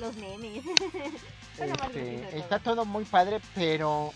los 0.00 0.16
memes. 0.16 0.64
Este, 1.58 2.36
está 2.38 2.58
todo. 2.58 2.84
muy 2.84 3.06
padre, 3.06 3.40
pero 3.54 4.12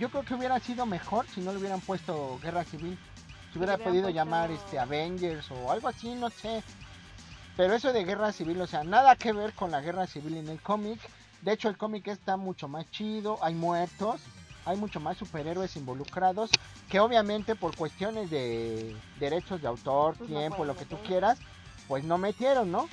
yo 0.00 0.10
creo 0.10 0.24
que 0.24 0.34
hubiera 0.34 0.58
sido 0.58 0.86
mejor 0.86 1.24
si 1.32 1.40
no 1.40 1.52
le 1.52 1.58
hubieran 1.58 1.80
puesto 1.80 2.40
Guerra 2.42 2.64
Civil. 2.64 2.98
Si 3.52 3.58
hubiera 3.58 3.78
podido 3.78 4.02
puesto- 4.04 4.10
llamar 4.16 4.50
este 4.50 4.76
Avengers 4.76 5.48
o 5.52 5.70
algo 5.70 5.86
así, 5.86 6.12
no 6.16 6.30
sé. 6.30 6.64
Pero 7.56 7.74
eso 7.74 7.92
de 7.92 8.04
Guerra 8.04 8.32
Civil, 8.32 8.60
o 8.60 8.66
sea, 8.66 8.82
nada 8.82 9.14
que 9.14 9.32
ver 9.32 9.52
con 9.52 9.70
la 9.70 9.80
Guerra 9.80 10.08
Civil 10.08 10.36
en 10.36 10.48
el 10.48 10.60
cómic. 10.60 10.98
De 11.42 11.52
hecho, 11.52 11.68
el 11.68 11.76
cómic 11.76 12.08
está 12.08 12.36
mucho 12.36 12.66
más 12.66 12.90
chido, 12.90 13.38
hay 13.40 13.54
muertos, 13.54 14.20
hay 14.64 14.76
mucho 14.76 15.00
más 15.00 15.16
superhéroes 15.16 15.76
involucrados, 15.76 16.50
que 16.88 17.00
obviamente 17.00 17.54
por 17.54 17.76
cuestiones 17.76 18.30
de 18.30 18.96
derechos 19.18 19.60
de 19.60 19.68
autor, 19.68 20.16
Pues 20.16 20.30
tiempo, 20.30 20.64
lo 20.64 20.76
que 20.76 20.84
tú 20.84 20.96
quieras, 21.06 21.38
pues 21.88 22.04
no 22.04 22.18
metieron, 22.18 22.70
¿no? 22.70 22.88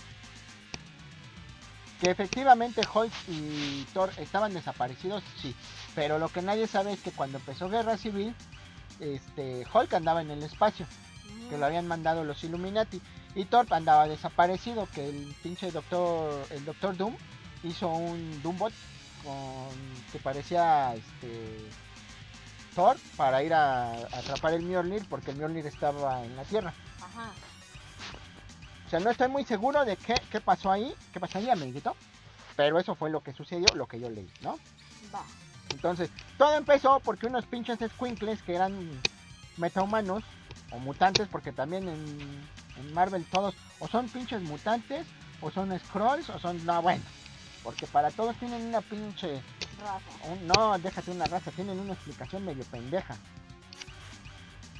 Que 2.01 2.09
efectivamente 2.09 2.81
Hulk 2.81 3.13
y 3.27 3.85
Thor 3.93 4.11
estaban 4.17 4.53
desaparecidos, 4.53 5.23
sí. 5.41 5.55
Pero 5.93 6.19
lo 6.19 6.29
que 6.29 6.41
nadie 6.41 6.67
sabe 6.67 6.93
es 6.93 6.99
que 7.01 7.11
cuando 7.11 7.37
empezó 7.37 7.69
Guerra 7.69 7.97
Civil, 7.97 8.35
este 8.99 9.65
Hulk 9.71 9.93
andaba 9.93 10.21
en 10.21 10.31
el 10.31 10.41
espacio, 10.43 10.85
que 11.49 11.57
lo 11.57 11.65
habían 11.65 11.87
mandado 11.87 12.23
los 12.23 12.43
Illuminati. 12.43 13.01
Y 13.35 13.45
Thor 13.45 13.65
andaba 13.69 14.07
desaparecido, 14.07 14.87
que 14.93 15.07
el 15.07 15.35
pinche 15.41 15.71
doctor, 15.71 16.43
el 16.49 16.65
doctor 16.65 16.97
Doom, 16.97 17.15
hizo 17.63 17.87
un 17.87 18.41
Doombot 18.41 18.73
con 19.23 19.69
que 20.11 20.19
parecía 20.19 20.93
este 20.95 21.69
Thor 22.75 22.97
para 23.17 23.43
ir 23.43 23.53
a, 23.53 23.91
a 23.91 24.17
atrapar 24.17 24.53
el 24.53 24.63
Mjolnir 24.63 25.05
porque 25.09 25.31
el 25.31 25.37
Mjolnir 25.37 25.67
estaba 25.67 26.23
en 26.23 26.35
la 26.35 26.43
Tierra. 26.43 26.73
Ajá. 27.01 27.31
O 28.85 28.89
sea, 28.89 28.99
no 28.99 29.09
estoy 29.09 29.29
muy 29.29 29.45
seguro 29.45 29.85
de 29.85 29.95
qué, 29.95 30.15
qué 30.31 30.41
pasó 30.41 30.71
ahí, 30.71 30.93
qué 31.13 31.19
pasó 31.19 31.37
ahí, 31.37 31.49
amiguito. 31.49 31.95
Pero 32.55 32.77
eso 32.77 32.95
fue 32.95 33.09
lo 33.09 33.23
que 33.23 33.33
sucedió, 33.33 33.67
lo 33.73 33.87
que 33.87 33.99
yo 33.99 34.09
leí, 34.09 34.29
¿no? 34.41 34.59
Va. 35.13 35.23
Entonces, 35.71 36.09
todo 36.37 36.57
empezó 36.57 36.99
porque 36.99 37.27
unos 37.27 37.45
pinches 37.45 37.79
squinkles 37.93 38.41
que 38.43 38.55
eran 38.55 39.01
metahumanos 39.57 40.23
o 40.71 40.79
mutantes, 40.79 41.27
porque 41.29 41.53
también 41.53 41.87
en, 41.87 42.45
en 42.77 42.93
Marvel 42.93 43.25
todos 43.25 43.55
o 43.79 43.87
son 43.87 44.09
pinches 44.09 44.41
mutantes, 44.41 45.07
o 45.39 45.49
son 45.49 45.77
scrolls, 45.79 46.29
o 46.29 46.39
son. 46.39 46.63
No, 46.65 46.81
bueno, 46.81 47.01
porque 47.63 47.87
para 47.87 48.11
todos 48.11 48.35
tienen 48.37 48.67
una 48.67 48.81
pinche. 48.81 49.41
Raza. 49.81 50.31
un- 50.31 50.47
no, 50.47 50.77
déjate 50.79 51.11
una 51.11 51.25
raza, 51.25 51.51
tienen 51.51 51.79
una 51.79 51.93
explicación 51.93 52.45
medio 52.45 52.63
pendeja. 52.65 53.15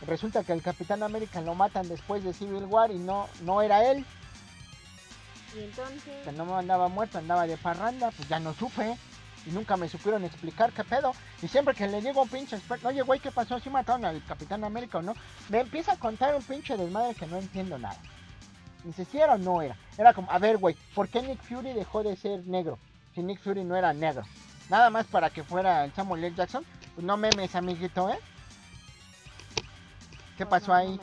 Resulta 0.05 0.43
que 0.43 0.53
el 0.53 0.61
Capitán 0.61 1.03
América 1.03 1.41
lo 1.41 1.53
matan 1.55 1.87
después 1.87 2.23
de 2.23 2.33
Civil 2.33 2.65
War 2.65 2.91
y 2.91 2.97
no, 2.97 3.27
no 3.43 3.61
era 3.61 3.83
él, 3.91 4.05
Y 5.55 5.59
entonces, 5.59 6.23
que 6.23 6.31
no 6.31 6.57
andaba 6.57 6.87
muerto, 6.87 7.17
andaba 7.17 7.45
de 7.45 7.57
parranda, 7.57 8.09
pues 8.11 8.27
ya 8.29 8.39
no 8.39 8.53
supe. 8.53 8.95
Y 9.45 9.49
nunca 9.49 9.75
me 9.75 9.89
supieron 9.89 10.23
explicar 10.23 10.71
qué 10.71 10.83
pedo. 10.83 11.13
Y 11.41 11.47
siempre 11.47 11.73
que 11.73 11.87
le 11.87 12.01
llego 12.01 12.21
un 12.21 12.29
pinche 12.29 12.55
experto, 12.55 12.87
oye 12.89 13.01
güey, 13.01 13.19
¿qué 13.19 13.31
pasó? 13.31 13.59
¿Si 13.59 13.69
mataron 13.71 14.05
al 14.05 14.23
Capitán 14.23 14.63
América 14.63 14.99
o 14.99 15.01
no? 15.01 15.13
Me 15.49 15.59
empieza 15.61 15.93
a 15.93 15.97
contar 15.97 16.35
un 16.35 16.43
pinche 16.43 16.77
desmadre 16.77 17.15
que 17.15 17.25
no 17.25 17.37
entiendo 17.37 17.77
nada. 17.79 17.97
Dice, 18.83 19.05
si 19.05 19.19
era 19.19 19.35
o 19.35 19.37
no 19.37 19.61
era. 19.61 19.75
Era 19.97 20.13
como, 20.13 20.31
a 20.31 20.39
ver 20.39 20.57
güey, 20.57 20.75
¿por 20.95 21.07
qué 21.07 21.21
Nick 21.21 21.41
Fury 21.41 21.73
dejó 21.73 22.03
de 22.03 22.15
ser 22.15 22.45
negro? 22.47 22.79
Si 23.13 23.21
Nick 23.21 23.41
Fury 23.41 23.63
no 23.63 23.75
era 23.75 23.93
negro. 23.93 24.23
Nada 24.69 24.89
más 24.89 25.05
para 25.05 25.29
que 25.29 25.43
fuera 25.43 25.85
el 25.85 25.93
Samuel 25.93 26.23
L. 26.23 26.35
Jackson. 26.35 26.65
Pues 26.95 27.05
no 27.05 27.17
memes, 27.17 27.55
amiguito, 27.55 28.09
¿eh? 28.09 28.19
¿Qué 30.37 30.45
pues 30.45 30.61
pasó 30.61 30.67
no, 30.67 30.73
ahí? 30.75 30.99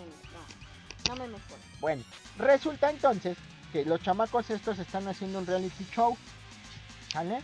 No 1.08 1.14
me, 1.14 1.18
no, 1.18 1.26
me 1.26 1.32
mezclo. 1.34 1.56
Bueno, 1.80 2.02
resulta 2.38 2.90
entonces 2.90 3.36
que 3.72 3.84
los 3.84 4.02
chamacos 4.02 4.50
estos 4.50 4.78
están 4.78 5.06
haciendo 5.08 5.38
un 5.38 5.46
reality 5.46 5.86
show, 5.92 6.16
¿sale? 7.12 7.40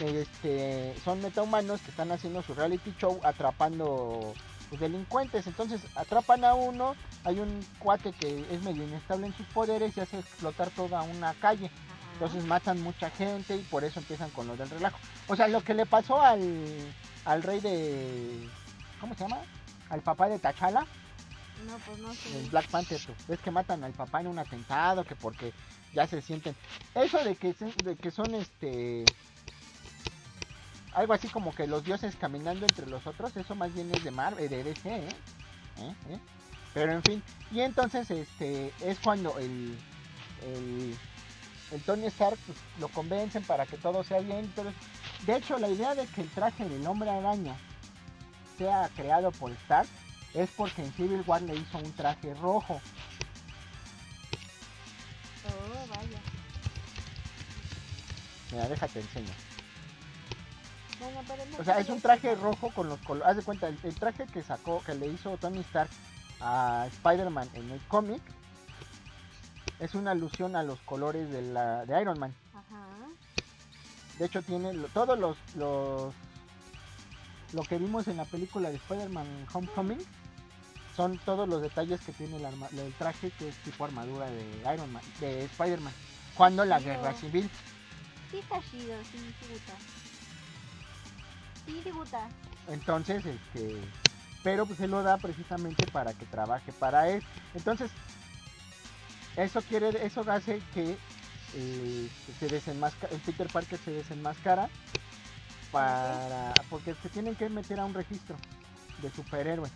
Este, 0.00 0.94
son 1.04 1.20
metahumanos 1.22 1.80
que 1.82 1.90
están 1.90 2.10
haciendo 2.10 2.42
su 2.42 2.54
reality 2.54 2.94
show 2.98 3.20
atrapando 3.22 4.34
pues, 4.78 4.92
delincuentes. 4.92 5.46
Entonces 5.46 5.80
atrapan 5.94 6.44
a 6.44 6.54
uno, 6.54 6.94
hay 7.24 7.38
un 7.40 7.64
cuate 7.78 8.12
que 8.12 8.46
es 8.50 8.62
medio 8.62 8.84
inestable 8.84 9.26
en 9.26 9.34
sus 9.34 9.46
poderes 9.46 9.96
y 9.96 10.00
hace 10.00 10.18
explotar 10.18 10.70
toda 10.70 11.02
una 11.02 11.34
calle. 11.34 11.66
Ajá. 11.66 12.12
Entonces 12.14 12.44
matan 12.44 12.80
mucha 12.82 13.10
gente 13.10 13.56
y 13.56 13.62
por 13.62 13.84
eso 13.84 13.98
empiezan 14.00 14.30
con 14.30 14.46
lo 14.46 14.56
del 14.56 14.70
relajo. 14.70 14.98
O 15.26 15.36
sea, 15.36 15.48
lo 15.48 15.62
que 15.62 15.74
le 15.74 15.86
pasó 15.86 16.20
al, 16.22 16.40
al 17.24 17.42
rey 17.42 17.60
de... 17.60 18.48
¿Cómo 19.00 19.14
se 19.14 19.24
llama? 19.24 19.38
Al 19.90 20.00
papá 20.00 20.28
de 20.28 20.38
T'Challa 20.38 20.86
No, 21.66 21.76
pues 21.84 21.98
no 21.98 22.14
sé. 22.14 22.38
el 22.38 22.50
Black 22.50 22.68
Panther, 22.68 23.00
pues, 23.04 23.26
ves 23.26 23.40
que 23.40 23.50
matan 23.50 23.82
al 23.84 23.92
papá 23.92 24.20
en 24.20 24.28
un 24.28 24.38
atentado, 24.38 25.04
que 25.04 25.16
porque 25.16 25.52
ya 25.92 26.06
se 26.06 26.22
sienten. 26.22 26.54
Eso 26.94 27.22
de 27.22 27.36
que, 27.36 27.54
de 27.84 27.96
que 27.96 28.10
son 28.10 28.34
este. 28.34 29.04
Algo 30.94 31.12
así 31.12 31.28
como 31.28 31.54
que 31.54 31.66
los 31.66 31.84
dioses 31.84 32.14
caminando 32.16 32.66
entre 32.66 32.86
los 32.86 33.06
otros, 33.06 33.36
eso 33.36 33.54
más 33.54 33.74
bien 33.74 33.90
es 33.92 34.04
de 34.04 34.10
Marvel, 34.12 34.48
de 34.48 34.62
DC, 34.62 34.96
¿eh? 34.96 35.08
¿Eh? 35.78 35.94
¿Eh? 36.10 36.18
Pero 36.72 36.92
en 36.92 37.02
fin, 37.02 37.22
y 37.50 37.60
entonces 37.60 38.10
este 38.10 38.72
es 38.80 38.98
cuando 39.00 39.38
el, 39.38 39.76
el, 40.42 40.96
el 41.70 41.82
Tony 41.82 42.06
Stark 42.06 42.38
pues, 42.46 42.58
lo 42.78 42.88
convencen 42.88 43.42
para 43.44 43.66
que 43.66 43.76
todo 43.76 44.02
sea 44.04 44.20
bien. 44.20 44.52
Pero, 44.54 44.72
de 45.26 45.36
hecho, 45.36 45.58
la 45.58 45.68
idea 45.68 45.94
de 45.94 46.06
que 46.06 46.22
el 46.22 46.28
traje 46.30 46.68
del 46.68 46.86
hombre 46.86 47.10
araña 47.10 47.56
sea 48.58 48.88
creado 48.94 49.30
por 49.32 49.50
Stark 49.52 49.88
es 50.34 50.50
porque 50.50 50.82
en 50.82 50.92
Civil 50.92 51.22
War 51.26 51.42
le 51.42 51.54
hizo 51.54 51.78
un 51.78 51.92
traje 51.92 52.34
rojo. 52.34 52.80
Oh, 55.46 55.86
vaya. 55.88 56.18
Mira, 58.50 58.68
déjate 58.68 59.00
enseño. 59.00 59.53
Bueno, 61.04 61.20
pero 61.28 61.44
no 61.46 61.58
O 61.58 61.64
sea, 61.64 61.78
es 61.78 61.88
un 61.88 62.00
traje 62.00 62.34
rojo 62.34 62.70
con 62.74 62.88
los 62.88 62.98
colores. 63.00 63.28
Haz 63.30 63.36
de 63.36 63.42
cuenta, 63.42 63.68
el, 63.68 63.78
el 63.82 63.94
traje 63.94 64.26
que 64.26 64.42
sacó, 64.42 64.82
que 64.84 64.94
le 64.94 65.06
hizo 65.06 65.36
Tony 65.36 65.60
Stark 65.60 65.90
a 66.40 66.86
Spider-Man 66.88 67.48
en 67.54 67.70
el 67.70 67.80
cómic, 67.88 68.22
es 69.80 69.94
una 69.94 70.12
alusión 70.12 70.56
a 70.56 70.62
los 70.62 70.78
colores 70.80 71.30
de, 71.30 71.42
la, 71.42 71.84
de 71.86 72.00
Iron 72.00 72.18
Man. 72.18 72.34
Ajá. 72.54 72.86
De 74.18 74.26
hecho, 74.26 74.42
tiene 74.42 74.72
todos 74.92 75.18
los, 75.18 75.36
los. 75.56 76.12
Lo 77.52 77.62
que 77.62 77.78
vimos 77.78 78.08
en 78.08 78.16
la 78.16 78.24
película 78.24 78.70
de 78.70 78.76
Spider-Man 78.76 79.26
Homecoming 79.52 80.04
son 80.96 81.18
todos 81.18 81.48
los 81.48 81.60
detalles 81.62 82.00
que 82.00 82.12
tiene 82.12 82.36
el, 82.36 82.44
arma- 82.44 82.68
el 82.72 82.92
traje 82.94 83.30
que 83.32 83.48
es 83.48 83.56
tipo 83.58 83.84
armadura 83.84 84.26
de 84.30 84.44
Iron 84.74 84.92
Man, 84.92 85.02
de 85.20 85.44
Spider-Man. 85.44 85.92
Cuando 86.36 86.64
la 86.64 86.80
guerra 86.80 87.12
civil. 87.14 87.48
Sí 88.30 88.38
está 88.38 88.60
chido, 88.70 88.96
sí, 89.04 89.18
sí 89.40 89.46
gusta. 89.52 89.72
Sí, 91.66 91.90
gusta. 91.90 92.28
Entonces, 92.68 93.24
este, 93.24 93.80
pero 94.42 94.66
pues 94.66 94.78
se 94.78 94.88
lo 94.88 95.02
da 95.02 95.16
precisamente 95.18 95.86
para 95.86 96.12
que 96.12 96.26
trabaje 96.26 96.72
para 96.72 97.08
él. 97.08 97.22
Entonces, 97.54 97.90
eso 99.36 99.62
quiere, 99.62 100.04
eso 100.04 100.24
hace 100.30 100.60
que, 100.74 100.96
eh, 101.56 102.08
se 102.38 102.48
desenmasca, 102.48 103.08
el 103.08 103.20
Peter 103.20 103.48
Parker 103.48 103.78
se 103.78 103.90
desenmascara 103.90 104.68
para, 105.72 106.62
porque 106.70 106.94
se 106.94 107.08
tienen 107.08 107.34
que 107.34 107.48
meter 107.48 107.80
a 107.80 107.84
un 107.84 107.94
registro 107.94 108.36
de 109.02 109.10
superhéroes. 109.10 109.72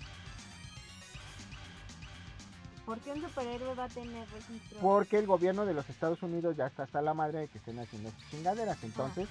¿Por 2.86 3.01
qué 3.01 3.12
un 3.12 3.20
superhéroe 3.20 3.74
va 3.74 3.85
a 3.85 3.89
tener 3.89 4.27
registro? 4.31 4.81
Porque 4.81 5.19
el 5.19 5.27
gobierno 5.27 5.66
de 5.66 5.74
los 5.74 5.89
Estados 5.90 6.23
Unidos 6.23 6.56
ya 6.56 6.66
está 6.66 6.85
hasta 6.85 7.02
la 7.02 7.12
madre 7.12 7.40
de 7.40 7.48
que 7.48 7.59
estén 7.59 7.78
haciendo 7.78 8.10
sus 8.10 8.31
chingaderas. 8.31 8.78
Entonces 8.82 9.28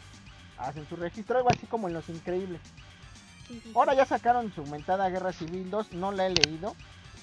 hacen 0.58 0.88
su 0.88 0.96
registro, 0.96 1.38
algo 1.38 1.50
así 1.50 1.66
como 1.68 1.88
en 1.88 1.94
Los 1.94 2.10
Increíbles. 2.10 2.62
Sí, 3.48 3.60
sí, 3.64 3.72
Ahora 3.76 3.94
ya 3.94 4.06
sacaron 4.06 4.52
su 4.54 4.64
mentada 4.66 5.10
Guerra 5.10 5.32
Civil 5.32 5.70
2, 5.70 5.94
no 5.94 6.12
la 6.12 6.28
he 6.28 6.30
leído. 6.30 6.76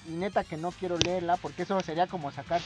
Y 0.07 0.11
neta 0.11 0.43
que 0.43 0.57
no 0.57 0.71
quiero 0.71 0.97
leerla 0.97 1.37
porque 1.37 1.63
eso 1.63 1.81
sería 1.81 2.05
como 2.07 2.31
sacar 2.31 2.61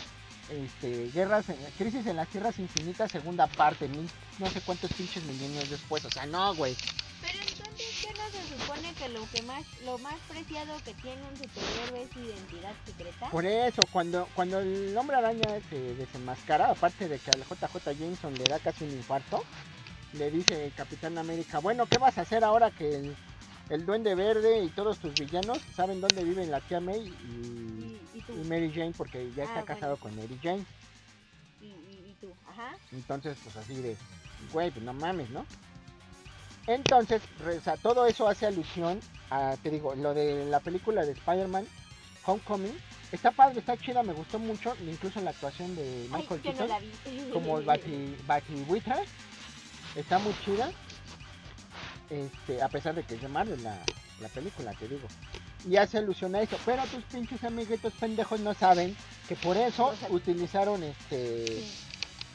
este, 0.50 1.10
guerras, 1.14 1.48
en- 1.50 1.58
crisis 1.78 2.06
en 2.08 2.16
las 2.18 2.28
tierras 2.28 2.58
infinitas, 2.60 3.12
segunda 3.12 3.48
parte, 3.48 3.88
mil, 3.88 4.10
no 4.40 4.50
sé 4.50 4.62
cuántos 4.62 4.92
pinches 4.94 5.24
milenios 5.24 5.70
después. 5.70 6.04
O 6.06 6.10
sea, 6.10 6.26
no, 6.26 6.54
güey. 6.56 6.76
Pero 7.22 7.38
entonces, 7.40 7.88
¿qué 8.02 8.08
no 8.14 8.30
se 8.32 8.58
supone 8.58 8.94
que 8.94 9.10
lo 9.10 9.26
que 9.32 9.42
más, 9.44 9.64
lo 9.86 9.98
más 10.00 10.16
preciado 10.28 10.74
que 10.84 10.94
tiene 10.96 11.22
un 11.24 11.38
superhéroe 11.38 12.04
es 12.04 12.12
su 12.12 12.20
identidad 12.20 12.74
secreta? 12.86 13.30
Por 13.30 13.46
eso, 13.46 13.84
cuando, 13.92 14.28
cuando 14.34 14.60
el 14.60 14.98
hombre 14.98 15.18
araña 15.18 15.60
se 15.70 15.78
desenmascara, 15.96 16.72
aparte 16.72 17.08
de 17.08 17.20
que 17.20 17.32
al 17.32 17.44
JJ 17.44 17.94
Jameson 17.98 18.34
le 18.36 18.46
da 18.46 18.60
casi 18.60 18.86
un 18.86 18.92
infarto, 18.92 19.44
le 20.14 20.32
dice 20.32 20.66
el 20.66 20.74
Capitán 20.74 21.18
América, 21.18 21.60
bueno, 21.60 21.86
¿qué 21.86 21.98
vas 21.98 22.18
a 22.18 22.22
hacer 22.22 22.44
ahora 22.44 22.72
que 22.72 22.96
el, 22.96 23.16
el 23.70 23.86
Duende 23.86 24.16
Verde 24.16 24.60
y 24.64 24.70
todos 24.70 24.98
tus 25.00 25.14
villanos 25.14 25.60
saben 25.76 26.02
dónde 26.02 26.24
viven 26.24 26.50
la 26.52 26.60
tía 26.62 26.80
May 26.80 27.00
y, 27.02 27.12
Y, 27.32 28.02
y 28.16 28.22
tú, 28.22 28.34
y 28.34 28.48
Mary 28.48 28.72
Jane? 28.74 28.94
Porque 28.98 29.30
ya 29.36 29.44
Ah, 29.44 29.46
está 29.46 29.54
bueno. 29.62 29.66
casado 29.66 29.98
con 29.98 30.16
Mary 30.16 30.40
Jane. 30.42 30.66
y, 31.62 32.16
tú, 32.20 32.32
ajá. 32.50 32.76
Entonces, 32.92 33.38
pues 33.44 33.56
así 33.58 33.76
de, 33.76 33.96
güey, 34.52 34.72
pues 34.72 34.84
no 34.84 34.94
mames, 34.94 35.30
¿no? 35.30 35.46
Entonces, 36.68 37.22
o 37.58 37.62
sea, 37.62 37.78
todo 37.78 38.06
eso 38.06 38.28
hace 38.28 38.46
alusión 38.46 39.00
a, 39.32 39.56
te 39.62 39.70
digo, 39.72 39.96
lo 39.96 40.14
de 40.14 40.46
la 40.46 40.60
película 40.60 41.06
de 41.06 41.14
Spider-Man, 41.14 41.66
Homecoming. 42.26 42.78
Está 43.12 43.32
padre, 43.32 43.60
está 43.60 43.76
chida, 43.76 44.04
me 44.04 44.14
gustó 44.14 44.38
mucho, 44.38 44.76
incluso 44.88 45.20
la 45.22 45.32
actuación 45.32 45.76
de 45.76 45.82
Ay, 45.82 46.22
Michael 46.22 46.42
no 46.44 46.52
Keaton, 46.68 46.70
vi. 47.06 47.32
como 47.32 47.58
el 47.58 47.66
Bati, 47.66 48.16
Batibuitra. 48.28 48.98
Está 49.96 50.20
muy 50.20 50.34
chida. 50.44 50.72
Este, 52.10 52.62
a 52.62 52.70
pesar 52.70 52.96
de 52.96 53.04
que 53.04 53.16
es 53.16 53.22
de 53.22 53.28
Marvel 53.28 53.62
la, 53.64 53.78
la 54.22 54.30
película, 54.30 54.74
te 54.74 54.88
digo. 54.88 55.08
Y 55.68 55.76
hace 55.78 55.98
alusión 55.98 56.36
a 56.36 56.42
eso. 56.42 56.58
Pero 56.66 56.84
tus 56.86 57.04
pinches 57.06 57.44
amiguitos 57.44 57.94
pendejos 57.94 58.40
no 58.40 58.54
saben 58.54 58.96
que 59.28 59.36
por 59.36 59.58
eso 59.58 59.94
No 60.10 60.16
utilizaron 60.16 60.84
este. 60.84 61.46
Sí. 61.48 61.86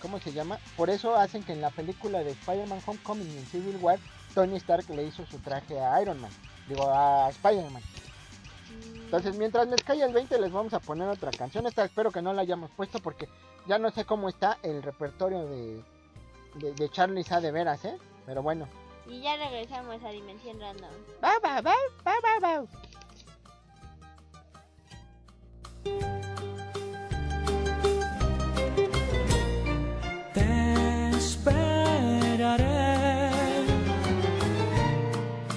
¿Cómo 0.01 0.21
se 0.21 0.33
llama? 0.33 0.59
Por 0.77 0.91
eso 0.91 1.17
hacen 1.17 1.43
que 1.43 1.53
en 1.53 1.63
la 1.63 1.71
película 1.71 2.23
de 2.23 2.33
Spider-Man 2.33 2.83
Homecoming 2.85 3.27
y 3.27 3.39
en 3.39 3.47
Civil 3.47 3.77
War, 3.81 3.99
Tony 4.35 4.57
Stark 4.57 4.89
le 4.91 5.05
hizo 5.05 5.25
su 5.25 5.39
traje 5.39 5.81
a 5.81 6.01
Iron 6.03 6.21
Man. 6.21 6.31
Digo, 6.69 6.91
a 6.93 7.31
Spider-Man. 7.31 7.83
Mm, 8.69 8.97
Entonces, 9.05 9.35
mientras 9.37 9.67
les 9.69 9.83
cae 9.83 10.03
el 10.03 10.13
20, 10.13 10.39
les 10.39 10.53
vamos 10.53 10.75
a 10.75 10.81
poner 10.81 11.09
otra 11.09 11.31
canción. 11.31 11.67
Esta 11.67 11.87
espero 11.87 12.11
que 12.13 12.21
no 12.21 12.35
la 12.35 12.43
hayamos 12.43 12.71
puesto 12.73 13.01
porque 13.01 13.31
ya 13.67 13.79
no 13.79 13.91
sé 13.93 14.05
cómo 14.05 14.29
está 14.29 14.59
el 14.63 14.83
repertorio 14.83 15.47
de, 15.47 15.83
de, 16.55 16.73
de 16.73 16.89
Charlie 16.91 17.25
Sa 17.25 17.41
de 17.41 17.51
veras, 17.51 17.85
¿eh? 17.85 17.97
Pero 18.27 18.43
bueno. 18.43 18.69
Y 19.07 19.21
ya 19.21 19.37
regresamos 19.37 20.03
a 20.03 20.09
Dimensión 20.11 20.59
Random. 20.61 20.91
Va, 21.23 21.35
va, 21.45 21.61
va, 21.61 21.75
va, 22.07 22.15
va, 22.25 22.39
va. 22.41 22.65
Te 30.33 31.11
esperaré. 31.17 32.71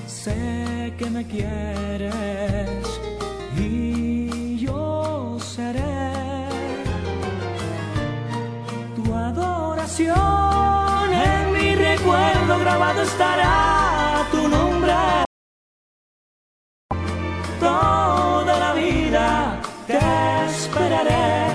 Sé 0.07 0.93
que 0.97 1.09
me 1.09 1.25
quieres 1.25 2.99
y 3.57 4.57
yo 4.59 5.37
seré 5.39 6.49
tu 8.95 9.13
adoración. 9.13 10.76
Recuerdo 12.07 12.59
grabado 12.59 13.01
estará 13.01 14.25
tu 14.31 14.47
nombre. 14.47 14.93
Toda 17.59 18.59
la 18.59 18.73
vida 18.73 19.61
te 19.87 19.99
esperaré 20.45 21.47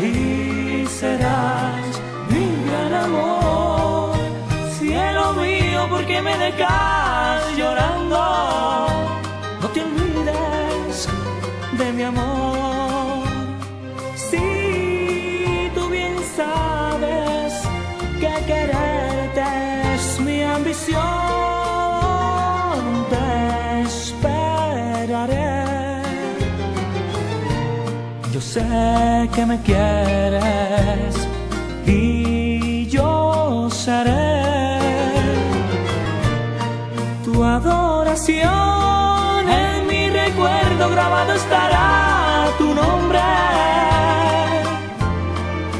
y 0.00 0.86
serás 0.86 2.00
mi 2.30 2.46
gran 2.66 2.94
amor. 2.94 4.16
Cielo 4.78 5.34
mío, 5.34 5.86
¿por 5.90 6.06
qué 6.06 6.22
me 6.22 6.34
dejas 6.38 6.99
sé 28.54 29.30
que 29.32 29.46
me 29.46 29.60
quieres 29.62 31.14
y 31.86 32.86
yo 32.88 33.68
seré 33.70 34.40
tu 37.24 37.44
adoración. 37.44 38.48
En 39.48 39.86
mi 39.86 40.10
recuerdo 40.10 40.90
grabado 40.90 41.32
estará 41.34 42.48
tu 42.58 42.74
nombre. 42.74 43.20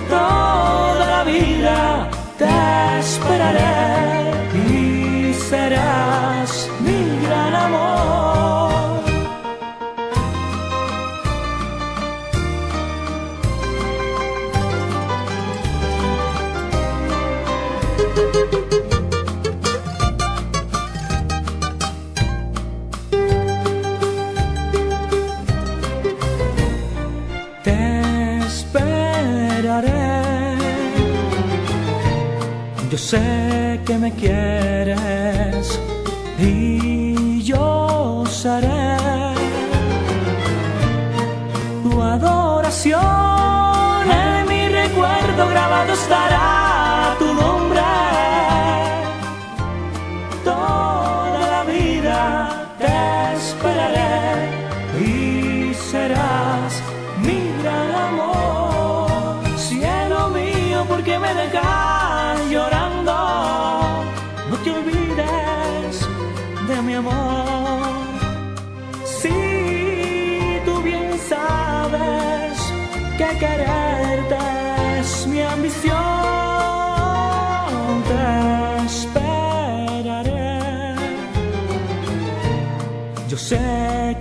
Toda 0.08 1.06
la 1.14 1.24
vida 1.24 2.08
te 2.38 2.54
esperaré 3.00 3.99
sé 33.00 33.80
que 33.86 33.96
me 33.98 34.12
quieres 34.12 35.80
y 36.38 37.42
yo 37.42 38.24
seré 38.26 38.79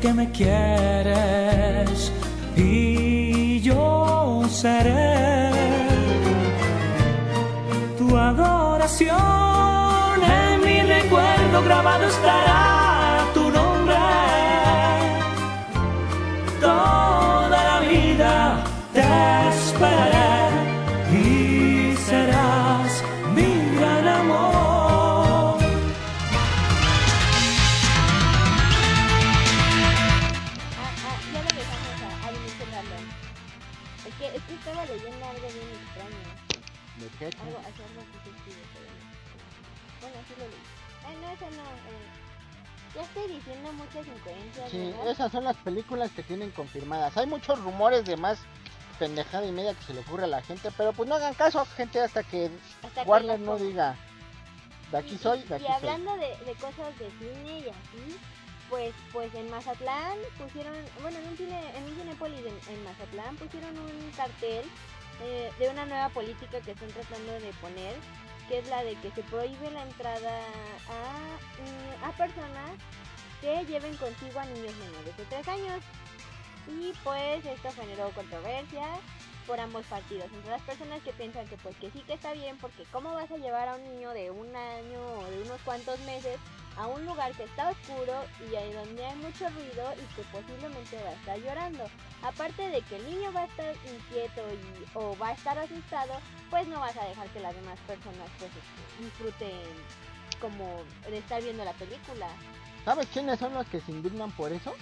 que 0.09 0.13
me 0.15 0.31
quieres 0.31 2.11
y 2.55 3.61
yo 3.61 4.41
seré 4.49 5.51
tu 7.97 8.17
adoración. 8.17 9.17
En 10.23 10.61
mi 10.65 10.81
recuerdo 10.81 11.63
grabado 11.63 12.05
estará 12.05 13.25
tu 13.35 13.51
nombre. 13.51 13.97
Toda 16.59 17.59
la 17.69 17.79
vida 17.81 18.63
te 18.93 19.01
esperaré 19.01 20.18
Algo, 37.25 37.35
pero. 37.41 37.89
Bueno, 40.01 40.15
sí 40.27 40.33
lo 40.37 40.47
leí. 40.47 41.21
No, 41.21 41.29
eso 41.31 41.45
no. 41.55 41.63
Eh. 41.63 42.19
Ya 42.95 43.01
estoy 43.03 43.27
diciendo 43.35 43.71
muchas 43.73 44.07
incoherencias. 44.07 44.71
Sí, 44.71 44.77
¿verdad? 44.77 45.11
esas 45.11 45.31
son 45.31 45.43
las 45.43 45.57
películas 45.57 46.11
que 46.11 46.23
tienen 46.23 46.51
confirmadas. 46.51 47.15
Hay 47.17 47.27
muchos 47.27 47.59
rumores 47.61 48.05
de 48.05 48.17
más 48.17 48.39
pendejada 48.97 49.45
y 49.45 49.51
media 49.51 49.73
que 49.73 49.83
se 49.83 49.93
le 49.93 50.01
ocurre 50.01 50.23
a 50.23 50.27
la 50.27 50.41
gente, 50.41 50.69
pero 50.75 50.91
pues 50.93 51.07
no 51.07 51.15
hagan 51.15 51.33
caso, 51.33 51.65
gente, 51.77 52.01
hasta 52.01 52.23
que 52.23 52.49
hasta 52.83 53.03
Warner 53.03 53.37
que 53.39 53.45
no 53.45 53.57
diga 53.57 53.95
de 54.91 54.97
aquí 54.97 55.17
soy, 55.17 55.41
de 55.43 55.55
aquí 55.55 55.65
Y 55.65 55.71
hablando 55.71 56.11
soy. 56.11 56.19
De, 56.19 56.45
de, 56.45 56.53
cosas 56.55 56.99
de 56.99 57.09
cine 57.11 57.59
y 57.59 57.69
así, 57.69 58.19
pues 58.69 58.93
pues 59.13 59.33
en 59.35 59.49
Mazatlán 59.49 60.17
pusieron, 60.37 60.73
bueno, 61.01 61.17
en 61.19 61.27
un 61.27 61.37
cine, 61.37 61.77
en 61.77 61.83
un 61.85 61.95
cinepolis 61.95 62.39
en, 62.39 62.73
en 62.73 62.83
Mazatlán 62.83 63.35
pusieron 63.37 63.77
un 63.77 64.11
cartel 64.17 64.65
eh, 65.21 65.51
de 65.59 65.69
una 65.69 65.85
nueva 65.85 66.09
política 66.09 66.61
que 66.61 66.71
están 66.71 66.89
tratando 66.89 67.33
de 67.33 67.51
poner, 67.61 67.95
que 68.47 68.59
es 68.59 68.69
la 68.69 68.83
de 68.83 68.95
que 68.95 69.11
se 69.11 69.23
prohíbe 69.23 69.71
la 69.71 69.83
entrada 69.83 70.39
a, 70.89 71.37
mm, 71.61 72.03
a 72.03 72.11
personas 72.13 72.71
que 73.41 73.65
lleven 73.65 73.95
consigo 73.97 74.39
a 74.39 74.45
niños 74.45 74.75
menores 74.75 75.15
de 75.17 75.25
3 75.25 75.47
años. 75.47 75.83
Y 76.67 76.93
pues 77.03 77.45
esto 77.45 77.69
generó 77.71 78.09
controversia 78.11 78.85
por 79.49 79.59
ambos 79.59 79.83
partidos, 79.87 80.31
entre 80.31 80.51
las 80.51 80.61
personas 80.61 81.01
que 81.01 81.11
piensan 81.11 81.47
que 81.47 81.57
pues 81.57 81.75
que 81.77 81.89
sí 81.89 82.03
que 82.05 82.13
está 82.13 82.33
bien, 82.33 82.55
porque 82.59 82.83
cómo 82.91 83.15
vas 83.15 83.31
a 83.31 83.37
llevar 83.37 83.67
a 83.67 83.77
un 83.77 83.83
niño 83.83 84.11
de 84.11 84.29
un 84.29 84.55
año 84.55 85.01
o 85.17 85.25
de 85.25 85.41
unos 85.41 85.59
cuantos 85.61 85.99
meses 86.01 86.37
a 86.77 86.85
un 86.85 87.03
lugar 87.03 87.31
que 87.33 87.45
está 87.45 87.71
oscuro 87.71 88.13
y 88.39 88.73
donde 88.73 89.03
hay 89.03 89.15
mucho 89.15 89.49
ruido 89.49 89.91
y 89.97 90.15
que 90.15 90.21
posiblemente 90.31 91.03
va 91.03 91.09
a 91.09 91.13
estar 91.13 91.39
llorando. 91.39 91.83
Aparte 92.21 92.69
de 92.69 92.79
que 92.83 92.97
el 92.97 93.09
niño 93.09 93.33
va 93.33 93.41
a 93.41 93.45
estar 93.45 93.73
inquieto 93.91 94.43
y, 94.53 94.85
o 94.93 95.17
va 95.17 95.29
a 95.29 95.33
estar 95.33 95.57
asustado, 95.57 96.13
pues 96.51 96.67
no 96.67 96.79
vas 96.79 96.95
a 96.95 97.05
dejar 97.05 97.27
que 97.29 97.39
las 97.39 97.55
demás 97.55 97.79
personas 97.87 98.29
pues 98.37 98.51
disfruten 98.99 99.65
como 100.39 100.83
de 101.09 101.17
estar 101.17 101.41
viendo 101.41 101.65
la 101.65 101.73
película. 101.73 102.27
¿Sabes 102.89 103.07
quiénes 103.13 103.37
son 103.37 103.53
los 103.53 103.67
que 103.67 103.79
se 103.81 103.91
indignan 103.91 104.31
por 104.31 104.51
eso? 104.51 104.73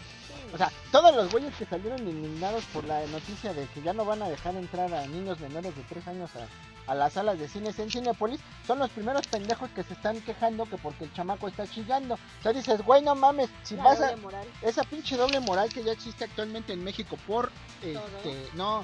O 0.54 0.58
sea, 0.58 0.72
todos 0.94 1.14
los 1.14 1.30
güeyes 1.30 1.54
que 1.56 1.66
salieron 1.66 2.08
indignados 2.08 2.64
por 2.72 2.86
la 2.86 3.06
noticia 3.08 3.54
de 3.54 3.66
que 3.66 3.82
ya 3.82 3.92
no 3.92 4.06
van 4.06 4.22
a 4.22 4.30
dejar 4.30 4.56
entrar 4.56 4.94
a 4.94 5.06
niños 5.08 5.42
menores 5.42 5.76
de 5.76 5.84
3 5.84 6.08
años 6.08 6.32
a, 6.38 6.90
a 6.90 6.96
las 6.96 7.12
salas 7.12 7.38
de 7.38 7.50
cines 7.50 7.78
en 7.80 7.92
Cinepolis, 7.92 8.40
son 8.66 8.80
los 8.80 8.90
primeros 8.92 9.28
pendejos 9.28 9.70
que 9.72 9.84
se 9.84 9.92
están 9.92 10.22
quejando 10.22 10.66
que 10.68 10.78
porque 10.78 11.04
el 11.04 11.14
chamaco 11.14 11.50
está 11.50 11.68
chillando. 11.68 12.14
O 12.14 12.44
sea, 12.44 12.54
dices, 12.54 12.82
güey, 12.82 13.02
no 13.02 13.14
mames, 13.14 13.50
si 13.64 13.76
La 13.76 13.84
vas 13.84 14.00
a... 14.00 14.16
Esa 14.62 14.84
pinche 14.86 15.18
doble 15.18 15.42
moral 15.42 15.68
que 15.68 15.84
ya 15.84 15.92
existe 15.92 16.24
actualmente 16.24 16.72
en 16.72 16.86
México 16.86 17.18
por... 17.28 17.52
Este, 17.84 18.50
no, 18.54 18.82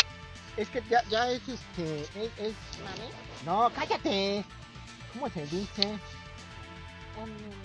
es 0.57 0.67
que 0.67 0.83
ya, 0.89 1.01
ya 1.05 1.31
es 1.31 1.47
este... 1.47 2.01
Es, 2.37 2.55
no, 3.45 3.71
cállate. 3.73 4.43
¿Cómo 5.13 5.29
se 5.29 5.45
dice? 5.47 5.97
Um. 7.23 7.62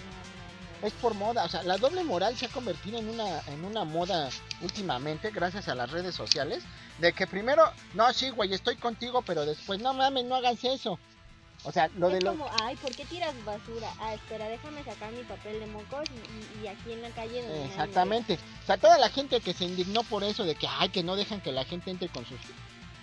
Es 0.83 0.93
por 0.95 1.15
moda, 1.15 1.45
o 1.45 1.49
sea, 1.49 1.63
la 1.65 1.77
doble 1.79 2.05
moral 2.05 2.37
se 2.37 2.47
ha 2.47 2.49
convertido 2.51 2.99
en 2.99 3.09
una, 3.09 3.41
en 3.49 3.65
una 3.65 3.85
moda 3.85 4.29
últimamente 4.63 5.31
gracias 5.31 5.69
a 5.69 5.75
las 5.75 5.91
redes 5.91 6.15
sociales, 6.15 6.63
de 6.99 7.13
que 7.13 7.27
primero, 7.27 7.65
no, 7.95 8.13
sí, 8.13 8.31
güey, 8.31 8.53
estoy 8.55 8.77
contigo, 8.77 9.23
pero 9.23 9.45
después, 9.47 9.81
no 9.81 9.93
mames, 9.95 10.25
no 10.25 10.37
hagas 10.37 10.63
eso. 10.65 10.99
O 11.65 11.73
sea, 11.73 11.91
lo 11.97 12.09
de 12.09 12.19
es 12.19 12.25
los... 12.25 12.37
como, 12.37 12.49
ay, 12.61 12.77
¿por 12.77 12.95
qué 12.95 13.05
tiras 13.07 13.35
basura? 13.45 13.89
Ah, 14.01 14.15
espera, 14.15 14.49
déjame 14.49 14.85
sacar 14.85 15.11
mi 15.13 15.25
papel 15.25 15.59
de 15.59 15.67
mocos 15.67 16.05
y, 16.11 16.61
y- 16.61 16.65
y 16.65 16.69
aquí 16.69 16.93
en 16.93 17.03
la 17.03 17.11
calle 17.11 17.43
donde 17.43 17.59
me. 17.59 17.65
Exactamente. 17.67 18.39
O 18.63 18.67
sea, 18.67 18.77
toda 18.79 18.97
la 18.99 19.11
gente 19.11 19.41
que 19.41 19.53
se 19.53 19.65
indignó 19.65 20.05
por 20.05 20.23
eso, 20.23 20.45
de 20.45 20.55
que, 20.55 20.69
ay, 20.69 20.91
que 20.91 21.03
no 21.03 21.17
dejan 21.17 21.41
que 21.41 21.51
la 21.51 21.65
gente 21.65 21.91
entre 21.91 22.09
con 22.09 22.25
sus 22.27 22.39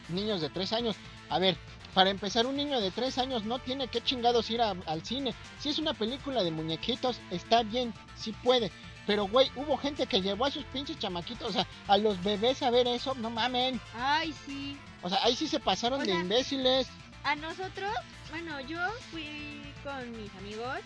niños 0.08 0.40
de 0.40 0.50
tres 0.50 0.72
años. 0.72 0.96
A 1.30 1.38
ver, 1.40 1.58
para 1.96 2.12
empezar, 2.12 2.46
un 2.46 2.58
niño 2.58 2.80
de 2.82 2.92
tres 2.92 3.18
años 3.18 3.46
no 3.46 3.58
tiene 3.58 3.88
que 3.88 4.02
chingados 4.02 4.50
ir 4.52 4.62
a- 4.62 4.76
al 4.86 5.04
cine. 5.04 5.34
Si 5.60 5.70
es 5.70 5.80
una 5.80 5.94
película 5.94 6.44
de 6.44 6.52
muñequitos, 6.52 7.20
está 7.32 7.64
bien, 7.64 7.94
sí 8.16 8.34
puede. 8.44 8.72
Pero, 9.08 9.28
güey, 9.28 9.50
hubo 9.56 9.78
gente 9.78 10.06
que 10.06 10.22
llevó 10.22 10.46
a 10.46 10.52
sus 10.52 10.66
pinches 10.66 11.00
chamaquitos, 11.00 11.50
o 11.50 11.54
sea, 11.54 11.66
a 11.88 11.98
los 11.98 12.22
bebés 12.24 12.62
a 12.64 12.70
ver 12.70 12.88
eso, 12.88 13.16
no 13.16 13.30
mamen. 13.30 13.80
Ay, 13.96 14.36
sí. 14.46 14.78
O 15.02 15.10
sea, 15.10 15.24
ahí 15.24 15.36
sí 15.36 15.48
se 15.48 15.60
pasaron 15.60 16.02
O 16.02 16.04
de 16.04 16.12
sea, 16.12 16.20
imbéciles. 16.20 16.88
A 17.24 17.36
nosotros, 17.36 17.94
bueno, 18.30 18.60
yo 18.62 18.80
fui 19.12 19.62
con 19.84 20.12
mis 20.22 20.34
amigos, 20.36 20.80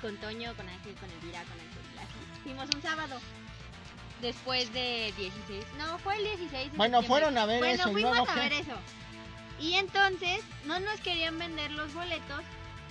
con 0.00 0.16
Toño, 0.18 0.54
con 0.56 0.68
Ángel, 0.68 0.94
con 0.94 1.10
Elvira, 1.10 1.42
con 1.42 1.52
Ángel, 1.52 1.98
así. 1.98 2.42
Fuimos 2.44 2.68
un 2.74 2.82
sábado. 2.82 3.20
Después 4.22 4.72
de 4.72 5.12
16. 5.18 5.64
No, 5.76 5.98
fue 5.98 6.16
el 6.16 6.24
16. 6.24 6.72
de 6.72 6.78
Bueno, 6.78 7.02
fueron 7.02 7.36
a 7.36 7.44
ver 7.44 7.58
bueno, 7.58 7.74
eso, 7.74 7.90
¿y 7.90 7.92
fuimos 7.92 8.12
luego 8.16 8.30
a 8.30 8.34
ver 8.36 8.52
eso. 8.54 8.72
Y 9.60 9.74
entonces 9.74 10.40
no 10.64 10.78
nos 10.80 11.00
querían 11.00 11.38
vender 11.38 11.70
los 11.72 11.92
boletos 11.94 12.42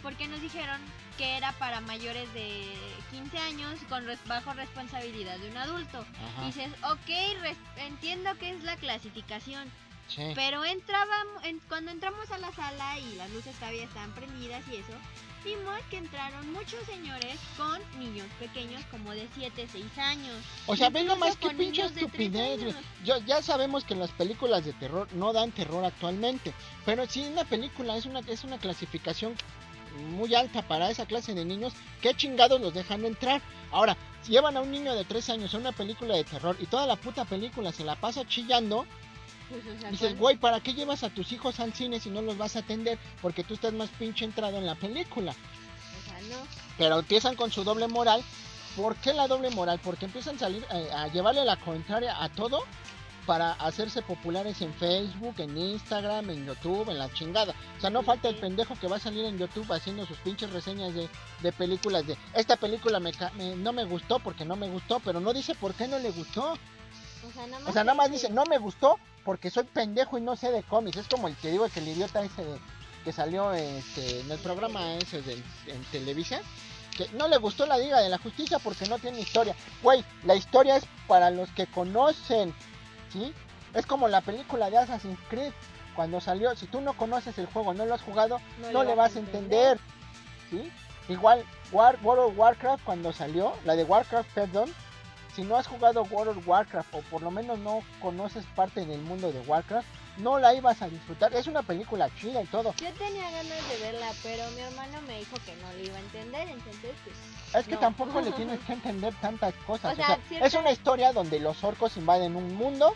porque 0.01 0.27
nos 0.27 0.41
dijeron 0.41 0.79
que 1.17 1.37
era 1.37 1.51
para 1.53 1.79
mayores 1.81 2.31
de 2.33 2.73
15 3.11 3.37
años 3.37 3.79
con 3.87 4.05
res- 4.05 4.19
bajo 4.27 4.53
responsabilidad 4.53 5.37
de 5.39 5.49
un 5.49 5.57
adulto. 5.57 5.99
Ajá, 5.99 6.45
Dices, 6.45 6.69
ok, 6.83 7.09
entiendo 7.77 8.35
que 8.37 8.49
es 8.51 8.63
la 8.63 8.75
clasificación, 8.77 9.71
sí. 10.07 10.31
pero 10.35 10.63
entrábamos, 10.65 11.43
en- 11.43 11.59
cuando 11.67 11.91
entramos 11.91 12.29
a 12.31 12.37
la 12.37 12.51
sala 12.53 12.99
y 12.99 13.15
las 13.15 13.29
luces 13.31 13.55
todavía 13.55 13.83
estaban 13.83 14.11
prendidas 14.13 14.63
y 14.71 14.75
eso, 14.77 14.93
vimos 15.43 15.79
que 15.91 15.97
entraron 15.97 16.51
muchos 16.53 16.83
señores 16.85 17.37
con 17.55 17.79
niños 17.99 18.27
pequeños 18.39 18.83
como 18.89 19.11
de 19.11 19.27
7, 19.35 19.67
6 19.71 19.97
años. 19.97 20.35
O 20.65 20.75
sea, 20.75 20.89
ve 20.89 21.01
Incluso 21.01 21.19
nomás 21.19 21.37
que 21.37 21.49
pinche 21.51 21.85
estupidez, 21.85 22.63
güey. 22.63 23.23
ya 23.25 23.41
sabemos 23.43 23.83
que 23.83 23.93
las 23.95 24.11
películas 24.11 24.65
de 24.65 24.73
terror 24.73 25.07
no 25.13 25.33
dan 25.33 25.51
terror 25.51 25.85
actualmente. 25.85 26.51
Pero 26.85 27.05
si 27.07 27.25
una 27.27 27.43
película 27.43 27.95
es 27.95 28.05
una, 28.05 28.21
es 28.21 28.43
una 28.43 28.57
clasificación 28.57 29.35
muy 30.09 30.33
alta 30.35 30.61
para 30.67 30.89
esa 30.89 31.05
clase 31.05 31.33
de 31.35 31.45
niños, 31.45 31.73
¿qué 32.01 32.13
chingados 32.15 32.59
los 32.59 32.73
dejan 32.73 33.05
entrar? 33.05 33.41
Ahora, 33.71 33.95
si 34.23 34.31
llevan 34.31 34.57
a 34.57 34.61
un 34.61 34.71
niño 34.71 34.93
de 34.95 35.05
3 35.05 35.29
años 35.29 35.53
a 35.53 35.57
una 35.57 35.71
película 35.71 36.15
de 36.15 36.23
terror 36.23 36.57
y 36.59 36.65
toda 36.65 36.87
la 36.87 36.95
puta 36.95 37.23
película 37.23 37.71
se 37.71 37.83
la 37.85 37.95
pasa 37.95 38.27
chillando, 38.27 38.85
Pues, 39.49 39.61
o 39.65 39.79
sea, 39.79 39.91
dices, 39.91 40.07
¿cuál- 40.09 40.19
güey, 40.19 40.37
¿para 40.37 40.59
qué 40.61 40.73
llevas 40.73 41.03
a 41.03 41.09
tus 41.09 41.31
hijos 41.31 41.59
al 41.59 41.73
cine 41.73 41.99
si 41.99 42.09
no 42.09 42.21
los 42.21 42.37
vas 42.37 42.55
a 42.55 42.59
atender? 42.59 42.97
Porque 43.21 43.43
tú 43.43 43.53
estás 43.53 43.73
más 43.73 43.89
pinche 43.99 44.25
entrado 44.25 44.57
en 44.57 44.65
la 44.65 44.75
película. 44.75 45.31
o 45.33 46.09
sea, 46.09 46.19
no. 46.37 46.45
pero 46.77 46.99
empiezan 46.99 47.35
con 47.35 47.51
su 47.51 47.63
doble 47.63 47.87
moral. 47.87 48.23
¿Por 48.75 48.95
qué 48.97 49.13
la 49.13 49.27
doble 49.27 49.49
moral? 49.51 49.79
Porque 49.83 50.05
empiezan 50.05 50.35
a 50.35 50.39
salir 50.39 50.65
eh, 50.71 50.89
a 50.93 51.07
llevarle 51.07 51.45
la 51.45 51.55
contraria 51.57 52.21
a 52.21 52.27
todo 52.29 52.63
para 53.25 53.53
hacerse 53.53 54.01
populares 54.03 54.61
en 54.61 54.71
Facebook, 54.73 55.35
en 55.39 55.57
Instagram, 55.57 56.29
en 56.29 56.45
YouTube, 56.45 56.89
en 56.91 56.99
la 56.99 57.11
chingada. 57.13 57.55
O 57.77 57.81
sea, 57.81 57.89
no 57.89 58.03
falta 58.03 58.27
el 58.29 58.35
pendejo 58.35 58.75
que 58.79 58.87
va 58.87 58.97
a 58.97 58.99
salir 58.99 59.25
en 59.25 59.37
YouTube 59.39 59.71
haciendo 59.73 60.05
sus 60.05 60.17
pinches 60.17 60.51
reseñas 60.51 60.93
de, 60.93 61.09
de 61.41 61.51
películas 61.53 62.05
de 62.05 62.17
esta 62.35 62.55
película 62.57 62.99
me, 62.99 63.11
me- 63.37 63.55
no 63.55 63.71
me 63.73 63.85
gustó 63.85 64.19
porque 64.19 64.45
no 64.45 64.55
me 64.57 64.67
gustó, 64.67 64.99
pero 64.99 65.19
no 65.21 65.33
dice 65.33 65.55
por 65.55 65.73
qué 65.73 65.87
no 65.87 65.97
le 65.97 66.11
gustó. 66.11 66.57
O 67.35 67.37
sea, 67.37 67.47
nada 67.47 67.59
más, 67.59 67.69
O 67.69 67.73
sea, 67.73 67.83
nada 67.83 67.95
más 67.95 68.11
dice- 68.11 68.27
dice, 68.27 68.33
no 68.33 68.45
me 68.45 68.57
gustó 68.57 68.97
porque 69.23 69.49
soy 69.49 69.63
pendejo 69.65 70.17
y 70.17 70.21
no 70.21 70.35
sé 70.35 70.51
de 70.51 70.63
cómics. 70.63 70.97
Es 70.97 71.07
como 71.07 71.27
el 71.27 71.35
que 71.35 71.51
digo 71.51 71.67
que 71.69 71.79
el 71.79 71.87
idiota 71.89 72.23
ese 72.23 72.43
de- 72.43 72.59
que 73.03 73.11
salió 73.11 73.53
este, 73.53 74.21
en 74.21 74.31
el 74.31 74.39
programa 74.39 74.93
ese 74.95 75.21
de, 75.21 75.33
en 75.67 75.83
Televisa. 75.91 76.39
Que 76.97 77.09
no 77.09 77.27
le 77.27 77.37
gustó 77.37 77.65
la 77.65 77.77
Liga 77.77 77.99
de 77.99 78.07
la 78.09 78.17
Justicia 78.17 78.57
porque 78.59 78.85
no 78.87 78.97
tiene 78.99 79.19
historia. 79.19 79.53
Güey, 79.83 80.03
la 80.23 80.35
historia 80.35 80.77
es 80.77 80.85
para 81.07 81.29
los 81.29 81.49
que 81.51 81.67
conocen. 81.67 82.53
¿Sí? 83.11 83.33
Es 83.73 83.85
como 83.85 84.07
la 84.07 84.21
película 84.21 84.69
de 84.69 84.77
Assassin's 84.77 85.19
Creed. 85.29 85.51
Cuando 85.95 86.19
salió, 86.21 86.55
si 86.55 86.67
tú 86.67 86.81
no 86.81 86.93
conoces 86.93 87.37
el 87.37 87.45
juego, 87.47 87.73
no 87.73 87.85
lo 87.85 87.93
has 87.95 88.01
jugado, 88.01 88.39
no, 88.73 88.83
le 88.83 88.95
vas 88.95 89.15
a 89.15 89.19
entender. 89.19 89.79
¿Sí? 90.49 90.71
Igual, 91.09 91.43
War, 91.71 91.97
World 92.01 92.31
of 92.31 92.37
Warcraft 92.37 92.83
cuando 92.83 93.13
salió, 93.13 93.53
la 93.65 93.75
de 93.75 93.83
Warcraft, 93.83 94.29
perdón, 94.33 94.73
si 95.35 95.41
no 95.43 95.57
has 95.57 95.67
jugado 95.67 96.03
World 96.03 96.37
of 96.37 96.47
Warcraft 96.47 96.93
o 96.95 97.01
por 97.01 97.21
lo 97.21 97.29
menos 97.31 97.59
no 97.59 97.81
conoces 98.01 98.45
parte 98.55 98.85
del 98.85 99.01
mundo 99.01 99.31
de 99.31 99.39
Warcraft, 99.41 99.87
no 100.17 100.39
la 100.39 100.53
ibas 100.55 100.81
a 100.81 100.87
disfrutar. 100.87 101.33
Es 101.33 101.47
una 101.47 101.61
película 101.61 102.09
chida 102.21 102.41
y 102.41 102.45
todo. 102.45 102.73
Yo 102.77 102.89
tenía 102.93 103.29
ganas 103.29 103.69
de 103.69 103.77
verla, 103.81 104.07
pero 104.23 104.49
mi 104.51 104.61
hermano 104.61 105.01
me 105.07 105.19
dijo 105.19 105.35
que 105.45 105.53
no 105.57 105.73
le 105.73 105.83
iba 105.87 105.97
a 105.97 105.99
entender, 105.99 106.47
entonces 106.47 106.91
pues... 107.03 107.15
Es 107.53 107.65
que 107.67 107.73
No. 107.75 107.79
tampoco 107.79 108.21
le 108.21 108.31
tienes 108.31 108.59
que 108.65 108.73
entender 108.73 109.13
tantas 109.21 109.53
cosas. 109.67 109.91
O 109.91 109.93
O 109.93 109.95
sea, 109.95 110.05
sea, 110.07 110.19
cierta- 110.29 110.47
es 110.47 110.53
una 110.53 110.71
historia 110.71 111.11
donde 111.11 111.39
los 111.41 111.61
orcos 111.65 111.97
invaden 111.97 112.35
un 112.37 112.55
mundo 112.55 112.93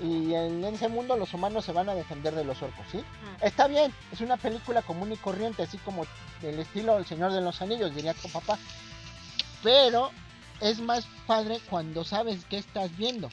y 0.00 0.32
en 0.34 0.64
ese 0.64 0.88
mundo 0.88 1.16
los 1.18 1.32
humanos 1.34 1.64
se 1.66 1.72
van 1.72 1.88
a 1.90 1.94
defender 1.94 2.34
de 2.34 2.44
los 2.44 2.60
orcos, 2.62 2.86
¿sí? 2.90 3.04
Ah. 3.24 3.36
Está 3.46 3.66
bien, 3.68 3.92
es 4.10 4.22
una 4.22 4.38
película 4.38 4.80
común 4.82 5.12
y 5.12 5.16
corriente, 5.16 5.62
así 5.64 5.76
como 5.78 6.06
del 6.40 6.58
estilo 6.60 6.96
El 6.96 7.04
Señor 7.04 7.30
de 7.32 7.42
los 7.42 7.60
Anillos, 7.60 7.94
diría 7.94 8.14
tu 8.14 8.28
papá. 8.30 8.58
Pero 9.62 10.10
es 10.60 10.80
más 10.80 11.06
padre 11.26 11.60
cuando 11.68 12.04
sabes 12.04 12.44
qué 12.48 12.58
estás 12.58 12.96
viendo. 12.96 13.30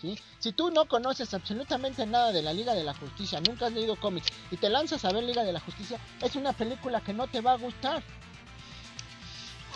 ¿sí? 0.00 0.18
Si 0.38 0.52
tú 0.52 0.70
no 0.70 0.86
conoces 0.86 1.32
absolutamente 1.34 2.06
nada 2.06 2.32
de 2.32 2.42
la 2.42 2.52
Liga 2.52 2.74
de 2.74 2.84
la 2.84 2.94
Justicia, 2.94 3.40
nunca 3.40 3.66
has 3.66 3.72
leído 3.72 3.96
cómics 3.96 4.28
y 4.50 4.56
te 4.56 4.68
lanzas 4.68 5.04
a 5.04 5.12
ver 5.12 5.24
Liga 5.24 5.44
de 5.44 5.52
la 5.52 5.60
Justicia, 5.60 5.98
es 6.20 6.36
una 6.36 6.52
película 6.52 7.00
que 7.00 7.12
no 7.12 7.26
te 7.26 7.40
va 7.40 7.52
a 7.52 7.58
gustar. 7.58 8.02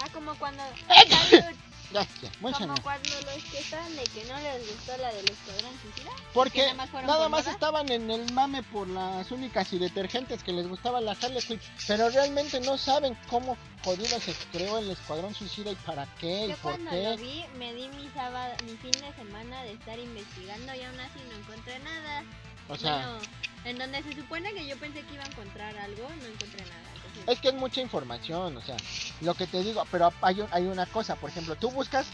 Ah, 0.02 0.08
como 0.12 0.34
cuando... 0.34 0.62
Ya, 1.92 2.06
muy 2.40 2.52
Como 2.52 2.74
cuando 2.82 3.08
los 3.20 3.44
que 3.44 3.58
estaban 3.58 3.94
de 3.94 4.02
que 4.04 4.24
no 4.24 4.36
les 4.40 4.68
gustó 4.68 4.96
la 4.96 5.12
del 5.12 5.24
Escuadrón 5.30 5.72
Suicida. 5.80 6.10
Porque 6.34 6.62
nada 6.62 6.74
más 6.74 6.92
nada 6.92 7.28
más 7.28 7.46
estaban 7.46 7.90
en 7.90 8.10
el 8.10 8.32
mame 8.32 8.62
por 8.64 8.88
las 8.88 9.30
únicas 9.30 9.72
y 9.72 9.78
detergentes 9.78 10.42
que 10.42 10.52
les 10.52 10.66
gustaba 10.66 11.00
la 11.00 11.12
Harley 11.12 11.42
Quinn, 11.42 11.60
pero 11.86 12.10
realmente 12.10 12.60
no 12.60 12.76
saben 12.76 13.16
cómo 13.30 13.56
jodido 13.84 14.18
se 14.20 14.34
creó 14.50 14.78
el 14.78 14.90
Escuadrón 14.90 15.34
Suicida 15.34 15.70
y 15.70 15.76
para 15.76 16.06
qué 16.16 16.46
y 16.46 16.48
Yo 16.48 16.56
por 16.56 16.72
cuando 16.72 16.90
qué. 16.90 17.02
lo 17.04 17.16
vi, 17.16 17.44
me 17.56 17.72
di 17.74 17.88
mi 17.88 18.08
sábado, 18.14 18.54
mi 18.64 18.76
fin 18.78 18.90
de 18.92 19.12
semana 19.14 19.62
de 19.62 19.72
estar 19.72 19.98
investigando 19.98 20.74
y 20.74 20.82
aún 20.82 21.00
así 21.00 21.20
no 21.30 21.36
encontré 21.38 21.78
nada. 21.80 22.24
O 22.68 22.76
sea, 22.76 22.96
Bueno, 22.96 23.18
en 23.64 23.78
donde 23.78 24.02
se 24.02 24.12
supone 24.14 24.52
que 24.54 24.66
yo 24.66 24.76
pensé 24.76 25.02
que 25.02 25.14
iba 25.14 25.24
a 25.24 25.28
encontrar 25.28 25.76
algo, 25.78 26.08
no 26.08 26.24
encontré 26.26 26.62
nada. 26.62 26.80
Entonces, 26.96 27.24
es 27.28 27.40
que 27.40 27.48
es 27.48 27.54
mucha 27.54 27.80
información, 27.80 28.56
o 28.56 28.60
sea, 28.62 28.76
lo 29.20 29.34
que 29.34 29.46
te 29.46 29.62
digo, 29.62 29.84
pero 29.90 30.12
hay, 30.22 30.40
un- 30.40 30.48
hay 30.52 30.64
una 30.66 30.86
cosa, 30.86 31.16
por 31.16 31.30
ejemplo, 31.30 31.56
tú 31.56 31.70
buscas 31.70 32.06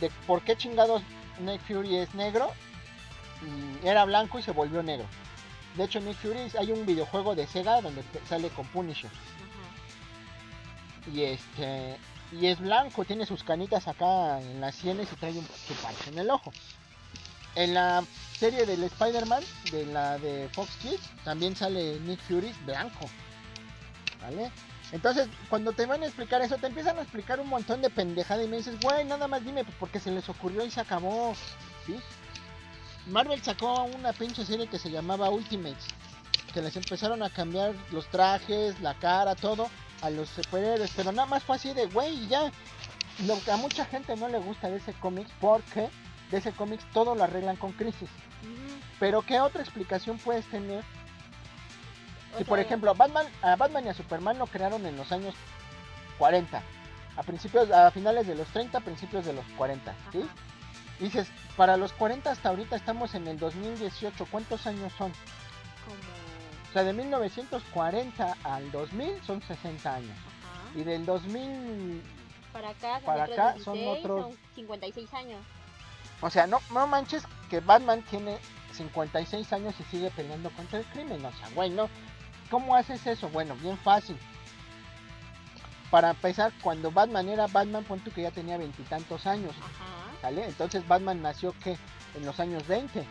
de 0.00 0.10
por 0.26 0.42
qué 0.42 0.56
chingados 0.56 1.02
Nick 1.40 1.60
Fury 1.62 1.96
es 1.96 2.14
negro 2.14 2.50
y 3.42 3.86
era 3.86 4.04
blanco 4.04 4.38
y 4.38 4.42
se 4.42 4.50
volvió 4.52 4.82
negro. 4.82 5.06
De 5.76 5.84
hecho, 5.84 6.00
Nick 6.00 6.16
Fury 6.16 6.50
hay 6.58 6.72
un 6.72 6.86
videojuego 6.86 7.34
de 7.34 7.46
Sega 7.46 7.80
donde 7.82 8.02
sale 8.28 8.48
con 8.50 8.66
Punisher. 8.68 9.10
y 11.12 11.22
este 11.22 11.98
y 12.32 12.46
es 12.46 12.58
blanco, 12.58 13.04
tiene 13.04 13.24
sus 13.26 13.44
canitas 13.44 13.86
acá 13.86 14.40
en 14.40 14.60
las 14.60 14.74
sienes 14.74 15.08
y 15.12 15.16
trae 15.16 15.32
un 15.32 15.46
su 15.68 15.74
parche 15.74 16.10
en 16.10 16.18
el 16.18 16.30
ojo. 16.30 16.52
En 17.54 17.74
la 17.74 18.02
serie 18.38 18.66
del 18.66 18.84
Spider-Man, 18.84 19.42
de 19.70 19.86
la 19.86 20.18
de 20.18 20.48
Fox 20.52 20.70
Kids, 20.82 21.10
también 21.24 21.56
sale 21.56 21.98
Nick 22.00 22.20
Fury 22.20 22.52
blanco. 22.64 23.06
¿Vale? 24.20 24.50
Entonces, 24.92 25.28
cuando 25.48 25.72
te 25.72 25.86
van 25.86 26.02
a 26.02 26.06
explicar 26.06 26.42
eso, 26.42 26.56
te 26.58 26.66
empiezan 26.66 26.98
a 26.98 27.02
explicar 27.02 27.40
un 27.40 27.48
montón 27.48 27.82
de 27.82 27.90
pendejada 27.90 28.42
y 28.44 28.48
me 28.48 28.58
dices, 28.58 28.78
güey, 28.80 29.04
nada 29.04 29.26
más 29.26 29.44
dime, 29.44 29.64
pues 29.64 29.76
porque 29.78 29.98
se 29.98 30.10
les 30.10 30.28
ocurrió 30.28 30.64
y 30.64 30.70
se 30.70 30.80
acabó. 30.80 31.34
¿Sí? 31.86 31.96
Marvel 33.06 33.42
sacó 33.42 33.84
una 33.84 34.12
pinche 34.12 34.44
serie 34.44 34.66
que 34.66 34.78
se 34.78 34.90
llamaba 34.90 35.30
Ultimates, 35.30 35.86
que 36.52 36.62
les 36.62 36.76
empezaron 36.76 37.22
a 37.22 37.30
cambiar 37.30 37.74
los 37.92 38.08
trajes, 38.08 38.80
la 38.80 38.94
cara, 38.94 39.34
todo 39.34 39.68
a 40.02 40.10
los 40.10 40.28
superhéroes, 40.28 40.90
pero 40.94 41.12
nada 41.12 41.26
más 41.26 41.42
fue 41.42 41.56
así 41.56 41.72
de, 41.72 41.86
güey, 41.86 42.26
ya. 42.28 42.50
Lo 43.26 43.40
que 43.42 43.50
a 43.50 43.56
mucha 43.56 43.86
gente 43.86 44.14
no 44.16 44.28
le 44.28 44.38
gusta 44.38 44.68
de 44.68 44.76
ese 44.76 44.92
cómic, 44.94 45.26
porque 45.40 45.88
de 46.30 46.38
ese 46.38 46.52
cómic 46.52 46.80
todo 46.92 47.14
lo 47.14 47.24
arreglan 47.24 47.56
con 47.56 47.72
crisis. 47.72 48.08
Pero 48.98 49.22
¿qué 49.22 49.40
otra 49.40 49.62
explicación 49.62 50.18
puedes 50.18 50.44
tener? 50.46 50.84
Si 52.38 52.44
por 52.44 52.58
ejemplo 52.58 52.94
Batman, 52.94 53.26
a 53.42 53.56
Batman 53.56 53.86
y 53.86 53.88
a 53.88 53.94
Superman 53.94 54.38
lo 54.38 54.46
crearon 54.46 54.84
en 54.86 54.96
los 54.96 55.10
años 55.12 55.34
40, 56.18 56.62
a 57.16 57.22
principios, 57.22 57.70
a 57.70 57.90
finales 57.90 58.26
de 58.26 58.34
los 58.34 58.46
30, 58.48 58.80
principios 58.80 59.24
de 59.24 59.32
los 59.32 59.44
40, 59.56 59.94
¿sí? 60.12 60.22
Ajá. 60.22 60.34
Dices, 61.00 61.28
para 61.56 61.76
los 61.76 61.92
40 61.92 62.30
hasta 62.30 62.48
ahorita 62.48 62.76
estamos 62.76 63.14
en 63.14 63.26
el 63.28 63.38
2018, 63.38 64.26
¿cuántos 64.30 64.66
años 64.66 64.92
son? 64.98 65.12
Como. 65.84 65.96
O 66.70 66.72
sea, 66.72 66.84
de 66.84 66.92
1940 66.92 68.36
al 68.44 68.70
2000 68.70 69.22
son 69.24 69.40
60 69.42 69.94
años. 69.94 70.10
Ajá. 70.10 70.78
Y 70.78 70.84
del 70.84 71.06
2000 71.06 72.02
Para 72.52 72.70
acá 72.70 72.96
son 72.96 73.04
para 73.04 73.22
otros 73.24 73.38
acá 73.38 73.52
16, 73.54 73.64
son 73.64 73.98
otros- 73.98 74.22
son 74.32 74.36
56 74.54 75.14
años. 75.14 75.40
O 76.20 76.30
sea, 76.30 76.46
no, 76.46 76.60
no 76.72 76.86
manches 76.86 77.24
que 77.50 77.60
Batman 77.60 78.02
tiene 78.02 78.38
56 78.72 79.52
años 79.52 79.74
y 79.78 79.84
sigue 79.84 80.10
peleando 80.10 80.50
contra 80.50 80.78
el 80.78 80.84
crimen. 80.86 81.24
O 81.24 81.32
sea, 81.32 81.48
güey, 81.54 81.70
no. 81.70 81.88
¿Cómo 82.50 82.76
haces 82.76 83.06
eso? 83.06 83.28
Bueno, 83.28 83.56
bien 83.56 83.76
fácil. 83.78 84.16
Para 85.90 86.10
empezar, 86.10 86.52
cuando 86.62 86.90
Batman 86.90 87.28
era 87.28 87.46
Batman, 87.46 87.84
pon 87.84 88.00
tú 88.00 88.10
que 88.10 88.22
ya 88.22 88.30
tenía 88.30 88.56
veintitantos 88.56 89.26
años. 89.26 89.54
Ajá. 89.58 90.20
¿Sale? 90.20 90.46
Entonces 90.46 90.86
Batman 90.86 91.22
nació 91.22 91.52
que 91.62 91.76
en 92.14 92.24
los 92.24 92.40
años 92.40 92.66
20, 92.66 93.00
Ajá. 93.00 93.08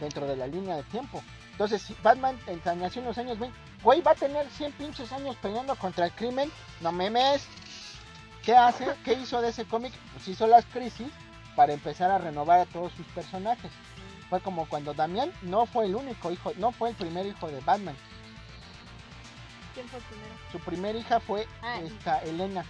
dentro 0.00 0.26
de 0.26 0.36
la 0.36 0.46
línea 0.46 0.76
de 0.76 0.82
tiempo. 0.84 1.22
Entonces, 1.52 1.82
si 1.82 1.94
Batman 2.02 2.38
nació 2.78 3.02
en 3.02 3.08
los 3.08 3.18
años 3.18 3.38
20, 3.38 3.58
güey, 3.82 4.00
va 4.00 4.12
a 4.12 4.14
tener 4.14 4.48
100 4.48 4.72
pinches 4.72 5.12
años 5.12 5.36
peleando 5.36 5.74
contra 5.76 6.06
el 6.06 6.12
crimen. 6.12 6.50
No 6.80 6.90
memes. 6.90 7.46
¿Qué 8.42 8.56
hace? 8.56 8.86
¿Qué 9.04 9.12
hizo 9.12 9.42
de 9.42 9.50
ese 9.50 9.66
cómic? 9.66 9.92
Pues 10.14 10.28
hizo 10.28 10.46
las 10.46 10.64
crisis 10.66 11.08
para 11.60 11.74
empezar 11.74 12.10
a 12.10 12.16
renovar 12.16 12.60
a 12.60 12.64
todos 12.64 12.90
sus 12.94 13.04
personajes. 13.08 13.70
Fue 14.30 14.40
como 14.40 14.66
cuando 14.66 14.94
Damián 14.94 15.30
no 15.42 15.66
fue 15.66 15.84
el 15.84 15.94
único 15.94 16.30
hijo, 16.30 16.52
no 16.56 16.72
fue 16.72 16.88
el 16.88 16.94
primer 16.94 17.26
hijo 17.26 17.48
de 17.48 17.60
Batman. 17.60 17.94
¿Quién 19.74 19.86
fue 19.88 20.00
primero? 20.00 20.34
Su 20.50 20.58
primer 20.60 20.96
hija 20.96 21.20
fue 21.20 21.46
Ah, 21.60 21.78
esta 21.84 22.20
Elena. 22.20 22.64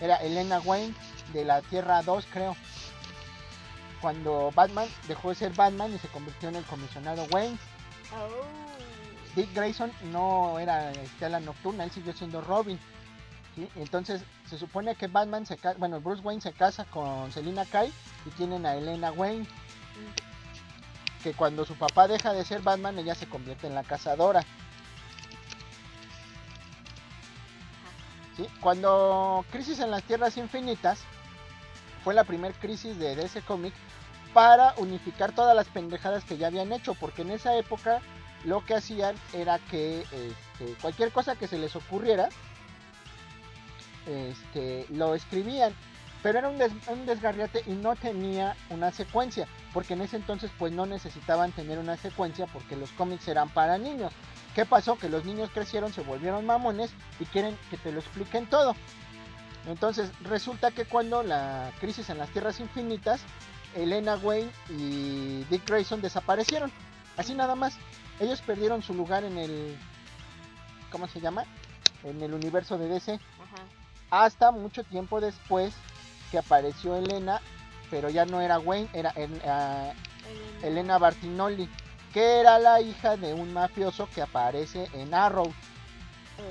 Era 0.00 0.16
Elena 0.16 0.58
Wayne 0.64 0.92
de 1.32 1.44
la 1.44 1.62
Tierra 1.62 2.02
2, 2.02 2.26
creo. 2.32 2.56
Cuando 4.00 4.50
Batman 4.52 4.88
dejó 5.06 5.28
de 5.28 5.36
ser 5.36 5.52
Batman 5.52 5.94
y 5.94 5.98
se 6.00 6.08
convirtió 6.08 6.48
en 6.48 6.56
el 6.56 6.64
comisionado 6.64 7.28
Wayne. 7.30 7.56
Oh. 8.18 8.42
Dick 9.36 9.54
Grayson 9.54 9.92
no 10.10 10.58
era 10.58 10.90
Estela 10.90 11.38
Nocturna, 11.38 11.84
él 11.84 11.92
siguió 11.92 12.12
siendo 12.12 12.40
Robin. 12.40 12.80
Entonces 13.76 14.22
se 14.48 14.58
supone 14.58 14.96
que 14.96 15.06
Batman 15.06 15.46
se 15.46 15.56
casa, 15.56 15.78
bueno, 15.78 16.00
Bruce 16.00 16.22
Wayne 16.22 16.40
se 16.40 16.52
casa 16.52 16.84
con 16.86 17.30
Selina 17.32 17.64
Kyle 17.64 17.92
y 18.26 18.30
tienen 18.30 18.66
a 18.66 18.74
Elena 18.74 19.12
Wayne. 19.12 19.46
Que 21.22 21.32
cuando 21.32 21.64
su 21.64 21.74
papá 21.74 22.08
deja 22.08 22.32
de 22.32 22.44
ser 22.44 22.60
Batman, 22.62 22.98
ella 22.98 23.14
se 23.14 23.28
convierte 23.28 23.66
en 23.66 23.74
la 23.74 23.84
cazadora. 23.84 24.44
¿sí? 28.36 28.46
Cuando 28.60 29.44
Crisis 29.50 29.78
en 29.78 29.90
las 29.90 30.02
Tierras 30.02 30.36
Infinitas 30.36 31.00
fue 32.02 32.14
la 32.14 32.24
primer 32.24 32.52
crisis 32.54 32.98
de 32.98 33.16
DC 33.16 33.42
Comic 33.42 33.72
para 34.34 34.74
unificar 34.78 35.32
todas 35.32 35.54
las 35.56 35.68
pendejadas 35.68 36.24
que 36.24 36.36
ya 36.36 36.48
habían 36.48 36.72
hecho, 36.72 36.94
porque 36.94 37.22
en 37.22 37.30
esa 37.30 37.56
época 37.56 38.00
lo 38.44 38.64
que 38.64 38.74
hacían 38.74 39.16
era 39.32 39.58
que 39.58 40.00
este, 40.00 40.74
cualquier 40.82 41.12
cosa 41.12 41.36
que 41.36 41.46
se 41.46 41.56
les 41.56 41.74
ocurriera, 41.76 42.28
este, 44.06 44.86
lo 44.90 45.14
escribían, 45.14 45.74
pero 46.22 46.38
era 46.38 46.48
un, 46.48 46.58
un 46.88 47.06
desgarriate 47.06 47.62
y 47.66 47.72
no 47.72 47.96
tenía 47.96 48.56
una 48.70 48.92
secuencia, 48.92 49.46
porque 49.72 49.94
en 49.94 50.02
ese 50.02 50.16
entonces 50.16 50.50
pues 50.58 50.72
no 50.72 50.86
necesitaban 50.86 51.52
tener 51.52 51.78
una 51.78 51.96
secuencia 51.96 52.46
porque 52.46 52.76
los 52.76 52.90
cómics 52.92 53.28
eran 53.28 53.48
para 53.50 53.78
niños. 53.78 54.12
¿Qué 54.54 54.64
pasó? 54.64 54.96
Que 54.96 55.08
los 55.08 55.24
niños 55.24 55.50
crecieron, 55.52 55.92
se 55.92 56.02
volvieron 56.02 56.46
mamones 56.46 56.92
y 57.18 57.24
quieren 57.24 57.58
que 57.70 57.76
te 57.76 57.92
lo 57.92 57.98
expliquen 57.98 58.46
todo. 58.46 58.74
Entonces 59.66 60.10
resulta 60.22 60.70
que 60.70 60.84
cuando 60.84 61.22
la 61.22 61.72
crisis 61.80 62.08
en 62.10 62.18
las 62.18 62.30
tierras 62.30 62.60
infinitas, 62.60 63.20
Elena 63.74 64.16
Wayne 64.16 64.50
y 64.70 65.44
Dick 65.50 65.66
Grayson 65.66 66.00
desaparecieron. 66.00 66.70
Así 67.16 67.34
nada 67.34 67.54
más. 67.54 67.76
Ellos 68.20 68.40
perdieron 68.42 68.82
su 68.82 68.94
lugar 68.94 69.24
en 69.24 69.38
el... 69.38 69.76
¿Cómo 70.90 71.08
se 71.08 71.20
llama? 71.20 71.44
En 72.04 72.22
el 72.22 72.34
universo 72.34 72.78
de 72.78 72.88
DC. 72.88 73.18
Hasta 74.10 74.50
mucho 74.50 74.84
tiempo 74.84 75.20
después 75.20 75.74
que 76.30 76.38
apareció 76.38 76.96
Elena, 76.96 77.40
pero 77.90 78.08
ya 78.10 78.24
no 78.26 78.40
era 78.40 78.58
Wayne, 78.58 78.88
era 78.92 79.12
en- 79.16 79.40
ah, 79.46 79.92
Elena. 80.62 80.98
Bartinoli, 80.98 81.68
que 82.12 82.40
era 82.40 82.58
la 82.58 82.80
hija 82.80 83.16
de 83.16 83.34
un 83.34 83.52
mafioso 83.52 84.08
que 84.14 84.22
aparece 84.22 84.88
en 84.92 85.12
Arrow, 85.14 85.52
Oh. 86.36 86.42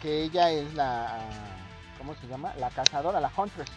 que 0.00 0.22
ella 0.24 0.50
es 0.50 0.72
la... 0.74 1.18
¿Cómo 1.98 2.14
se 2.16 2.26
llama? 2.26 2.52
La 2.58 2.70
cazadora, 2.70 3.20
la 3.20 3.30
Huntress. 3.36 3.68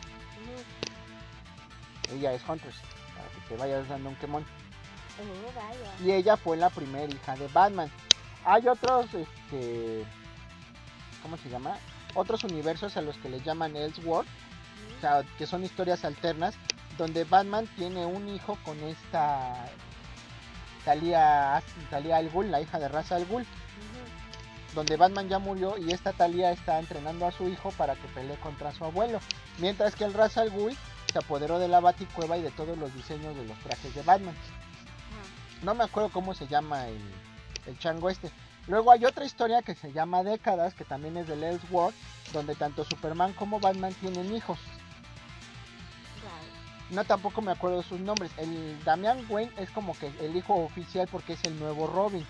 Ella 2.14 2.34
es 2.34 2.42
Huntress, 2.48 2.76
para 3.16 3.28
que 3.30 3.42
te 3.50 3.58
vayas 3.58 3.88
dando 3.90 4.10
un 4.10 4.16
quemón. 4.16 4.46
Oh, 5.20 5.52
vaya. 5.56 5.92
y 6.04 6.12
ella 6.12 6.36
fue 6.38 6.58
la 6.58 6.70
primera 6.70 7.12
hija 7.14 7.36
de 7.36 7.48
Batman. 7.50 7.90
Hay 8.46 8.68
otros, 8.68 9.08
este, 9.14 10.06
¿cómo 11.26 11.38
se 11.38 11.50
llama? 11.50 11.80
Otros 12.14 12.44
universos 12.44 12.98
a 12.98 13.02
los 13.02 13.18
que 13.18 13.30
le 13.30 13.42
llaman 13.42 13.76
Elseworld, 13.76 14.30
o 14.96 15.02
sea, 15.02 15.24
que 15.40 15.48
son 15.48 15.64
historias 15.64 16.06
alternas, 16.06 16.54
donde 17.00 17.24
Batman 17.24 17.68
tiene 17.78 18.06
un 18.06 18.30
hijo 18.30 18.60
con 18.64 18.78
esta 18.84 19.66
Talia, 20.86 21.64
Talia 21.90 22.18
al 22.18 22.30
Ghul, 22.30 22.52
la 22.52 22.62
hija 22.62 22.78
de 22.78 22.90
Ra's 22.90 23.12
al 23.12 23.26
Ghul, 23.26 23.44
donde 24.76 24.98
Batman 24.98 25.28
ya 25.28 25.40
murió 25.40 25.80
y 25.80 25.94
esta 25.94 26.14
Talia 26.14 26.52
está 26.52 26.78
entrenando 26.78 27.26
a 27.26 27.32
su 27.32 27.50
hijo 27.50 27.72
para 27.72 27.96
que 27.96 28.08
pelee 28.10 28.38
contra 28.38 28.72
su 28.72 28.86
abuelo, 28.86 29.20
mientras 29.58 29.96
que 29.96 30.04
el 30.04 30.14
Ra's 30.14 30.38
al 30.38 30.52
Ghul 30.52 30.78
se 31.12 31.18
apoderó 31.18 31.58
de 31.58 31.68
la 31.68 31.80
Baticueva 31.80 32.38
y 32.38 32.44
de 32.44 32.52
todos 32.52 32.78
los 32.78 32.94
diseños 32.94 33.36
de 33.36 33.46
los 33.46 33.58
trajes 33.62 33.96
de 33.96 34.04
Batman. 34.04 34.36
No 35.64 35.74
me 35.74 35.86
acuerdo 35.86 36.10
cómo 36.10 36.36
se 36.36 36.46
llama 36.46 36.88
el, 36.88 37.02
el 37.66 37.80
chango 37.80 38.12
este. 38.12 38.30
Luego 38.68 38.92
hay 38.92 39.06
otra 39.06 39.26
historia 39.26 39.62
que 39.62 39.76
se 39.76 39.92
llama 39.92 40.24
Décadas, 40.24 40.74
que 40.74 40.86
también 40.86 41.18
es 41.18 41.28
de 41.28 41.34
Elseworld, 41.34 41.96
donde 42.34 42.56
tanto 42.56 42.84
Superman 42.84 43.34
como 43.34 43.60
Batman 43.60 43.94
tienen 43.96 44.34
hijos. 44.34 44.58
No 46.90 47.04
tampoco 47.04 47.42
me 47.42 47.52
acuerdo 47.52 47.84
sus 47.84 48.00
nombres. 48.00 48.32
El 48.38 48.84
Damian 48.84 49.26
Wayne 49.30 49.52
es 49.58 49.70
como 49.72 49.98
que 49.98 50.08
el 50.20 50.36
hijo 50.36 50.56
oficial 50.56 51.08
porque 51.12 51.34
es 51.34 51.44
el 51.44 51.60
nuevo 51.60 51.88
Robin. 51.88 52.26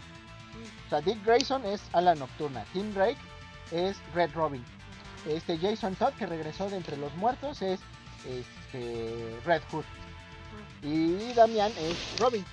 O 0.85 0.89
sea, 0.89 1.01
Dick 1.01 1.23
Grayson 1.25 1.65
es 1.65 1.81
Ala 1.93 2.15
Nocturna. 2.15 2.63
Tim 2.71 2.93
Drake 2.93 3.17
es 3.71 3.97
Red 4.13 4.31
Robin. 4.33 4.63
Este 5.27 5.57
Jason 5.57 5.95
Todd, 5.95 6.13
que 6.13 6.25
regresó 6.25 6.69
de 6.69 6.77
entre 6.77 6.97
los 6.97 7.13
muertos, 7.15 7.61
es 7.61 7.79
este, 8.25 9.37
Red 9.45 9.61
Hood. 9.71 9.85
Y 10.81 11.33
Damián 11.33 11.71
es 11.77 12.19
Robin. 12.19 12.45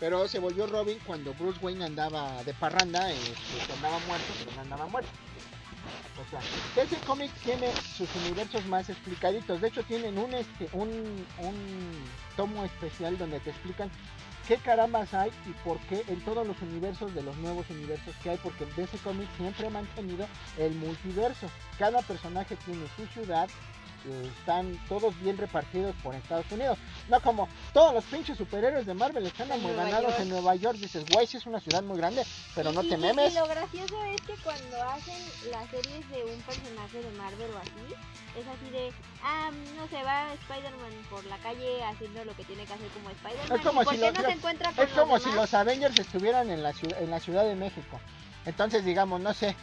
Pero 0.00 0.26
se 0.26 0.38
volvió 0.38 0.66
Robin 0.66 0.98
cuando 1.06 1.34
Bruce 1.34 1.60
Wayne 1.62 1.84
andaba 1.84 2.42
de 2.44 2.54
parranda, 2.54 3.12
este, 3.12 3.72
andaba 3.74 3.98
muerto, 4.06 4.32
pero 4.38 4.50
no 4.56 4.62
andaba 4.62 4.86
muerto. 4.86 5.10
O 6.18 6.30
sea, 6.30 6.40
ese 6.82 6.96
cómic 7.06 7.30
tiene 7.44 7.70
sus 7.96 8.08
universos 8.16 8.64
más 8.66 8.88
explicaditos. 8.88 9.60
De 9.60 9.68
hecho, 9.68 9.82
tienen 9.82 10.18
un, 10.18 10.34
este, 10.34 10.68
un, 10.72 10.88
un 11.38 12.04
tomo 12.36 12.64
especial 12.64 13.16
donde 13.18 13.40
te 13.40 13.50
explican 13.50 13.90
qué 14.48 14.56
carambas 14.56 15.14
hay 15.14 15.30
y 15.46 15.52
por 15.64 15.78
qué 15.80 16.02
en 16.08 16.20
todos 16.22 16.46
los 16.46 16.60
universos 16.62 17.14
de 17.14 17.22
los 17.22 17.36
nuevos 17.36 17.68
universos 17.70 18.14
que 18.22 18.30
hay. 18.30 18.38
Porque 18.38 18.66
ese 18.76 18.98
cómic 18.98 19.28
siempre 19.36 19.66
ha 19.66 19.70
mantenido 19.70 20.26
el 20.58 20.74
multiverso. 20.74 21.46
Cada 21.78 22.00
personaje 22.02 22.56
tiene 22.56 22.86
su 22.96 23.06
ciudad, 23.06 23.48
están 24.38 24.78
todos 24.88 25.18
bien 25.20 25.36
repartidos 25.36 25.94
por 26.02 26.14
Estados 26.14 26.50
Unidos. 26.50 26.78
No 27.08 27.20
como 27.20 27.48
todos 27.72 27.92
los 27.94 28.04
pinches 28.04 28.36
superhéroes 28.38 28.86
de 28.86 28.94
Marvel 28.94 29.26
están 29.26 29.48
York. 29.48 30.14
en 30.20 30.28
Nueva 30.28 30.54
York. 30.56 30.78
Dices, 30.78 31.04
güey, 31.10 31.26
sí 31.26 31.36
es 31.36 31.46
una 31.46 31.60
ciudad 31.60 31.82
muy 31.82 31.98
grande, 31.98 32.24
pero 32.54 32.72
no 32.72 32.82
Y- 32.82 32.88
te 32.88 32.96
memes. 32.96 33.32
Y 33.34 33.38
lo 33.38 33.46
gracioso 33.46 34.02
es 34.04 34.20
que 34.22 34.34
cuando 34.42 34.82
hacen 34.84 35.16
las 35.50 35.68
series 35.70 36.08
de 36.10 36.24
un 36.24 36.40
personaje 36.42 37.02
de 37.02 37.10
Marvel 37.18 37.50
o 37.54 37.58
así, 37.58 37.94
es 38.38 38.46
así 38.46 38.70
de, 38.70 38.92
ah, 39.22 39.50
no 39.76 39.86
se 39.88 40.02
va 40.04 40.32
Spider-Man 40.34 40.92
por 41.10 41.24
la 41.26 41.36
calle 41.38 41.82
haciendo 41.84 42.24
lo 42.24 42.34
que 42.36 42.44
tiene 42.44 42.64
que 42.64 42.72
hacer 42.72 42.88
como 42.88 43.10
Spider-Man. 43.10 43.58
Es 43.58 43.66
como 43.66 43.82
¿y 43.82 43.84
¿Por 43.84 43.94
si 43.94 44.00
los- 44.00 44.14
no 44.14 44.20
se 44.22 44.30
encuentra 44.32 44.72
con 44.72 44.84
Es 44.86 44.90
como 44.92 45.14
los 45.14 45.22
si 45.24 45.32
los 45.32 45.54
Avengers 45.54 45.98
estuvieran 45.98 46.50
en 46.50 46.62
la, 46.62 46.72
ciudad, 46.72 47.02
en 47.02 47.10
la 47.10 47.20
Ciudad 47.20 47.44
de 47.44 47.54
México. 47.56 48.00
Entonces, 48.46 48.84
digamos, 48.84 49.20
no 49.20 49.34
sé, 49.34 49.54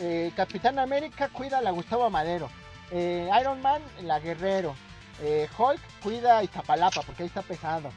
eh, 0.00 0.32
Capitán 0.36 0.78
América 0.78 1.28
cuida 1.28 1.58
a 1.58 1.62
la 1.62 1.70
Gustavo 1.70 2.08
Madero, 2.10 2.50
eh, 2.90 3.30
Iron 3.40 3.60
Man 3.62 3.82
la 4.02 4.20
Guerrero, 4.20 4.74
eh, 5.22 5.48
Hulk 5.56 5.80
cuida 6.02 6.42
Iztapalapa 6.42 7.02
porque 7.02 7.22
ahí 7.22 7.28
está 7.28 7.42
pesado. 7.42 7.90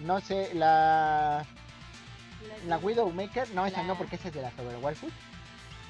No 0.00 0.20
sé, 0.20 0.50
la, 0.54 1.44
la 2.66 2.78
Widowmaker, 2.78 3.50
no, 3.50 3.66
esa 3.66 3.82
no 3.82 3.96
porque 3.96 4.16
esa 4.16 4.28
es 4.28 4.34
de 4.34 4.42
la 4.42 4.52
Waifus. 4.80 5.12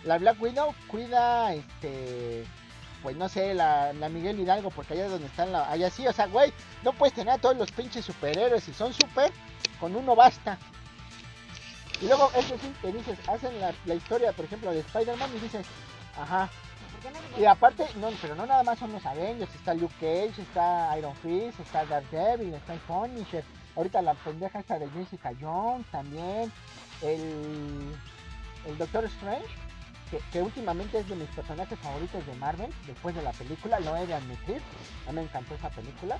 La 0.05 0.19
Black 0.19 0.40
Widow 0.40 0.74
cuida, 0.86 1.52
este, 1.52 2.44
pues 3.02 3.16
no 3.16 3.28
sé, 3.28 3.52
la, 3.52 3.93
la 3.93 4.09
Miguel 4.09 4.39
Hidalgo 4.39 4.70
porque 4.70 4.94
allá 4.94 5.06
es 5.06 5.10
donde 5.10 5.27
están 5.27 5.52
la, 5.52 5.69
allá 5.69 5.90
sí, 5.90 6.06
o 6.06 6.12
sea, 6.12 6.27
güey, 6.27 6.52
no 6.82 6.93
puedes 6.93 7.15
tener 7.15 7.35
a 7.35 7.39
todos 7.39 7.56
los 7.56 7.70
pinches 7.73 8.05
superhéroes, 8.05 8.62
si 8.65 8.73
son 8.73 8.94
super, 8.94 9.32
con 9.81 9.97
uno 9.97 10.15
basta. 10.15 10.56
Y 12.01 12.06
luego, 12.06 12.31
eso 12.36 12.56
sí, 12.60 12.73
te 12.81 12.93
dices, 12.93 13.19
hacen 13.28 13.60
la, 13.60 13.74
la 13.85 13.94
historia, 13.94 14.32
por 14.32 14.44
ejemplo, 14.44 14.70
de 14.70 14.81
Spider-Man 14.81 15.31
y 15.36 15.40
dices, 15.40 15.66
ajá. 16.16 16.48
¿Por 16.99 17.12
qué 17.12 17.19
no 17.19 17.37
se 17.37 17.41
Y 17.41 17.45
aparte, 17.47 17.87
no, 17.97 18.09
pero 18.20 18.35
no 18.35 18.47
nada 18.47 18.62
más 18.65 18.79
son 18.79 18.93
los 18.93 19.05
Avengers, 19.07 19.55
está 19.55 19.75
Luke 19.75 19.95
Cage, 20.01 20.41
está 20.41 20.97
Iron 20.99 21.15
Fist, 21.16 21.61
está 21.61 21.85
Daredevil, 21.85 22.55
está 22.55 22.75
el 22.75 22.81
Punisher, 22.81 23.45
ahorita 23.77 24.03
la 24.03 24.15
pendeja 24.15 24.59
esta 24.59 24.79
de 24.79 24.89
Jessica 24.91 25.33
Jones 25.41 25.87
también, 25.93 26.53
el, 27.03 27.95
el 28.66 28.79
Doctor 28.79 29.05
Strange, 29.05 29.47
que, 30.11 30.19
que 30.33 30.43
últimamente 30.43 30.99
es 30.99 31.09
de 31.09 31.15
mis 31.15 31.29
personajes 31.29 31.79
favoritos 31.79 32.27
de 32.27 32.35
Marvel, 32.35 32.73
después 32.87 33.15
de 33.15 33.23
la 33.23 33.33
película, 33.33 33.79
lo 33.81 33.97
he 33.97 34.07
de 34.07 34.15
admitir, 34.15 34.61
a 35.07 35.12
mí 35.12 35.16
me 35.16 35.23
encantó 35.23 35.55
esa 35.55 35.70
película. 35.70 36.19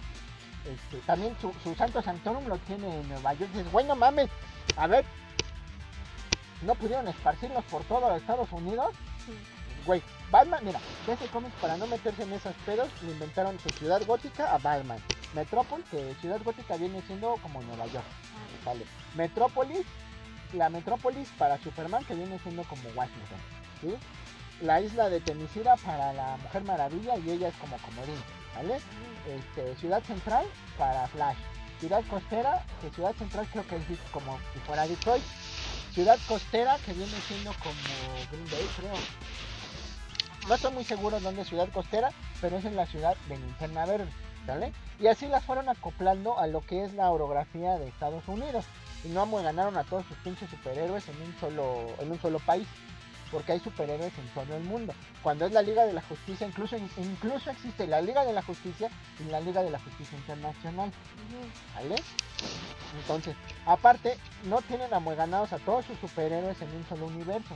Este, 0.65 0.99
también 1.07 1.35
su, 1.41 1.53
su 1.63 1.75
Santo 1.75 2.03
Santorum 2.03 2.47
lo 2.47 2.59
tiene 2.59 3.01
en 3.01 3.09
Nueva 3.09 3.33
York. 3.33 3.51
Dices, 3.53 3.73
güey, 3.73 3.87
no 3.87 3.97
mames, 3.97 4.29
a 4.77 4.87
ver, 4.87 5.05
no 6.63 6.75
pudieron 6.75 7.09
esparcirlos 7.09 7.65
por 7.65 7.83
todo 7.85 8.15
Estados 8.15 8.53
Unidos. 8.53 8.95
Güey, 9.89 10.02
Batman, 10.31 10.62
mira, 10.66 10.81
DC 11.06 11.28
Comics 11.28 11.55
para 11.62 11.78
no 11.78 11.86
meterse 11.86 12.23
en 12.23 12.35
esos 12.35 12.52
pedos, 12.66 12.90
le 13.01 13.12
inventaron 13.12 13.59
su 13.59 13.70
ciudad 13.70 14.02
gótica 14.06 14.52
a 14.52 14.59
Batman. 14.59 14.98
Metrópolis, 15.35 15.86
que 15.86 16.15
ciudad 16.20 16.43
gótica 16.44 16.77
viene 16.77 17.01
siendo 17.06 17.36
como 17.43 17.62
Nueva 17.62 17.86
York. 17.86 18.05
Vale. 18.66 18.85
Metrópolis, 19.16 19.86
la 20.52 20.69
Metrópolis 20.69 21.31
para 21.39 21.56
Superman, 21.62 22.05
que 22.05 22.15
viene 22.15 22.39
siendo 22.40 22.65
como 22.65 22.82
Washington. 22.94 23.39
¿sí? 23.81 23.94
La 24.60 24.82
isla 24.82 25.09
de 25.09 25.23
Temisira 25.23 25.77
para 25.77 26.12
la 26.12 26.36
Mujer 26.36 26.65
Maravilla 26.65 27.16
y 27.16 27.31
ella 27.31 27.48
es 27.48 27.55
como 27.55 27.78
Comodín. 27.78 28.23
¿Vale? 28.56 28.81
Este, 29.27 29.74
ciudad 29.77 30.02
Central 30.02 30.44
para 30.77 31.09
Flash. 31.09 31.39
Ciudad 31.81 32.05
Costera, 32.10 32.62
que 32.82 32.90
Ciudad 32.90 33.15
Central 33.15 33.48
creo 33.51 33.66
que 33.66 33.77
es 33.77 34.01
como 34.12 34.39
si 34.52 34.59
fuera 34.66 34.86
Detroit. 34.86 35.24
Ciudad 35.94 36.19
Costera, 36.28 36.77
que 36.85 36.93
viene 36.93 37.19
siendo 37.27 37.55
como 37.55 37.73
Green 38.31 38.51
Bay, 38.51 38.69
creo. 38.77 39.48
No 40.49 40.55
estoy 40.55 40.73
muy 40.73 40.85
seguro 40.85 41.20
dónde 41.20 41.43
es 41.43 41.49
Ciudad 41.49 41.69
Costera, 41.69 42.11
pero 42.41 42.57
es 42.57 42.65
en 42.65 42.75
la 42.75 42.87
ciudad 42.87 43.15
de 43.29 43.37
Linterna 43.37 43.85
Verde, 43.85 44.09
¿vale? 44.47 44.73
Y 44.99 45.07
así 45.07 45.29
las 45.29 45.45
fueron 45.45 45.69
acoplando 45.69 46.39
a 46.39 46.47
lo 46.47 46.62
que 46.62 46.85
es 46.85 46.95
la 46.95 47.11
orografía 47.11 47.77
de 47.77 47.87
Estados 47.87 48.27
Unidos. 48.27 48.65
Y 49.05 49.09
no 49.09 49.31
ganaron 49.31 49.77
a 49.77 49.85
todos 49.85 50.07
sus 50.07 50.16
pinches 50.19 50.49
superhéroes 50.49 51.07
en 51.07 51.20
un 51.20 51.39
solo, 51.39 51.87
en 52.01 52.11
un 52.11 52.19
solo 52.19 52.39
país. 52.39 52.66
Porque 53.31 53.53
hay 53.53 53.61
superhéroes 53.61 54.12
en 54.16 54.27
todo 54.29 54.57
el 54.57 54.65
mundo. 54.65 54.95
Cuando 55.23 55.45
es 55.45 55.53
la 55.53 55.61
Liga 55.61 55.85
de 55.85 55.93
la 55.93 56.01
Justicia, 56.01 56.47
incluso, 56.47 56.79
incluso 56.97 57.51
existe 57.51 57.87
la 57.87 58.01
Liga 58.01 58.25
de 58.25 58.33
la 58.33 58.41
Justicia 58.41 58.89
y 59.20 59.25
la 59.31 59.41
Liga 59.41 59.62
de 59.62 59.69
la 59.69 59.79
Justicia 59.79 60.16
Internacional. 60.16 60.91
¿Vale? 61.75 61.97
Entonces, 62.99 63.37
aparte, 63.66 64.16
no 64.45 64.62
tienen 64.62 64.95
amueganados 64.95 65.53
a 65.53 65.59
todos 65.59 65.85
sus 65.85 65.99
superhéroes 65.99 66.61
en 66.62 66.75
un 66.75 66.87
solo 66.89 67.05
universo. 67.05 67.55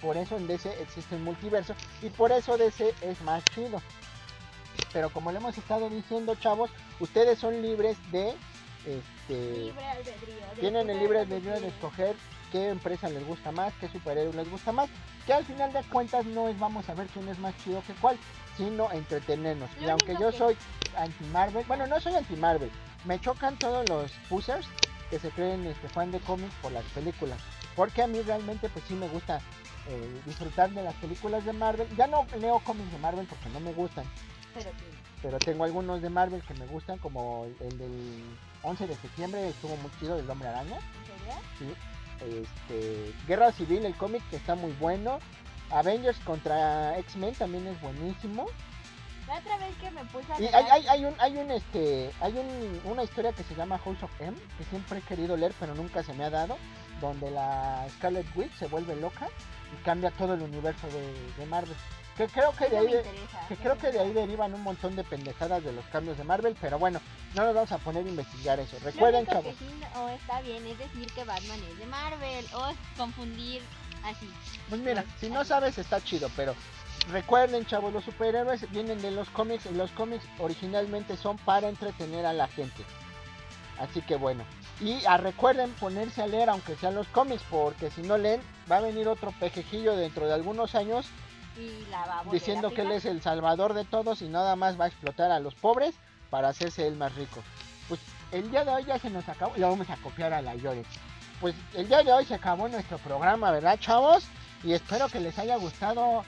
Por 0.00 0.16
eso 0.16 0.36
en 0.36 0.46
DC 0.46 0.80
existe 0.82 1.14
un 1.16 1.24
multiverso 1.24 1.74
y 2.02 2.08
por 2.10 2.32
eso 2.32 2.56
DC 2.56 2.94
es 3.02 3.20
más 3.22 3.44
chido. 3.54 3.80
Pero 4.92 5.10
como 5.10 5.30
le 5.30 5.38
hemos 5.38 5.56
estado 5.58 5.88
diciendo, 5.90 6.34
chavos, 6.36 6.70
ustedes 7.00 7.38
son 7.38 7.60
libres 7.62 7.96
de 8.10 8.34
este 8.86 9.64
Libre 9.66 9.84
albedrío. 9.86 10.36
tienen 10.58 10.90
el 10.90 10.98
libre 10.98 11.18
albedrío 11.20 11.60
de 11.60 11.68
escoger 11.68 12.16
qué 12.50 12.68
empresa 12.70 13.08
les 13.08 13.24
gusta 13.26 13.52
más, 13.52 13.72
qué 13.80 13.88
superhéroe 13.88 14.32
les 14.34 14.50
gusta 14.50 14.72
más, 14.72 14.88
que 15.26 15.32
al 15.34 15.44
final 15.44 15.72
de 15.72 15.82
cuentas 15.84 16.24
no 16.26 16.48
es 16.48 16.58
vamos 16.58 16.88
a 16.88 16.94
ver 16.94 17.06
quién 17.08 17.28
es 17.28 17.38
más 17.38 17.54
chido 17.62 17.82
que 17.86 17.92
cuál, 17.94 18.18
sino 18.56 18.90
entretenernos. 18.90 19.70
Lo 19.80 19.86
y 19.86 19.90
aunque 19.90 20.14
yo 20.18 20.30
que- 20.30 20.38
soy 20.38 20.56
anti 20.96 21.24
Marvel, 21.26 21.64
bueno, 21.68 21.86
no 21.86 22.00
soy 22.00 22.14
anti 22.14 22.34
Marvel, 22.36 22.70
me 23.04 23.20
chocan 23.20 23.56
todos 23.58 23.86
los 23.86 24.10
pusers 24.28 24.66
que 25.10 25.18
se 25.18 25.30
creen 25.30 25.66
este 25.66 25.88
fan 25.88 26.10
de 26.10 26.18
cómics 26.20 26.54
por 26.62 26.72
las 26.72 26.84
películas, 26.86 27.38
porque 27.76 28.02
a 28.02 28.06
mí 28.06 28.20
realmente 28.22 28.68
pues 28.70 28.84
sí 28.88 28.94
me 28.94 29.08
gusta 29.08 29.40
eh, 29.90 30.20
disfrutar 30.24 30.70
de 30.70 30.82
las 30.82 30.94
películas 30.94 31.44
de 31.44 31.52
Marvel. 31.52 31.86
Ya 31.96 32.06
no 32.06 32.24
leo 32.38 32.60
cómics 32.60 32.90
de 32.92 32.98
Marvel 32.98 33.26
porque 33.26 33.48
no 33.50 33.60
me 33.60 33.72
gustan, 33.72 34.04
Pero 35.22 35.38
tengo 35.40 35.64
algunos 35.64 36.00
de 36.00 36.08
Marvel 36.10 36.42
que 36.42 36.54
me 36.54 36.66
gustan, 36.66 36.98
como 36.98 37.46
el 37.60 37.78
del 37.78 38.22
11 38.62 38.86
de 38.86 38.94
septiembre, 38.96 39.48
estuvo 39.48 39.76
muy 39.76 39.90
chido, 39.98 40.18
el 40.18 40.28
Hombre 40.30 40.48
Araña. 40.48 40.76
¿En 40.76 41.58
serio? 41.58 41.74
Este, 42.42 43.12
Guerra 43.26 43.52
Civil, 43.52 43.84
el 43.84 43.94
cómic 43.96 44.22
que 44.30 44.36
está 44.36 44.54
muy 44.54 44.72
bueno. 44.80 45.18
Avengers 45.70 46.18
contra 46.20 46.98
X-Men 46.98 47.34
también 47.34 47.66
es 47.66 47.80
buenísimo. 47.80 48.46
La 49.28 49.38
otra 49.38 49.56
vez 49.58 49.74
que 49.76 49.90
me 49.92 50.04
puse 50.06 50.32
a 50.32 50.38
Y 50.40 50.42
leer- 50.42 50.54
hay, 50.54 50.64
hay, 50.70 50.86
hay 50.88 51.04
un, 51.04 51.14
hay 51.18 51.36
un 51.38 51.50
este, 51.52 52.10
hay 52.20 52.32
un, 52.36 52.80
una 52.90 53.04
historia 53.04 53.32
que 53.32 53.44
se 53.44 53.54
llama 53.54 53.78
House 53.78 54.02
of 54.02 54.10
M, 54.20 54.36
que 54.58 54.64
siempre 54.64 54.98
he 54.98 55.02
querido 55.02 55.36
leer, 55.36 55.54
pero 55.60 55.74
nunca 55.74 56.02
se 56.02 56.12
me 56.14 56.24
ha 56.24 56.30
dado, 56.30 56.56
donde 57.00 57.30
la 57.30 57.86
Scarlet 57.96 58.26
Witch 58.36 58.52
se 58.58 58.66
vuelve 58.66 58.96
loca 58.96 59.28
y 59.72 59.82
cambia 59.84 60.10
todo 60.12 60.34
el 60.34 60.42
universo 60.42 60.86
de, 60.88 61.12
de 61.38 61.46
Marvel. 61.46 61.76
Que 62.16 62.26
creo 62.28 62.52
que 62.52 62.68
de 62.68 62.76
ahí, 62.76 62.86
interesa, 62.86 63.46
que 63.48 63.56
creo 63.56 63.78
que 63.78 63.92
de 63.92 64.00
ahí 64.00 64.12
derivan 64.12 64.52
un 64.52 64.62
montón 64.62 64.94
de 64.94 65.04
pendejadas 65.04 65.64
de 65.64 65.72
los 65.72 65.84
cambios 65.86 66.18
de 66.18 66.24
Marvel, 66.24 66.54
pero 66.60 66.78
bueno, 66.78 67.00
no 67.34 67.44
nos 67.44 67.54
vamos 67.54 67.72
a 67.72 67.78
poner 67.78 68.04
a 68.04 68.08
investigar 68.08 68.58
eso. 68.60 68.76
Lo 68.80 68.84
Recuerden, 68.86 69.20
único 69.20 69.32
chavos. 69.32 69.56
que 69.56 69.64
sí 69.64 69.70
no 69.94 70.08
está 70.10 70.40
bien 70.42 70.66
es 70.66 70.78
decir 70.78 71.06
que 71.14 71.24
Batman 71.24 71.60
es 71.70 71.78
de 71.78 71.86
Marvel 71.86 72.46
o 72.54 72.72
confundir 72.98 73.62
así. 74.04 74.28
Pues 74.68 74.80
mira, 74.82 75.04
si 75.18 75.30
no 75.30 75.44
sabes 75.44 75.78
está 75.78 76.02
chido, 76.02 76.28
pero 76.36 76.54
recuerden 77.10 77.64
chavos, 77.64 77.92
los 77.92 78.04
superhéroes 78.04 78.70
vienen 78.70 79.00
de 79.00 79.12
los 79.12 79.30
cómics 79.30 79.64
y 79.66 79.74
los 79.74 79.90
cómics 79.92 80.24
originalmente 80.38 81.16
son 81.16 81.38
para 81.38 81.68
entretener 81.68 82.26
a 82.26 82.32
la 82.34 82.48
gente. 82.48 82.84
Así 83.80 84.02
que 84.02 84.16
bueno, 84.16 84.44
y 84.78 85.02
ah, 85.06 85.16
recuerden 85.16 85.70
ponerse 85.72 86.22
a 86.22 86.26
leer 86.26 86.50
aunque 86.50 86.76
sean 86.76 86.94
los 86.94 87.08
cómics, 87.08 87.42
porque 87.50 87.90
si 87.90 88.02
no 88.02 88.18
leen 88.18 88.42
va 88.70 88.76
a 88.76 88.80
venir 88.80 89.08
otro 89.08 89.32
pejejillo 89.40 89.96
dentro 89.96 90.26
de 90.26 90.34
algunos 90.34 90.74
años 90.74 91.06
Y 91.56 91.86
la 91.90 92.04
va 92.04 92.20
a 92.20 92.24
diciendo 92.30 92.68
a 92.68 92.70
que 92.72 92.82
él 92.82 92.92
es 92.92 93.06
el 93.06 93.22
salvador 93.22 93.72
de 93.72 93.86
todos 93.86 94.20
y 94.20 94.28
nada 94.28 94.54
más 94.54 94.78
va 94.78 94.84
a 94.84 94.88
explotar 94.88 95.30
a 95.30 95.40
los 95.40 95.54
pobres 95.54 95.94
para 96.28 96.48
hacerse 96.48 96.86
él 96.86 96.96
más 96.96 97.14
rico. 97.14 97.42
Pues 97.88 98.00
el 98.32 98.50
día 98.50 98.64
de 98.64 98.70
hoy 98.70 98.84
ya 98.84 98.98
se 98.98 99.08
nos 99.08 99.26
acabó, 99.28 99.56
y 99.56 99.60
vamos 99.62 99.88
a 99.88 99.96
copiar 99.96 100.34
a 100.34 100.42
la 100.42 100.54
Yore. 100.54 100.84
Pues 101.40 101.54
el 101.74 101.88
día 101.88 102.02
de 102.02 102.12
hoy 102.12 102.26
se 102.26 102.34
acabó 102.34 102.68
nuestro 102.68 102.98
programa, 102.98 103.50
¿verdad, 103.50 103.78
chavos? 103.80 104.28
Y 104.62 104.72
espero 104.74 105.08
que 105.08 105.20
les 105.20 105.38
haya 105.38 105.56
gustado 105.56 106.22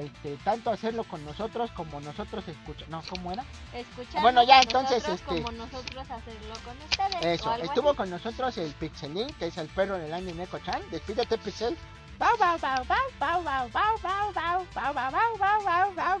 este, 0.00 0.36
tanto 0.44 0.70
hacerlo 0.70 1.04
con 1.04 1.24
nosotros 1.24 1.70
como 1.72 2.00
nosotros 2.00 2.46
escuchar. 2.46 2.88
No, 2.88 3.02
¿cómo 3.08 3.32
era? 3.32 3.44
Escucharnos 3.72 4.22
Bueno, 4.22 4.42
ya, 4.42 4.60
entonces, 4.60 5.02
nosotros 5.02 5.20
este- 5.20 5.42
como 5.42 5.52
nosotros 5.64 6.10
hacerlo 6.10 6.54
con 6.64 6.76
ustedes. 6.78 7.40
Eso, 7.40 7.54
estuvo 7.56 7.88
así. 7.90 7.96
con 7.96 8.10
nosotros 8.10 8.58
el 8.58 8.72
Pixelín, 8.74 9.28
que 9.34 9.46
es 9.46 9.56
el 9.56 9.68
perro 9.68 9.98
del 9.98 10.12
año 10.12 10.34
Neko-chan. 10.34 10.82
Despídete, 10.90 11.38
Pixel. 11.38 11.76
Bow, 12.18 12.36
bow, 12.38 12.58
bow, 12.58 12.84
bow. 12.84 12.98
Bau, 13.18 13.42
bau, 13.42 13.70
bau, 13.70 13.92
bau, 14.02 14.66
bau, 14.74 15.12
bau, 15.38 16.20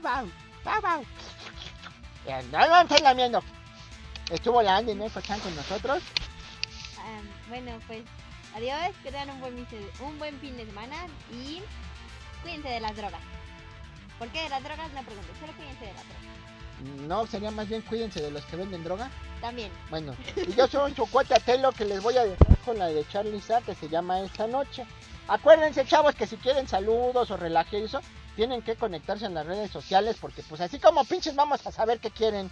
bau, 0.64 0.80
bau. 0.80 1.04
Ya, 2.26 2.42
No, 2.42 2.66
no, 2.68 2.80
estoy 2.82 3.00
lamiendo. 3.00 3.42
Estuvo 4.30 4.62
la 4.62 4.76
Andy 4.76 4.94
Chan 5.22 5.40
con 5.40 5.56
nosotros. 5.56 6.02
Ah, 6.98 7.20
bueno, 7.48 7.72
pues 7.86 8.02
adiós, 8.54 8.94
que 9.02 9.10
tengan 9.10 9.30
un 9.30 9.40
buen, 9.40 9.66
un 10.00 10.18
buen 10.18 10.38
fin 10.40 10.56
de 10.56 10.66
semana 10.66 11.06
y 11.32 11.62
cuídense 12.42 12.68
de 12.68 12.80
las 12.80 12.94
drogas. 12.94 13.20
¿Por 14.18 14.28
qué 14.28 14.42
de 14.42 14.48
las 14.48 14.62
drogas? 14.62 14.92
No 14.92 15.02
pregunten, 15.02 15.36
solo 15.40 15.52
cuídense 15.54 15.84
de 15.86 15.92
las 15.92 16.04
drogas. 16.04 16.38
No, 17.08 17.26
sería 17.26 17.50
más 17.50 17.68
bien 17.68 17.82
cuídense 17.82 18.20
de 18.20 18.30
los 18.30 18.44
que 18.46 18.56
venden 18.56 18.84
droga. 18.84 19.10
También. 19.40 19.70
Bueno, 19.90 20.14
y 20.36 20.52
yo 20.54 20.66
soy 20.66 20.94
su 20.94 21.06
cuate 21.06 21.34
Atelo 21.34 21.72
que 21.72 21.84
les 21.84 22.02
voy 22.02 22.16
a 22.16 22.24
dejar 22.24 22.56
con 22.64 22.78
la 22.78 22.86
de 22.86 23.06
Charlie 23.08 23.40
Sa 23.40 23.60
que 23.60 23.74
se 23.74 23.88
llama 23.88 24.20
Esta 24.20 24.46
Noche. 24.46 24.84
Acuérdense, 25.28 25.84
chavos, 25.84 26.14
que 26.14 26.26
si 26.26 26.36
quieren 26.36 26.66
saludos 26.66 27.30
o 27.30 27.36
relaje 27.36 27.78
y 27.78 27.84
eso, 27.84 28.00
tienen 28.36 28.62
que 28.62 28.76
conectarse 28.76 29.26
en 29.26 29.34
las 29.34 29.46
redes 29.46 29.70
sociales 29.70 30.16
porque 30.20 30.42
pues 30.42 30.60
así 30.60 30.78
como 30.78 31.04
pinches 31.04 31.34
vamos 31.34 31.66
a 31.66 31.72
saber 31.72 31.98
qué 31.98 32.10
quieren. 32.10 32.50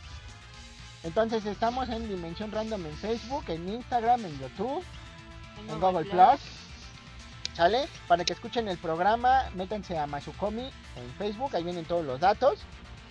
Entonces 1.04 1.46
estamos 1.46 1.88
en 1.88 2.08
Dimensión 2.08 2.50
Random 2.50 2.84
en 2.84 2.96
Facebook, 2.96 3.44
en 3.48 3.68
Instagram, 3.68 4.24
en 4.24 4.38
YouTube, 4.40 4.82
en 5.68 5.80
Google 5.80 6.04
Plus. 6.10 6.40
¿Sale? 7.56 7.88
Para 8.06 8.22
que 8.22 8.34
escuchen 8.34 8.68
el 8.68 8.76
programa, 8.76 9.44
métanse 9.54 9.98
a 9.98 10.06
Mazukomi 10.06 10.70
en 10.96 11.14
Facebook, 11.16 11.56
ahí 11.56 11.64
vienen 11.64 11.86
todos 11.86 12.04
los 12.04 12.20
datos. 12.20 12.58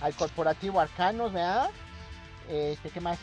Al 0.02 0.14
corporativo 0.14 0.80
Arcanos, 0.80 1.34
¿verdad? 1.34 1.72
Este, 2.48 2.92
¿qué 2.92 3.02
más? 3.02 3.18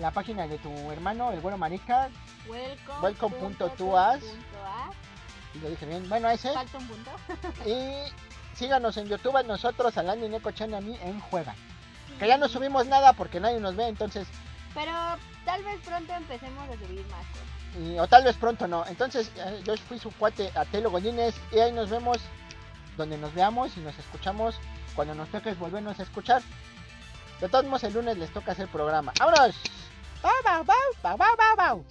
La 0.00 0.10
página 0.10 0.48
de 0.48 0.58
tu 0.58 0.70
hermano, 0.90 1.30
el 1.30 1.38
bueno 1.38 1.58
marica, 1.58 2.08
Welcome. 2.48 2.98
Welcome 3.00 3.36
lo 5.62 5.70
dije 5.70 5.86
bien, 5.86 6.08
bueno, 6.08 6.28
ese. 6.28 6.52
Falta 6.52 6.78
un 6.78 6.88
punto. 6.88 7.10
Y 7.64 8.56
síganos 8.56 8.96
en 8.96 9.06
YouTube 9.06 9.36
a 9.36 9.44
nosotros, 9.44 9.96
a 9.96 10.02
Landy 10.02 10.28
Neko 10.28 10.50
Chan 10.50 10.70
y 10.70 10.74
a 10.74 10.80
mí 10.80 10.98
en 11.02 11.20
Juega. 11.20 11.54
Que 12.18 12.26
ya 12.26 12.36
no 12.36 12.48
subimos 12.48 12.84
nada 12.86 13.12
porque 13.12 13.38
nadie 13.38 13.60
nos 13.60 13.76
ve, 13.76 13.86
entonces, 13.86 14.26
Pero 14.74 14.92
tal 15.44 15.62
vez 15.62 15.80
pronto 15.84 16.12
empecemos 16.12 16.68
a 16.68 16.72
subir 16.72 17.06
más 17.06 17.24
cosas. 17.26 17.57
O 18.00 18.06
tal 18.06 18.24
vez 18.24 18.36
pronto 18.36 18.66
no. 18.66 18.84
Entonces, 18.86 19.30
eh, 19.36 19.62
yo 19.64 19.76
fui 19.76 19.98
su 19.98 20.10
cuate 20.12 20.50
a 20.54 20.64
Telo 20.64 20.90
Gollines 20.90 21.34
y 21.52 21.58
ahí 21.58 21.72
nos 21.72 21.90
vemos 21.90 22.18
donde 22.96 23.16
nos 23.16 23.32
veamos 23.34 23.76
y 23.76 23.80
nos 23.80 23.96
escuchamos 23.98 24.56
cuando 24.94 25.14
nos 25.14 25.28
toque 25.28 25.54
volvernos 25.54 25.98
a 26.00 26.02
escuchar. 26.02 26.42
De 27.40 27.48
todos 27.48 27.64
modos, 27.66 27.84
el 27.84 27.94
lunes 27.94 28.18
les 28.18 28.32
toca 28.32 28.52
hacer 28.52 28.68
programa. 28.68 29.12
¡Vámonos! 29.18 29.54
¡Bau, 30.22 30.32
bau, 30.44 30.64
bau, 30.64 30.76
bau, 31.02 31.16
bau, 31.16 31.36
bau, 31.36 31.56
bau! 31.56 31.84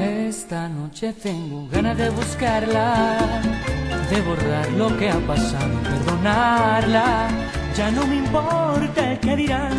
Esta 0.00 0.68
noche 0.68 1.12
tengo 1.12 1.68
ganas 1.68 1.98
de 1.98 2.08
buscarla, 2.08 3.18
de 4.08 4.22
borrar 4.22 4.70
lo 4.72 4.96
que 4.96 5.10
ha 5.10 5.18
pasado, 5.26 5.78
perdonarla. 5.82 7.28
Ya 7.78 7.92
no 7.92 8.04
me 8.08 8.16
importa 8.16 9.12
el 9.12 9.20
que 9.20 9.36
dirán, 9.36 9.70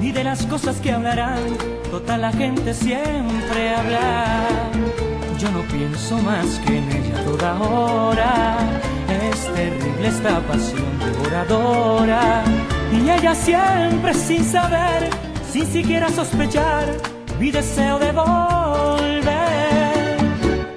ni 0.00 0.12
de 0.12 0.22
las 0.22 0.46
cosas 0.46 0.76
que 0.76 0.92
hablarán. 0.92 1.42
Total 1.90 2.20
la 2.20 2.30
gente 2.30 2.72
siempre 2.72 3.74
habla. 3.74 4.46
Yo 5.36 5.50
no 5.50 5.62
pienso 5.62 6.16
más 6.18 6.46
que 6.64 6.78
en 6.78 6.88
ella 6.92 7.24
toda 7.24 7.60
hora. 7.60 8.56
Es 9.28 9.52
terrible 9.52 10.06
esta 10.06 10.38
pasión 10.46 10.96
devoradora. 11.00 12.44
Y 12.92 13.10
ella 13.10 13.34
siempre 13.34 14.14
sin 14.14 14.44
saber, 14.44 15.10
sin 15.50 15.66
siquiera 15.66 16.08
sospechar, 16.08 16.86
mi 17.40 17.50
deseo 17.50 17.98
de 17.98 18.12
volver. 18.12 19.26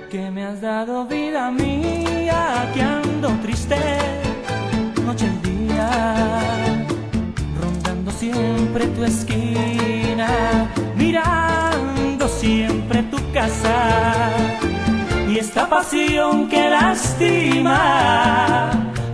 Que 0.10 0.32
me 0.32 0.44
has 0.44 0.60
dado 0.60 1.06
vida 1.06 1.52
mía, 1.52 2.72
que 2.74 2.82
ando 2.82 3.30
triste, 3.44 3.78
noche 5.06 5.28
y 5.28 5.48
día, 5.48 6.63
siempre 8.24 8.86
tu 8.88 9.04
esquina, 9.04 10.30
mirando 10.96 12.28
siempre 12.28 13.04
tu 13.04 13.18
casa. 13.32 14.32
Y 15.30 15.38
esta 15.40 15.68
pasión 15.70 16.48
que 16.48 16.70
lastima, 16.70 17.80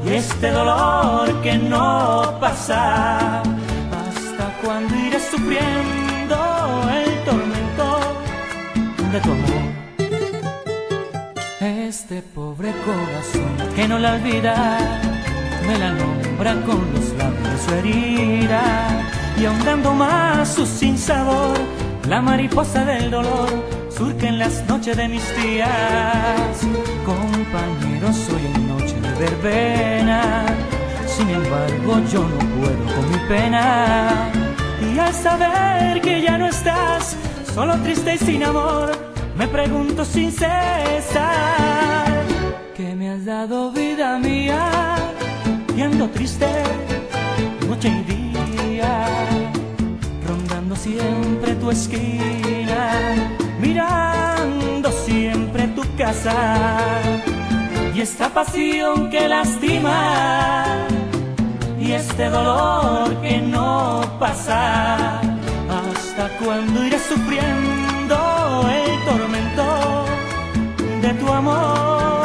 y 0.05 0.09
este 0.13 0.51
dolor 0.51 1.41
que 1.41 1.57
no 1.57 2.37
pasa. 2.39 3.41
¿Hasta 4.01 4.45
cuando 4.61 4.95
iré 4.95 5.19
sufriendo 5.19 6.37
el 7.01 7.11
tormento 7.27 7.87
de 9.11 9.19
tu 9.21 9.31
amor? 9.31 9.63
Este 11.61 12.21
pobre 12.21 12.71
corazón 12.85 13.51
que 13.75 13.87
no 13.87 13.99
la 13.99 14.13
olvida, 14.13 14.77
me 15.69 15.77
la 15.77 15.91
nombra 15.91 16.53
con 16.65 16.81
los 16.93 17.07
labios 17.19 17.61
su 17.63 17.73
herida 17.75 18.61
y 19.39 19.45
ahondando 19.45 19.93
más 19.93 20.55
su 20.55 20.65
sinsabor, 20.65 21.57
la 22.07 22.21
mariposa 22.21 22.83
del 22.85 23.11
dolor 23.11 23.49
surge 23.95 24.27
en 24.27 24.39
las 24.39 24.67
noches 24.67 24.97
de 24.97 25.07
mis 25.07 25.25
días. 25.37 26.55
Compañeros, 27.05 28.17
hoy 28.33 28.45
en 28.53 28.67
noche 28.67 28.95
de 28.99 29.11
verbena, 29.23 30.45
sin 31.05 31.29
embargo 31.29 31.91
yo 32.11 32.21
no 32.33 32.39
puedo 32.55 32.83
con 32.95 33.11
mi 33.11 33.19
pena. 33.27 34.31
Y 34.91 34.97
al 34.97 35.13
saber 35.13 36.01
que 36.01 36.21
ya 36.21 36.37
no 36.37 36.47
estás, 36.47 37.15
solo 37.53 37.75
triste 37.83 38.15
y 38.15 38.17
sin 38.17 38.43
amor, 38.43 38.91
me 39.37 39.47
pregunto 39.47 40.03
sin 40.03 40.31
cesar, 40.31 42.07
¿qué 42.75 42.95
me 42.95 43.11
has 43.11 43.23
dado 43.23 43.71
vida 43.71 44.17
mía? 44.17 45.09
Y 45.75 45.81
ando 45.81 46.09
triste, 46.09 46.47
noche 47.67 47.89
y 47.89 48.03
día, 48.03 49.05
rondando 50.27 50.75
siempre 50.75 51.55
tu 51.55 51.71
esquina, 51.71 52.91
mirando 53.59 54.91
siempre 54.91 55.67
tu 55.69 55.83
casa. 55.97 56.35
Y 57.95 58.01
esta 58.01 58.29
pasión 58.29 59.09
que 59.09 59.27
lastima, 59.27 60.65
y 61.79 61.91
este 61.93 62.29
dolor 62.29 63.15
que 63.21 63.39
no 63.41 64.01
pasa. 64.19 65.21
¿Hasta 65.69 66.29
cuándo 66.43 66.83
iré 66.85 66.99
sufriendo 66.99 68.15
el 68.69 69.05
tormento 69.05 70.05
de 71.01 71.13
tu 71.13 71.27
amor? 71.31 72.18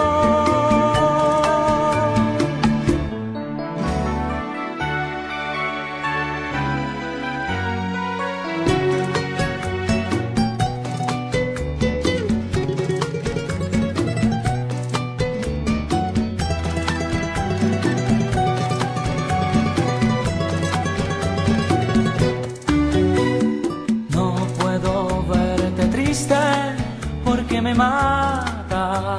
Mata. 27.74 29.18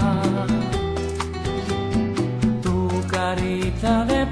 Tu 2.61 3.03
carita 3.11 4.05
de 4.05 4.24